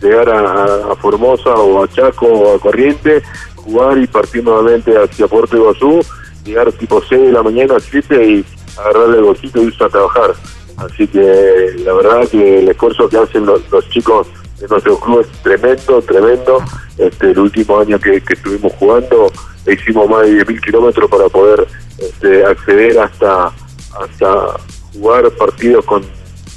llegar 0.00 0.28
a, 0.30 0.92
a 0.92 0.96
Formosa 0.96 1.50
o 1.50 1.84
a 1.84 1.88
Chaco 1.88 2.26
o 2.26 2.56
a 2.56 2.60
Corrientes, 2.60 3.22
jugar 3.64 3.98
y 3.98 4.06
partir 4.06 4.44
nuevamente 4.44 4.92
hacia 4.96 5.26
Puerto 5.28 5.56
Iguazú, 5.56 6.00
llegar 6.44 6.72
tipo 6.72 7.02
6 7.02 7.22
de 7.22 7.32
la 7.32 7.42
mañana, 7.42 7.74
7 7.78 8.24
y 8.24 8.44
agarrarle 8.78 9.18
el 9.18 9.24
bolsito 9.24 9.62
y 9.62 9.66
irse 9.66 9.84
a 9.84 9.88
trabajar. 9.88 10.34
Así 10.76 11.06
que 11.06 11.74
la 11.84 11.92
verdad 11.92 12.28
que 12.28 12.60
el 12.60 12.68
esfuerzo 12.68 13.08
que 13.08 13.18
hacen 13.18 13.44
los, 13.44 13.68
los 13.70 13.88
chicos 13.90 14.26
de 14.58 14.68
nuestro 14.68 14.98
club 14.98 15.20
es 15.20 15.42
tremendo, 15.42 16.00
tremendo. 16.02 16.62
Este, 16.96 17.30
el 17.30 17.38
último 17.38 17.78
año 17.78 17.98
que, 17.98 18.20
que 18.20 18.34
estuvimos 18.34 18.72
jugando 18.74 19.30
hicimos 19.66 20.08
más 20.08 20.22
de 20.22 20.44
10.000 20.44 20.60
kilómetros 20.60 21.10
para 21.10 21.28
poder 21.28 21.66
este, 21.98 22.44
acceder 22.44 22.98
hasta, 22.98 23.52
hasta 24.00 24.56
jugar 24.92 25.30
partidos 25.32 25.84
con 25.84 26.02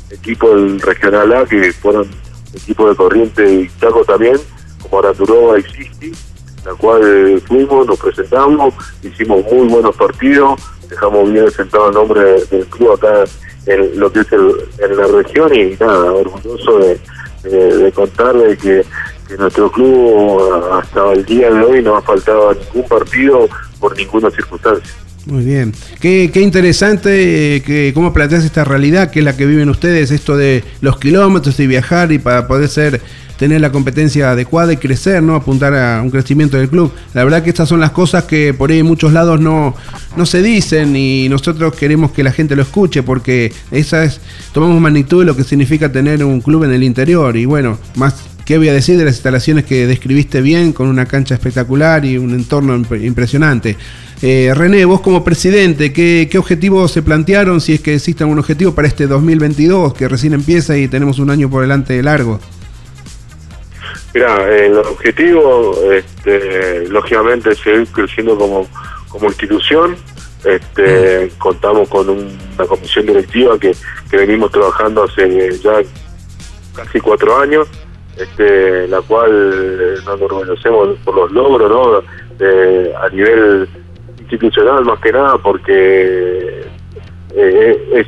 equipos 0.10 0.50
del 0.56 0.80
Regional 0.82 1.34
A, 1.34 1.46
que 1.46 1.72
fueron 1.74 2.08
equipos 2.54 2.90
de 2.90 2.96
Corriente 2.96 3.54
y 3.54 3.72
Chaco 3.80 4.04
también, 4.06 4.38
como 4.82 5.00
Aranduroba 5.00 5.60
y 5.60 5.64
Sisti, 5.64 6.12
la 6.66 6.74
cual 6.76 7.42
fuimos, 7.46 7.88
nos 7.88 8.00
presentamos, 8.00 8.74
hicimos 9.04 9.44
muy 9.52 9.68
buenos 9.68 9.96
partidos, 9.96 10.62
dejamos 10.90 11.32
bien 11.32 11.52
sentado 11.52 11.90
el 11.90 11.94
nombre 11.94 12.22
del 12.52 12.66
club 12.68 12.94
acá 12.94 13.24
en 13.66 14.00
lo 14.00 14.12
que 14.12 14.22
es 14.22 14.32
el, 14.32 14.52
en 14.80 14.98
la 14.98 15.08
región 15.08 15.56
y 15.56 15.76
nada, 15.80 16.12
orgulloso 16.12 16.80
de, 16.80 17.00
de, 17.44 17.78
de 17.78 17.92
contarle 17.92 18.58
que, 18.58 18.84
nuestro 19.38 19.72
club 19.72 20.40
hasta 20.74 21.12
el 21.12 21.26
día 21.26 21.50
de 21.50 21.60
hoy 21.60 21.82
no 21.82 21.96
ha 21.96 22.02
faltado 22.04 22.54
ningún 22.54 22.88
partido 22.88 23.50
por 23.80 23.98
ninguna 23.98 24.30
circunstancia. 24.30 24.94
Muy 25.26 25.44
bien. 25.44 25.74
Qué, 26.00 26.30
qué 26.32 26.42
interesante 26.42 27.56
eh, 27.56 27.64
que 27.64 27.94
cómo 27.96 28.14
planteas 28.14 28.44
esta 28.44 28.64
realidad 28.64 29.10
que 29.10 29.20
es 29.20 29.26
la 29.26 29.36
que 29.36 29.48
viven 29.48 29.70
ustedes, 29.70 30.12
esto 30.12 30.38
de 30.38 30.64
los 30.82 31.00
kilómetros 31.00 31.60
y 31.60 31.66
viajar 31.66 32.12
y 32.12 32.20
para 32.20 32.48
poder 32.48 32.68
ser 32.68 33.02
tener 33.44 33.60
la 33.60 33.74
competencia 33.74 34.32
adecuada 34.32 34.72
y 34.72 34.78
crecer, 34.78 35.22
¿no? 35.22 35.36
Apuntar 35.36 35.76
a 35.76 36.02
un 36.02 36.10
crecimiento 36.10 36.56
del 36.56 36.70
club. 36.70 36.94
La 37.14 37.26
verdad 37.26 37.44
que 37.44 37.50
estas 37.50 37.68
son 37.68 37.82
las 37.82 37.92
cosas 37.92 38.24
que 38.24 38.54
por 38.54 38.72
ahí 38.72 38.80
en 38.80 38.86
muchos 38.86 39.12
lados 39.12 39.42
no, 39.42 39.76
no 40.16 40.26
se 40.26 40.42
dicen 40.42 40.96
y 40.96 41.28
nosotros 41.28 41.76
queremos 41.76 42.14
que 42.14 42.24
la 42.24 42.32
gente 42.32 42.56
lo 42.56 42.62
escuche 42.62 43.04
porque 43.04 43.52
esa 43.70 44.06
es, 44.06 44.22
tomamos 44.54 44.80
magnitud 44.80 45.20
de 45.20 45.26
lo 45.26 45.36
que 45.36 45.44
significa 45.44 45.92
tener 45.92 46.24
un 46.24 46.40
club 46.40 46.64
en 46.64 46.72
el 46.72 46.84
interior 46.84 47.36
y 47.36 47.44
bueno, 47.44 47.78
más 47.96 48.16
¿Qué 48.46 48.58
voy 48.58 48.68
a 48.68 48.74
decir 48.74 48.98
de 48.98 49.06
las 49.06 49.14
instalaciones 49.14 49.64
que 49.64 49.88
describiste 49.88 50.42
bien, 50.42 50.74
con 50.74 50.88
una 50.88 51.06
cancha 51.06 51.34
espectacular 51.34 52.04
y 52.04 52.18
un 52.18 52.32
entorno 52.32 52.76
imp 52.76 52.92
impresionante? 53.02 53.78
Eh, 54.22 54.52
René, 54.54 54.84
vos 54.84 55.00
como 55.00 55.24
presidente, 55.24 55.94
¿qué, 55.94 56.28
¿qué, 56.30 56.38
objetivos 56.38 56.92
se 56.92 57.02
plantearon, 57.02 57.62
si 57.62 57.76
es 57.76 57.80
que 57.80 57.96
existe 57.96 58.22
algún 58.22 58.40
objetivo 58.40 58.76
para 58.76 58.90
este 58.90 59.08
2022, 59.08 59.94
que 59.94 60.10
recién 60.10 60.34
empieza 60.34 60.78
y 60.78 60.90
tenemos 60.90 61.20
un 61.20 61.30
año 61.30 61.50
por 61.50 61.62
delante 61.62 62.04
largo? 62.04 62.42
Mira, 64.14 64.48
el 64.56 64.78
objetivo, 64.78 65.76
este, 65.92 66.88
lógicamente, 66.88 67.52
es 67.52 67.60
seguir 67.60 67.88
creciendo 67.88 68.38
como, 68.38 68.68
como 69.10 69.28
institución. 69.28 69.96
Este, 70.44 71.26
mm. 71.26 71.38
Contamos 71.40 71.90
con 71.90 72.10
un, 72.10 72.38
una 72.56 72.68
comisión 72.68 73.06
directiva 73.06 73.58
que, 73.58 73.76
que 74.10 74.18
venimos 74.18 74.52
trabajando 74.52 75.04
hace 75.04 75.58
ya 75.60 75.82
casi 76.76 77.00
cuatro 77.00 77.38
años 77.38 77.68
este, 78.18 78.88
la 78.88 79.02
cual 79.02 79.32
eh, 79.82 79.96
nos 80.06 80.20
reconocemos 80.20 80.98
por 81.04 81.16
los 81.16 81.32
logros 81.32 81.70
¿no? 81.70 82.38
de, 82.38 82.94
a 82.96 83.10
nivel 83.10 83.68
institucional 84.20 84.86
más 84.86 85.00
que 85.00 85.12
nada 85.12 85.38
porque 85.40 86.64
eh, 87.36 87.90
es 87.94 88.08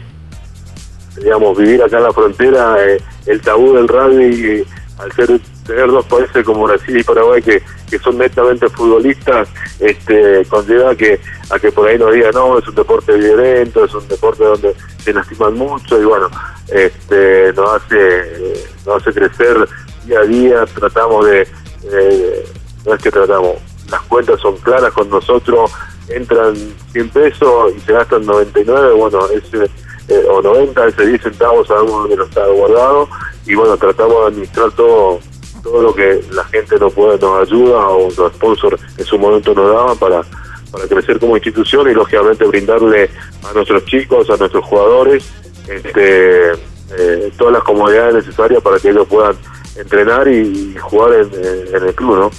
digamos 1.23 1.57
vivir 1.57 1.81
acá 1.81 1.97
en 1.97 2.03
la 2.03 2.13
frontera 2.13 2.75
eh, 2.85 3.01
el 3.25 3.41
tabú 3.41 3.73
del 3.73 3.87
rugby 3.87 4.63
al 4.99 5.11
ser 5.13 5.39
tener 5.65 5.87
dos 5.87 6.05
países 6.05 6.45
como 6.45 6.63
Brasil 6.63 6.97
y 6.97 7.03
Paraguay 7.03 7.41
que, 7.41 7.61
que 7.89 7.99
son 7.99 8.17
netamente 8.17 8.69
futbolistas 8.69 9.49
este 9.79 10.45
conlleva 10.45 10.95
que 10.95 11.19
a 11.49 11.59
que 11.59 11.71
por 11.71 11.87
ahí 11.87 11.97
nos 11.97 12.13
digan 12.13 12.31
no 12.33 12.59
es 12.59 12.67
un 12.67 12.75
deporte 12.75 13.13
violento 13.13 13.83
es 13.83 13.93
un 13.93 14.07
deporte 14.07 14.43
donde 14.43 14.75
se 15.03 15.13
lastiman 15.13 15.55
mucho 15.55 15.99
y 15.99 16.05
bueno 16.05 16.29
este 16.67 17.51
nos 17.53 17.81
hace 17.81 18.63
nos 18.85 19.01
hace 19.01 19.11
crecer 19.11 19.67
día 20.05 20.19
a 20.19 20.23
día 20.23 20.65
tratamos 20.65 21.25
de, 21.25 21.47
eh, 21.91 22.45
no 22.85 22.93
es 22.93 23.01
que 23.01 23.11
tratamos, 23.11 23.55
las 23.89 24.01
cuentas 24.03 24.39
son 24.39 24.57
claras 24.57 24.93
con 24.93 25.09
nosotros, 25.09 25.71
entran 26.09 26.55
100 26.91 27.09
pesos 27.09 27.73
y 27.75 27.79
se 27.81 27.93
gastan 27.93 28.25
99, 28.25 28.93
bueno, 28.93 29.27
ese, 29.29 29.65
eh, 30.07 30.25
o 30.29 30.41
90, 30.41 30.87
ese 30.87 31.05
10 31.07 31.21
centavos 31.21 31.67
sabemos 31.67 31.91
dónde 31.91 32.17
lo 32.17 32.25
está 32.25 32.45
guardado 32.47 33.09
y 33.45 33.55
bueno, 33.55 33.77
tratamos 33.77 34.21
de 34.21 34.27
administrar 34.27 34.71
todo 34.71 35.19
todo 35.65 35.81
lo 35.81 35.95
que 35.95 36.21
la 36.31 36.43
gente 36.45 36.77
nos 36.79 36.93
puede 36.93 37.17
nos 37.17 37.47
ayuda 37.47 37.89
o 37.89 38.07
los 38.15 38.33
sponsors 38.33 38.79
en 38.99 39.03
su 39.03 39.17
momento 39.17 39.55
nos 39.55 39.73
daban 39.73 39.97
para 39.97 40.21
para 40.71 40.87
crecer 40.87 41.19
como 41.19 41.35
institución 41.35 41.89
y 41.89 41.93
lógicamente 41.93 42.45
brindarle 42.45 43.09
a 43.49 43.53
nuestros 43.53 43.85
chicos, 43.85 44.29
a 44.29 44.37
nuestros 44.37 44.63
jugadores, 44.65 45.23
este, 45.69 46.51
eh, 46.51 47.31
todas 47.37 47.53
las 47.53 47.63
comodidades 47.63 48.25
necesarias 48.25 48.61
para 48.61 48.77
que 48.77 48.89
ellos 48.89 49.07
puedan 49.07 49.35
entrenar 49.79 50.27
y 50.27 50.75
jugar 50.79 51.13
en, 51.13 51.87
el 51.87 51.95
club, 51.95 52.17
¿no? 52.17 52.31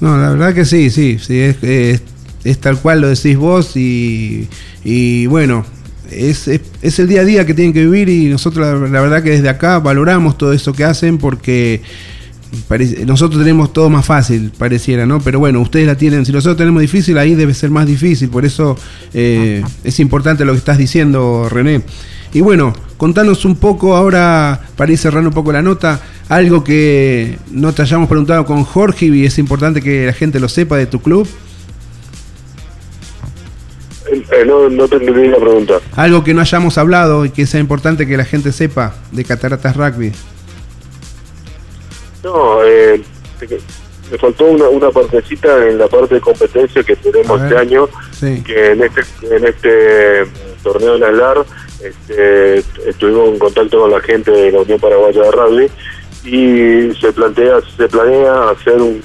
No, 0.00 0.16
la 0.16 0.30
verdad 0.30 0.54
que 0.54 0.64
sí, 0.64 0.90
sí, 0.90 1.18
sí, 1.18 1.38
es, 1.38 2.02
es, 2.44 2.58
tal 2.60 2.80
cual 2.80 3.02
lo 3.02 3.08
decís 3.08 3.36
vos 3.36 3.76
y, 3.76 4.48
y 4.82 5.26
bueno, 5.26 5.66
es, 6.10 6.48
es, 6.48 6.98
el 6.98 7.08
día 7.08 7.20
a 7.20 7.24
día 7.24 7.46
que 7.46 7.54
tienen 7.54 7.74
que 7.74 7.84
vivir 7.84 8.08
y 8.08 8.24
nosotros 8.26 8.90
la, 8.90 9.00
verdad 9.00 9.22
que 9.22 9.30
desde 9.30 9.48
acá 9.48 9.78
valoramos 9.78 10.38
todo 10.38 10.52
eso 10.52 10.72
que 10.72 10.84
hacen 10.84 11.18
porque 11.18 11.82
parece, 12.68 13.04
nosotros 13.06 13.40
tenemos 13.40 13.72
todo 13.72 13.90
más 13.90 14.04
fácil, 14.04 14.52
pareciera, 14.56 15.06
¿no? 15.06 15.20
Pero 15.20 15.38
bueno, 15.38 15.60
ustedes 15.60 15.86
la 15.86 15.96
tienen, 15.96 16.26
si 16.26 16.32
nosotros 16.32 16.56
tenemos 16.56 16.80
difícil, 16.80 17.18
ahí 17.18 17.34
debe 17.34 17.54
ser 17.54 17.70
más 17.70 17.86
difícil, 17.86 18.28
por 18.28 18.44
eso 18.44 18.76
eh, 19.14 19.62
es 19.84 20.00
importante 20.00 20.44
lo 20.44 20.52
que 20.52 20.58
estás 20.58 20.78
diciendo, 20.78 21.48
René. 21.48 21.82
Y 22.32 22.40
bueno, 22.40 22.72
contanos 22.96 23.44
un 23.44 23.56
poco 23.56 23.96
ahora, 23.96 24.60
para 24.76 24.92
ir 24.92 24.98
cerrando 24.98 25.30
un 25.30 25.34
poco 25.34 25.52
la 25.52 25.62
nota, 25.62 26.00
algo 26.28 26.62
que 26.62 27.38
no 27.50 27.72
te 27.72 27.82
hayamos 27.82 28.08
preguntado 28.08 28.44
con 28.46 28.64
Jorge 28.64 29.06
y 29.06 29.24
es 29.24 29.38
importante 29.38 29.82
que 29.82 30.06
la 30.06 30.12
gente 30.12 30.38
lo 30.38 30.48
sepa 30.48 30.76
de 30.76 30.86
tu 30.86 31.00
club. 31.00 31.28
Eh, 34.10 34.44
no, 34.46 34.68
no 34.68 34.88
te 34.88 34.96
entendí 34.96 35.28
la 35.28 35.38
pregunta. 35.38 35.74
Algo 35.96 36.22
que 36.22 36.34
no 36.34 36.40
hayamos 36.40 36.78
hablado 36.78 37.24
y 37.24 37.30
que 37.30 37.46
sea 37.46 37.60
importante 37.60 38.06
que 38.06 38.16
la 38.16 38.24
gente 38.24 38.52
sepa 38.52 38.94
de 39.10 39.24
Cataratas 39.24 39.76
Rugby. 39.76 40.12
No, 42.22 42.62
eh, 42.64 43.02
me 44.10 44.18
faltó 44.18 44.44
una, 44.46 44.68
una 44.68 44.90
partecita 44.90 45.66
en 45.66 45.78
la 45.78 45.88
parte 45.88 46.16
de 46.16 46.20
competencia 46.20 46.82
que 46.82 46.96
tenemos 46.96 47.40
este 47.40 47.56
año, 47.56 47.88
sí. 48.12 48.42
que 48.42 48.72
en 48.72 48.82
este, 48.82 49.02
en 49.22 49.46
este 49.46 50.26
torneo 50.62 50.94
de 50.94 50.98
la 50.98 51.12
LAR 51.12 51.44
este, 51.82 52.58
estuvimos 52.86 53.28
en 53.28 53.38
contacto 53.38 53.80
con 53.80 53.90
la 53.90 54.00
gente 54.00 54.30
de 54.30 54.52
la 54.52 54.60
Unión 54.60 54.80
Paraguaya 54.80 55.22
de 55.22 55.30
Rugby 55.30 55.70
y 56.24 56.94
se 57.00 57.12
plantea 57.12 57.60
se 57.76 57.88
planea 57.88 58.50
hacer 58.50 58.80
un 58.80 59.02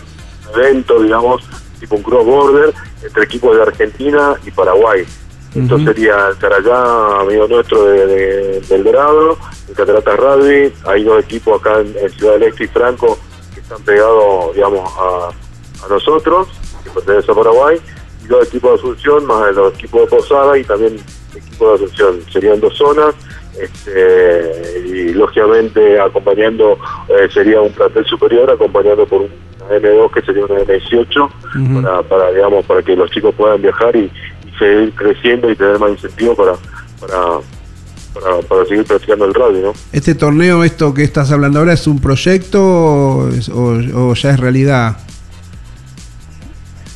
evento, 0.54 1.02
digamos, 1.02 1.44
tipo 1.80 1.96
un 1.96 2.04
cross 2.04 2.26
border 2.26 2.74
entre 3.04 3.24
equipos 3.24 3.56
de 3.56 3.62
Argentina 3.62 4.36
y 4.46 4.52
Paraguay. 4.52 5.06
Uh 5.56 5.60
-huh. 5.60 5.64
Esto 5.64 5.80
sería 5.80 6.28
el 6.28 6.38
Carayá, 6.38 7.22
amigo 7.22 7.48
nuestro 7.48 7.86
de, 7.86 8.08
de 8.08 8.62
Belgrado, 8.70 9.38
el 9.70 9.76
Cataratas 9.76 10.18
Rugby, 10.18 10.74
hay 10.86 11.04
dos 11.04 11.24
equipos 11.24 11.62
acá 11.62 11.80
en, 11.80 11.96
en, 11.98 12.10
Ciudad 12.12 12.34
del 12.34 12.44
Este 12.44 12.66
y 12.66 12.68
Franco 12.68 13.18
que 13.54 13.62
están 13.62 13.82
pegados, 13.84 14.54
digamos, 14.54 14.92
a, 15.00 15.30
a 15.86 15.90
nosotros, 15.90 16.50
que 16.84 16.90
pertenecen 16.90 17.32
a 17.32 17.36
Paraguay, 17.36 17.80
y 18.24 18.28
dos 18.28 18.48
equipos 18.48 18.72
de 18.72 18.76
Asunción, 18.80 19.26
más 19.26 19.56
los 19.56 19.74
equipos 19.76 20.02
de 20.02 20.08
Posada 20.18 20.58
y 20.58 20.64
también 20.66 20.98
equipos 21.34 21.80
de 21.80 21.86
Asunción. 21.86 22.22
Serían 22.32 22.60
dos 22.60 22.76
zonas, 22.76 23.16
este, 23.60 24.84
y 24.86 25.14
lógicamente 25.14 26.00
acompañando 26.00 26.78
eh, 27.08 27.30
sería 27.34 27.62
un 27.62 27.72
plantel 27.72 28.06
superior 28.06 28.52
acompañando 28.52 29.06
por 29.06 29.22
una 29.22 29.80
M2 29.80 30.12
que 30.12 30.22
sería 30.24 30.44
una 30.46 30.60
M18 30.60 31.24
uh 31.24 31.30
-huh. 31.56 31.82
para, 31.82 32.04
para 32.04 32.32
digamos 32.32 32.66
para 32.66 32.82
que 32.82 32.96
los 32.96 33.10
chicos 33.12 33.34
puedan 33.36 33.62
viajar 33.62 33.96
y 33.96 34.12
seguir 34.58 34.94
creciendo 34.96 35.50
y 35.50 35.56
tener 35.56 35.80
más 35.80 35.92
incentivos 35.92 36.38
para, 36.38 36.54
para 37.00 37.40
para, 38.14 38.40
para, 38.48 38.66
seguir 38.66 38.86
practicando 38.86 39.26
el 39.26 39.34
radio, 39.34 39.62
¿no? 39.62 39.74
¿Este 39.92 40.16
torneo, 40.16 40.64
esto 40.64 40.94
que 40.94 41.04
estás 41.04 41.34
hablando 41.34 41.60
ahora, 41.60 41.74
es 41.74 41.86
un 41.86 42.00
proyecto 42.00 42.64
o, 42.64 43.30
o, 43.54 44.10
o 44.10 44.14
ya 44.14 44.30
es 44.30 44.40
realidad? 44.40 44.98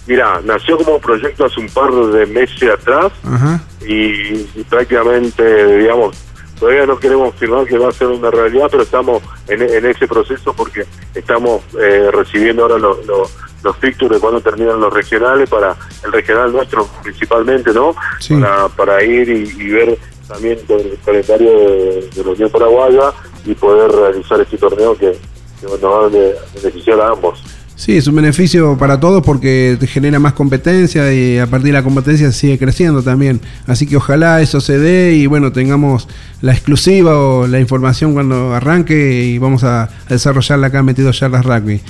Mira, 0.07 0.41
nació 0.43 0.77
como 0.77 0.97
proyecto 0.99 1.45
hace 1.45 1.59
un 1.59 1.67
par 1.67 1.91
de 1.91 2.25
meses 2.25 2.63
atrás 2.67 3.11
Ajá. 3.23 3.61
y, 3.85 4.47
y 4.55 4.65
prácticamente, 4.67 5.77
digamos, 5.77 6.17
todavía 6.59 6.87
no 6.87 6.97
queremos 6.97 7.35
firmar 7.35 7.65
que 7.65 7.77
va 7.77 7.89
a 7.89 7.91
ser 7.91 8.07
una 8.07 8.31
realidad, 8.31 8.67
pero 8.71 8.81
estamos 8.81 9.21
en, 9.47 9.61
en 9.61 9.85
ese 9.85 10.07
proceso 10.07 10.53
porque 10.53 10.85
estamos 11.13 11.61
eh, 11.79 12.09
recibiendo 12.11 12.63
ahora 12.63 12.79
los, 12.79 13.05
los, 13.05 13.35
los 13.63 13.75
fixtures 13.77 14.19
cuando 14.19 14.41
terminan 14.41 14.79
los 14.79 14.93
regionales 14.93 15.49
para 15.49 15.75
el 16.05 16.11
regional 16.11 16.51
nuestro 16.51 16.87
principalmente, 17.03 17.73
¿no? 17.73 17.95
Sí. 18.19 18.35
Para, 18.35 18.67
para 18.69 19.03
ir 19.03 19.29
y, 19.29 19.61
y 19.61 19.69
ver 19.69 19.97
también 20.27 20.59
con 20.67 20.79
el 20.79 20.97
calendario 21.03 21.51
de, 21.51 22.09
de 22.15 22.23
la 22.23 22.29
Unión 22.31 22.49
Paraguaya 22.49 23.11
y 23.45 23.53
poder 23.55 23.91
realizar 23.91 24.39
este 24.41 24.57
torneo 24.57 24.95
que, 24.97 25.11
que 25.59 25.65
nos 25.65 25.83
va 25.83 26.05
a 26.05 26.07
bene- 26.09 26.33
beneficiar 26.55 26.99
a 27.01 27.09
ambos. 27.09 27.43
Sí, 27.75 27.95
es 27.95 28.07
un 28.07 28.15
beneficio 28.15 28.77
para 28.77 28.99
todos 28.99 29.23
porque 29.23 29.77
te 29.79 29.87
genera 29.87 30.19
más 30.19 30.33
competencia 30.33 31.13
y 31.13 31.39
a 31.39 31.47
partir 31.47 31.67
de 31.67 31.73
la 31.73 31.83
competencia 31.83 32.29
sigue 32.33 32.59
creciendo 32.59 33.01
también. 33.01 33.39
Así 33.67 33.87
que 33.87 33.95
ojalá 33.95 34.41
eso 34.41 34.59
se 34.59 34.77
dé 34.77 35.13
y 35.13 35.27
bueno, 35.27 35.53
tengamos 35.53 36.09
la 36.41 36.51
exclusiva 36.51 37.17
o 37.17 37.47
la 37.47 37.57
información 37.61 38.13
cuando 38.13 38.53
arranque 38.53 39.23
y 39.23 39.37
vamos 39.37 39.63
a, 39.63 39.83
a 39.83 39.89
desarrollarla 40.09 40.67
acá 40.67 40.83
Metido 40.83 41.13
Charlas 41.13 41.45
Rugby. 41.45 41.81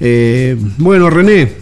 Eh, 0.00 0.56
bueno, 0.78 1.10
René, 1.10 1.52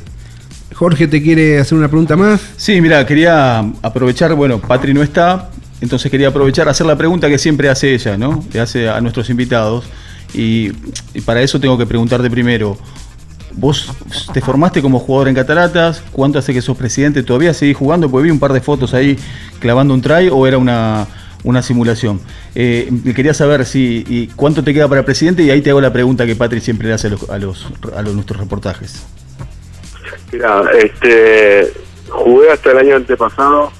Jorge 0.75 1.09
te 1.09 1.23
quiere 1.23 1.59
hacer 1.59 1.77
una 1.79 1.89
pregunta 1.89 2.17
más. 2.17 2.41
Sí, 2.57 2.81
mira, 2.81 3.07
quería 3.07 3.61
aprovechar, 3.83 4.35
bueno, 4.35 4.61
Patri 4.61 4.93
no 4.93 5.03
está, 5.03 5.51
entonces 5.81 6.11
quería 6.11 6.29
aprovechar 6.29 6.69
hacer 6.69 6.87
la 6.87 6.97
pregunta 6.97 7.29
que 7.29 7.39
siempre 7.39 7.69
hace 7.69 7.95
ella, 7.95 8.17
¿no? 8.17 8.45
Le 8.53 8.61
hace 8.61 8.89
a 8.89 9.01
nuestros 9.01 9.31
invitados. 9.31 9.85
Y, 10.35 10.71
para 11.25 11.41
eso 11.41 11.59
tengo 11.61 11.79
que 11.79 11.87
preguntarte 11.87 12.29
primero, 12.29 12.77
¿vos 13.55 13.91
te 14.33 14.41
formaste 14.41 14.83
como 14.83 14.99
jugador 14.99 15.29
en 15.29 15.35
Cataratas? 15.35 16.03
¿Cuánto 16.13 16.39
hace 16.39 16.53
que 16.53 16.61
sos 16.61 16.77
presidente? 16.77 17.23
¿Todavía 17.23 17.55
seguís 17.55 17.77
jugando? 17.77 18.11
Porque 18.11 18.25
vi 18.25 18.31
un 18.31 18.39
par 18.39 18.53
de 18.53 18.61
fotos 18.61 18.93
ahí 18.93 19.17
clavando 19.61 19.95
un 19.95 20.03
try 20.03 20.29
o 20.31 20.47
era 20.47 20.59
una, 20.59 21.07
una 21.47 21.63
simulación. 21.63 22.21
Eh, 22.55 22.91
quería 23.15 23.33
saber 23.33 23.65
si 23.65 24.05
y 24.09 24.27
cuánto 24.35 24.63
te 24.63 24.75
queda 24.75 24.89
para 24.89 25.05
presidente 25.05 25.45
y 25.45 25.51
ahí 25.51 25.63
te 25.63 25.71
hago 25.71 25.81
la 25.81 25.93
pregunta 25.93 26.27
que 26.27 26.35
Patri 26.35 26.61
siempre 26.61 26.89
le 26.89 26.95
hace 26.95 27.07
a 27.07 27.11
los, 27.11 27.31
a 27.31 27.39
los, 27.39 27.67
a 27.97 28.03
los 28.03 28.15
nuestros 28.15 28.41
reportajes. 28.41 29.07
Mira, 30.33 30.63
este, 30.79 31.73
jugué 32.09 32.51
hasta 32.51 32.73
el 32.73 32.79
año 32.79 32.97
antepasado, 32.97 33.71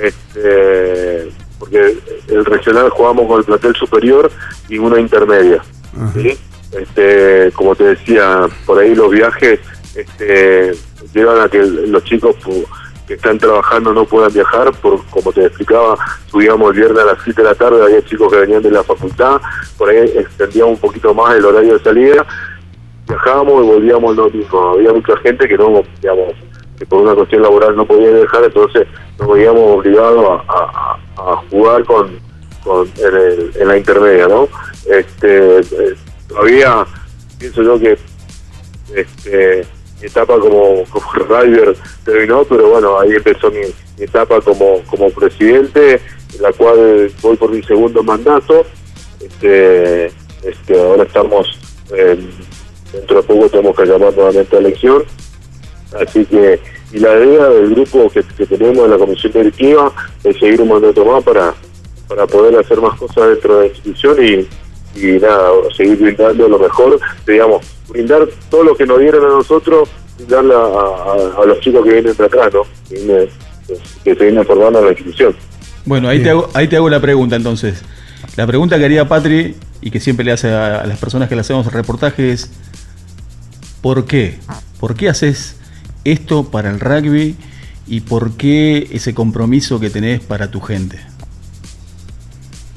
este, 0.00 1.30
porque 1.58 1.96
el 2.28 2.44
regional 2.44 2.90
jugamos 2.90 3.26
con 3.26 3.38
el 3.38 3.44
plantel 3.44 3.74
superior 3.74 4.30
y 4.68 4.76
una 4.78 5.00
intermedia. 5.00 5.64
¿sí? 6.14 6.38
Este, 6.78 7.50
como 7.54 7.74
te 7.74 7.84
decía, 7.84 8.46
por 8.66 8.78
ahí 8.78 8.94
los 8.94 9.10
viajes 9.10 9.60
este, 9.94 10.72
llevan 11.14 11.40
a 11.40 11.48
que 11.48 11.58
los 11.62 12.04
chicos 12.04 12.36
que 13.06 13.14
están 13.14 13.38
trabajando 13.38 13.92
no 13.92 14.04
puedan 14.04 14.32
viajar, 14.32 14.72
por 14.80 15.04
como 15.06 15.32
te 15.32 15.44
explicaba, 15.44 15.96
subíamos 16.30 16.70
el 16.70 16.76
viernes 16.80 17.02
a 17.02 17.06
las 17.06 17.18
7 17.24 17.42
de 17.42 17.48
la 17.48 17.54
tarde, 17.54 17.82
había 17.82 18.02
chicos 18.04 18.32
que 18.32 18.38
venían 18.40 18.62
de 18.62 18.70
la 18.70 18.82
facultad, 18.82 19.40
por 19.76 19.90
ahí 19.90 19.98
extendíamos 20.16 20.74
un 20.74 20.80
poquito 20.80 21.12
más 21.12 21.34
el 21.36 21.44
horario 21.44 21.74
de 21.78 21.84
salida, 21.84 22.26
viajábamos 23.06 23.62
y 23.62 23.66
volvíamos 23.66 24.16
lo 24.16 24.30
mismo. 24.30 24.68
Había 24.70 24.92
mucha 24.92 25.16
gente 25.18 25.46
que 25.46 25.58
no, 25.58 25.82
digamos, 26.00 26.32
que 26.78 26.86
por 26.86 27.02
una 27.02 27.14
cuestión 27.14 27.42
laboral 27.42 27.76
no 27.76 27.86
podía 27.86 28.10
viajar, 28.10 28.44
entonces 28.44 28.86
nos 29.18 29.28
veíamos 29.32 29.78
obligados 29.78 30.40
a, 30.48 30.96
jugar 31.50 31.84
con, 31.84 32.08
en, 32.08 33.16
el- 33.16 33.52
en 33.56 33.68
la 33.68 33.76
intermedia, 33.76 34.26
¿no? 34.28 34.48
Este, 34.86 35.58
eh, 35.60 35.94
todavía 36.28 36.84
pienso 37.38 37.62
yo 37.62 37.78
que 37.78 37.98
este, 38.94 39.66
etapa 40.06 40.38
como, 40.38 40.84
como 40.84 41.12
rider 41.28 41.76
terminó, 42.04 42.44
pero 42.44 42.68
bueno, 42.68 42.98
ahí 42.98 43.12
empezó 43.12 43.50
mi, 43.50 43.60
etapa 43.98 44.40
como, 44.40 44.80
como 44.90 45.10
presidente, 45.10 46.00
en 46.34 46.42
la 46.42 46.52
cual 46.52 47.10
voy 47.22 47.36
por 47.36 47.50
mi 47.50 47.62
segundo 47.62 48.02
mandato. 48.02 48.64
Este, 49.20 50.06
este, 50.42 50.80
ahora 50.80 51.04
estamos, 51.04 51.58
eh, 51.96 52.18
dentro 52.92 53.16
de 53.16 53.22
poco 53.22 53.48
tenemos 53.48 53.76
que 53.76 53.86
llamar 53.86 54.14
nuevamente 54.14 54.56
a 54.56 54.58
elección. 54.58 55.04
Así 56.00 56.24
que, 56.24 56.58
y 56.92 56.98
la 56.98 57.14
idea 57.14 57.48
del 57.48 57.74
grupo 57.74 58.10
que, 58.10 58.22
que 58.36 58.46
tenemos 58.46 58.84
en 58.84 58.90
la 58.90 58.98
comisión 58.98 59.32
directiva 59.32 59.92
es 60.24 60.36
seguir 60.38 60.60
un 60.60 60.68
mandato 60.68 61.04
más 61.04 61.22
para, 61.22 61.54
para 62.08 62.26
poder 62.26 62.56
hacer 62.58 62.80
más 62.80 62.98
cosas 62.98 63.28
dentro 63.28 63.58
de 63.58 63.60
la 63.60 63.74
institución 63.74 64.24
y, 64.24 64.48
y 64.96 65.18
nada, 65.20 65.50
seguir 65.76 65.96
brindando 65.98 66.48
lo 66.48 66.58
mejor, 66.58 66.98
digamos, 67.26 67.66
brindar 67.88 68.26
todo 68.50 68.62
lo 68.64 68.76
que 68.76 68.86
nos 68.86 68.98
dieron 69.00 69.24
a 69.24 69.28
nosotros, 69.28 69.88
brindarle 70.16 70.54
a, 70.54 70.58
a- 70.58 71.42
a 71.42 71.46
los 71.46 71.60
chicos 71.60 71.84
que 71.84 71.92
vienen 71.94 72.16
de 72.16 72.24
atrás, 72.24 72.52
¿no? 72.54 72.62
Que, 72.88 72.94
vienen- 72.96 73.28
que 74.04 74.14
se 74.14 74.24
vienen 74.24 74.44
formando 74.46 74.78
en 74.80 74.84
la 74.86 74.90
institución. 74.92 75.34
Bueno, 75.84 76.08
ahí 76.08 76.22
te, 76.22 76.30
hago, 76.30 76.48
ahí 76.54 76.68
te 76.68 76.76
hago 76.76 76.88
la 76.88 77.00
pregunta 77.00 77.36
entonces. 77.36 77.82
La 78.36 78.46
pregunta 78.46 78.78
que 78.78 78.84
haría 78.86 79.06
Patri 79.08 79.54
y 79.82 79.90
que 79.90 80.00
siempre 80.00 80.24
le 80.24 80.32
hace 80.32 80.48
a, 80.50 80.80
a 80.80 80.86
las 80.86 80.98
personas 80.98 81.28
que 81.28 81.34
le 81.34 81.42
hacemos 81.42 81.66
el 81.66 81.72
reportaje 81.72 82.30
es 82.32 82.50
¿por 83.82 84.06
qué? 84.06 84.38
¿Por 84.80 84.94
qué 84.96 85.08
haces 85.10 85.56
esto 86.04 86.50
para 86.50 86.70
el 86.70 86.80
rugby 86.80 87.36
y 87.86 88.00
por 88.00 88.32
qué 88.36 88.88
ese 88.92 89.12
compromiso 89.14 89.78
que 89.78 89.90
tenés 89.90 90.20
para 90.20 90.50
tu 90.50 90.60
gente? 90.60 90.98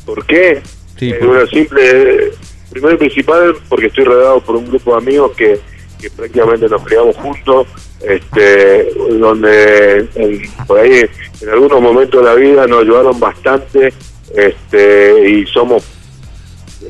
¿Por 0.06 0.26
qué? 0.26 0.62
Sí, 0.98 1.12
Eh, 1.12 1.20
bueno, 1.26 1.46
simple, 1.48 2.32
primero 2.72 2.96
y 2.96 2.98
principal, 2.98 3.56
porque 3.70 3.88
estoy 3.88 4.04
rodeado 4.06 4.40
por 4.42 4.56
un 4.56 4.68
grupo 4.68 4.92
de 4.92 4.98
amigos 4.98 5.32
que, 5.38 5.60
que 6.00 6.10
prácticamente 6.10 6.68
nos 6.70 6.84
criamos 6.84 7.16
juntos, 7.18 7.68
este, 8.02 8.94
donde 9.10 10.08
en- 10.16 10.42
por 10.68 10.80
ahí 10.80 11.06
en 11.42 11.50
algunos 11.50 11.82
momentos 11.82 12.22
de 12.22 12.26
la 12.28 12.36
vida 12.36 12.68
nos 12.68 12.82
ayudaron 12.82 13.20
bastante, 13.20 13.94
este, 14.36 15.30
y 15.30 15.46
somos, 15.48 15.84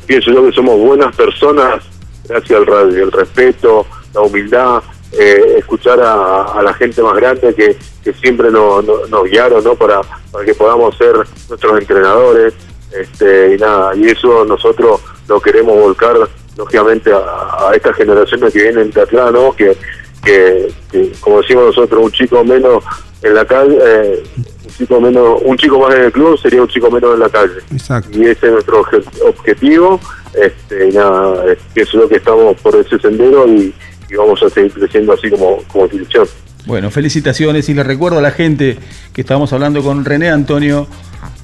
pienso 0.05 0.31
yo 0.31 0.45
que 0.45 0.51
somos 0.53 0.77
buenas 0.79 1.15
personas 1.15 1.83
gracias 2.27 2.59
al 2.59 2.65
radio, 2.65 3.03
el 3.05 3.11
respeto, 3.11 3.85
la 4.13 4.21
humildad, 4.21 4.83
eh, 5.17 5.55
escuchar 5.59 5.99
a, 6.01 6.43
a 6.53 6.61
la 6.61 6.73
gente 6.73 7.01
más 7.01 7.15
grande 7.15 7.53
que, 7.55 7.77
que 8.03 8.13
siempre 8.13 8.51
nos, 8.51 8.83
nos, 8.83 9.09
nos 9.09 9.23
guiaron 9.23 9.63
¿no? 9.63 9.75
para, 9.75 10.01
para 10.31 10.43
que 10.43 10.53
podamos 10.53 10.97
ser 10.97 11.15
nuestros 11.47 11.79
entrenadores 11.79 12.53
este, 12.91 13.55
y 13.55 13.57
nada, 13.57 13.95
y 13.95 14.07
eso 14.07 14.45
nosotros 14.45 15.01
lo 15.27 15.39
queremos 15.41 15.75
volcar 15.79 16.15
lógicamente 16.57 17.11
a, 17.11 17.17
a 17.69 17.73
estas 17.75 17.95
generaciones 17.95 18.53
que 18.53 18.63
vienen 18.63 18.91
de 18.91 19.01
atrás, 19.01 19.31
¿no? 19.31 19.53
que, 19.55 19.75
que, 20.23 20.67
que, 20.91 21.11
como 21.19 21.41
decimos 21.41 21.65
nosotros, 21.67 22.03
un 22.03 22.11
chico 22.11 22.43
menos 22.43 22.83
en 23.21 23.33
la 23.33 23.45
calle, 23.45 23.77
eh, 23.83 24.23
un 24.65 24.73
chico 24.77 25.01
menos, 25.01 25.41
un 25.43 25.57
chico 25.57 25.79
más 25.79 25.95
en 25.95 26.03
el 26.03 26.11
club 26.11 26.37
sería 26.39 26.61
un 26.61 26.67
chico 26.67 26.89
menos 26.89 27.13
en 27.13 27.19
la 27.19 27.29
calle. 27.29 27.53
Exacto. 27.71 28.09
Y 28.17 28.25
ese 28.25 28.47
es 28.47 28.51
nuestro 28.53 28.83
obje- 28.83 29.03
objetivo, 29.27 29.99
este, 30.33 30.89
y 30.89 30.91
nada, 30.93 31.45
es- 31.51 31.59
eso 31.75 31.89
es 31.89 31.93
lo 32.03 32.09
que 32.09 32.15
estamos 32.17 32.55
por 32.61 32.75
ese 32.75 32.97
sendero 32.99 33.47
y, 33.47 33.73
y 34.09 34.15
vamos 34.15 34.41
a 34.43 34.49
seguir 34.49 34.71
creciendo 34.71 35.13
así 35.13 35.29
como, 35.29 35.63
como 35.71 35.85
institución. 35.85 36.27
Bueno, 36.65 36.91
felicitaciones 36.91 37.69
y 37.69 37.73
le 37.73 37.83
recuerdo 37.83 38.19
a 38.19 38.21
la 38.21 38.31
gente 38.31 38.77
que 39.13 39.21
estábamos 39.21 39.53
hablando 39.53 39.81
con 39.81 40.03
René 40.03 40.29
Antonio 40.29 40.87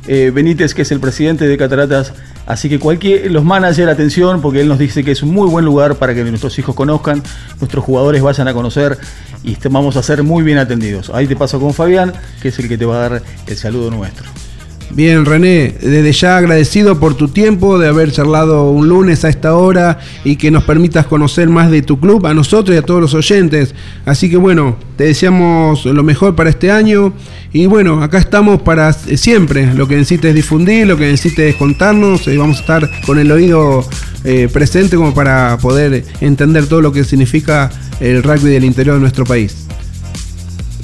eh, 0.08 0.32
Benítez, 0.34 0.74
que 0.74 0.82
es 0.84 0.92
el 0.92 1.00
presidente 1.00 1.48
de 1.48 1.58
Cataratas. 1.58 2.14
Así 2.46 2.68
que 2.68 2.78
cualquier, 2.78 3.32
los 3.32 3.44
managers, 3.44 3.92
atención, 3.92 4.42
porque 4.42 4.62
él 4.62 4.68
nos 4.68 4.80
dice 4.80 5.04
que 5.04 5.12
es 5.12 5.24
un 5.24 5.32
muy 5.32 5.50
buen 5.50 5.64
lugar 5.64 5.96
para 5.96 6.14
que 6.14 6.24
nuestros 6.24 6.58
hijos 6.60 6.76
conozcan, 6.76 7.24
nuestros 7.60 7.84
jugadores 7.86 8.22
vayan 8.22 8.48
a 8.48 8.54
conocer 8.54 8.98
y 9.44 9.58
vamos 9.70 9.96
a 9.96 10.04
ser 10.04 10.24
muy 10.24 10.44
bien 10.44 10.58
atendidos. 10.58 11.10
Ahí 11.14 11.28
te 11.28 11.36
paso 11.36 11.60
con 11.60 11.74
Fabián, 11.74 12.14
que 12.42 12.50
es 12.50 12.60
el 12.60 12.68
que 12.68 12.78
te 12.78 12.86
va 12.86 12.98
a 12.98 13.10
dar 13.10 13.24
el 13.48 13.58
saludo 13.58 13.92
nuestro. 13.92 14.43
Bien, 14.92 15.26
René, 15.26 15.74
desde 15.82 16.12
ya 16.12 16.38
agradecido 16.38 17.00
por 17.00 17.16
tu 17.16 17.28
tiempo 17.28 17.80
de 17.80 17.88
haber 17.88 18.12
charlado 18.12 18.70
un 18.70 18.88
lunes 18.88 19.26
a 19.26 19.30
esta 19.30 19.56
hora 19.56 20.00
y 20.24 20.36
que 20.36 20.52
nos 20.52 20.64
permitas 20.66 21.08
conocer 21.08 21.50
más 21.50 21.72
de 21.72 21.82
tu 21.82 22.00
club, 22.00 22.26
a 22.28 22.34
nosotros 22.34 22.76
y 22.76 22.78
a 22.78 22.84
todos 22.84 23.02
los 23.02 23.14
oyentes. 23.16 23.74
Así 24.06 24.30
que 24.30 24.38
bueno, 24.38 24.78
te 24.96 25.06
deseamos 25.06 25.86
lo 25.86 26.04
mejor 26.04 26.36
para 26.36 26.52
este 26.52 26.72
año 26.72 27.14
y 27.54 27.68
bueno, 27.68 28.02
acá 28.04 28.18
estamos 28.18 28.62
para 28.62 28.90
eh, 28.90 29.18
siempre. 29.18 29.74
Lo 29.74 29.88
que 29.88 29.96
necesites 29.96 30.34
difundir, 30.34 30.88
lo 30.88 30.98
que 30.98 31.06
necesites 31.06 31.56
contarnos, 31.56 32.28
y 32.28 32.36
vamos 32.36 32.58
a 32.58 32.62
estar 32.62 32.90
con 33.06 33.20
el 33.20 33.32
oído 33.32 33.86
eh, 34.24 34.50
presente 34.52 34.96
como 34.96 35.14
para 35.14 35.58
poder 35.58 36.04
entender 36.22 36.68
todo 36.68 36.82
lo 36.82 36.92
que 36.92 37.04
significa 37.04 37.70
el 38.00 38.24
rugby 38.24 38.50
del 38.50 38.64
interior 38.64 38.96
de 38.96 39.02
nuestro 39.02 39.24
país. 39.24 39.68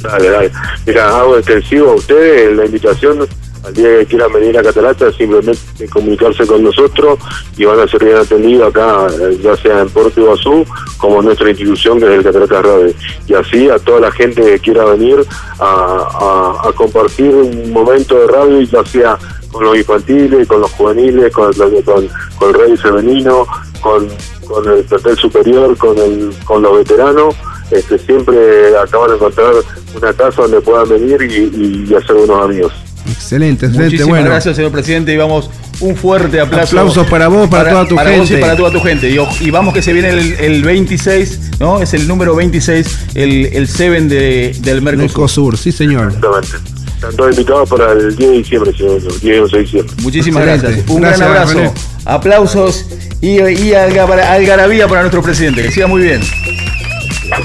Dale, 0.02 0.30
dale. 0.30 0.52
Mira, 0.86 1.10
hago 1.10 1.38
extensivo 1.38 1.92
a 1.92 1.96
ustedes 1.96 2.56
la 2.56 2.66
invitación 2.66 3.28
al 3.66 3.74
día 3.74 4.00
que 4.00 4.06
quieran 4.06 4.32
venir 4.34 4.58
a 4.58 4.64
Catarata, 4.64 5.12
simplemente 5.12 5.60
comunicarse 5.92 6.48
con 6.48 6.64
nosotros 6.64 7.20
y 7.58 7.66
van 7.66 7.80
a 7.80 7.88
ser 7.88 8.04
bien 8.06 8.18
atendidos 8.18 8.70
acá, 8.70 9.08
eh, 9.20 9.38
ya 9.42 9.56
sea 9.58 9.82
en 9.82 9.90
Puerto 9.90 10.22
Iguazú 10.22 10.66
como 10.98 11.22
nuestra 11.22 11.50
institución 11.50 12.00
que 12.00 12.06
es 12.06 12.12
el 12.12 12.24
Catarata 12.24 12.62
Radio. 12.62 12.94
Y 13.28 13.34
así 13.34 13.70
a 13.70 13.78
toda 13.80 14.00
la 14.00 14.12
gente 14.12 14.42
que 14.42 14.60
quiera 14.60 14.86
venir 14.86 15.26
a, 15.60 16.62
a- 16.66 16.72
compartir 16.74 17.34
un 17.36 17.74
momento 17.74 18.16
de 18.16 18.28
radio, 18.28 18.62
ya 18.62 18.86
sea 18.86 19.18
con 19.52 19.64
los 19.64 19.76
infantiles, 19.78 20.48
con 20.48 20.62
los 20.62 20.72
juveniles, 20.72 21.34
con, 21.34 21.52
con, 21.54 22.08
con 22.38 22.50
el 22.50 22.54
rey 22.54 22.78
femenino, 22.78 23.46
con, 23.82 24.08
con 24.48 24.68
el 24.72 24.84
plantel 24.86 25.18
superior, 25.18 25.76
con, 25.78 25.98
el, 25.98 26.32
con 26.46 26.62
los 26.62 26.78
veteranos, 26.78 27.36
este, 27.72 27.98
siempre 28.00 28.78
acaban 28.78 29.10
de 29.10 29.16
encontrar 29.16 29.54
una 29.96 30.14
casa 30.14 30.44
donde 30.44 30.62
puedan 30.62 30.88
venir 30.90 31.22
y, 31.24 31.86
y 31.90 31.94
hacer 31.96 32.16
unos 32.16 32.44
amigos. 32.46 32.74
Excelente, 33.12 33.66
excelente. 33.66 33.84
Muchísimas 33.86 34.10
bueno, 34.10 34.30
gracias, 34.30 34.56
señor 34.56 34.72
presidente, 34.72 35.14
y 35.14 35.18
vamos 35.18 35.50
Un 35.82 35.96
fuerte 35.96 36.40
aplauso. 36.42 36.78
Aplausos 36.78 37.08
para 37.08 37.28
vos, 37.30 37.48
para 37.50 37.70
toda 37.72 37.88
tu 37.88 37.96
para 37.96 38.12
vos 38.12 38.26
y 38.26 38.28
gente. 38.28 38.42
para 38.42 38.56
toda 38.58 38.72
tu 38.72 38.82
gente. 38.82 39.10
Y, 39.10 39.50
vamos 39.52 39.74
que 39.74 39.82
se 39.82 39.94
viene 39.94 40.10
el, 40.10 40.34
el 40.40 40.64
26, 40.64 41.40
¿no? 41.60 41.82
Es 41.82 41.94
el 41.94 42.08
número 42.08 42.36
26, 42.36 43.00
el, 43.16 43.46
el 43.54 43.68
7 43.68 44.02
de, 44.02 44.56
del 44.62 44.82
Mercosur. 44.82 45.08
Mercosur, 45.08 45.58
sí 45.58 45.72
señor. 45.72 46.08
Exactamente. 46.08 46.48
Están 46.96 47.16
todos 47.16 47.32
invitados 47.32 47.70
para 47.70 47.94
el 47.94 48.14
10 48.14 48.30
de 48.30 48.38
diciembre, 48.40 48.72
equivoco, 48.72 49.00
10 49.00 49.24
y 49.24 49.40
11 49.40 49.56
de 49.56 49.62
diciembre. 49.64 49.94
Muchísimas 50.02 50.44
Excelente. 50.44 50.68
gracias. 50.68 50.90
Un 50.90 51.02
Gracias, 51.02 51.20
gran 51.20 51.32
abrazo. 51.32 51.54
René. 51.60 51.72
Aplausos 52.04 52.86
y, 53.22 53.28
y 53.40 53.74
algara- 53.74 54.34
algarabía 54.34 54.88
para 54.90 55.02
nuestro 55.02 55.22
presidente. 55.22 55.62
Que 55.62 55.72
siga 55.72 55.88
muy 55.88 56.02
bien. 56.02 56.20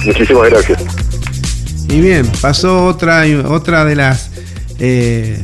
Muchísimas 0.05 0.51
gracias. 0.51 0.83
Y 1.89 2.01
bien, 2.01 2.27
pasó 2.41 2.87
otra, 2.87 3.23
otra 3.49 3.85
de 3.85 3.95
las 3.95 4.31
eh, 4.79 5.43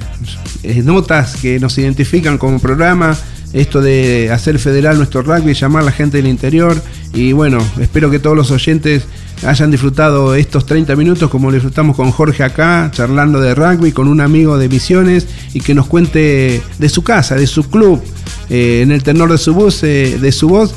eh, 0.63 0.83
notas 0.83 1.37
que 1.37 1.59
nos 1.61 1.77
identifican 1.79 2.39
como 2.39 2.59
programa, 2.59 3.17
esto 3.53 3.81
de 3.81 4.31
hacer 4.31 4.59
federal 4.59 4.97
nuestro 4.97 5.23
rugby, 5.23 5.55
llamar 5.55 5.83
a 5.83 5.87
la 5.87 5.93
gente 5.93 6.19
del 6.19 6.27
interior. 6.27 6.81
Y 7.13 7.33
bueno, 7.33 7.59
espero 7.81 8.11
que 8.11 8.19
todos 8.19 8.37
los 8.37 8.51
oyentes 8.51 9.05
hayan 9.47 9.71
disfrutado 9.71 10.35
estos 10.35 10.67
30 10.67 10.95
minutos 10.97 11.31
como 11.31 11.49
lo 11.49 11.55
disfrutamos 11.55 11.97
con 11.97 12.11
Jorge 12.11 12.45
acá, 12.45 12.91
charlando 12.93 13.41
de 13.41 13.55
rugby 13.55 13.93
con 13.93 14.07
un 14.09 14.21
amigo 14.21 14.59
de 14.59 14.69
Misiones 14.69 15.27
y 15.55 15.61
que 15.61 15.75
nos 15.75 15.87
cuente 15.87 16.63
de 16.79 16.89
su 16.89 17.03
casa, 17.03 17.37
de 17.37 17.47
su 17.47 17.69
club, 17.71 18.03
eh, 18.51 18.81
en 18.83 18.93
el 18.93 19.03
tenor 19.03 19.31
de 19.31 19.39
su 19.39 19.55
voz, 19.55 19.83
eh, 19.83 20.19
de 20.21 20.33
su 20.33 20.49
voz 20.49 20.75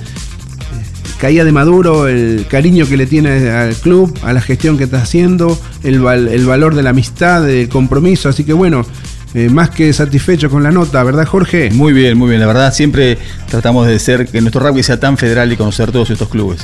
caía 1.23 1.45
de 1.45 1.53
Maduro, 1.53 2.09
el 2.09 2.47
cariño 2.49 2.85
que 2.85 2.97
le 2.97 3.05
tiene 3.05 3.49
al 3.49 3.75
club, 3.75 4.13
a 4.23 4.33
la 4.33 4.41
gestión 4.41 4.77
que 4.77 4.83
está 4.83 4.97
haciendo, 4.97 5.57
el, 5.81 6.05
el 6.05 6.45
valor 6.45 6.75
de 6.75 6.83
la 6.83 6.89
amistad, 6.89 7.43
del 7.43 7.69
compromiso. 7.69 8.27
Así 8.27 8.43
que 8.43 8.51
bueno, 8.51 8.85
eh, 9.33 9.47
más 9.47 9.69
que 9.69 9.93
satisfecho 9.93 10.49
con 10.49 10.63
la 10.63 10.71
nota, 10.71 11.01
¿verdad, 11.01 11.25
Jorge? 11.25 11.71
Muy 11.71 11.93
bien, 11.93 12.17
muy 12.17 12.27
bien. 12.27 12.41
La 12.41 12.47
verdad, 12.47 12.73
siempre 12.73 13.17
tratamos 13.49 13.87
de 13.87 13.99
ser 13.99 14.27
que 14.27 14.41
nuestro 14.41 14.67
rugby 14.67 14.83
sea 14.83 14.99
tan 14.99 15.17
federal 15.17 15.49
y 15.53 15.55
conocer 15.55 15.93
todos 15.93 16.09
estos 16.09 16.27
clubes. 16.27 16.59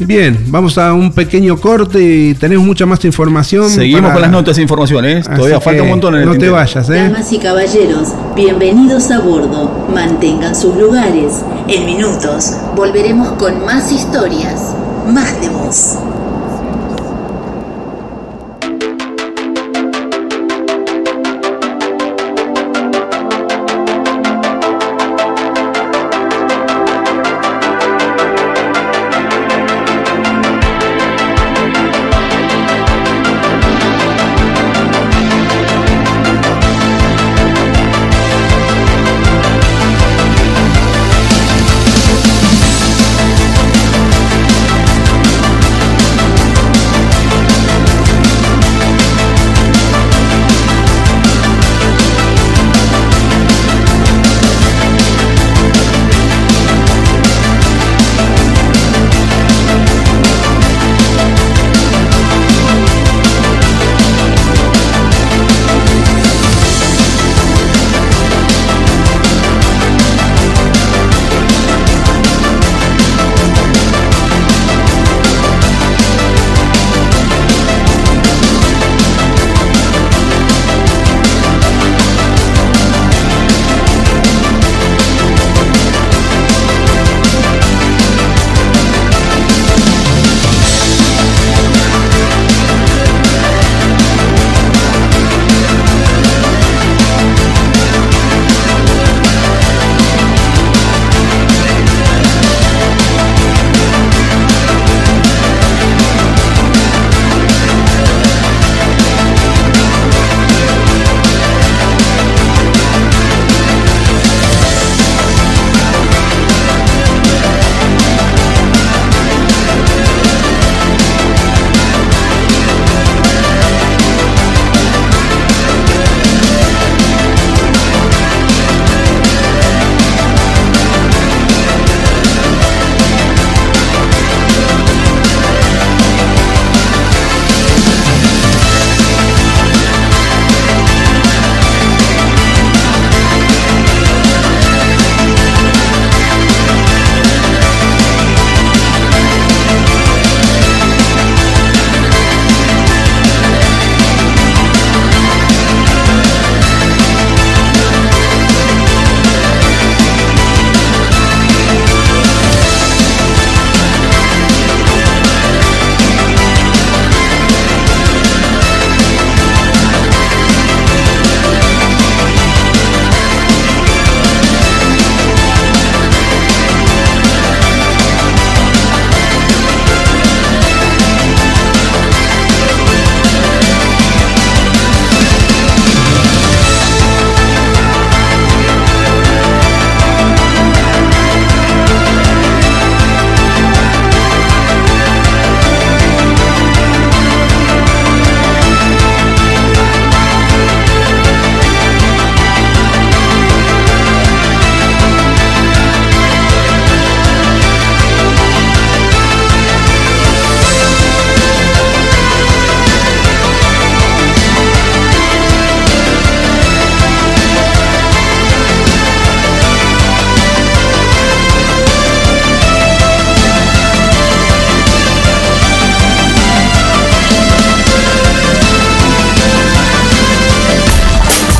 Bien, 0.00 0.44
vamos 0.48 0.78
a 0.78 0.92
un 0.92 1.12
pequeño 1.12 1.56
corte 1.60 2.00
y 2.00 2.34
tenemos 2.34 2.64
mucha 2.64 2.86
más 2.86 3.04
información. 3.04 3.68
Seguimos 3.68 4.02
para- 4.02 4.12
con 4.14 4.22
las 4.22 4.30
notas 4.30 4.56
de 4.56 4.62
información, 4.62 5.04
¿eh? 5.04 5.18
Así 5.18 5.28
Todavía 5.36 5.60
falta 5.60 5.82
un 5.82 5.88
montón 5.88 6.14
en 6.14 6.20
el 6.22 6.26
No 6.28 6.38
te 6.38 6.48
vayas, 6.48 6.88
¿eh? 6.90 6.94
Damas 7.10 7.32
y 7.32 7.38
caballeros, 7.38 8.08
bienvenidos 8.36 9.10
a 9.10 9.18
bordo. 9.20 9.88
Mantengan 9.92 10.54
sus 10.54 10.76
lugares. 10.76 11.42
En 11.66 11.84
minutos 11.86 12.52
volveremos 12.76 13.32
con 13.32 13.64
más 13.64 13.90
historias, 13.90 14.72
más 15.12 15.40
de 15.40 15.48
voz. 15.48 15.94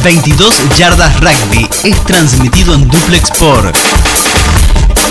22 0.09 0.55
Yardas 0.79 1.21
Rugby 1.21 1.69
es 1.85 2.03
transmitido 2.07 2.73
en 2.73 2.89
duplex 2.89 3.31
por 3.33 3.71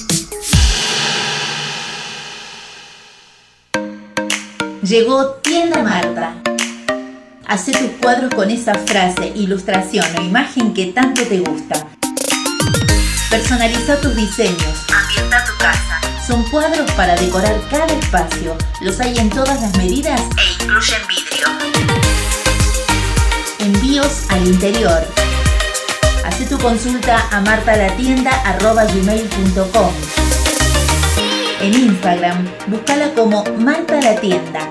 Llegó 4.83 5.33
Tienda 5.43 5.83
Marta. 5.83 6.33
Hacé 7.47 7.71
tus 7.71 7.91
cuadros 8.01 8.33
con 8.33 8.49
esa 8.49 8.73
frase, 8.73 9.31
ilustración 9.35 10.03
o 10.17 10.23
imagen 10.23 10.73
que 10.73 10.87
tanto 10.87 11.21
te 11.21 11.37
gusta. 11.37 11.85
Personaliza 13.29 14.01
tus 14.01 14.15
diseños. 14.15 14.87
Ambienta 14.91 15.45
tu 15.45 15.55
casa. 15.59 16.01
Son 16.25 16.41
cuadros 16.49 16.89
para 16.93 17.15
decorar 17.15 17.61
cada 17.69 17.93
espacio. 17.93 18.57
Los 18.81 18.99
hay 18.99 19.19
en 19.19 19.29
todas 19.29 19.61
las 19.61 19.77
medidas 19.77 20.19
e 20.19 20.63
incluyen 20.63 21.01
vidrio. 21.07 21.45
Envíos 23.59 24.23
al 24.29 24.47
interior. 24.47 25.07
Hacé 26.25 26.45
tu 26.45 26.57
consulta 26.57 27.27
a 27.29 27.39
martalatienda.com. 27.41 30.40
En 31.61 31.75
Instagram, 31.75 32.47
búscala 32.65 33.13
como 33.13 33.43
Marta 33.59 34.01
la 34.01 34.19
Tienda. 34.19 34.67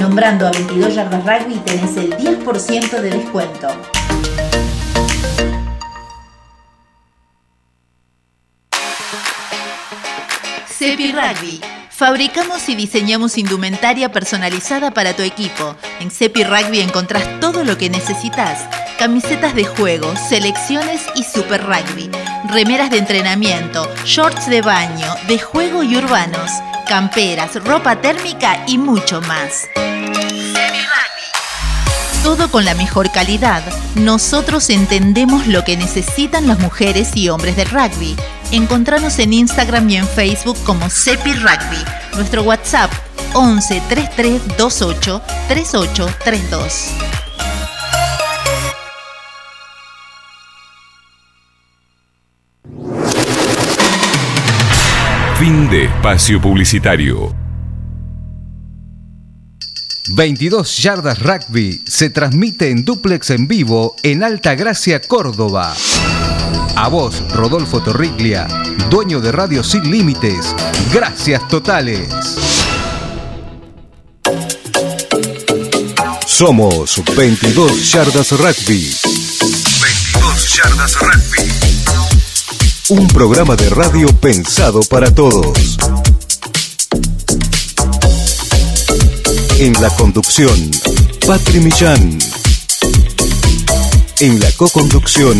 Nombrando 0.00 0.46
a 0.46 0.50
22 0.50 0.94
Yardas 0.94 1.22
Rugby 1.26 1.56
tenés 1.58 1.94
el 1.98 2.16
10% 2.16 3.00
de 3.02 3.10
descuento. 3.10 3.68
Cepi 10.66 11.12
Rugby. 11.12 11.60
Fabricamos 11.90 12.66
y 12.70 12.76
diseñamos 12.76 13.36
indumentaria 13.36 14.10
personalizada 14.10 14.90
para 14.92 15.14
tu 15.14 15.22
equipo. 15.22 15.76
En 16.00 16.10
Cepi 16.10 16.44
Rugby 16.44 16.80
encontrás 16.80 17.40
todo 17.40 17.62
lo 17.62 17.76
que 17.76 17.90
necesitas. 17.90 18.66
Camisetas 18.98 19.54
de 19.54 19.64
juego, 19.64 20.14
selecciones 20.16 21.02
y 21.14 21.24
super 21.24 21.62
rugby. 21.62 22.10
Remeras 22.46 22.90
de 22.90 22.98
entrenamiento, 22.98 23.90
shorts 24.04 24.48
de 24.48 24.60
baño, 24.60 25.06
de 25.28 25.38
juego 25.38 25.82
y 25.82 25.96
urbanos. 25.96 26.50
Camperas, 26.86 27.54
ropa 27.64 28.02
térmica 28.02 28.64
y 28.66 28.76
mucho 28.76 29.22
más. 29.22 29.66
Todo 32.22 32.50
con 32.50 32.66
la 32.66 32.74
mejor 32.74 33.10
calidad. 33.10 33.62
Nosotros 33.94 34.68
entendemos 34.68 35.46
lo 35.46 35.64
que 35.64 35.78
necesitan 35.78 36.46
las 36.46 36.58
mujeres 36.58 37.16
y 37.16 37.30
hombres 37.30 37.56
del 37.56 37.70
rugby. 37.70 38.14
Encontranos 38.52 39.18
en 39.20 39.32
Instagram 39.32 39.88
y 39.88 39.96
en 39.96 40.06
Facebook 40.06 40.58
como 40.64 40.90
Cepi 40.90 41.32
Rugby. 41.32 41.82
Nuestro 42.14 42.42
WhatsApp 42.42 42.92
11 43.32 43.82
33 43.88 44.46
28 44.58 45.22
38 45.48 46.08
32. 46.22 47.23
Fin 55.44 55.68
de 55.68 55.84
espacio 55.84 56.40
publicitario. 56.40 57.36
22 60.14 60.78
Yardas 60.78 61.18
Rugby 61.22 61.82
se 61.86 62.08
transmite 62.08 62.70
en 62.70 62.82
duplex 62.82 63.28
en 63.28 63.46
vivo 63.46 63.94
en 64.02 64.24
Alta 64.24 64.54
Gracia, 64.54 65.02
Córdoba. 65.02 65.74
A 66.76 66.88
vos, 66.88 67.22
Rodolfo 67.34 67.82
Torriglia, 67.82 68.48
dueño 68.88 69.20
de 69.20 69.32
Radio 69.32 69.62
Sin 69.62 69.90
Límites. 69.90 70.56
Gracias 70.94 71.46
totales. 71.48 72.08
Somos 76.24 77.02
22 77.14 77.92
Yardas 77.92 78.32
Rugby. 78.32 78.90
22 79.82 80.56
Yardas 80.56 80.98
Rugby. 80.98 81.93
Un 82.90 83.06
programa 83.08 83.56
de 83.56 83.70
radio 83.70 84.08
pensado 84.20 84.80
para 84.82 85.10
todos. 85.10 85.78
En 89.58 89.72
la 89.80 89.88
conducción, 89.96 90.70
Patri 91.26 91.60
Millán. 91.60 92.18
En 94.20 94.38
la 94.38 94.52
co-conducción, 94.52 95.38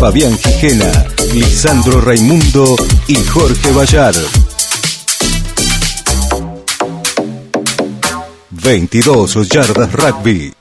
Fabián 0.00 0.36
Gijena, 0.36 1.06
Lisandro 1.32 2.00
Raimundo 2.00 2.74
y 3.06 3.14
Jorge 3.24 3.70
Bayar. 3.70 4.14
22 8.50 9.48
Yardas 9.48 9.92
Rugby. 9.92 10.59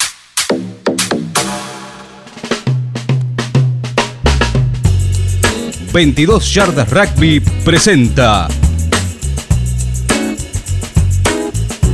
...22 5.92 6.54
Yardas 6.54 6.90
Rugby 6.90 7.40
presenta... 7.40 8.48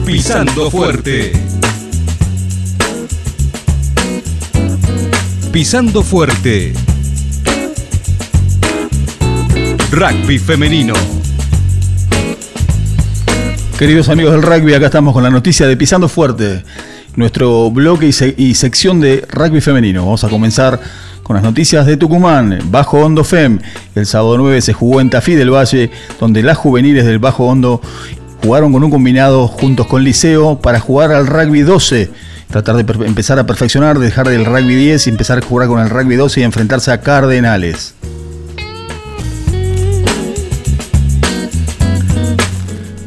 Pisando 0.06 0.70
Fuerte. 0.70 1.32
Pisando 5.52 6.04
Fuerte. 6.04 6.74
Rugby 9.92 10.38
femenino. 10.40 10.94
Queridos 13.80 14.10
amigos 14.10 14.34
del 14.34 14.44
rugby, 14.44 14.74
acá 14.74 14.86
estamos 14.86 15.14
con 15.14 15.24
la 15.24 15.30
noticia 15.30 15.68
de 15.68 15.76
Pisando 15.76 16.08
Fuerte, 16.08 16.64
nuestro 17.16 17.72
bloque 17.72 18.08
y, 18.08 18.44
y 18.44 18.54
sección 18.56 19.00
de 19.00 19.26
rugby 19.30 19.60
femenino. 19.62 20.04
Vamos 20.04 20.24
a 20.24 20.30
comenzar 20.30 20.80
con 21.26 21.36
las 21.36 21.44
noticias 21.44 21.88
de 21.88 21.98
Tucumán, 21.98 22.60
Bajo 22.66 23.00
Hondo 23.00 23.24
FEM. 23.24 23.58
El 23.96 24.06
sábado 24.06 24.38
9 24.38 24.62
se 24.62 24.74
jugó 24.74 25.02
en 25.02 25.10
Tafí 25.10 25.34
del 25.34 25.50
Valle, 25.50 25.90
donde 26.20 26.44
las 26.44 26.56
juveniles 26.56 27.04
del 27.04 27.18
Bajo 27.18 27.48
Hondo 27.48 27.82
jugaron 28.44 28.72
con 28.72 28.84
un 28.84 28.92
combinado 28.92 29.48
juntos 29.48 29.88
con 29.88 30.04
Liceo 30.04 30.62
para 30.62 30.80
jugar 30.80 31.12
al 31.12 31.26
rugby 31.26 31.64
12 31.64 32.12
tratar 32.48 32.76
de 32.76 33.06
empezar 33.08 33.40
a 33.40 33.48
perfeccionar, 33.48 33.98
dejar 33.98 34.28
el 34.28 34.46
rugby 34.46 34.76
10 34.76 35.08
y 35.08 35.10
empezar 35.10 35.40
a 35.40 35.42
jugar 35.42 35.68
con 35.68 35.82
el 35.82 35.90
rugby 35.90 36.16
12 36.16 36.42
y 36.42 36.44
enfrentarse 36.44 36.92
a 36.92 37.02
Cardenales. 37.02 37.96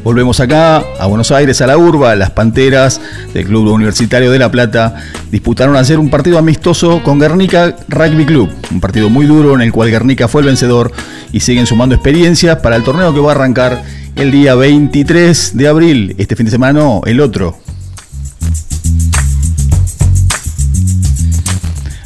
Volvemos 0.03 0.39
acá, 0.39 0.77
a 0.97 1.07
Buenos 1.07 1.29
Aires, 1.31 1.61
a 1.61 1.67
la 1.67 1.77
urba. 1.77 2.15
Las 2.15 2.31
Panteras 2.31 3.01
del 3.33 3.45
Club 3.45 3.67
Universitario 3.67 4.31
de 4.31 4.39
La 4.39 4.49
Plata 4.49 4.95
disputaron 5.29 5.75
ayer 5.75 5.99
un 5.99 6.09
partido 6.09 6.37
amistoso 6.37 7.03
con 7.03 7.19
Guernica 7.19 7.75
Rugby 7.89 8.25
Club. 8.25 8.49
Un 8.71 8.79
partido 8.79 9.09
muy 9.09 9.25
duro 9.25 9.55
en 9.55 9.61
el 9.61 9.73
cual 9.73 9.89
Guernica 9.89 10.29
fue 10.29 10.41
el 10.41 10.47
vencedor 10.47 10.93
y 11.33 11.41
siguen 11.41 11.65
sumando 11.65 11.95
experiencias 11.95 12.57
para 12.59 12.77
el 12.77 12.83
torneo 12.83 13.13
que 13.13 13.19
va 13.19 13.33
a 13.33 13.35
arrancar 13.35 13.83
el 14.15 14.31
día 14.31 14.55
23 14.55 15.57
de 15.57 15.67
abril. 15.67 16.15
Este 16.17 16.35
fin 16.37 16.45
de 16.45 16.51
semana 16.51 17.01
el 17.05 17.19
otro. 17.19 17.57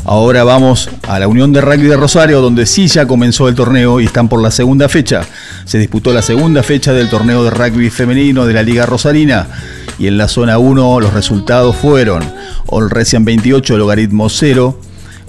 Ahora 0.05 0.43
vamos 0.43 0.89
a 1.07 1.17
la 1.17 1.27
Unión 1.27 1.53
de 1.53 1.61
Rugby 1.61 1.87
de 1.87 1.95
Rosario, 1.95 2.41
donde 2.41 2.65
sí 2.65 2.87
ya 2.87 3.07
comenzó 3.07 3.47
el 3.47 3.55
torneo 3.55 4.01
y 4.01 4.05
están 4.05 4.27
por 4.27 4.41
la 4.41 4.51
segunda 4.51 4.89
fecha. 4.89 5.21
Se 5.65 5.77
disputó 5.77 6.13
la 6.13 6.21
segunda 6.21 6.61
fecha 6.63 6.93
del 6.93 7.09
torneo 7.09 7.43
de 7.43 7.49
rugby 7.49 7.89
femenino 7.89 8.45
de 8.45 8.53
la 8.53 8.63
Liga 8.63 8.85
Rosarina. 8.85 9.47
Y 9.99 10.07
en 10.07 10.17
la 10.17 10.27
zona 10.27 10.57
1 10.57 10.99
los 10.99 11.13
resultados 11.13 11.75
fueron 11.75 12.23
All 12.67 12.89
Recian 12.89 13.23
28, 13.25 13.77
Logaritmo 13.77 14.29
0, 14.29 14.79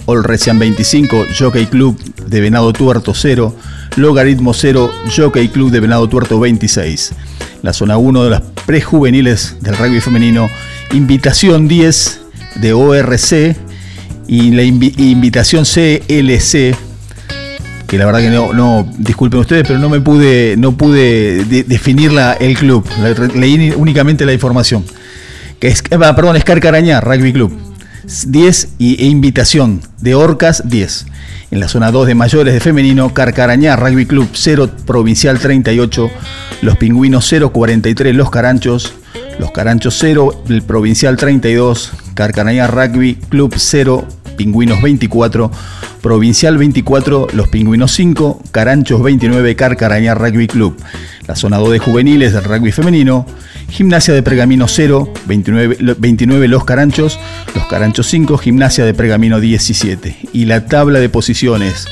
All 0.07 0.23
Recian 0.23 0.59
25, 0.59 1.25
Jockey 1.37 1.67
Club 1.67 1.97
de 2.27 2.41
Venado 2.41 2.73
Tuerto 2.73 3.13
0, 3.13 3.55
Logaritmo 3.95 4.53
0, 4.53 4.91
Jockey 5.15 5.49
Club 5.49 5.71
de 5.71 5.79
Venado 5.79 6.07
Tuerto 6.09 6.39
26. 6.39 7.13
La 7.61 7.73
zona 7.73 7.97
1 7.97 8.23
de 8.23 8.29
las 8.29 8.41
prejuveniles 8.65 9.57
del 9.61 9.77
rugby 9.77 10.01
femenino, 10.01 10.49
Invitación 10.91 11.67
10 11.67 12.19
de 12.55 12.73
ORC 12.73 13.55
y 14.27 14.51
la 14.51 14.63
invi- 14.63 14.93
invitación 14.97 15.63
CLC 15.65 16.75
que 17.87 17.97
la 17.97 18.05
verdad 18.05 18.19
que 18.21 18.29
no, 18.29 18.53
no 18.53 18.87
disculpen 18.97 19.39
ustedes, 19.39 19.63
pero 19.67 19.79
no 19.79 19.89
me 19.89 20.01
pude, 20.01 20.55
no 20.57 20.71
pude 20.77 21.45
de- 21.45 21.63
definir 21.63 22.11
la- 22.11 22.33
el 22.33 22.57
club. 22.57 22.85
Leí 23.35 23.71
únicamente 23.75 24.25
la 24.25 24.33
información. 24.33 24.83
Que 25.59 25.67
es, 25.67 25.79
eh, 25.89 25.97
perdón, 25.97 26.35
es 26.35 26.43
Carcarañá, 26.43 26.99
Rugby 27.01 27.31
Club. 27.33 27.51
10 28.27 28.69
y, 28.77 29.01
e 29.03 29.07
invitación 29.07 29.81
de 29.99 30.13
Orcas 30.15 30.63
10. 30.69 31.05
En 31.51 31.59
la 31.59 31.67
zona 31.67 31.91
2 31.91 32.07
de 32.07 32.15
mayores 32.15 32.53
de 32.53 32.59
femenino, 32.59 33.13
Carcarañá, 33.13 33.75
Rugby 33.75 34.05
Club 34.05 34.29
0, 34.33 34.69
Provincial 34.85 35.39
38, 35.39 36.09
Los 36.61 36.77
Pingüinos 36.77 37.25
0, 37.27 37.51
43, 37.51 38.15
Los 38.15 38.29
Caranchos, 38.29 38.93
Los 39.39 39.51
Caranchos 39.51 39.95
0, 39.99 40.43
el 40.49 40.61
Provincial 40.63 41.15
32, 41.17 41.91
Carcarañá 42.13 42.67
Rugby 42.67 43.15
Club 43.29 43.53
0, 43.57 44.05
Pingüinos 44.35 44.81
24, 44.81 45.51
Provincial 46.01 46.57
24, 46.57 47.27
Los 47.33 47.47
Pingüinos 47.47 47.91
5, 47.93 48.41
Caranchos 48.51 49.01
29, 49.01 49.55
Carcarañá 49.55 50.13
Rugby 50.13 50.47
Club. 50.47 50.77
La 51.27 51.35
zona 51.35 51.57
2 51.57 51.71
de 51.71 51.79
juveniles 51.79 52.33
del 52.33 52.43
rugby 52.43 52.71
femenino, 52.71 53.25
Gimnasia 53.69 54.13
de 54.13 54.21
Pergamino 54.21 54.67
0, 54.67 55.11
29, 55.25 55.77
lo- 55.79 55.95
29 55.97 56.47
Los 56.47 56.65
Caranchos, 56.65 57.19
Los 57.55 57.65
Caranchos 57.65 58.05
5, 58.07 58.37
Gimnasia 58.37 58.85
de 58.85 58.93
Pergamino 58.93 59.39
17. 59.39 60.15
Y 60.33 60.45
la 60.45 60.65
tabla 60.67 60.99
de 60.99 61.09
posiciones. 61.09 61.87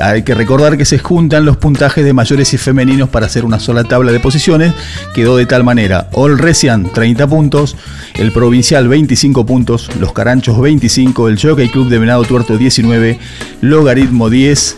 Hay 0.00 0.22
que 0.22 0.34
recordar 0.34 0.76
que 0.76 0.84
se 0.84 0.98
juntan 0.98 1.44
los 1.44 1.56
puntajes 1.56 2.04
de 2.04 2.12
mayores 2.12 2.52
y 2.54 2.58
femeninos 2.58 3.08
para 3.10 3.26
hacer 3.26 3.44
una 3.44 3.60
sola 3.60 3.84
tabla 3.84 4.12
de 4.12 4.20
posiciones. 4.20 4.72
Quedó 5.14 5.36
de 5.36 5.46
tal 5.46 5.62
manera: 5.62 6.08
All 6.12 6.38
Recian 6.38 6.90
30 6.90 7.26
puntos, 7.26 7.76
el 8.14 8.32
Provincial 8.32 8.88
25 8.88 9.46
puntos, 9.46 9.90
los 10.00 10.12
Caranchos 10.12 10.60
25, 10.60 11.28
el 11.28 11.40
Jockey 11.40 11.68
Club 11.68 11.88
de 11.88 11.98
Venado 11.98 12.24
Tuerto 12.24 12.56
19, 12.56 13.18
Logaritmo 13.60 14.30
10, 14.30 14.76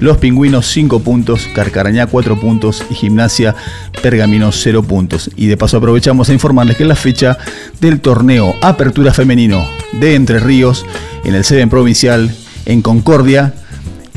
los 0.00 0.18
Pingüinos 0.18 0.66
5 0.66 1.00
puntos, 1.00 1.48
Carcarañá 1.54 2.06
4 2.06 2.38
puntos 2.38 2.84
y 2.90 2.94
Gimnasia 2.94 3.54
Pergamino 4.02 4.52
0 4.52 4.82
puntos. 4.82 5.30
Y 5.36 5.46
de 5.46 5.56
paso 5.56 5.78
aprovechamos 5.78 6.28
a 6.28 6.32
informarles 6.32 6.76
que 6.76 6.84
la 6.84 6.96
fecha 6.96 7.38
del 7.80 8.00
torneo 8.00 8.54
Apertura 8.60 9.14
Femenino 9.14 9.66
de 9.92 10.14
Entre 10.14 10.40
Ríos, 10.40 10.84
en 11.24 11.34
el 11.34 11.44
Seven 11.44 11.70
Provincial, 11.70 12.34
en 12.66 12.82
Concordia, 12.82 13.54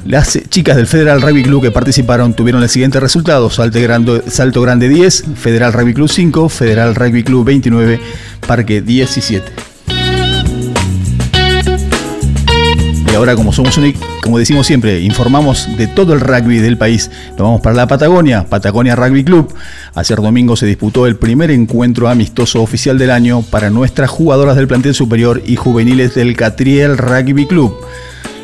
las 0.05 0.39
chicas 0.49 0.77
del 0.77 0.87
Federal 0.87 1.21
Rugby 1.21 1.43
Club 1.43 1.61
que 1.61 1.71
participaron 1.71 2.33
tuvieron 2.33 2.63
el 2.63 2.69
siguiente 2.69 2.99
resultado: 2.99 3.49
Salto 3.49 3.79
Grande, 3.81 4.23
Salto 4.27 4.61
Grande 4.61 4.89
10, 4.89 5.25
Federal 5.35 5.73
Rugby 5.73 5.93
Club 5.93 6.09
5, 6.09 6.49
Federal 6.49 6.95
Rugby 6.95 7.23
Club 7.23 7.45
29, 7.45 7.99
Parque 8.47 8.81
17. 8.81 9.51
Y 13.11 13.15
ahora, 13.15 13.35
como 13.35 13.51
somos 13.51 13.77
un, 13.77 13.93
como 14.21 14.39
decimos 14.39 14.65
siempre, 14.65 15.01
informamos 15.01 15.67
de 15.77 15.87
todo 15.87 16.13
el 16.13 16.21
rugby 16.21 16.59
del 16.59 16.77
país. 16.77 17.11
Nos 17.31 17.39
vamos 17.39 17.59
para 17.61 17.75
la 17.75 17.85
Patagonia, 17.85 18.45
Patagonia 18.47 18.95
Rugby 18.95 19.25
Club. 19.25 19.53
Ayer 19.95 20.21
domingo 20.21 20.55
se 20.55 20.65
disputó 20.65 21.05
el 21.07 21.17
primer 21.17 21.51
encuentro 21.51 22.07
amistoso 22.07 22.61
oficial 22.61 22.97
del 22.97 23.11
año 23.11 23.41
para 23.41 23.69
nuestras 23.69 24.09
jugadoras 24.09 24.55
del 24.55 24.69
plantel 24.69 24.93
superior 24.93 25.43
y 25.45 25.57
juveniles 25.57 26.15
del 26.15 26.37
Catriel 26.37 26.97
Rugby 26.97 27.47
Club. 27.47 27.75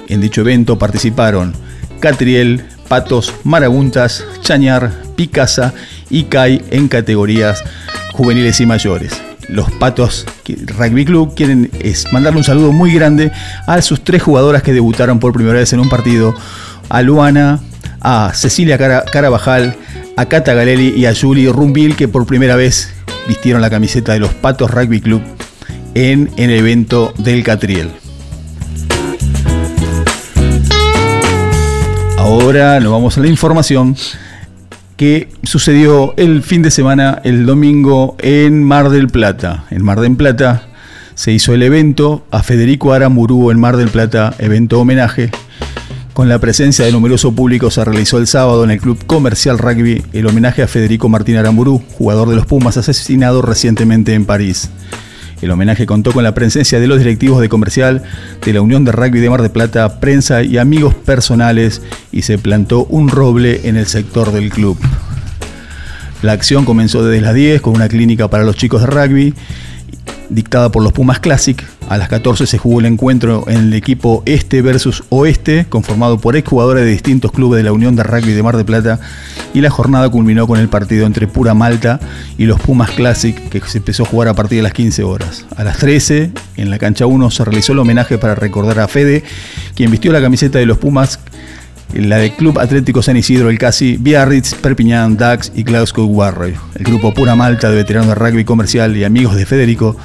En 0.08 0.22
dicho 0.22 0.42
evento 0.42 0.78
participaron 0.80 1.54
Catriel, 2.00 2.64
Patos, 2.88 3.34
Marabuntas, 3.44 4.24
Chañar, 4.42 4.92
Picasa 5.16 5.74
y 6.10 6.24
CAI 6.24 6.64
en 6.72 6.88
categorías 6.88 7.64
juveniles 8.14 8.60
y 8.62 8.66
mayores. 8.66 9.22
Los 9.50 9.72
Patos 9.72 10.26
Rugby 10.78 11.06
Club 11.06 11.34
quieren 11.36 11.70
mandarle 12.12 12.40
un 12.40 12.44
saludo 12.44 12.72
muy 12.72 12.94
grande 12.94 13.32
a 13.66 13.82
sus 13.82 14.04
tres 14.04 14.22
jugadoras 14.22 14.62
que 14.64 14.74
debutaron 14.74 15.20
por 15.20 15.34
primera 15.34 15.60
vez 15.60 15.72
en 15.74 15.80
un 15.80 15.90
partido, 15.90 16.34
a 16.90 17.02
Luana, 17.02 17.60
a 18.02 18.32
Cecilia 18.34 18.78
Cara- 18.78 19.06
Carabajal, 19.06 19.76
a 20.18 20.26
Cata 20.26 20.54
Galeli 20.54 20.90
y 20.96 21.06
a 21.06 21.14
Julie 21.16 21.50
Rumbil 21.52 21.96
que 21.96 22.08
por 22.08 22.26
primera 22.26 22.56
vez 22.56 22.94
vistieron 23.28 23.62
la 23.62 23.70
camiseta 23.70 24.14
de 24.14 24.20
los 24.20 24.34
Patos 24.34 24.72
Rugby 24.72 25.02
Club 25.02 25.22
en 25.94 26.30
el 26.38 26.52
evento 26.52 27.14
del 27.18 27.44
Catriel. 27.44 27.92
Ahora 32.28 32.78
nos 32.82 32.92
vamos 32.92 33.18
a 33.18 33.22
la 33.22 33.28
información 33.28 33.96
que 34.98 35.30
sucedió 35.44 36.14
el 36.18 36.44
fin 36.44 36.62
de 36.62 36.72
semana, 36.72 37.22
el 37.24 37.46
domingo, 37.46 38.18
en 38.20 38.64
Mar 38.64 38.90
del 38.90 39.08
Plata. 39.08 39.64
En 39.70 39.82
Mar 39.82 40.02
del 40.02 40.18
Plata 40.18 40.64
se 41.16 41.32
hizo 41.32 41.54
el 41.54 41.64
evento 41.64 42.28
a 42.30 42.44
Federico 42.44 42.92
Aramburú 42.92 43.50
en 43.50 43.62
Mar 43.62 43.78
del 43.78 43.88
Plata, 43.88 44.36
evento 44.40 44.82
homenaje. 44.82 45.32
Con 46.12 46.28
la 46.28 46.40
presencia 46.40 46.84
de 46.84 46.92
numeroso 46.92 47.32
público 47.32 47.72
se 47.72 47.86
realizó 47.86 48.18
el 48.18 48.28
sábado 48.28 48.66
en 48.66 48.72
el 48.72 48.82
Club 48.82 49.06
Comercial 49.06 49.58
Rugby 49.58 50.04
el 50.12 50.28
homenaje 50.28 50.64
a 50.64 50.68
Federico 50.68 51.08
Martín 51.08 51.38
Aramburú, 51.38 51.82
jugador 51.94 52.28
de 52.28 52.36
los 52.36 52.46
Pumas 52.46 52.76
asesinado 52.76 53.42
recientemente 53.42 54.14
en 54.14 54.26
París. 54.26 54.70
El 55.42 55.52
homenaje 55.52 55.86
contó 55.86 56.12
con 56.12 56.24
la 56.24 56.34
presencia 56.34 56.80
de 56.80 56.88
los 56.88 56.98
directivos 56.98 57.42
de 57.42 57.50
comercial, 57.50 58.04
de 58.44 58.54
la 58.54 58.62
Unión 58.62 58.86
de 58.86 58.92
Rugby 58.92 59.20
de 59.20 59.30
Mar 59.30 59.42
del 59.42 59.52
Plata, 59.52 60.00
prensa 60.00 60.42
y 60.44 60.58
amigos 60.58 60.96
personales 60.96 61.82
y 62.12 62.24
se 62.24 62.38
plantó 62.38 62.86
un 62.86 63.08
roble 63.08 63.62
en 63.68 63.78
el 63.78 63.86
sector 63.86 64.32
del 64.32 64.50
club. 64.50 64.78
La 66.24 66.32
acción 66.32 66.66
comenzó 66.66 67.06
desde 67.06 67.22
las 67.22 67.36
10 67.36 67.62
con 67.62 67.76
una 67.76 67.88
clínica 67.88 68.28
para 68.28 68.44
los 68.44 68.56
chicos 68.56 68.82
de 68.82 68.88
rugby 68.88 69.34
dictada 70.30 70.72
por 70.72 70.84
los 70.84 70.94
Pumas 70.94 71.20
Classic. 71.20 71.64
A 71.90 71.98
las 71.98 72.10
14 72.10 72.48
se 72.48 72.58
jugó 72.58 72.80
el 72.80 72.86
encuentro 72.86 73.46
en 73.48 73.58
el 73.58 73.74
equipo 73.74 74.24
Este 74.26 74.62
versus 74.62 75.04
Oeste, 75.10 75.66
conformado 75.70 76.20
por 76.20 76.36
exjugadores 76.36 76.84
de 76.84 76.92
distintos 76.92 77.32
clubes 77.32 77.58
de 77.58 77.64
la 77.64 77.72
Unión 77.72 77.96
de 77.96 78.04
Rugby 78.04 78.34
de 78.34 78.44
Mar 78.44 78.58
del 78.58 78.66
Plata, 78.66 79.00
y 79.54 79.62
la 79.62 79.70
jornada 79.70 80.10
culminó 80.10 80.48
con 80.48 80.60
el 80.60 80.68
partido 80.68 81.06
entre 81.06 81.28
Pura 81.28 81.54
Malta 81.54 82.00
y 82.38 82.46
los 82.46 82.60
Pumas 82.60 82.92
Classic, 82.92 83.38
que 83.50 83.62
se 83.62 83.78
empezó 83.78 84.04
a 84.04 84.06
jugar 84.08 84.28
a 84.28 84.34
partir 84.34 84.58
de 84.58 84.64
las 84.64 84.74
15 84.74 85.04
horas. 85.04 85.46
A 85.56 85.64
las 85.64 85.78
13, 85.78 86.32
en 86.58 86.70
la 86.70 86.78
cancha 86.78 87.06
1, 87.06 87.32
se 87.32 87.46
realizó 87.46 87.74
el 87.74 87.80
homenaje 87.80 88.18
para 88.18 88.36
recordar 88.36 88.80
a 88.80 88.88
Fede, 88.88 89.24
quien 89.76 89.92
vistió 89.92 90.12
la 90.12 90.22
camiseta 90.22 90.60
de 90.60 90.66
los 90.66 90.78
Pumas 90.78 91.20
la 91.94 92.18
del 92.18 92.32
Club 92.32 92.60
Atlético 92.60 93.02
San 93.02 93.18
Isidro, 93.18 93.50
el 93.50 93.58
Casi, 93.58 93.98
Biarritz, 93.98 94.54
Perpignan, 94.56 95.18
Dax 95.18 95.52
y 95.56 95.64
Glasgow 95.64 96.06
Warrior. 96.06 96.56
El 96.76 96.86
grupo 96.86 97.14
Pura 97.14 97.36
Malta 97.36 97.70
de 97.70 97.78
veteranos 97.78 98.10
de 98.10 98.16
rugby 98.16 98.44
comercial 98.46 98.96
y 98.96 99.04
amigos 99.04 99.36
de 99.36 99.46
Federico 99.46 99.98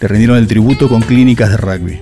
le 0.00 0.08
rindieron 0.08 0.38
el 0.38 0.46
tributo 0.46 0.88
con 0.88 1.02
clínicas 1.02 1.50
de 1.50 1.56
rugby. 1.56 2.00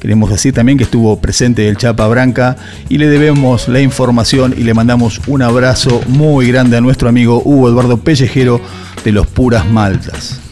Queremos 0.00 0.30
decir 0.30 0.54
también 0.54 0.78
que 0.78 0.84
estuvo 0.84 1.18
presente 1.20 1.68
el 1.68 1.76
Chapa 1.76 2.06
Branca 2.06 2.56
y 2.88 2.98
le 2.98 3.08
debemos 3.08 3.68
la 3.68 3.80
información 3.80 4.54
y 4.56 4.62
le 4.62 4.74
mandamos 4.74 5.20
un 5.26 5.42
abrazo 5.42 6.00
muy 6.06 6.48
grande 6.48 6.76
a 6.76 6.80
nuestro 6.80 7.08
amigo 7.08 7.42
Hugo 7.44 7.68
Eduardo 7.68 7.96
Pellejero 7.96 8.60
de 9.04 9.12
los 9.12 9.26
Puras 9.26 9.66
Maltas. 9.66 10.45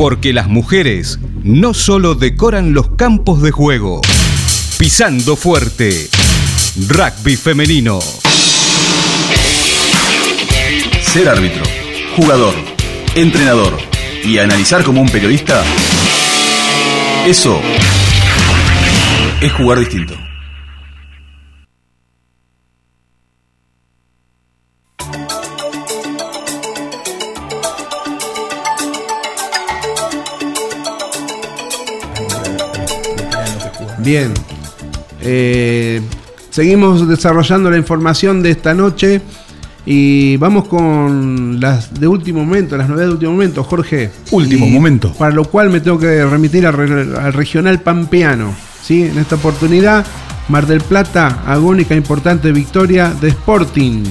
Porque 0.00 0.32
las 0.32 0.48
mujeres 0.48 1.18
no 1.42 1.74
solo 1.74 2.14
decoran 2.14 2.72
los 2.72 2.88
campos 2.96 3.42
de 3.42 3.50
juego, 3.50 4.00
pisando 4.78 5.36
fuerte, 5.36 6.08
rugby 6.88 7.36
femenino. 7.36 7.98
Ser 11.02 11.28
árbitro, 11.28 11.62
jugador, 12.16 12.54
entrenador 13.14 13.76
y 14.24 14.38
analizar 14.38 14.84
como 14.84 15.02
un 15.02 15.10
periodista, 15.10 15.62
eso 17.26 17.60
es 19.42 19.52
jugar 19.52 19.80
distinto. 19.80 20.16
Bien. 34.10 34.34
Eh, 35.20 36.00
seguimos 36.50 37.06
desarrollando 37.06 37.70
la 37.70 37.76
información 37.76 38.42
de 38.42 38.50
esta 38.50 38.74
noche 38.74 39.20
y 39.86 40.36
vamos 40.38 40.66
con 40.66 41.60
las 41.60 41.94
de 41.94 42.08
último 42.08 42.44
momento, 42.44 42.76
las 42.76 42.88
novedades 42.88 43.10
de 43.10 43.14
último 43.14 43.30
momento, 43.30 43.62
Jorge. 43.62 44.10
Último 44.32 44.66
Y 44.66 44.70
momento. 44.70 45.12
Para 45.12 45.32
lo 45.32 45.44
cual 45.44 45.70
me 45.70 45.78
tengo 45.78 45.96
que 45.96 46.24
remitir 46.24 46.66
al, 46.66 47.14
al 47.16 47.32
regional 47.32 47.82
pampeano. 47.82 48.52
¿sí? 48.82 49.04
En 49.04 49.16
esta 49.16 49.36
oportunidad, 49.36 50.04
Mar 50.48 50.66
del 50.66 50.80
Plata, 50.80 51.44
agónica 51.46 51.94
importante 51.94 52.50
victoria 52.50 53.14
de 53.20 53.28
Sporting. 53.28 54.02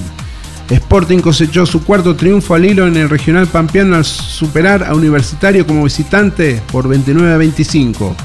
Sporting 0.70 1.20
cosechó 1.20 1.66
su 1.66 1.84
cuarto 1.84 2.16
triunfo 2.16 2.56
al 2.56 2.64
hilo 2.64 2.88
en 2.88 2.96
el 2.96 3.10
regional 3.10 3.48
pampeano 3.48 3.98
al 3.98 4.06
superar 4.06 4.82
a 4.82 4.96
Universitario 4.96 5.68
como 5.68 5.84
visitante 5.84 6.62
por 6.72 6.88
29 6.88 7.34
a 7.34 7.38
25. 7.38 8.16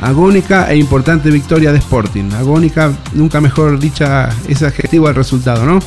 Agónica 0.00 0.70
e 0.70 0.76
importante 0.76 1.30
victoria 1.30 1.72
de 1.72 1.78
Sporting. 1.78 2.32
Agónica, 2.32 2.92
nunca 3.14 3.40
mejor 3.40 3.78
dicha 3.78 4.28
ese 4.48 4.66
adjetivo 4.66 5.08
al 5.08 5.14
resultado, 5.14 5.64
¿no? 5.64 5.80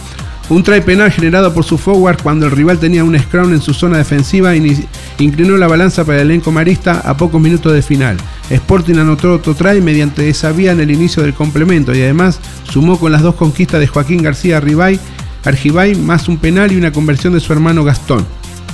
Un 0.49 0.63
try 0.63 0.81
penal 0.81 1.11
generado 1.11 1.53
por 1.53 1.63
su 1.63 1.77
forward 1.77 2.23
cuando 2.23 2.47
el 2.47 2.51
rival 2.51 2.79
tenía 2.79 3.03
un 3.03 3.17
scrum 3.19 3.53
en 3.53 3.61
su 3.61 3.71
zona 3.71 3.99
defensiva 3.99 4.55
inclinó 4.55 5.57
la 5.57 5.67
balanza 5.67 6.03
para 6.05 6.21
el 6.21 6.31
elenco 6.31 6.51
marista 6.51 7.01
a 7.05 7.15
pocos 7.15 7.39
minutos 7.39 7.71
de 7.71 7.83
final. 7.83 8.17
Sporting 8.49 8.95
anotó 8.95 9.33
otro 9.35 9.53
try 9.53 9.79
mediante 9.79 10.27
esa 10.27 10.51
vía 10.51 10.71
en 10.71 10.79
el 10.79 10.89
inicio 10.89 11.21
del 11.21 11.35
complemento 11.35 11.93
y 11.93 12.01
además 12.01 12.39
sumó 12.63 12.97
con 12.99 13.11
las 13.11 13.21
dos 13.21 13.35
conquistas 13.35 13.79
de 13.79 13.85
Joaquín 13.85 14.23
García 14.23 14.57
Argibay, 14.57 15.95
más 15.95 16.27
un 16.27 16.37
penal 16.37 16.71
y 16.71 16.77
una 16.77 16.91
conversión 16.91 17.33
de 17.33 17.41
su 17.41 17.53
hermano 17.53 17.83
Gastón. 17.83 18.25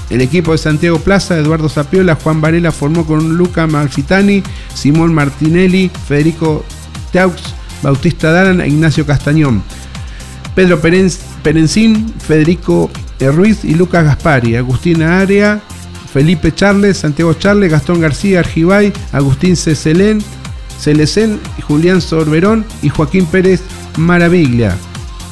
El 0.09 0.21
equipo 0.21 0.51
de 0.51 0.57
Santiago 0.57 0.99
Plaza, 0.99 1.37
Eduardo 1.37 1.67
Zapiola, 1.67 2.15
Juan 2.15 2.41
Varela 2.41 2.71
formó 2.71 3.05
con 3.05 3.37
Luca 3.37 3.65
Malfitani, 3.65 4.43
Simón 4.73 5.13
Martinelli, 5.13 5.89
Federico 6.07 6.63
Teux, 7.11 7.41
Bautista 7.81 8.31
Daran 8.31 8.61
e 8.61 8.67
Ignacio 8.67 9.05
Castañón. 9.05 9.63
Pedro 10.53 10.79
Perencín, 10.79 12.13
Federico 12.19 12.89
eh, 13.19 13.31
Ruiz 13.31 13.65
y 13.65 13.73
Lucas 13.73 14.05
Gaspari, 14.05 14.55
Agustina 14.55 15.19
Area, 15.19 15.61
Felipe 16.13 16.53
Charles, 16.53 16.97
Santiago 16.97 17.33
Charles, 17.33 17.71
Gastón 17.71 17.99
García, 17.99 18.39
Argibay, 18.39 18.93
Agustín 19.11 19.57
Cecelén, 19.57 20.23
Celecén, 20.79 21.39
Julián 21.67 21.99
Sorberón 21.99 22.65
y 22.81 22.89
Joaquín 22.89 23.25
Pérez 23.25 23.61
Maraviglia. 23.97 24.77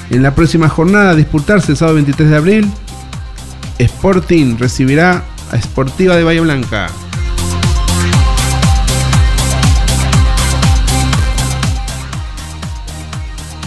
En 0.09 0.23
la 0.23 0.35
próxima 0.35 0.67
jornada 0.67 1.11
a 1.11 1.15
disputarse 1.15 1.71
el 1.71 1.77
sábado 1.77 1.95
23 1.95 2.29
de 2.29 2.35
abril, 2.35 2.71
Sporting 3.77 4.57
recibirá 4.57 5.23
a 5.51 5.61
Sportiva 5.61 6.15
de 6.15 6.23
Bahía 6.23 6.41
Blanca. 6.41 6.87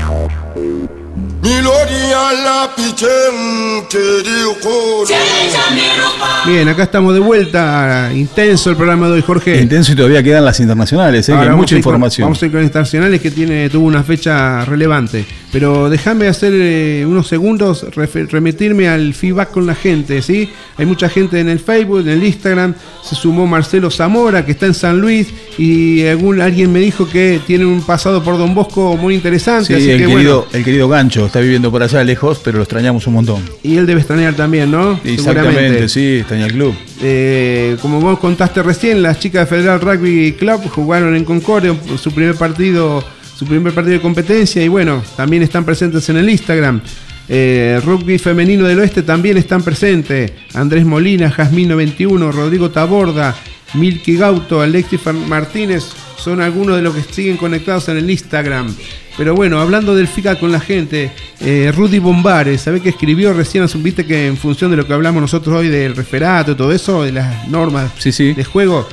Bien, 6.47 6.67
acá 6.71 6.85
estamos 6.85 7.13
de 7.13 7.21
vuelta. 7.21 8.11
Intenso 8.15 8.71
el 8.71 8.77
programa 8.77 9.09
de 9.09 9.13
hoy, 9.13 9.23
Jorge. 9.23 9.61
Intenso 9.61 9.93
y 9.93 9.97
todavía 9.97 10.23
quedan 10.23 10.47
las 10.47 10.59
internacionales, 10.61 11.29
¿eh? 11.29 11.33
que 11.33 11.39
hay 11.39 11.51
mucha 11.51 11.77
información. 11.77 12.25
vamos 12.25 12.43
a 12.43 12.47
ir 12.47 12.53
con 12.53 12.63
internacionales 12.63 13.21
que 13.21 13.31
tiene, 13.31 13.69
tuvo 13.69 13.87
una 13.87 14.03
fecha 14.03 14.65
relevante. 14.65 15.27
Pero 15.55 15.89
déjame 15.89 16.27
hacer 16.27 16.53
eh, 16.53 17.07
unos 17.07 17.29
segundos, 17.29 17.87
remitirme 17.95 18.89
al 18.89 19.15
feedback 19.15 19.53
con 19.53 19.67
la 19.67 19.77
gente, 19.77 20.21
¿sí? 20.21 20.51
Hay 20.77 20.85
mucha 20.85 21.09
gente 21.09 21.39
en 21.39 21.49
el 21.49 21.61
Facebook, 21.61 22.01
en 22.01 22.09
el 22.09 22.25
Instagram. 22.25 22.75
Se 23.05 23.15
sumó 23.15 23.47
Marcelo 23.47 23.89
Zamora, 23.89 24.45
que 24.45 24.51
está 24.51 24.67
en 24.67 24.75
San 24.75 25.01
Luis. 25.01 25.29
Y 25.57 26.05
algún, 26.07 26.41
alguien 26.41 26.73
me 26.73 26.81
dijo 26.81 27.09
que 27.09 27.41
tiene 27.47 27.67
un 27.67 27.83
pasado 27.83 28.21
por 28.25 28.37
Don 28.37 28.53
Bosco 28.53 28.97
muy 28.97 29.15
interesante. 29.15 29.67
Sí, 29.67 29.75
así 29.75 29.91
el 29.93 29.99
que 29.99 30.07
querido, 30.09 30.39
bueno. 30.39 30.59
el 30.59 30.65
querido 30.65 30.89
Gancho 30.89 31.27
está 31.27 31.39
viviendo 31.39 31.71
por 31.71 31.85
allá 31.85 32.03
lejos, 32.03 32.41
pero 32.43 32.57
lo 32.57 32.65
extrañamos 32.65 33.07
un 33.07 33.15
montón. 33.15 33.41
Y 33.63 33.77
él 33.77 33.87
debe 33.87 34.01
extrañar 34.01 34.35
también, 34.35 34.73
¿no? 34.73 34.99
Exactamente, 35.05 35.89
sí, 35.89 36.17
extraña 36.17 36.47
el 36.47 36.53
club. 36.53 36.75
Eh, 37.01 37.77
como 37.81 38.01
vos 38.01 38.19
contaste 38.19 38.61
recién, 38.61 39.05
las 39.05 39.21
chicas 39.21 39.49
de 39.49 39.57
Federal 39.57 39.81
Rugby 39.81 40.33
Club 40.33 40.69
jugaron 40.69 41.15
en 41.15 41.25
Concordia 41.25 41.77
su 41.97 42.11
primer 42.11 42.35
partido, 42.35 43.05
su 43.45 43.51
primer 43.51 43.75
partido 43.75 43.95
de 43.95 44.01
competencia 44.01 44.63
y 44.63 44.69
bueno, 44.69 45.03
también 45.17 45.43
están 45.43 45.65
presentes 45.65 46.09
en 46.09 46.17
el 46.17 46.31
Instagram. 46.31 46.81
Eh, 47.29 47.81
rugby 47.85 48.19
femenino 48.19 48.65
del 48.65 48.79
oeste 48.79 49.03
también 49.03 49.37
están 49.37 49.63
presentes. 49.63 50.33
Andrés 50.55 50.85
Molina, 50.87 51.31
Jasmine 51.31 51.75
21, 51.75 52.33
Rodrigo 52.33 52.71
Taborda, 52.71 53.35
Milky 53.75 54.17
Gauto, 54.17 54.63
Alexis 54.63 55.01
Martínez 55.29 55.85
son 56.17 56.41
algunos 56.41 56.77
de 56.77 56.83
los 56.83 56.95
que 56.95 57.03
siguen 57.03 57.37
conectados 57.37 57.89
en 57.91 57.99
el 57.99 58.11
Instagram. 58.11 58.75
Pero 59.17 59.35
bueno, 59.35 59.61
hablando 59.61 59.95
del 59.95 60.09
FICA 60.09 60.39
con 60.41 60.51
la 60.51 60.61
gente, 60.61 61.11
eh, 61.41 61.71
Rudy 61.75 61.99
Bombares, 61.99 62.63
¿sabe 62.63 62.81
que 62.81 62.89
escribió 62.89 63.35
recién? 63.35 63.67
Viste 63.77 64.07
que 64.07 64.27
en 64.27 64.39
función 64.39 64.71
de 64.71 64.79
lo 64.79 64.87
que 64.87 64.95
hablamos 64.95 65.21
nosotros 65.21 65.55
hoy 65.55 65.69
del 65.69 65.95
referato 65.95 66.53
y 66.53 66.55
todo 66.55 66.73
eso, 66.73 67.03
de 67.03 67.13
las 67.13 67.47
normas 67.49 67.93
de 68.03 68.45
juego, 68.45 68.89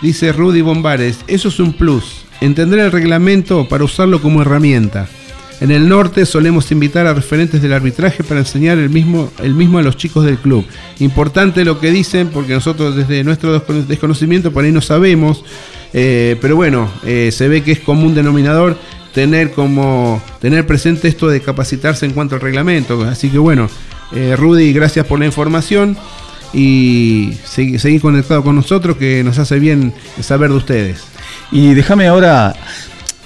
dice 0.00 0.32
Rudy 0.32 0.62
Bombares, 0.62 1.18
eso 1.28 1.48
es 1.48 1.60
un 1.60 1.74
plus, 1.74 2.21
entender 2.42 2.80
el 2.80 2.92
reglamento 2.92 3.68
para 3.68 3.84
usarlo 3.84 4.20
como 4.20 4.42
herramienta. 4.42 5.08
En 5.60 5.70
el 5.70 5.88
norte 5.88 6.26
solemos 6.26 6.72
invitar 6.72 7.06
a 7.06 7.14
referentes 7.14 7.62
del 7.62 7.72
arbitraje 7.72 8.24
para 8.24 8.40
enseñar 8.40 8.78
el 8.78 8.90
mismo, 8.90 9.30
el 9.42 9.54
mismo 9.54 9.78
a 9.78 9.82
los 9.82 9.96
chicos 9.96 10.24
del 10.24 10.38
club. 10.38 10.66
Importante 10.98 11.64
lo 11.64 11.78
que 11.78 11.92
dicen, 11.92 12.28
porque 12.28 12.52
nosotros 12.52 12.96
desde 12.96 13.22
nuestro 13.22 13.54
descono- 13.54 13.86
desconocimiento 13.86 14.50
por 14.52 14.64
ahí 14.64 14.72
no 14.72 14.80
sabemos, 14.80 15.44
eh, 15.92 16.36
pero 16.40 16.56
bueno, 16.56 16.90
eh, 17.04 17.30
se 17.32 17.46
ve 17.46 17.62
que 17.62 17.70
es 17.72 17.78
común 17.78 18.12
denominador 18.14 18.76
tener 19.14 19.52
como 19.52 20.20
tener 20.40 20.66
presente 20.66 21.06
esto 21.06 21.28
de 21.28 21.40
capacitarse 21.40 22.06
en 22.06 22.12
cuanto 22.12 22.34
al 22.34 22.40
reglamento. 22.40 23.00
Así 23.02 23.28
que 23.28 23.38
bueno, 23.38 23.68
eh, 24.12 24.34
Rudy, 24.36 24.72
gracias 24.72 25.06
por 25.06 25.20
la 25.20 25.26
información 25.26 25.96
y 26.52 27.34
segui- 27.46 27.78
seguir 27.78 28.00
conectado 28.00 28.42
con 28.42 28.56
nosotros 28.56 28.96
que 28.96 29.22
nos 29.22 29.38
hace 29.38 29.60
bien 29.60 29.92
saber 30.20 30.50
de 30.50 30.56
ustedes. 30.56 31.11
Y 31.52 31.74
déjame 31.74 32.08
ahora 32.08 32.54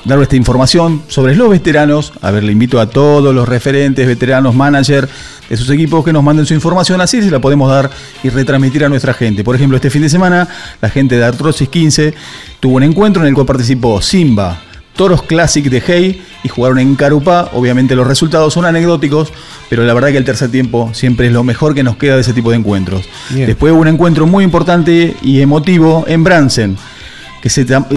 dar 0.04 0.20
esta 0.20 0.36
información 0.36 1.02
sobre 1.08 1.34
los 1.34 1.48
veteranos. 1.48 2.12
A 2.22 2.30
ver, 2.30 2.44
le 2.44 2.52
invito 2.52 2.80
a 2.80 2.88
todos 2.88 3.34
los 3.34 3.48
referentes, 3.48 4.06
veteranos, 4.06 4.54
manager 4.54 5.08
de 5.48 5.56
sus 5.56 5.70
equipos 5.70 6.04
que 6.04 6.12
nos 6.12 6.24
manden 6.24 6.44
su 6.44 6.54
información, 6.54 7.00
así 7.00 7.22
se 7.22 7.30
la 7.30 7.40
podemos 7.40 7.70
dar 7.70 7.88
y 8.24 8.28
retransmitir 8.28 8.84
a 8.84 8.88
nuestra 8.88 9.14
gente. 9.14 9.44
Por 9.44 9.54
ejemplo, 9.54 9.76
este 9.76 9.90
fin 9.90 10.02
de 10.02 10.08
semana, 10.08 10.48
la 10.80 10.90
gente 10.90 11.16
de 11.16 11.24
Artrosis 11.24 11.68
15 11.68 12.14
tuvo 12.58 12.76
un 12.76 12.82
encuentro 12.82 13.22
en 13.22 13.28
el 13.28 13.34
cual 13.34 13.46
participó 13.46 14.02
Simba, 14.02 14.60
Toros 14.96 15.22
Classic 15.22 15.64
de 15.64 15.82
Hey 15.86 16.24
y 16.42 16.48
jugaron 16.48 16.80
en 16.80 16.96
Carupá. 16.96 17.50
Obviamente 17.52 17.94
los 17.94 18.06
resultados 18.06 18.54
son 18.54 18.64
anecdóticos, 18.64 19.32
pero 19.68 19.84
la 19.84 19.94
verdad 19.94 20.08
que 20.08 20.18
el 20.18 20.24
tercer 20.24 20.50
tiempo 20.50 20.90
siempre 20.94 21.28
es 21.28 21.32
lo 21.32 21.44
mejor 21.44 21.74
que 21.74 21.84
nos 21.84 21.96
queda 21.96 22.14
de 22.16 22.22
ese 22.22 22.32
tipo 22.32 22.50
de 22.50 22.56
encuentros. 22.56 23.08
Bien. 23.30 23.46
Después 23.46 23.72
hubo 23.72 23.82
un 23.82 23.88
encuentro 23.88 24.26
muy 24.26 24.42
importante 24.42 25.14
y 25.22 25.40
emotivo 25.40 26.04
en 26.08 26.24
Bransen. 26.24 26.76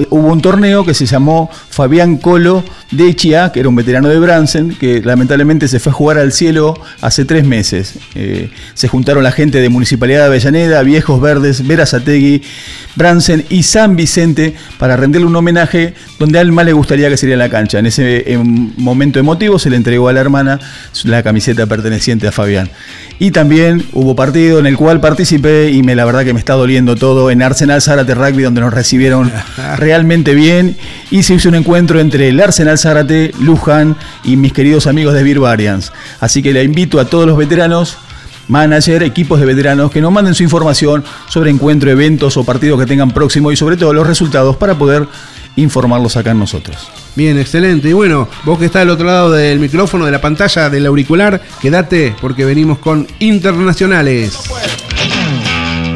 Hubo 0.09 0.27
un 0.27 0.41
torneo 0.41 0.85
que 0.85 0.93
se 0.93 1.05
llamó 1.05 1.49
Fabián 1.69 2.17
Colo 2.17 2.63
de 2.91 3.16
Chia, 3.16 3.52
que 3.52 3.60
era 3.60 3.70
un 3.70 3.76
veterano 3.76 4.10
de 4.10 4.18
Bransen, 4.20 4.76
que 4.76 5.02
lamentablemente 5.02 5.68
se 5.68 5.80
fue 5.80 5.91
a 5.91 5.94
jugar 5.94 6.18
al 6.18 6.32
cielo 6.32 6.74
hace 7.02 7.24
tres 7.24 7.45
meses. 7.45 7.95
Eh, 8.16 8.49
se 8.74 8.88
juntaron 8.88 9.24
la 9.24 9.32
gente 9.32 9.61
de 9.61 9.70
Municipalidad 9.70 10.22
de 10.22 10.26
Avellaneda, 10.26 10.82
Viejos 10.82 11.22
Verdes, 11.22 11.66
Verazategui, 11.66 12.41
Bransen 12.95 13.45
y 13.49 13.64
San 13.64 13.95
Vicente 13.95 14.56
para 14.80 14.98
rendirle 14.98 15.28
un 15.28 15.36
homenaje 15.36 15.94
donde 16.18 16.40
a 16.40 16.41
él 16.41 16.52
más 16.52 16.66
le 16.66 16.74
gustaría 16.74 17.10
que 17.10 17.18
sería 17.18 17.34
en 17.34 17.40
la 17.40 17.49
cancha. 17.49 17.80
En 17.80 17.86
ese 17.86 18.38
momento 18.78 19.20
emotivo 19.20 19.60
se 19.60 19.70
le 19.70 19.76
entregó 19.76 20.10
a 20.10 20.14
la 20.14 20.22
hermana 20.22 20.60
la 21.03 21.22
camiseta 21.22 21.68
perteneciente 21.68 22.28
a 22.28 22.32
Fabián. 22.32 22.70
Y 23.20 23.32
también 23.32 23.86
hubo 23.94 24.16
partido 24.16 24.60
en 24.60 24.66
el 24.66 24.78
cual 24.78 24.99
participé 24.99 25.70
y 25.72 25.84
me 25.84 25.94
la 25.94 26.06
verdad 26.06 26.24
que 26.24 26.34
me 26.34 26.40
está 26.40 26.53
doliendo 26.53 26.95
todo 26.95 27.30
en 27.30 27.41
Arsenal 27.41 27.82
Zárate 27.82 28.16
Rugby 28.16 28.44
donde 28.44 28.61
nos 28.61 28.74
recibieron 28.74 29.32
realmente 29.78 30.34
bien 30.34 30.78
y 31.11 31.24
se 31.24 31.36
hizo 31.36 31.49
un 31.49 31.56
encuentro 31.56 31.99
entre 31.99 32.30
el 32.30 32.40
Arsenal 32.40 32.78
Zárate, 32.80 33.31
Luján 33.39 33.95
y 34.23 34.35
mis 34.35 34.53
queridos 34.53 34.88
amigos 34.88 35.14
de 35.14 35.23
Beer 35.23 35.39
Variants. 35.39 35.91
Así 36.19 36.41
que 36.41 36.53
le 36.53 36.64
invito 36.64 36.99
a 36.99 37.06
todos 37.06 37.27
los 37.27 37.38
veteranos 37.38 37.97
manager, 38.47 39.03
equipos 39.03 39.39
de 39.39 39.45
veteranos 39.45 39.91
que 39.91 40.01
nos 40.01 40.11
manden 40.11 40.34
su 40.34 40.43
información 40.43 41.03
sobre 41.30 41.51
encuentro, 41.51 41.89
eventos 41.89 42.35
o 42.35 42.43
partidos 42.43 42.80
que 42.80 42.85
tengan 42.85 43.11
próximo 43.11 43.51
y 43.51 43.56
sobre 43.56 43.77
todo 43.77 43.93
los 43.93 44.06
resultados 44.06 44.56
para 44.57 44.76
poder 44.76 45.07
informarlos 45.56 46.18
acá 46.18 46.31
en 46.31 46.39
nosotros. 46.39 46.89
Bien, 47.15 47.38
excelente. 47.38 47.89
Y 47.89 47.93
bueno, 47.93 48.27
vos 48.43 48.60
que 48.60 48.65
estás 48.65 48.81
al 48.84 48.89
otro 48.89 49.06
lado 49.06 49.31
del 49.31 49.60
micrófono, 49.60 50.06
de 50.06 50.11
la 50.11 50.22
pantalla, 50.22 50.69
del 50.69 50.85
auricular, 50.85 51.41
quédate 51.61 52.15
porque 52.19 52.45
venimos 52.45 52.80
con 52.80 53.07
internacionales. 53.19 54.38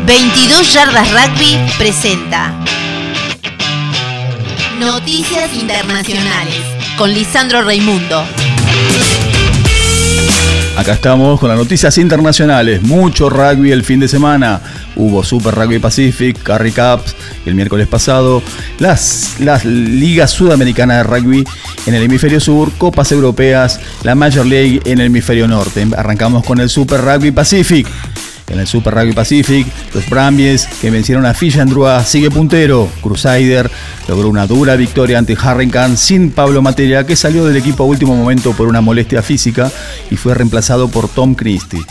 22 0.05 0.73
Yardas 0.73 1.10
Rugby 1.11 1.57
presenta 1.77 2.62
Noticias 4.80 5.54
Internacionales 5.54 6.62
con 6.98 7.14
Lisandro 7.14 7.62
Raimundo. 7.62 8.24
Acá 10.76 10.94
estamos 10.94 11.40
con 11.40 11.50
las 11.50 11.58
noticias 11.58 11.98
internacionales. 12.00 12.82
Mucho 12.82 13.30
rugby 13.30 13.72
el 13.72 13.84
fin 13.84 14.00
de 14.00 14.08
semana. 14.08 14.62
Hubo 14.95 15.24
Super 15.24 15.54
Rugby 15.54 15.80
Pacific, 15.80 16.41
Carry 16.41 16.72
Cups 16.72 17.16
el 17.45 17.56
miércoles 17.56 17.88
pasado. 17.88 18.41
Las, 18.80 19.40
las 19.40 19.66
ligas 19.66 20.32
sudamericanas 20.32 20.98
de 20.98 21.04
rugby 21.04 21.44
en 21.86 21.94
el 21.94 22.04
hemisferio 22.04 22.40
sur, 22.40 22.72
Copas 22.78 23.12
Europeas, 23.12 23.80
la 24.04 24.16
Major 24.16 24.45
League 24.45 24.82
en 24.86 25.00
el 25.00 25.08
hemisferio 25.08 25.48
norte. 25.48 25.86
Arrancamos 25.95 26.44
con 26.44 26.60
el 26.60 26.70
Super 26.70 27.02
Rugby 27.02 27.32
Pacific. 27.32 27.88
En 28.53 28.59
el 28.59 28.67
Super 28.67 28.93
Rugby 28.93 29.13
Pacific, 29.13 29.65
los 29.95 30.07
Brumbies 30.07 30.67
que 30.80 30.91
vencieron 30.91 31.25
a 31.25 31.34
Fish 31.34 31.59
Andrua 31.59 32.03
sigue 32.05 32.30
puntero. 32.30 32.88
Crusader 33.01 33.69
logró 34.07 34.30
una 34.30 34.45
dura 34.45 34.75
victoria 34.75 35.17
ante 35.17 35.35
Harrington 35.35 35.97
sin 35.97 36.30
Pablo 36.30 36.61
Materia, 36.61 37.03
que 37.03 37.15
salió 37.15 37.45
del 37.45 37.57
equipo 37.57 37.84
a 37.84 37.88
último 37.88 38.15
momento 38.15 38.53
por 38.53 38.67
una 38.67 38.80
molestia 38.80 39.23
física 39.23 39.71
y 40.11 40.17
fue 40.17 40.35
reemplazado 40.35 40.88
por 40.88 41.09
Tom 41.09 41.34
Christie. 41.34 41.81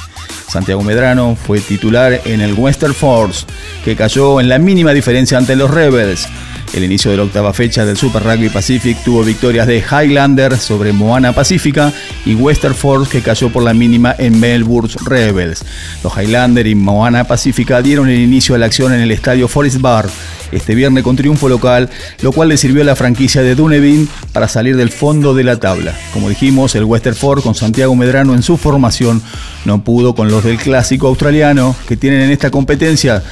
Santiago 0.48 0.82
Medrano 0.82 1.34
fue 1.34 1.58
titular 1.58 2.20
en 2.26 2.40
el 2.40 2.54
Western 2.54 2.94
Force, 2.94 3.44
que 3.84 3.96
cayó 3.96 4.40
en 4.40 4.48
la 4.48 4.58
mínima 4.58 4.92
diferencia 4.92 5.38
ante 5.38 5.56
los 5.56 5.68
Rebels. 5.68 6.28
El 6.72 6.84
inicio 6.84 7.10
de 7.10 7.18
la 7.18 7.24
octava 7.24 7.52
fecha 7.52 7.84
del 7.84 7.98
Super 7.98 8.22
Rugby 8.22 8.48
Pacific 8.48 8.96
tuvo 9.04 9.22
victorias 9.22 9.66
de 9.66 9.78
Highlander 9.78 10.56
sobre 10.56 10.92
Moana 10.92 11.34
Pacífica 11.34 11.92
y 12.24 12.34
Western 12.34 12.74
Force 12.74 13.10
que 13.10 13.20
cayó 13.20 13.50
por 13.50 13.62
la 13.62 13.74
mínima 13.74 14.14
en 14.16 14.40
Melbourne 14.40 14.90
Rebels. 15.04 15.64
Los 16.02 16.16
Highlander 16.16 16.66
y 16.66 16.74
Moana 16.74 17.24
Pacífica 17.24 17.82
dieron 17.82 18.08
el 18.08 18.20
inicio 18.20 18.54
a 18.54 18.58
la 18.58 18.66
acción 18.66 18.94
en 18.94 19.00
el 19.00 19.10
estadio 19.10 19.48
Forest 19.48 19.80
Bar 19.82 20.08
este 20.52 20.74
viernes 20.74 21.02
con 21.02 21.16
triunfo 21.16 21.48
local, 21.48 21.90
lo 22.20 22.32
cual 22.32 22.48
le 22.50 22.56
sirvió 22.56 22.82
a 22.82 22.84
la 22.84 22.96
franquicia 22.96 23.42
de 23.42 23.54
Dunedin 23.54 24.08
para 24.32 24.48
salir 24.48 24.76
del 24.76 24.90
fondo 24.90 25.34
de 25.34 25.44
la 25.44 25.58
tabla. 25.58 25.94
Como 26.12 26.28
dijimos, 26.28 26.74
el 26.74 26.84
Western 26.84 27.16
Force 27.16 27.42
con 27.42 27.54
Santiago 27.54 27.96
Medrano 27.96 28.34
en 28.34 28.42
su 28.42 28.56
formación 28.56 29.22
no 29.64 29.82
pudo 29.82 30.14
con 30.14 30.30
los 30.30 30.44
del 30.44 30.58
clásico 30.58 31.08
australiano 31.08 31.74
que 31.88 31.96
tienen 31.96 32.20
en 32.20 32.30
esta 32.30 32.50
competencia. 32.50 33.22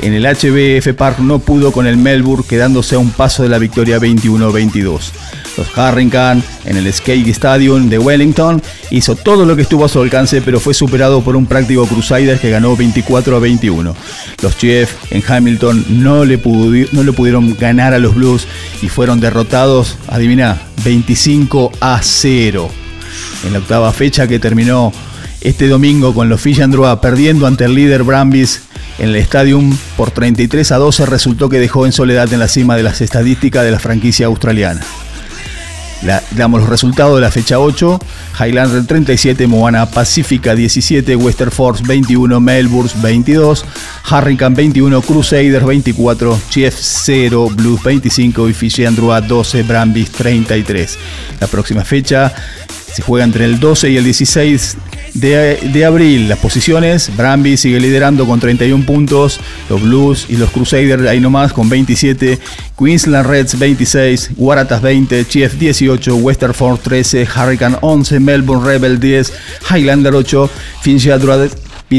En 0.00 0.12
el 0.12 0.24
HBF 0.24 0.94
Park 0.94 1.18
no 1.20 1.38
pudo 1.38 1.72
con 1.72 1.86
el 1.86 1.96
Melbourne, 1.96 2.44
quedándose 2.48 2.96
a 2.96 2.98
un 2.98 3.10
paso 3.10 3.42
de 3.42 3.48
la 3.48 3.58
victoria 3.58 3.98
21-22. 3.98 5.12
Los 5.56 5.78
Harrington 5.78 6.42
en 6.64 6.76
el 6.76 6.92
Skate 6.92 7.28
Stadium 7.28 7.88
de 7.88 7.98
Wellington 7.98 8.60
hizo 8.90 9.14
todo 9.14 9.46
lo 9.46 9.54
que 9.54 9.62
estuvo 9.62 9.84
a 9.84 9.88
su 9.88 10.00
alcance, 10.00 10.42
pero 10.42 10.58
fue 10.58 10.74
superado 10.74 11.22
por 11.22 11.36
un 11.36 11.46
práctico 11.46 11.86
Crusaders 11.86 12.40
que 12.40 12.50
ganó 12.50 12.76
24 12.76 13.36
a 13.36 13.38
21. 13.38 13.94
Los 14.42 14.58
Chiefs 14.58 14.94
en 15.10 15.22
Hamilton 15.26 15.84
no 16.02 16.24
le, 16.24 16.38
pudieron 16.38 17.56
ganar 17.56 17.94
a 17.94 17.98
los 17.98 18.14
Blues 18.14 18.46
y 18.82 18.88
fueron 18.88 19.20
derrotados, 19.20 19.96
adivina, 20.08 20.60
25 20.84 21.70
a 21.80 22.00
0. 22.02 22.68
En 23.46 23.52
la 23.52 23.60
octava 23.60 23.92
fecha 23.92 24.26
que 24.26 24.40
terminó 24.40 24.92
este 25.40 25.68
domingo 25.68 26.14
con 26.14 26.28
los 26.28 26.40
Fish 26.40 26.60
Androa 26.62 27.00
perdiendo 27.00 27.46
ante 27.46 27.64
el 27.64 27.74
líder 27.74 28.02
Brambis 28.02 28.62
en 28.98 29.08
el 29.08 29.16
Stadium 29.16 29.76
por 29.96 30.10
33 30.10 30.72
a 30.72 30.76
12 30.76 31.06
resultó 31.06 31.48
que 31.48 31.58
dejó 31.58 31.86
en 31.86 31.92
soledad 31.92 32.32
en 32.32 32.38
la 32.40 32.48
cima 32.48 32.76
de 32.76 32.82
las 32.82 33.00
estadísticas 33.00 33.64
de 33.64 33.70
la 33.70 33.78
franquicia 33.78 34.26
australiana. 34.26 34.82
Damos 36.32 36.60
los 36.60 36.68
resultados 36.68 37.14
de 37.14 37.22
la 37.22 37.30
fecha 37.30 37.58
8. 37.58 37.98
Highlander 38.38 38.84
37, 38.86 39.46
Moana 39.46 39.86
Pacífica 39.86 40.54
17, 40.54 41.16
Western 41.16 41.50
Force 41.50 41.82
21, 41.86 42.40
Melbourne 42.40 42.90
22, 42.96 43.64
Hurricane 44.10 44.54
21, 44.54 45.00
Crusaders 45.00 45.64
24, 45.64 46.40
Chief 46.50 46.74
0, 46.76 47.48
Blues 47.54 47.82
25 47.82 48.48
y 48.50 48.52
Fiji 48.52 48.84
Androa 48.84 49.22
12, 49.22 49.62
Brambis 49.62 50.10
33. 50.10 50.98
La 51.40 51.46
próxima 51.46 51.84
fecha 51.84 52.34
se 52.94 53.02
juega 53.02 53.24
entre 53.24 53.44
el 53.44 53.58
12 53.58 53.90
y 53.90 53.96
el 53.96 54.04
16 54.04 54.76
de, 55.14 55.58
de 55.72 55.84
abril. 55.84 56.28
Las 56.28 56.38
posiciones, 56.38 57.10
Brambis 57.16 57.60
sigue 57.60 57.80
liderando 57.80 58.24
con 58.24 58.38
31 58.38 58.86
puntos, 58.86 59.40
los 59.68 59.82
Blues 59.82 60.26
y 60.28 60.36
los 60.36 60.50
Crusaders 60.50 61.06
ahí 61.08 61.18
nomás 61.18 61.52
con 61.52 61.68
27, 61.68 62.38
Queensland 62.78 63.26
Reds 63.26 63.58
26, 63.58 64.30
Waratahs 64.36 64.80
20, 64.80 65.26
Chief 65.26 65.52
18, 65.52 66.14
Western 66.14 66.54
Force 66.54 66.82
13, 66.84 67.26
Hurricane 67.26 67.76
11, 67.80 68.20
Melbourne 68.20 68.64
Rebel 68.64 69.00
10, 69.00 69.32
Highlander 69.70 70.14
8, 70.14 70.50
Finchi 70.82 71.10
Android 71.10 71.50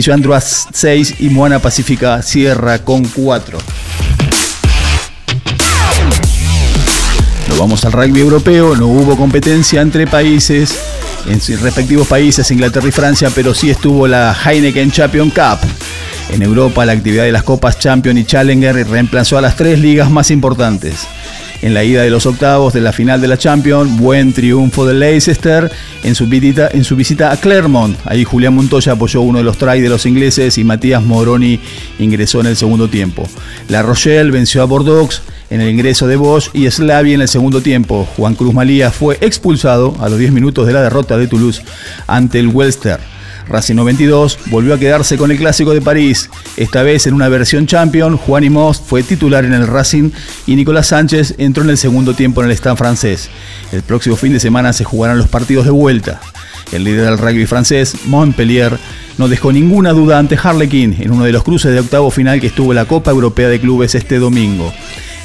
6 0.01 1.15
y 1.19 1.29
Moana 1.29 1.59
Pacífica 1.59 2.21
cierra 2.21 2.79
con 2.79 3.03
4. 3.03 3.57
Vamos 7.57 7.85
al 7.85 7.93
rugby 7.93 8.19
europeo, 8.19 8.75
no 8.75 8.87
hubo 8.87 9.15
competencia 9.15 9.81
entre 9.81 10.05
países, 10.07 10.77
en 11.25 11.39
sus 11.39 11.61
respectivos 11.61 12.05
países, 12.05 12.51
Inglaterra 12.51 12.89
y 12.89 12.91
Francia, 12.91 13.29
pero 13.33 13.53
sí 13.53 13.69
estuvo 13.69 14.07
la 14.07 14.35
Heineken 14.35 14.91
Champion 14.91 15.29
Cup. 15.29 15.59
En 16.31 16.41
Europa, 16.41 16.85
la 16.85 16.91
actividad 16.91 17.23
de 17.23 17.31
las 17.31 17.43
copas 17.43 17.79
Champion 17.79 18.17
y 18.17 18.25
Challenger 18.25 18.87
reemplazó 18.87 19.37
a 19.37 19.41
las 19.41 19.55
tres 19.55 19.79
ligas 19.79 20.11
más 20.11 20.31
importantes. 20.31 21.07
En 21.61 21.73
la 21.73 21.85
ida 21.85 22.03
de 22.03 22.09
los 22.09 22.25
octavos 22.25 22.73
de 22.73 22.81
la 22.81 22.91
final 22.91 23.21
de 23.21 23.29
la 23.29 23.37
Champions, 23.37 23.97
buen 23.97 24.33
triunfo 24.33 24.85
de 24.85 24.93
Leicester 24.93 25.71
en 26.03 26.13
su 26.13 26.27
visita, 26.27 26.69
en 26.73 26.83
su 26.83 26.97
visita 26.97 27.31
a 27.31 27.37
Clermont. 27.37 27.97
Ahí 28.05 28.25
Julián 28.25 28.53
Montoya 28.53 28.91
apoyó 28.91 29.21
uno 29.21 29.37
de 29.37 29.45
los 29.45 29.57
tries 29.57 29.81
de 29.81 29.89
los 29.89 30.05
ingleses 30.05 30.57
y 30.57 30.65
Matías 30.65 31.01
Moroni 31.01 31.59
ingresó 31.99 32.41
en 32.41 32.47
el 32.47 32.57
segundo 32.57 32.89
tiempo. 32.89 33.27
La 33.69 33.81
Rochelle 33.81 34.29
venció 34.29 34.61
a 34.61 34.65
Bordeaux 34.65 35.21
en 35.49 35.61
el 35.61 35.69
ingreso 35.69 36.07
de 36.07 36.15
Bosch 36.15 36.49
y 36.53 36.69
Slavia 36.69 37.15
en 37.15 37.21
el 37.21 37.27
segundo 37.27 37.61
tiempo. 37.61 38.07
Juan 38.17 38.35
Cruz 38.35 38.53
Malía 38.53 38.91
fue 38.91 39.17
expulsado 39.21 39.95
a 39.99 40.09
los 40.09 40.19
10 40.19 40.31
minutos 40.31 40.67
de 40.67 40.73
la 40.73 40.81
derrota 40.81 41.17
de 41.17 41.27
Toulouse 41.27 41.61
ante 42.07 42.39
el 42.39 42.47
Welster. 42.47 42.99
Racing 43.47 43.75
92 43.75 44.39
volvió 44.47 44.73
a 44.73 44.79
quedarse 44.79 45.17
con 45.17 45.31
el 45.31 45.37
clásico 45.37 45.73
de 45.73 45.81
París, 45.81 46.29
esta 46.57 46.83
vez 46.83 47.05
en 47.07 47.13
una 47.13 47.29
versión 47.29 47.67
champion. 47.67 48.17
Juan 48.17 48.43
Imos 48.43 48.81
fue 48.81 49.03
titular 49.03 49.45
en 49.45 49.53
el 49.53 49.67
Racing 49.67 50.11
y 50.47 50.55
Nicolás 50.55 50.87
Sánchez 50.87 51.35
entró 51.37 51.63
en 51.63 51.69
el 51.69 51.77
segundo 51.77 52.13
tiempo 52.13 52.41
en 52.41 52.49
el 52.49 52.55
stand 52.55 52.77
francés. 52.77 53.29
El 53.71 53.83
próximo 53.83 54.15
fin 54.15 54.33
de 54.33 54.39
semana 54.39 54.73
se 54.73 54.83
jugarán 54.83 55.17
los 55.17 55.27
partidos 55.27 55.65
de 55.65 55.71
vuelta. 55.71 56.19
El 56.71 56.83
líder 56.83 57.05
del 57.05 57.17
rugby 57.19 57.45
francés, 57.45 57.95
Montpellier, 58.05 58.77
no 59.17 59.27
dejó 59.27 59.51
ninguna 59.51 59.91
duda 59.91 60.17
ante 60.17 60.37
Harlequin 60.41 60.95
en 60.99 61.11
uno 61.11 61.23
de 61.23 61.31
los 61.31 61.43
cruces 61.43 61.71
de 61.71 61.79
octavo 61.79 62.09
final 62.09 62.41
que 62.41 62.47
estuvo 62.47 62.73
la 62.73 62.85
Copa 62.85 63.11
Europea 63.11 63.47
de 63.47 63.59
Clubes 63.59 63.93
este 63.95 64.17
domingo. 64.17 64.73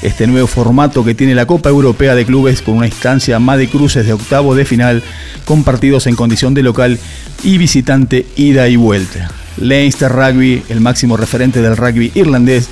Este 0.01 0.25
nuevo 0.25 0.47
formato 0.47 1.03
que 1.03 1.13
tiene 1.13 1.35
la 1.35 1.45
Copa 1.45 1.69
Europea 1.69 2.15
de 2.15 2.25
Clubes 2.25 2.61
con 2.61 2.75
una 2.75 2.87
instancia 2.87 3.39
más 3.39 3.57
de 3.59 3.69
cruces 3.69 4.05
de 4.05 4.13
octavo 4.13 4.55
de 4.55 4.65
final 4.65 5.03
con 5.45 5.63
partidos 5.63 6.07
en 6.07 6.15
condición 6.15 6.53
de 6.53 6.63
local 6.63 6.99
y 7.43 7.57
visitante 7.57 8.25
ida 8.35 8.67
y 8.67 8.75
vuelta. 8.75 9.29
Leinster 9.57 10.11
Rugby, 10.11 10.63
el 10.69 10.81
máximo 10.81 11.17
referente 11.17 11.61
del 11.61 11.77
rugby 11.77 12.11
irlandés, 12.15 12.69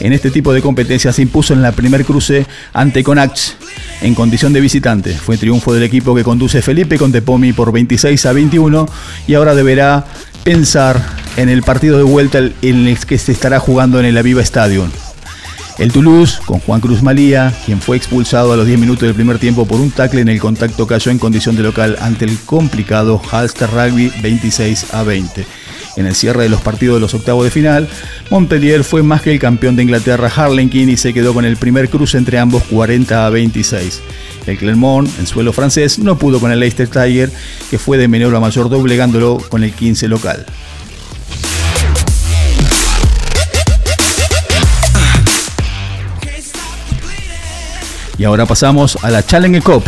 en 0.00 0.12
este 0.12 0.32
tipo 0.32 0.52
de 0.52 0.62
competencias 0.62 1.14
se 1.14 1.22
impuso 1.22 1.54
en 1.54 1.62
la 1.62 1.70
primer 1.70 2.04
cruce 2.04 2.46
ante 2.72 3.04
Conax 3.04 3.56
en 4.00 4.14
condición 4.16 4.52
de 4.52 4.60
visitante. 4.60 5.14
Fue 5.14 5.38
triunfo 5.38 5.72
del 5.72 5.84
equipo 5.84 6.14
que 6.14 6.24
conduce 6.24 6.62
Felipe 6.62 6.98
Contepomi 6.98 7.52
por 7.52 7.70
26 7.70 8.26
a 8.26 8.32
21 8.32 8.88
y 9.28 9.34
ahora 9.34 9.54
deberá 9.54 10.04
pensar 10.42 11.00
en 11.36 11.48
el 11.48 11.62
partido 11.62 11.98
de 11.98 12.02
vuelta 12.02 12.38
en 12.38 12.88
el 12.88 12.98
que 12.98 13.18
se 13.18 13.30
estará 13.30 13.60
jugando 13.60 14.00
en 14.00 14.06
el 14.06 14.18
Aviva 14.18 14.42
Stadium. 14.42 14.90
El 15.78 15.90
Toulouse, 15.90 16.38
con 16.44 16.60
Juan 16.60 16.80
Cruz 16.80 17.02
Malía, 17.02 17.52
quien 17.64 17.80
fue 17.80 17.96
expulsado 17.96 18.52
a 18.52 18.56
los 18.56 18.66
10 18.66 18.78
minutos 18.78 19.02
del 19.02 19.14
primer 19.14 19.38
tiempo 19.38 19.66
por 19.66 19.80
un 19.80 19.90
tackle 19.90 20.20
en 20.20 20.28
el 20.28 20.38
contacto, 20.38 20.86
cayó 20.86 21.10
en 21.10 21.18
condición 21.18 21.56
de 21.56 21.62
local 21.62 21.96
ante 22.00 22.26
el 22.26 22.38
complicado 22.38 23.20
Halster 23.30 23.70
Rugby 23.70 24.12
26 24.22 24.92
a 24.92 25.02
20. 25.02 25.46
En 25.96 26.06
el 26.06 26.14
cierre 26.14 26.44
de 26.44 26.48
los 26.48 26.60
partidos 26.60 26.96
de 26.96 27.00
los 27.00 27.14
octavos 27.14 27.44
de 27.44 27.50
final, 27.50 27.88
Montpellier 28.30 28.84
fue 28.84 29.02
más 29.02 29.22
que 29.22 29.32
el 29.32 29.38
campeón 29.38 29.76
de 29.76 29.82
Inglaterra 29.82 30.30
Harlequin 30.34 30.88
y 30.88 30.96
se 30.96 31.12
quedó 31.12 31.34
con 31.34 31.44
el 31.44 31.56
primer 31.56 31.88
cruce 31.88 32.16
entre 32.16 32.38
ambos 32.38 32.62
40 32.64 33.26
a 33.26 33.30
26. 33.30 34.02
El 34.46 34.58
Clermont, 34.58 35.08
en 35.18 35.26
suelo 35.26 35.52
francés, 35.52 35.98
no 35.98 36.16
pudo 36.16 36.40
con 36.40 36.52
el 36.52 36.60
Leicester 36.60 36.88
Tiger, 36.88 37.30
que 37.70 37.78
fue 37.78 37.98
de 37.98 38.08
menor 38.08 38.34
a 38.34 38.40
mayor 38.40 38.68
doblegándolo 38.68 39.38
con 39.48 39.64
el 39.64 39.72
15 39.72 40.08
local. 40.08 40.46
Y 48.18 48.24
ahora 48.24 48.46
pasamos 48.46 48.98
a 49.02 49.10
la 49.10 49.24
Challenger 49.24 49.62
Cup. 49.62 49.84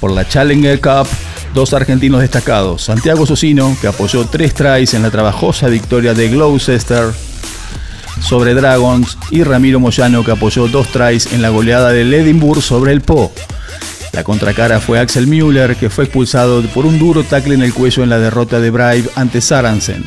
Por 0.00 0.12
la 0.12 0.26
Challenger 0.26 0.80
Cup, 0.80 1.06
dos 1.54 1.72
argentinos 1.74 2.20
destacados. 2.20 2.82
Santiago 2.82 3.26
Socino, 3.26 3.76
que 3.80 3.86
apoyó 3.86 4.26
tres 4.26 4.54
tries 4.54 4.94
en 4.94 5.02
la 5.02 5.10
trabajosa 5.10 5.68
victoria 5.68 6.14
de 6.14 6.28
Gloucester 6.28 7.12
sobre 8.20 8.54
Dragons, 8.54 9.18
y 9.30 9.42
Ramiro 9.42 9.80
Moyano, 9.80 10.24
que 10.24 10.30
apoyó 10.30 10.68
dos 10.68 10.88
tries 10.88 11.32
en 11.32 11.42
la 11.42 11.48
goleada 11.48 11.90
del 11.90 12.12
Edinburgh 12.14 12.62
sobre 12.62 12.92
el 12.92 13.00
Po. 13.00 13.32
La 14.12 14.24
contracara 14.24 14.80
fue 14.80 14.98
Axel 15.00 15.26
Müller, 15.26 15.74
que 15.76 15.90
fue 15.90 16.04
expulsado 16.04 16.62
por 16.68 16.84
un 16.84 16.98
duro 16.98 17.24
tackle 17.24 17.54
en 17.54 17.62
el 17.62 17.72
cuello 17.72 18.02
en 18.02 18.10
la 18.10 18.18
derrota 18.18 18.60
de 18.60 18.70
Brive 18.70 19.08
ante 19.16 19.40
Saransen. 19.40 20.04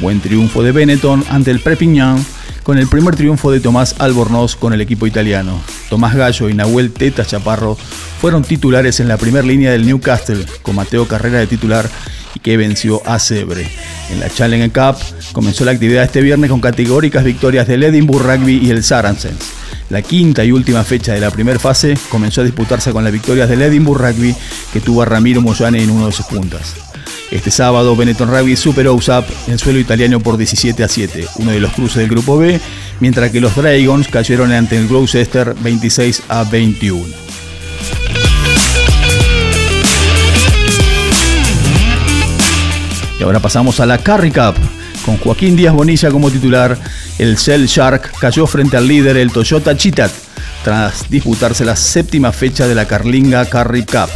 Buen 0.00 0.20
triunfo 0.20 0.62
de 0.62 0.72
Benetton 0.72 1.24
ante 1.30 1.52
el 1.52 1.60
Prepignan 1.60 2.24
con 2.64 2.78
el 2.78 2.88
primer 2.88 3.14
triunfo 3.14 3.52
de 3.52 3.60
Tomás 3.60 3.94
Albornoz 3.98 4.56
con 4.56 4.72
el 4.72 4.80
equipo 4.80 5.06
italiano. 5.06 5.60
Tomás 5.90 6.16
Gallo 6.16 6.48
y 6.48 6.54
Nahuel 6.54 6.92
Teta 6.92 7.24
Chaparro 7.24 7.76
fueron 8.20 8.42
titulares 8.42 9.00
en 9.00 9.06
la 9.06 9.18
primera 9.18 9.46
línea 9.46 9.70
del 9.70 9.86
Newcastle, 9.86 10.44
con 10.62 10.74
Mateo 10.74 11.06
Carrera 11.06 11.38
de 11.38 11.46
titular 11.46 11.88
y 12.34 12.40
que 12.40 12.56
venció 12.56 13.02
a 13.06 13.18
Sebre. 13.18 13.70
En 14.10 14.18
la 14.18 14.30
Challenger 14.30 14.72
Cup 14.72 14.96
comenzó 15.32 15.64
la 15.66 15.72
actividad 15.72 16.04
este 16.04 16.22
viernes 16.22 16.50
con 16.50 16.62
categóricas 16.62 17.22
victorias 17.22 17.68
del 17.68 17.82
Edinburgh 17.82 18.24
Rugby 18.24 18.58
y 18.62 18.70
el 18.70 18.82
Saracens. 18.82 19.52
La 19.90 20.00
quinta 20.00 20.42
y 20.42 20.50
última 20.50 20.82
fecha 20.84 21.12
de 21.12 21.20
la 21.20 21.30
primera 21.30 21.58
fase 21.58 21.98
comenzó 22.08 22.40
a 22.40 22.44
disputarse 22.44 22.92
con 22.92 23.04
las 23.04 23.12
victorias 23.12 23.48
del 23.50 23.60
Edinburgh 23.60 24.00
Rugby 24.00 24.34
que 24.72 24.80
tuvo 24.80 25.02
a 25.02 25.04
Ramiro 25.04 25.42
Moyane 25.42 25.82
en 25.82 25.90
uno 25.90 26.06
de 26.06 26.12
sus 26.12 26.24
puntas. 26.24 26.93
Este 27.34 27.50
sábado, 27.50 27.96
Benetton 27.96 28.30
Rugby 28.30 28.54
superó 28.54 28.94
USAP 28.94 29.28
en 29.48 29.58
suelo 29.58 29.80
italiano 29.80 30.20
por 30.20 30.36
17 30.36 30.84
a 30.84 30.88
7, 30.88 31.26
uno 31.38 31.50
de 31.50 31.58
los 31.58 31.72
cruces 31.72 31.96
del 31.96 32.08
grupo 32.08 32.38
B, 32.38 32.60
mientras 33.00 33.32
que 33.32 33.40
los 33.40 33.56
Dragons 33.56 34.06
cayeron 34.06 34.52
ante 34.52 34.78
el 34.78 34.86
Gloucester 34.86 35.52
26 35.60 36.22
a 36.28 36.44
21. 36.44 37.04
Y 43.18 43.22
ahora 43.24 43.40
pasamos 43.40 43.80
a 43.80 43.86
la 43.86 43.98
Carry 43.98 44.30
Cup. 44.30 44.54
Con 45.04 45.16
Joaquín 45.16 45.56
Díaz 45.56 45.74
Bonilla 45.74 46.12
como 46.12 46.30
titular, 46.30 46.78
el 47.18 47.34
Shell 47.34 47.66
Shark 47.66 48.12
cayó 48.20 48.46
frente 48.46 48.76
al 48.76 48.86
líder, 48.86 49.16
el 49.16 49.32
Toyota 49.32 49.76
Chitat, 49.76 50.12
tras 50.62 51.10
disputarse 51.10 51.64
la 51.64 51.74
séptima 51.74 52.30
fecha 52.30 52.68
de 52.68 52.76
la 52.76 52.86
Carlinga 52.86 53.44
Carry 53.46 53.84
Cup. 53.84 54.10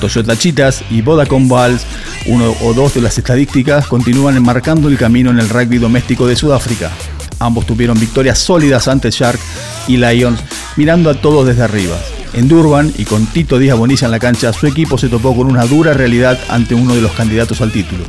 Toyota 0.00 0.36
Chitas 0.36 0.82
y 0.90 1.02
Vodacom 1.02 1.48
Balls, 1.48 1.82
uno 2.26 2.54
o 2.62 2.74
dos 2.74 2.94
de 2.94 3.00
las 3.00 3.16
estadísticas, 3.18 3.86
continúan 3.86 4.36
enmarcando 4.36 4.88
el 4.88 4.98
camino 4.98 5.30
en 5.30 5.38
el 5.38 5.48
rugby 5.48 5.78
doméstico 5.78 6.26
de 6.26 6.36
Sudáfrica. 6.36 6.90
Ambos 7.38 7.66
tuvieron 7.66 7.98
victorias 7.98 8.38
sólidas 8.38 8.88
ante 8.88 9.10
Shark 9.10 9.38
y 9.86 9.96
Lions, 9.96 10.40
mirando 10.76 11.10
a 11.10 11.14
todos 11.14 11.46
desde 11.46 11.62
arriba. 11.62 11.96
En 12.34 12.48
Durban 12.48 12.92
y 12.98 13.04
con 13.04 13.26
Tito 13.26 13.58
Díaz 13.58 13.78
Bonilla 13.78 14.06
en 14.06 14.10
la 14.10 14.18
cancha, 14.18 14.52
su 14.52 14.66
equipo 14.66 14.98
se 14.98 15.08
topó 15.08 15.34
con 15.34 15.46
una 15.46 15.64
dura 15.64 15.94
realidad 15.94 16.38
ante 16.48 16.74
uno 16.74 16.94
de 16.94 17.00
los 17.00 17.12
candidatos 17.12 17.60
al 17.60 17.72
título. 17.72 18.04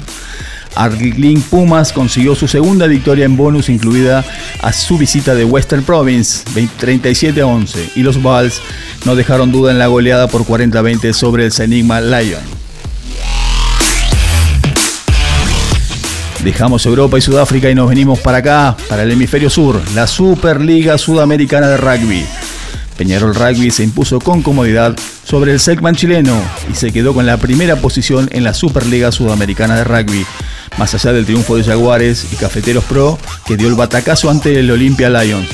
Arling 0.75 1.41
Pumas 1.41 1.91
consiguió 1.91 2.35
su 2.35 2.47
segunda 2.47 2.87
victoria 2.87 3.25
en 3.25 3.35
bonus 3.35 3.69
incluida 3.69 4.23
a 4.61 4.71
su 4.71 4.97
visita 4.97 5.35
de 5.35 5.45
Western 5.45 5.83
Province 5.83 6.43
37 6.77 7.41
a 7.41 7.47
11 7.47 7.91
y 7.95 8.03
los 8.03 8.21
Balls 8.21 8.61
no 9.05 9.15
dejaron 9.15 9.51
duda 9.51 9.71
en 9.71 9.79
la 9.79 9.87
goleada 9.87 10.27
por 10.27 10.45
40 10.45 10.77
a 10.77 10.81
20 10.81 11.13
sobre 11.13 11.45
el 11.45 11.53
Enigma 11.59 12.01
Lion. 12.01 12.58
Dejamos 16.43 16.85
Europa 16.85 17.17
y 17.17 17.21
Sudáfrica 17.21 17.69
y 17.69 17.75
nos 17.75 17.89
venimos 17.89 18.19
para 18.19 18.37
acá, 18.37 18.77
para 18.87 19.03
el 19.03 19.11
hemisferio 19.11 19.49
sur, 19.49 19.81
la 19.93 20.07
Superliga 20.07 20.97
Sudamericana 20.97 21.67
de 21.67 21.75
Rugby. 21.75 22.25
Peñarol 22.97 23.35
Rugby 23.35 23.71
se 23.71 23.83
impuso 23.83 24.19
con 24.19 24.41
comodidad 24.41 24.95
sobre 25.25 25.51
el 25.51 25.59
Segman 25.59 25.95
chileno 25.95 26.41
y 26.71 26.75
se 26.75 26.93
quedó 26.93 27.13
con 27.13 27.25
la 27.25 27.37
primera 27.37 27.75
posición 27.75 28.29
en 28.31 28.45
la 28.45 28.53
Superliga 28.53 29.11
Sudamericana 29.11 29.75
de 29.75 29.83
Rugby, 29.83 30.25
más 30.77 30.93
allá 30.93 31.11
del 31.11 31.25
triunfo 31.25 31.57
de 31.57 31.65
Jaguares 31.65 32.27
y 32.31 32.35
Cafeteros 32.37 32.85
Pro, 32.85 33.19
que 33.45 33.57
dio 33.57 33.67
el 33.67 33.75
batacazo 33.75 34.29
ante 34.29 34.59
el 34.59 34.71
Olympia 34.71 35.09
Lions. 35.09 35.49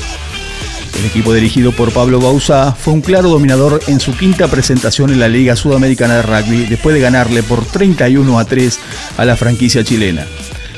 El 0.98 1.04
equipo 1.04 1.34
dirigido 1.34 1.72
por 1.72 1.92
Pablo 1.92 2.20
Bausá 2.20 2.72
fue 2.72 2.94
un 2.94 3.00
claro 3.00 3.28
dominador 3.28 3.80
en 3.88 3.98
su 3.98 4.16
quinta 4.16 4.46
presentación 4.46 5.10
en 5.10 5.18
la 5.18 5.28
Liga 5.28 5.56
Sudamericana 5.56 6.16
de 6.16 6.22
Rugby 6.22 6.66
después 6.66 6.94
de 6.94 7.00
ganarle 7.00 7.42
por 7.42 7.64
31 7.64 8.38
a 8.38 8.44
3 8.44 8.78
a 9.18 9.24
la 9.24 9.36
franquicia 9.36 9.84
chilena. 9.84 10.26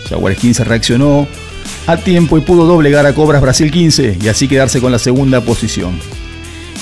Jaguares 0.08 0.38
15 0.38 0.64
reaccionó 0.64 1.26
a 1.86 1.96
tiempo 1.96 2.38
y 2.38 2.40
pudo 2.40 2.66
doblegar 2.66 3.06
a 3.06 3.14
Cobras 3.14 3.42
Brasil 3.42 3.70
15 3.70 4.18
y 4.22 4.28
así 4.28 4.48
quedarse 4.48 4.80
con 4.80 4.92
la 4.92 4.98
segunda 4.98 5.40
posición. 5.40 5.98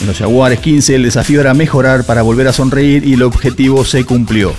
En 0.00 0.06
los 0.06 0.18
Jaguares 0.18 0.60
15 0.60 0.94
el 0.94 1.04
desafío 1.04 1.40
era 1.40 1.54
mejorar 1.54 2.04
para 2.04 2.22
volver 2.22 2.48
a 2.48 2.52
sonreír 2.52 3.06
y 3.06 3.14
el 3.14 3.22
objetivo 3.22 3.84
se 3.84 4.04
cumplió. 4.04 4.52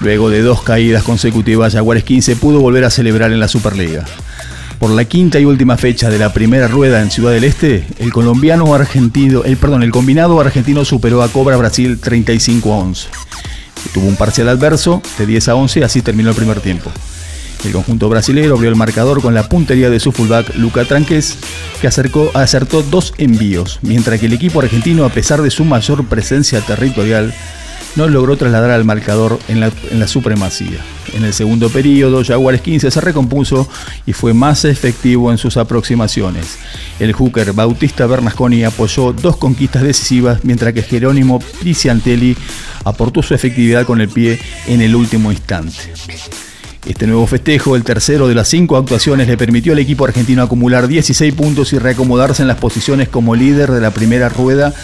Luego 0.00 0.30
de 0.30 0.42
dos 0.42 0.62
caídas 0.62 1.02
consecutivas, 1.02 1.74
Jaguares 1.74 2.04
15 2.04 2.36
pudo 2.36 2.60
volver 2.60 2.84
a 2.84 2.90
celebrar 2.90 3.32
en 3.32 3.40
la 3.40 3.48
Superliga. 3.48 4.04
Por 4.78 4.90
la 4.90 5.04
quinta 5.04 5.38
y 5.38 5.44
última 5.44 5.76
fecha 5.76 6.10
de 6.10 6.18
la 6.18 6.32
primera 6.32 6.68
rueda 6.68 7.00
en 7.00 7.10
Ciudad 7.10 7.32
del 7.32 7.44
Este, 7.44 7.86
el 7.98 8.12
colombiano 8.12 8.74
argentino, 8.74 9.44
el 9.44 9.56
perdón, 9.56 9.82
el 9.82 9.92
combinado 9.92 10.40
argentino 10.40 10.84
superó 10.84 11.22
a 11.22 11.28
Cobra 11.28 11.56
Brasil 11.56 11.98
35 12.00 12.72
a 12.72 12.78
11. 12.78 13.08
Tuvo 13.92 14.06
un 14.06 14.16
parcial 14.16 14.48
adverso 14.48 15.00
de 15.18 15.26
10 15.26 15.48
a 15.48 15.54
11, 15.54 15.84
así 15.84 16.02
terminó 16.02 16.30
el 16.30 16.36
primer 16.36 16.60
tiempo. 16.60 16.90
El 17.64 17.72
conjunto 17.72 18.08
brasileño 18.08 18.54
abrió 18.54 18.68
el 18.68 18.76
marcador 18.76 19.22
con 19.22 19.34
la 19.34 19.48
puntería 19.48 19.90
de 19.90 20.00
su 20.00 20.12
fullback 20.12 20.56
Luca 20.56 20.84
Tranques, 20.84 21.38
que 21.80 21.86
acercó, 21.86 22.30
acertó 22.34 22.82
dos 22.82 23.14
envíos, 23.18 23.78
mientras 23.82 24.20
que 24.20 24.26
el 24.26 24.32
equipo 24.32 24.60
argentino, 24.60 25.04
a 25.04 25.10
pesar 25.10 25.42
de 25.42 25.50
su 25.50 25.64
mayor 25.64 26.04
presencia 26.06 26.60
territorial, 26.60 27.34
no 27.96 28.08
logró 28.08 28.36
trasladar 28.36 28.70
al 28.70 28.84
marcador 28.84 29.38
en 29.48 29.60
la, 29.60 30.08
supremacía. 30.08 30.78
En 31.12 31.24
el 31.24 31.32
segundo 31.32 31.68
periodo, 31.70 32.24
Jaguares 32.24 32.60
15 32.60 32.90
se 32.90 33.00
recompuso 33.00 33.68
y 34.04 34.12
fue 34.12 34.34
más 34.34 34.64
efectivo 34.64 35.30
en 35.30 35.38
sus 35.38 35.56
aproximaciones. 35.56 36.58
El 36.98 37.12
hooker 37.12 37.52
Bautista 37.52 38.06
Bernasconi 38.06 38.64
apoyó 38.64 39.12
dos 39.12 39.36
conquistas 39.36 39.82
decisivas, 39.82 40.44
mientras 40.44 40.72
que 40.72 40.82
Jerónimo 40.82 41.38
Priciantelli 41.60 42.36
aportó 42.84 43.22
su 43.22 43.34
efectividad 43.34 43.86
con 43.86 44.00
el 44.00 44.08
pie 44.08 44.40
en 44.66 44.80
el 44.80 44.96
último 44.96 45.30
instante. 45.30 45.92
Este 46.86 47.06
nuevo 47.06 47.26
festejo, 47.26 47.76
el 47.76 47.82
tercero 47.82 48.28
de 48.28 48.34
las 48.34 48.48
cinco 48.48 48.76
actuaciones, 48.76 49.26
le 49.26 49.38
permitió 49.38 49.72
al 49.72 49.78
equipo 49.78 50.04
argentino 50.04 50.42
acumular 50.42 50.86
16 50.86 51.32
puntos 51.32 51.72
y 51.72 51.78
reacomodarse 51.78 52.42
en 52.42 52.48
las 52.48 52.58
posiciones 52.58 53.08
como 53.08 53.34
líder 53.34 53.70
de 53.70 53.80
la 53.80 53.90
primera 53.90 54.28
rueda. 54.28 54.74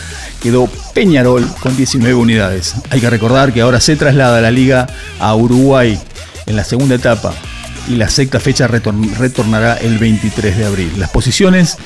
Quedó 0.43 0.66
Peñarol 0.94 1.47
con 1.60 1.77
19 1.77 2.14
unidades. 2.14 2.74
Hay 2.89 3.02
que 3.02 3.10
recordar 3.10 3.52
que 3.52 3.60
ahora 3.60 3.81
se 3.81 3.97
traslada 3.97 4.40
la 4.40 4.51
liga 4.51 4.86
a 5.18 5.35
Uruguay 5.35 5.98
en 6.47 6.56
la 6.56 6.64
segunda 6.64 6.94
etapa 6.94 7.35
y 7.86 7.97
la 7.97 8.09
sexta 8.09 8.40
fecha 8.40 8.66
retornará 8.66 9.74
el 9.74 9.98
23 9.98 10.56
de 10.56 10.64
abril. 10.64 10.93
Las 10.97 11.10
posiciones 11.10 11.77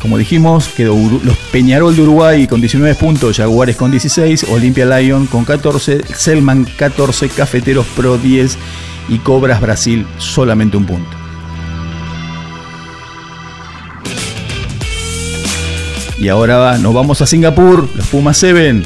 como 0.00 0.18
dijimos, 0.18 0.68
quedó 0.76 0.96
los 1.22 1.36
Peñarol 1.52 1.94
de 1.94 2.02
Uruguay 2.02 2.48
con 2.48 2.60
19 2.60 2.96
puntos, 2.96 3.36
Jaguares 3.36 3.76
con 3.76 3.92
16, 3.92 4.46
Olimpia 4.50 4.84
Lion 4.84 5.28
con 5.28 5.44
14, 5.44 6.00
Selman 6.16 6.64
14, 6.76 7.28
Cafeteros 7.28 7.86
Pro 7.94 8.18
10 8.18 8.58
y 9.08 9.18
Cobras 9.18 9.60
Brasil 9.60 10.06
solamente 10.18 10.76
un 10.76 10.86
punto. 10.86 11.16
Y 16.18 16.28
ahora 16.28 16.78
nos 16.78 16.94
vamos 16.94 17.20
a 17.20 17.26
Singapur, 17.26 17.88
los 17.96 18.06
Pumas 18.06 18.36
7. 18.36 18.82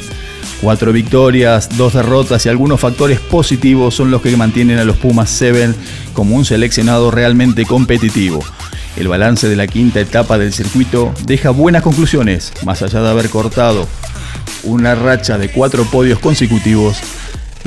Cuatro 0.59 0.91
victorias, 0.91 1.77
dos 1.77 1.93
derrotas 1.93 2.43
y 2.47 2.49
algunos 2.49 2.79
factores 2.79 3.19
positivos 3.19 3.93
son 3.93 4.09
los 4.09 4.23
que 4.23 4.35
mantienen 4.35 4.79
a 4.79 4.85
los 4.85 4.97
Pumas 4.97 5.29
7 5.29 5.75
como 6.13 6.35
un 6.35 6.45
seleccionado 6.45 7.11
realmente 7.11 7.65
competitivo. 7.65 8.43
El 8.95 9.07
balance 9.07 9.47
de 9.47 9.55
la 9.55 9.67
quinta 9.67 9.99
etapa 9.99 10.39
del 10.39 10.51
circuito 10.51 11.13
deja 11.25 11.51
buenas 11.51 11.83
conclusiones, 11.83 12.51
más 12.65 12.81
allá 12.81 13.01
de 13.01 13.09
haber 13.09 13.29
cortado 13.29 13.87
una 14.63 14.95
racha 14.95 15.37
de 15.37 15.51
cuatro 15.51 15.85
podios 15.85 16.17
consecutivos. 16.19 16.97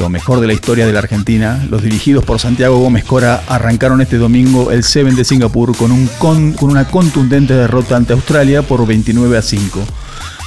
Lo 0.01 0.09
mejor 0.09 0.41
de 0.41 0.47
la 0.47 0.55
historia 0.55 0.87
de 0.87 0.95
la 0.95 1.01
Argentina, 1.01 1.63
los 1.69 1.83
dirigidos 1.83 2.25
por 2.25 2.41
Santiago 2.41 2.79
Gómez 2.79 3.05
Cora 3.05 3.43
arrancaron 3.47 4.01
este 4.01 4.17
domingo 4.17 4.71
el 4.71 4.83
Seven 4.83 5.15
de 5.15 5.27
Singapur 5.27 5.77
con, 5.77 5.93
un 5.93 6.09
con, 6.19 6.57
una 6.63 6.87
contundente 6.87 7.53
derrota 7.53 7.97
ante 7.97 8.15
Australia 8.15 8.63
por 8.63 8.87
29 8.87 9.37
a 9.37 9.43
5 9.43 9.85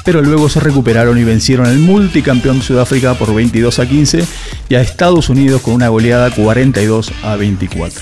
pero 0.05 0.23
luego 0.23 0.49
se 0.49 0.59
recuperaron 0.59 1.19
y 1.19 1.23
vencieron 1.23 1.67
al 1.67 1.77
multicampeón 1.77 2.63
Sudáfrica 2.63 3.13
por 3.13 3.33
22 3.35 3.77
a 3.77 3.87
15 3.87 4.25
y 4.69 4.75
a 4.75 4.81
Estados 4.81 5.29
Unidos 5.29 5.61
con 5.61 5.75
una 5.75 5.87
goleada 5.87 6.31
42 6.31 7.13
a 7.21 7.35
24. 7.35 8.01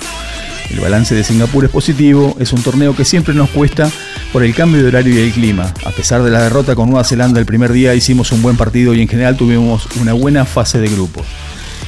El 0.72 0.80
balance 0.80 1.14
de 1.14 1.24
Singapur 1.24 1.66
es 1.66 1.72
positivo, 1.72 2.36
es 2.40 2.54
un 2.54 2.64
torneo 2.64 2.96
que 2.96 3.04
siempre 3.04 3.34
nos 3.34 3.50
cuesta 3.50 3.92
por 4.32 4.44
el 4.44 4.56
cambio 4.56 4.82
de 4.82 4.88
horario 4.88 5.14
y 5.14 5.18
el 5.18 5.32
clima. 5.32 5.74
A 5.86 5.92
pesar 5.92 6.24
de 6.24 6.32
la 6.32 6.42
derrota 6.42 6.76
con 6.76 6.90
Nueva 6.90 7.04
Zelanda 7.04 7.40
el 7.40 7.46
primer 7.46 7.74
día 7.74 7.94
hicimos 7.94 8.32
un 8.32 8.42
buen 8.42 8.56
partido 8.56 8.94
y 8.94 9.02
en 9.02 9.08
general 9.10 9.36
tuvimos 9.36 9.88
una 10.00 10.14
buena 10.14 10.46
fase 10.46 10.80
de 10.80 10.88
grupos. 10.88 11.26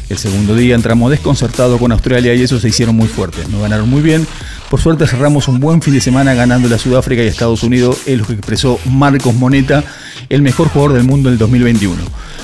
El 0.10 0.18
segundo 0.18 0.56
día 0.56 0.76
entramos 0.76 1.12
desconcertados 1.12 1.80
con 1.80 1.94
Australia 1.94 2.34
y 2.36 2.42
eso 2.42 2.60
se 2.60 2.68
hicieron 2.68 2.96
muy 2.96 3.08
fuerte. 3.08 3.42
Nos 3.50 3.62
ganaron 3.62 3.90
muy 3.90 4.02
bien. 4.02 4.28
Por 4.74 4.82
suerte 4.82 5.06
cerramos 5.06 5.48
un 5.48 5.60
buen 5.60 5.84
fin 5.84 5.94
de 5.94 6.02
semana 6.02 6.34
ganando 6.34 6.68
la 6.68 6.80
Sudáfrica 6.80 7.22
y 7.22 7.28
Estados 7.28 7.62
Unidos, 7.62 8.00
es 8.08 8.18
lo 8.18 8.26
que 8.26 8.34
expresó 8.34 8.80
Marcos 8.86 9.36
Moneta, 9.36 9.84
el 10.30 10.42
mejor 10.42 10.70
jugador 10.70 10.94
del 10.94 11.04
mundo 11.04 11.30
en 11.30 11.34
el 11.34 11.38
2021. 11.38 12.02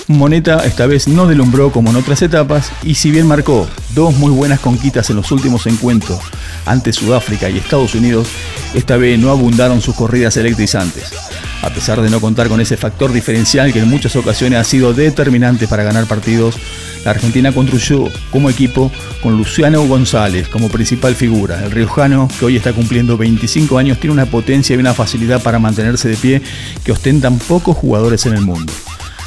Moneta 0.10 0.64
esta 0.64 0.86
vez 0.86 1.08
no 1.08 1.26
delumbró 1.26 1.72
como 1.72 1.90
en 1.90 1.96
otras 1.96 2.22
etapas 2.22 2.72
y 2.84 2.94
si 2.94 3.10
bien 3.10 3.26
marcó 3.26 3.68
dos 3.96 4.14
muy 4.14 4.30
buenas 4.30 4.60
conquistas 4.60 5.10
en 5.10 5.16
los 5.16 5.32
últimos 5.32 5.66
encuentros 5.66 6.20
ante 6.68 6.94
Sudáfrica 6.94 7.50
y 7.50 7.58
Estados 7.58 7.96
Unidos, 7.96 8.28
esta 8.76 8.96
vez 8.98 9.18
no 9.18 9.32
abundaron 9.32 9.82
sus 9.82 9.96
corridas 9.96 10.38
electrizantes. 10.38 11.29
A 11.61 11.69
pesar 11.69 12.02
de 12.02 12.10
no 12.10 12.22
contar 12.22 12.48
con 12.48 12.61
ese 12.61 12.77
factor 12.77 13.11
diferencial 13.11 13.73
que 13.73 13.80
en 13.80 13.90
muchas 13.90 14.15
ocasiones 14.15 14.60
ha 14.60 14.64
sido 14.64 14.94
determinante 14.94 15.68
para 15.68 15.84
ganar 15.84 16.06
partidos, 16.06 16.56
la 17.03 17.11
Argentina 17.11 17.52
construyó 17.52 18.06
como 18.31 18.49
equipo 18.49 18.91
con 19.22 19.38
Luciano 19.38 19.86
González 19.86 20.48
como 20.48 20.69
principal 20.69 21.15
figura. 21.15 21.64
El 21.64 21.72
riojano, 21.72 22.27
que 22.40 22.45
hoy 22.45 22.57
está 22.57 22.73
cumpliendo 22.73 23.18
25 23.18 23.77
años, 23.77 23.99
tiene 23.99 24.14
una 24.14 24.26
potencia 24.26 24.76
y 24.76 24.80
una 24.80 24.94
facilidad 24.94 25.41
para 25.41 25.60
mantenerse 25.60 26.10
de 26.10 26.18
pie 26.18 26.41
que 26.84 26.91
ostentan 26.91 27.38
pocos 27.40 27.76
jugadores 27.76 28.26
en 28.26 28.34
el 28.34 28.41
mundo. 28.41 28.72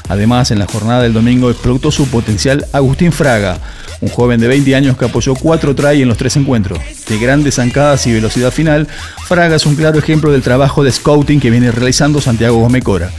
Además, 0.08 0.50
en 0.50 0.58
la 0.58 0.66
jornada 0.66 1.02
del 1.02 1.12
domingo 1.12 1.50
explotó 1.50 1.90
su 1.90 2.06
potencial 2.08 2.66
Agustín 2.72 3.12
Fraga, 3.12 3.58
un 4.02 4.08
joven 4.08 4.40
de 4.40 4.48
20 4.48 4.74
años 4.74 4.98
que 4.98 5.04
apoyó 5.04 5.34
4 5.34 5.74
try 5.74 6.02
en 6.02 6.08
los 6.08 6.18
tres 6.18 6.36
encuentros. 6.36 6.78
De 7.08 7.18
grandes 7.18 7.54
zancadas 7.54 8.06
y 8.06 8.12
velocidad 8.12 8.50
final, 8.50 8.88
Fraga 9.28 9.56
es 9.56 9.64
un 9.64 9.76
claro 9.76 9.98
ejemplo 9.98 10.32
del 10.32 10.42
trabajo 10.42 10.82
de 10.82 10.90
scouting 10.90 11.40
que 11.40 11.50
viene 11.50 11.70
realizando 11.70 12.20
Santiago 12.20 12.58
Gomecora. 12.58 13.10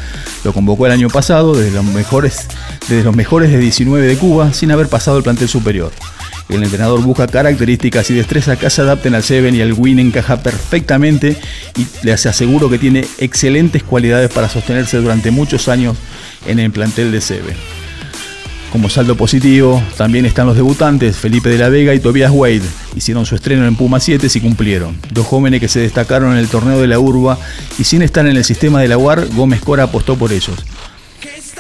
Lo 0.44 0.54
convocó 0.54 0.86
el 0.86 0.92
año 0.92 1.08
pasado 1.08 1.56
desde 1.56 1.72
los 1.72 1.86
mejores, 1.86 2.48
desde 2.90 3.04
los 3.04 3.16
mejores 3.16 3.50
de 3.50 3.58
19 3.60 4.06
de 4.06 4.18
Cuba 4.18 4.54
sin 4.54 4.72
haber 4.72 4.90
pasado 4.90 5.18
el 5.18 5.24
plantel 5.24 5.48
superior. 5.48 5.94
El 6.50 6.62
entrenador 6.62 7.02
busca 7.02 7.28
características 7.28 8.10
y 8.12 8.16
destreza 8.16 8.58
que 8.58 8.70
se 8.70 8.82
adapten 8.82 9.16
al 9.16 9.24
Seven 9.24 9.56
y 9.56 9.62
el 9.62 9.72
Win 9.72 10.00
encaja 10.00 10.44
perfectamente 10.44 11.38
y 11.78 11.88
le 12.06 12.12
aseguro 12.12 12.70
que 12.70 12.78
tiene 12.78 13.08
excelentes 13.20 13.84
cualidades 13.84 14.30
para 14.30 14.50
sostenerse 14.50 14.98
durante 14.98 15.32
muchos 15.32 15.70
años 15.70 15.96
en 16.46 16.60
el 16.60 16.72
plantel 16.72 17.14
de 17.14 17.22
Seven. 17.22 17.83
Como 18.74 18.90
saldo 18.90 19.16
positivo, 19.16 19.84
también 19.98 20.26
están 20.26 20.48
los 20.48 20.56
debutantes, 20.56 21.16
Felipe 21.16 21.48
de 21.48 21.60
la 21.60 21.70
Vega 21.70 21.94
y 21.94 22.00
Tobias 22.00 22.32
Wade. 22.34 22.64
Hicieron 22.96 23.24
su 23.24 23.36
estreno 23.36 23.68
en 23.68 23.76
Puma 23.76 24.00
7 24.00 24.28
y 24.34 24.40
cumplieron. 24.40 24.98
Dos 25.12 25.28
jóvenes 25.28 25.60
que 25.60 25.68
se 25.68 25.80
destacaron 25.80 26.32
en 26.32 26.40
el 26.40 26.48
torneo 26.48 26.82
de 26.82 26.88
la 26.88 26.98
Urba 26.98 27.38
y 27.78 27.84
sin 27.84 28.02
estar 28.02 28.26
en 28.26 28.36
el 28.36 28.44
sistema 28.44 28.82
de 28.82 28.88
la 28.88 28.98
UAR, 28.98 29.28
Gómez 29.36 29.62
Cora 29.62 29.84
apostó 29.84 30.18
por 30.18 30.34
ellos. 30.34 30.56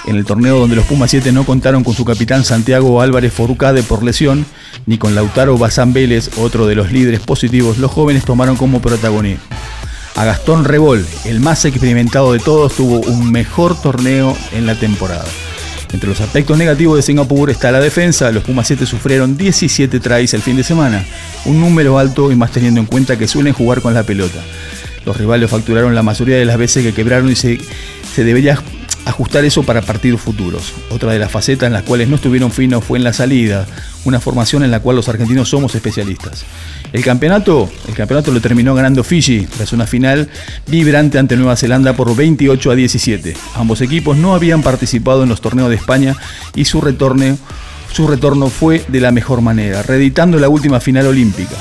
En 0.08 0.16
el 0.16 0.26
torneo 0.26 0.58
donde 0.58 0.76
los 0.76 0.86
Pumas 0.86 1.12
7 1.12 1.32
no 1.32 1.46
contaron 1.46 1.84
con 1.84 1.94
su 1.94 2.04
capitán 2.04 2.44
Santiago 2.44 3.00
Álvarez 3.00 3.32
Forucade 3.32 3.84
por 3.84 4.02
lesión, 4.02 4.44
ni 4.88 4.98
con 4.98 5.14
Lautaro 5.14 5.56
Bazán 5.56 5.94
Vélez, 5.94 6.32
otro 6.40 6.66
de 6.66 6.74
los 6.74 6.92
líderes 6.92 7.20
positivos, 7.20 7.78
los 7.78 7.92
jóvenes 7.92 8.26
tomaron 8.26 8.58
como 8.58 8.82
protagonista. 8.82 9.56
A 10.16 10.26
Gastón 10.26 10.66
Rebol, 10.66 11.06
el 11.26 11.40
más 11.42 11.64
experimentado 11.66 12.34
de 12.34 12.40
todos, 12.40 12.74
tuvo 12.74 13.02
un 13.02 13.32
mejor 13.32 13.80
torneo 13.80 14.36
en 14.52 14.66
la 14.66 14.74
temporada. 14.74 15.26
Entre 15.94 16.10
los 16.10 16.20
aspectos 16.22 16.58
negativos 16.58 16.98
de 16.98 17.04
Singapur 17.04 17.52
está 17.52 17.72
la 17.72 17.80
defensa. 17.80 18.32
Los 18.32 18.44
Pumas 18.44 18.68
7 18.68 18.86
sufrieron 18.86 19.38
17 19.38 20.00
tries 20.00 20.34
el 20.34 20.42
fin 20.42 20.58
de 20.58 20.64
semana, 20.64 21.06
un 21.46 21.62
número 21.62 22.00
alto 22.00 22.32
y 22.32 22.36
más 22.36 22.52
teniendo 22.52 22.80
en 22.80 22.88
cuenta 22.88 23.18
que 23.18 23.28
suelen 23.28 23.54
jugar 23.54 23.82
con 23.82 23.94
la 23.94 24.04
pelota. 24.04 24.40
Los 25.06 25.18
rivales 25.18 25.50
facturaron 25.50 25.94
la 25.94 26.02
mayoría 26.02 26.38
de 26.38 26.46
las 26.46 26.58
veces 26.58 26.84
que 26.84 26.94
quebraron 26.94 27.32
y 27.32 27.36
se, 27.36 27.60
se 28.16 28.24
debería 28.24 28.60
ajustar 29.06 29.46
eso 29.46 29.64
para 29.64 29.82
partidos 29.82 30.22
futuros. 30.22 30.74
Otra 30.90 31.12
de 31.12 31.20
las 31.20 31.32
facetas 31.32 31.68
en 31.68 31.74
las 31.74 31.84
cuales 31.84 32.08
no 32.08 32.16
estuvieron 32.16 32.52
finos 32.52 32.84
fue 32.84 32.98
en 32.98 33.04
la 33.04 33.14
salida, 33.14 33.68
una 34.06 34.20
formación 34.20 34.64
en 34.64 34.72
la 34.72 34.80
cual 34.80 34.96
los 34.96 35.10
argentinos 35.10 35.50
somos 35.50 35.76
especialistas. 35.76 36.46
El 36.94 37.04
campeonato, 37.04 37.72
el 37.88 37.96
campeonato 37.96 38.32
lo 38.32 38.40
terminó 38.40 38.76
ganando 38.76 39.04
Fiji 39.04 39.48
tras 39.48 39.74
una 39.74 39.88
final 39.88 40.30
vibrante 40.68 41.18
ante 41.18 41.36
Nueva 41.36 41.56
Zelanda 41.56 41.94
por 41.94 42.16
28 42.16 42.70
a 42.70 42.76
17. 42.76 43.36
Ambos 43.56 43.82
equipos 43.82 44.16
no 44.16 44.36
habían 44.36 44.62
participado 44.62 45.24
en 45.24 45.30
los 45.30 45.42
torneos 45.42 45.70
de 45.70 45.76
España 45.76 46.16
y 46.54 46.66
su 46.66 46.82
retorno, 46.82 47.36
su 47.92 48.08
retorno 48.08 48.48
fue 48.48 48.86
de 48.90 49.02
la 49.02 49.12
mejor 49.12 49.42
manera, 49.42 49.82
reeditando 49.82 50.38
la 50.38 50.50
última 50.50 50.80
final 50.80 51.08
olímpica. 51.08 51.56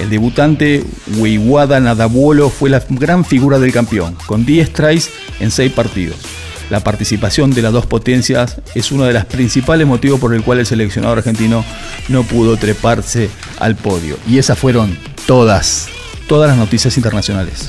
El 0.00 0.10
debutante 0.10 0.82
Weiwada 1.18 1.78
Nadabuolo 1.78 2.50
fue 2.50 2.70
la 2.70 2.82
gran 2.88 3.24
figura 3.24 3.60
del 3.60 3.72
campeón, 3.72 4.16
con 4.26 4.44
10 4.44 4.72
tries 4.72 5.10
en 5.38 5.52
6 5.52 5.70
partidos. 5.72 6.16
La 6.70 6.78
participación 6.80 7.50
de 7.50 7.62
las 7.62 7.72
dos 7.72 7.86
potencias 7.86 8.58
es 8.76 8.92
uno 8.92 9.04
de 9.04 9.12
los 9.12 9.24
principales 9.24 9.88
motivos 9.88 10.20
por 10.20 10.32
el 10.32 10.44
cual 10.44 10.60
el 10.60 10.66
seleccionado 10.66 11.14
argentino 11.14 11.64
no 12.08 12.22
pudo 12.22 12.56
treparse 12.56 13.28
al 13.58 13.74
podio. 13.74 14.16
Y 14.26 14.38
esas 14.38 14.56
fueron 14.56 14.96
todas, 15.26 15.88
todas 16.28 16.48
las 16.48 16.56
noticias 16.56 16.96
internacionales. 16.96 17.68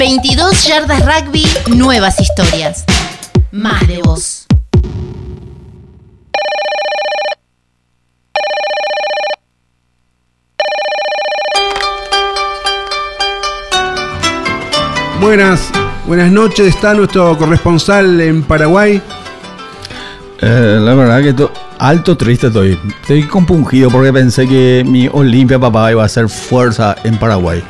...22 0.00 0.66
yardas 0.66 1.04
rugby, 1.04 1.44
nuevas 1.76 2.18
historias. 2.20 2.84
Más 3.52 3.86
de 3.86 4.00
vos. 4.00 4.39
Buenas, 15.20 15.70
buenas 16.06 16.30
noches. 16.32 16.66
Está 16.74 16.94
nuestro 16.94 17.36
corresponsal 17.36 18.20
en 18.20 18.42
Paraguay. 18.42 19.00
Eh, 20.40 20.78
la 20.80 20.94
verdad 20.94 21.22
que 21.22 21.32
to- 21.34 21.52
alto 21.78 22.16
triste 22.16 22.46
estoy. 22.46 22.78
Estoy 23.02 23.24
compungido 23.24 23.90
porque 23.90 24.12
pensé 24.12 24.46
que 24.48 24.82
mi 24.86 25.08
Olimpia 25.12 25.58
papá 25.58 25.90
iba 25.92 26.02
a 26.02 26.06
hacer 26.06 26.28
fuerza 26.28 26.96
en 27.04 27.16
Paraguay. 27.18 27.62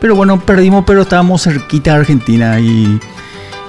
Pero 0.00 0.14
bueno, 0.14 0.40
perdimos, 0.40 0.84
pero 0.86 1.02
estábamos 1.02 1.42
cerquita 1.42 1.92
de 1.94 2.00
Argentina 2.00 2.58
y, 2.60 2.98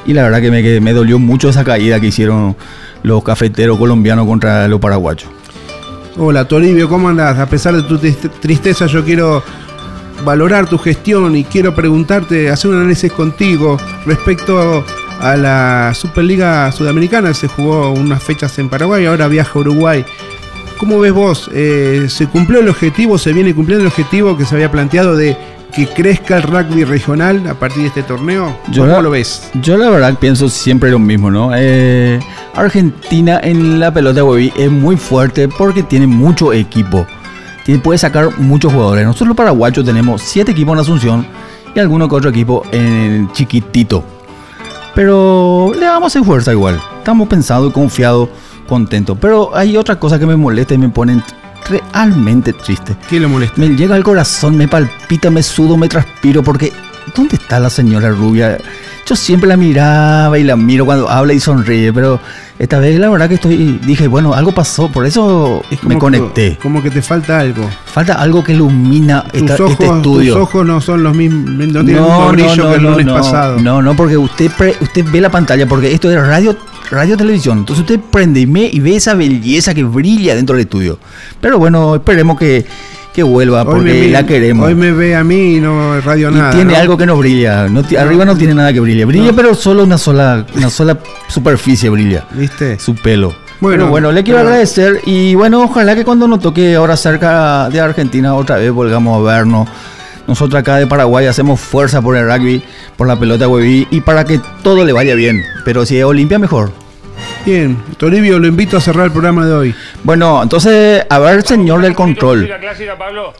y 0.06 0.14
la 0.14 0.24
verdad 0.24 0.42
que 0.42 0.52
me, 0.52 0.62
que 0.64 0.80
me 0.82 0.94
dolió 0.94 1.20
mucho 1.20 1.50
esa 1.50 1.64
caída 1.64 2.00
que 2.00 2.08
hicieron 2.08 2.56
los 3.04 3.24
cafeteros 3.24 3.78
colombianos 3.78 4.26
contra 4.28 4.68
los 4.68 4.80
paraguayos. 4.80 5.30
Hola, 6.18 6.46
Toribio, 6.46 6.90
¿cómo 6.90 7.08
andás? 7.08 7.40
A 7.40 7.46
pesar 7.48 7.74
de 7.76 7.84
tu 7.84 7.98
triste- 7.98 8.30
tristeza, 8.30 8.86
yo 8.86 9.04
quiero 9.04 9.42
valorar 10.24 10.68
tu 10.68 10.78
gestión 10.78 11.36
y 11.36 11.44
quiero 11.44 11.74
preguntarte, 11.74 12.50
hacer 12.50 12.72
un 12.72 12.78
análisis 12.78 13.12
contigo 13.12 13.78
respecto 14.06 14.84
a 15.20 15.36
la 15.38 15.94
Superliga 15.96 16.72
Sudamericana. 16.72 17.34
Se 17.34 17.48
jugó 17.48 17.92
unas 17.92 18.22
fechas 18.24 18.58
en 18.60 18.70
Paraguay, 18.70 19.06
ahora 19.06 19.28
viaja 19.28 19.52
a 19.56 19.60
Uruguay. 19.60 20.06
¿Cómo 20.78 21.00
ves 21.00 21.14
vos? 21.14 21.50
Eh, 21.54 22.08
¿Se 22.10 22.26
cumplió 22.28 22.60
el 22.60 22.70
objetivo, 22.70 23.18
se 23.18 23.34
viene 23.34 23.54
cumpliendo 23.54 23.84
el 23.84 23.88
objetivo 23.88 24.36
que 24.38 24.46
se 24.46 24.56
había 24.56 24.72
planteado 24.72 25.16
de 25.16 25.38
que 25.76 25.88
crezca 25.88 26.36
el 26.38 26.44
rugby 26.44 26.84
regional 26.84 27.48
a 27.48 27.54
partir 27.54 27.84
de 27.84 27.88
este 27.90 28.04
torneo? 28.04 28.58
¿Cómo 28.74 28.88
la- 28.88 29.02
lo 29.02 29.12
ves? 29.12 29.50
Yo 29.62 29.78
la 29.78 29.90
verdad 29.92 30.18
pienso 30.20 30.50
siempre 30.50 30.90
lo 30.90 30.98
mismo, 31.00 31.30
¿no? 31.30 31.52
Eh, 31.56 32.20
Argentina 32.56 33.40
en 33.44 33.80
la 33.80 33.94
pelota 33.94 34.24
web 34.24 34.52
es 34.58 34.72
muy 34.72 34.98
fuerte 34.98 35.48
porque 35.48 35.84
tiene 35.84 36.08
mucho 36.08 36.52
equipo. 36.52 37.06
Puede 37.78 37.98
sacar 37.98 38.38
muchos 38.38 38.74
jugadores. 38.74 39.06
Nosotros 39.06 39.30
los 39.30 39.38
paraguayos 39.38 39.86
tenemos 39.86 40.22
siete 40.22 40.52
equipos 40.52 40.74
en 40.74 40.80
Asunción 40.80 41.28
y 41.74 41.80
alguno 41.80 42.10
que 42.10 42.16
otro 42.16 42.30
equipo 42.30 42.64
en 42.72 43.32
chiquitito. 43.34 44.04
Pero 44.94 45.72
le 45.74 45.86
damos 45.86 46.16
en 46.16 46.26
fuerza 46.26 46.52
igual. 46.52 46.82
Estamos 46.98 47.28
pensados, 47.28 47.72
confiados, 47.72 48.30
contentos. 48.68 49.18
Pero 49.20 49.56
hay 49.56 49.78
otra 49.78 50.00
cosa 50.00 50.20
que 50.20 50.26
me 50.26 50.36
molesta 50.36 50.74
y 50.74 50.78
me 50.78 50.90
ponen 50.90 51.24
realmente 51.70 52.54
triste. 52.54 52.96
¿Qué 53.10 53.20
le 53.20 53.28
molesta? 53.28 53.56
Me 53.58 53.70
llega 53.70 53.96
al 53.96 54.04
corazón, 54.04 54.58
me 54.58 54.68
palpita, 54.68 55.30
me 55.30 55.44
sudo, 55.44 55.78
me 55.78 55.88
transpiro 55.88 56.44
porque 56.44 56.74
¿dónde 57.16 57.36
está 57.36 57.60
la 57.60 57.70
señora 57.70 58.10
rubia? 58.10 58.58
Yo 59.12 59.16
siempre 59.18 59.50
la 59.50 59.58
miraba 59.58 60.40
y 60.40 60.44
la 60.46 60.56
miro 60.56 60.86
cuando 60.86 61.10
habla 61.10 61.34
y 61.34 61.40
sonríe, 61.42 61.92
pero 61.92 62.18
esta 62.58 62.80
vez 62.80 62.98
la 62.98 63.10
verdad 63.10 63.28
que 63.28 63.36
estoy, 63.36 63.78
dije, 63.86 64.08
bueno, 64.08 64.34
algo 64.34 64.54
pasó, 64.54 64.88
por 64.90 65.06
eso 65.06 65.62
Es 65.70 65.84
me 65.84 65.96
que- 65.96 66.00
conecté. 66.00 66.58
como 66.64 66.82
que 66.82 66.90
te 66.90 67.02
falta 67.02 67.38
algo. 67.42 67.70
Falta 67.88 68.14
algo 68.14 68.42
que 68.42 68.54
ilumina 68.54 69.24
Tus, 69.26 69.42
esta- 69.42 69.56
ojos, 69.56 69.72
este 69.72 69.86
estudio. 69.86 70.34
tus 70.36 70.44
ojos 70.44 70.66
no 70.66 70.80
son 70.80 71.04
los 71.04 71.14
mismos, 71.14 71.44
no 71.44 71.84
tienen 71.84 71.98
el 71.98 72.02
mismo 72.04 72.32
brillo 72.32 72.70
que 72.70 72.76
el 72.78 72.84
lunes 72.84 73.06
no, 73.06 73.14
pasado. 73.16 73.60
No, 73.60 73.82
no, 73.82 73.98
porque 73.98 74.16
usted 74.16 74.50
pre- 74.58 74.78
usted 74.80 75.04
ve 75.12 75.20
la 75.20 75.30
pantalla, 75.30 75.68
porque 75.68 75.92
esto 75.92 76.10
es 76.10 76.16
radio, 76.26 76.56
radio 76.90 77.18
televisión. 77.18 77.58
Entonces 77.58 77.82
usted 77.82 78.00
prende 78.00 78.40
y, 78.40 78.48
me- 78.48 78.70
y 78.72 78.80
ve 78.80 78.96
esa 78.96 79.14
belleza 79.14 79.74
que 79.74 79.84
brilla 79.84 80.36
dentro 80.36 80.56
del 80.56 80.64
estudio. 80.64 81.00
Pero 81.42 81.60
bueno, 81.60 81.96
esperemos 81.96 82.40
que, 82.40 82.66
que 83.14 83.24
vuelva, 83.24 83.66
porque 83.66 83.84
me, 83.94 84.08
la 84.08 84.26
queremos. 84.26 84.68
Hoy 84.68 84.76
me 84.76 84.92
ve 84.92 85.16
a 85.16 85.24
mí 85.24 85.56
y 85.56 85.60
no 85.60 86.00
radio 86.02 86.30
y 86.32 86.36
nada. 86.36 86.52
tiene 86.52 86.74
¿no? 86.74 86.80
algo 86.80 86.98
que 86.98 87.06
no 87.06 87.18
brilla. 87.18 87.68
No 87.68 87.84
arriba 88.00 88.26
no 88.26 88.36
tiene 88.38 88.54
nada 88.54 88.72
que 88.72 88.80
brilla. 88.80 89.06
Brilla, 89.06 89.34
pero 89.36 89.54
solo 89.54 89.84
una 89.84 89.98
sola, 89.98 90.46
una 90.56 90.70
sola 90.70 90.98
superficie 91.28 91.90
brilla. 91.90 92.26
¿Viste? 92.32 92.80
Su 92.80 92.96
pelo. 92.96 93.30
Bueno, 93.60 93.84
Bueno, 93.84 93.90
bueno, 93.90 94.12
le 94.12 94.24
quiero 94.24 94.40
pero- 94.40 94.50
agradecer 94.50 95.02
y 95.06 95.36
bueno, 95.36 95.64
ojalá 95.64 95.96
que 95.96 96.04
cuando 96.04 96.28
nos 96.28 96.40
toque 96.40 96.76
ahora 96.76 96.98
cerca 96.98 97.70
de 97.70 97.80
Argentina 97.80 98.34
otra 98.34 98.56
vez 98.58 98.72
volvamos 98.72 99.20
a 99.20 99.32
vernos. 99.34 99.68
Nosotros 100.28 100.60
acá 100.60 100.78
de 100.78 100.88
Paraguay 100.88 101.26
hacemos 101.26 101.60
fuerza 101.60 102.02
por 102.02 102.16
el 102.16 102.26
rugby, 102.26 102.64
por 102.96 103.08
la 103.08 103.20
pelota 103.20 103.48
hueví 103.48 103.88
y 103.92 104.02
para 104.02 104.24
que 104.24 104.40
todo 104.64 104.86
le 104.86 104.94
vaya 104.94 105.14
bien. 105.16 105.44
Pero 105.66 105.86
si 105.86 105.98
es 105.98 106.06
Olimpia, 106.06 106.40
mejor. 106.40 106.72
Bien, 107.46 107.76
Toribio, 107.98 108.38
lo 108.38 108.46
invito 108.46 108.78
a 108.78 108.82
cerrar 108.82 109.06
el 109.06 109.12
programa 109.12 109.46
de 109.46 109.54
hoy. 109.54 109.76
Bueno, 110.04 110.44
entonces, 110.44 111.04
a 111.10 111.18
ver, 111.18 111.42
señor 111.42 111.82
del 111.82 111.96
control. 111.96 112.48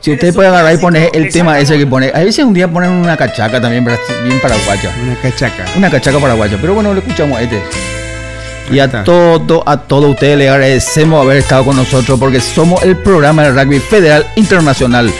Si 0.00 0.12
usted 0.12 0.34
puede 0.34 0.48
agarrar 0.48 0.74
y 0.74 0.78
poner 0.78 1.10
el 1.12 1.32
tema 1.32 1.58
ese 1.60 1.78
que 1.78 1.86
pone. 1.86 2.10
A 2.12 2.18
veces 2.18 2.44
un 2.44 2.52
día 2.52 2.66
ponen 2.66 2.90
una 2.90 3.16
cachaca 3.16 3.60
también, 3.60 3.84
bien 3.84 4.40
paraguaya. 4.40 4.90
Una 5.04 5.14
cachaca. 5.16 5.64
Una 5.76 5.90
cachaca 5.90 6.18
paraguaya. 6.18 6.58
Pero 6.60 6.74
bueno, 6.74 6.92
lo 6.92 6.98
escuchamos 6.98 7.38
a 7.38 7.42
este. 7.42 7.62
Y 8.72 8.78
a 8.80 9.04
todo, 9.04 9.62
a 9.66 9.76
todos 9.76 10.10
ustedes 10.10 10.38
le 10.38 10.48
agradecemos 10.48 11.24
haber 11.24 11.38
estado 11.38 11.64
con 11.64 11.76
nosotros 11.76 12.18
porque 12.18 12.40
somos 12.40 12.82
el 12.82 12.96
programa 12.96 13.42
de 13.44 13.52
rugby 13.52 13.78
federal 13.78 14.26
internacional. 14.34 15.12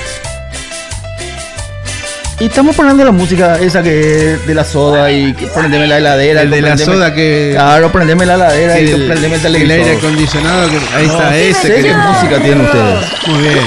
Y 2.43 2.47
estamos 2.47 2.75
poniendo 2.75 3.05
la 3.05 3.13
música 3.13 3.57
esa 3.61 3.85
que 3.85 4.37
de 4.45 4.53
la 4.53 4.65
soda 4.65 5.13
y 5.13 5.33
que 5.33 5.47
prendeme 5.47 5.87
la 5.87 5.99
heladera. 5.99 6.43
El 6.43 6.51
de 6.51 6.61
la 6.61 6.77
soda 6.77 7.15
que- 7.15 7.53
Claro, 7.55 7.93
prendeme 7.93 8.27
la 8.27 8.35
heladera 8.35 8.81
y 8.81 8.91
el, 8.91 9.07
prendeme 9.07 9.37
el 9.37 9.55
aire 9.71 9.93
acondicionado, 9.97 10.69
que, 10.69 10.77
ahí 10.97 11.07
No 11.07 11.13
está 11.13 11.39
ese. 11.39 11.69
que- 11.83 11.95
música 11.95 12.43
tienen 12.43 12.63
ustedes. 12.63 13.05
Muy 13.29 13.43
bien. 13.43 13.59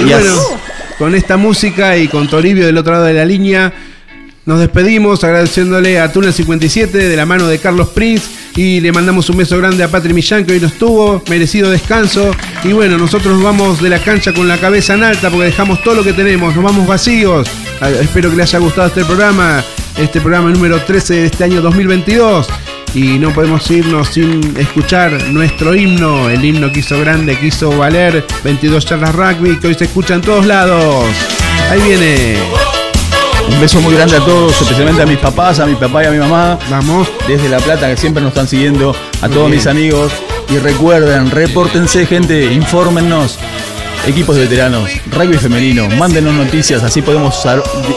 Y 0.00 0.02
bueno, 0.12 0.34
con 0.98 1.14
esta 1.14 1.36
música 1.36 1.96
y 1.96 2.08
con 2.08 2.26
Toribio 2.28 2.66
del 2.66 2.78
otro 2.78 2.94
lado 2.94 3.04
de 3.04 3.14
la 3.14 3.24
línea, 3.24 3.72
nos 4.46 4.58
despedimos 4.58 5.22
agradeciéndole 5.22 6.00
a 6.00 6.12
Túnel 6.12 6.32
57 6.32 6.96
de 6.96 7.16
la 7.16 7.26
mano 7.26 7.46
de 7.46 7.58
Carlos 7.58 7.88
Prince 7.88 8.26
y 8.56 8.80
le 8.80 8.90
mandamos 8.90 9.28
un 9.30 9.36
beso 9.36 9.56
grande 9.58 9.84
a 9.84 9.88
Patri 9.88 10.12
Millán 10.12 10.44
que 10.44 10.52
hoy 10.52 10.60
nos 10.60 10.72
tuvo, 10.74 11.22
merecido 11.28 11.70
descanso. 11.70 12.30
Y 12.64 12.72
bueno, 12.72 12.98
nosotros 12.98 13.34
nos 13.34 13.42
vamos 13.42 13.80
de 13.80 13.90
la 13.90 13.98
cancha 13.98 14.32
con 14.32 14.48
la 14.48 14.58
cabeza 14.58 14.94
en 14.94 15.04
alta 15.04 15.30
porque 15.30 15.46
dejamos 15.46 15.82
todo 15.82 15.96
lo 15.96 16.04
que 16.04 16.12
tenemos, 16.12 16.54
nos 16.54 16.64
vamos 16.64 16.86
vacíos. 16.86 17.48
Ah, 17.80 17.90
Espero 17.90 18.30
que 18.30 18.36
les 18.36 18.48
haya 18.48 18.58
gustado 18.58 18.88
este 18.88 19.04
programa, 19.04 19.62
este 19.98 20.20
programa 20.20 20.50
número 20.50 20.82
13 20.82 21.14
de 21.14 21.26
este 21.26 21.44
año 21.44 21.60
2022. 21.60 22.48
Y 22.92 23.18
no 23.18 23.32
podemos 23.32 23.70
irnos 23.70 24.08
sin 24.08 24.56
escuchar 24.56 25.12
nuestro 25.28 25.76
himno, 25.76 26.28
el 26.28 26.44
himno 26.44 26.72
que 26.72 26.80
hizo 26.80 26.98
grande, 26.98 27.38
que 27.38 27.46
hizo 27.46 27.70
valer 27.78 28.26
22 28.42 28.84
charlas 28.84 29.14
rugby, 29.14 29.60
que 29.60 29.68
hoy 29.68 29.74
se 29.74 29.84
escucha 29.84 30.14
en 30.14 30.22
todos 30.22 30.44
lados. 30.44 31.06
Ahí 31.70 31.80
viene. 31.82 32.79
Un 33.50 33.60
beso 33.60 33.80
muy 33.80 33.94
grande 33.94 34.16
a 34.16 34.20
todos, 34.20 34.60
especialmente 34.60 35.02
a 35.02 35.06
mis 35.06 35.18
papás, 35.18 35.58
a 35.60 35.66
mi 35.66 35.74
papá 35.74 36.04
y 36.04 36.06
a 36.06 36.10
mi 36.10 36.18
mamá. 36.18 36.58
Vamos. 36.70 37.08
Desde 37.28 37.48
La 37.48 37.58
Plata, 37.58 37.88
que 37.88 37.96
siempre 37.96 38.22
nos 38.22 38.30
están 38.30 38.48
siguiendo. 38.48 38.94
A 39.20 39.26
Muy 39.26 39.34
todos 39.34 39.46
bien. 39.48 39.58
mis 39.58 39.66
amigos. 39.66 40.12
Y 40.48 40.58
recuerden, 40.58 41.30
repórtense, 41.30 42.06
gente, 42.06 42.52
infórmennos. 42.52 43.38
Equipos 44.06 44.34
de 44.34 44.42
veteranos, 44.42 44.90
rugby 45.10 45.36
femenino, 45.36 45.86
mándenos 45.90 46.32
noticias, 46.32 46.82
así 46.82 47.02
podemos 47.02 47.46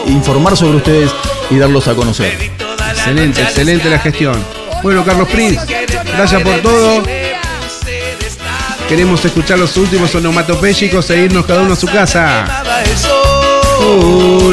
informar 0.06 0.54
sobre 0.54 0.76
ustedes 0.76 1.10
y 1.50 1.56
darlos 1.56 1.88
a 1.88 1.94
conocer. 1.94 2.52
Excelente, 2.90 3.40
excelente 3.40 3.88
la 3.88 3.98
gestión. 3.98 4.36
Bueno, 4.82 5.02
Carlos 5.02 5.26
Prince, 5.30 5.64
gracias 6.14 6.42
por 6.42 6.60
todo. 6.60 7.02
Queremos 8.86 9.24
escuchar 9.24 9.58
los 9.58 9.74
últimos 9.78 10.14
onomatopéyicos 10.14 11.08
e 11.08 11.20
irnos 11.20 11.46
cada 11.46 11.62
uno 11.62 11.72
a 11.72 11.76
su 11.76 11.86
casa. 11.86 12.44
Oh, 13.76 14.52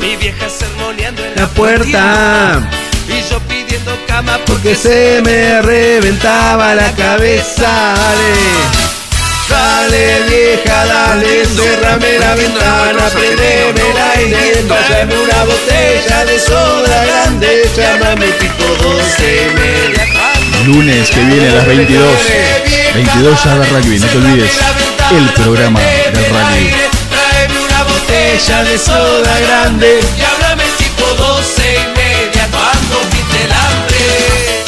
Mi 0.00 0.16
vieja 0.16 0.48
sermoneando 0.48 1.24
en 1.24 1.34
la 1.36 1.46
puerta, 1.48 2.60
Y 3.08 3.22
yo 3.30 3.38
pidiendo 3.40 3.96
cama 4.06 4.38
porque 4.46 4.74
se 4.74 5.20
me 5.22 5.62
reventaba 5.62 6.74
la 6.74 6.90
cabeza. 6.92 7.94
Dale. 7.96 8.82
Dale 9.48 10.22
vieja, 10.28 10.86
dale, 10.86 11.44
cerrame 11.44 12.18
la 12.18 12.34
ventana, 12.34 13.08
prendeme 13.12 13.90
el 13.90 13.98
aire, 14.16 14.62
tráeme 14.66 15.14
una 15.18 15.44
botella 15.44 16.24
de 16.24 16.38
soda 16.38 17.04
grande, 17.04 17.68
llámame 17.76 18.28
tipo 18.28 18.64
12 18.64 19.02
y 19.20 19.54
media. 19.54 20.06
Lunes 20.66 21.10
que 21.10 21.20
viene 21.24 21.48
a 21.48 21.54
las 21.54 21.66
22. 21.66 22.02
22 22.94 23.44
ya 23.44 23.58
de 23.58 23.66
rugby, 23.66 23.98
no 23.98 24.06
te 24.06 24.16
olvides. 24.16 24.52
El 25.10 25.28
programa 25.34 25.80
del 25.80 26.24
rugby. 26.24 26.91
Botella 28.32 28.64
de 28.64 28.78
soda 28.78 29.40
grande 29.40 30.00
Y 30.16 30.22
háblame 30.22 30.64
tipo 30.78 31.04
12 31.04 31.62
y 31.62 31.96
media 31.96 32.48
Cuando 32.50 33.00
pinte 33.10 33.44
el 33.44 33.52
hambre 33.52 34.62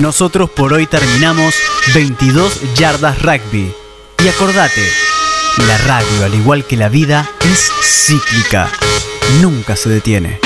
Nosotros 0.00 0.48
por 0.48 0.72
hoy 0.72 0.86
terminamos 0.86 1.54
22 1.92 2.74
yardas 2.74 3.20
rugby. 3.20 3.87
Y 4.24 4.28
acordate, 4.28 4.82
la 5.66 5.78
radio, 5.78 6.24
al 6.24 6.34
igual 6.34 6.64
que 6.64 6.76
la 6.76 6.88
vida, 6.88 7.28
es 7.40 7.70
cíclica. 7.82 8.68
Nunca 9.40 9.76
se 9.76 9.88
detiene. 9.88 10.40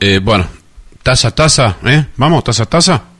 Eh, 0.00 0.18
bueno, 0.22 0.48
taza, 1.04 1.30
taza, 1.30 1.76
¿eh? 1.84 2.06
Vamos, 2.16 2.42
taza, 2.42 2.66
taza. 2.66 3.13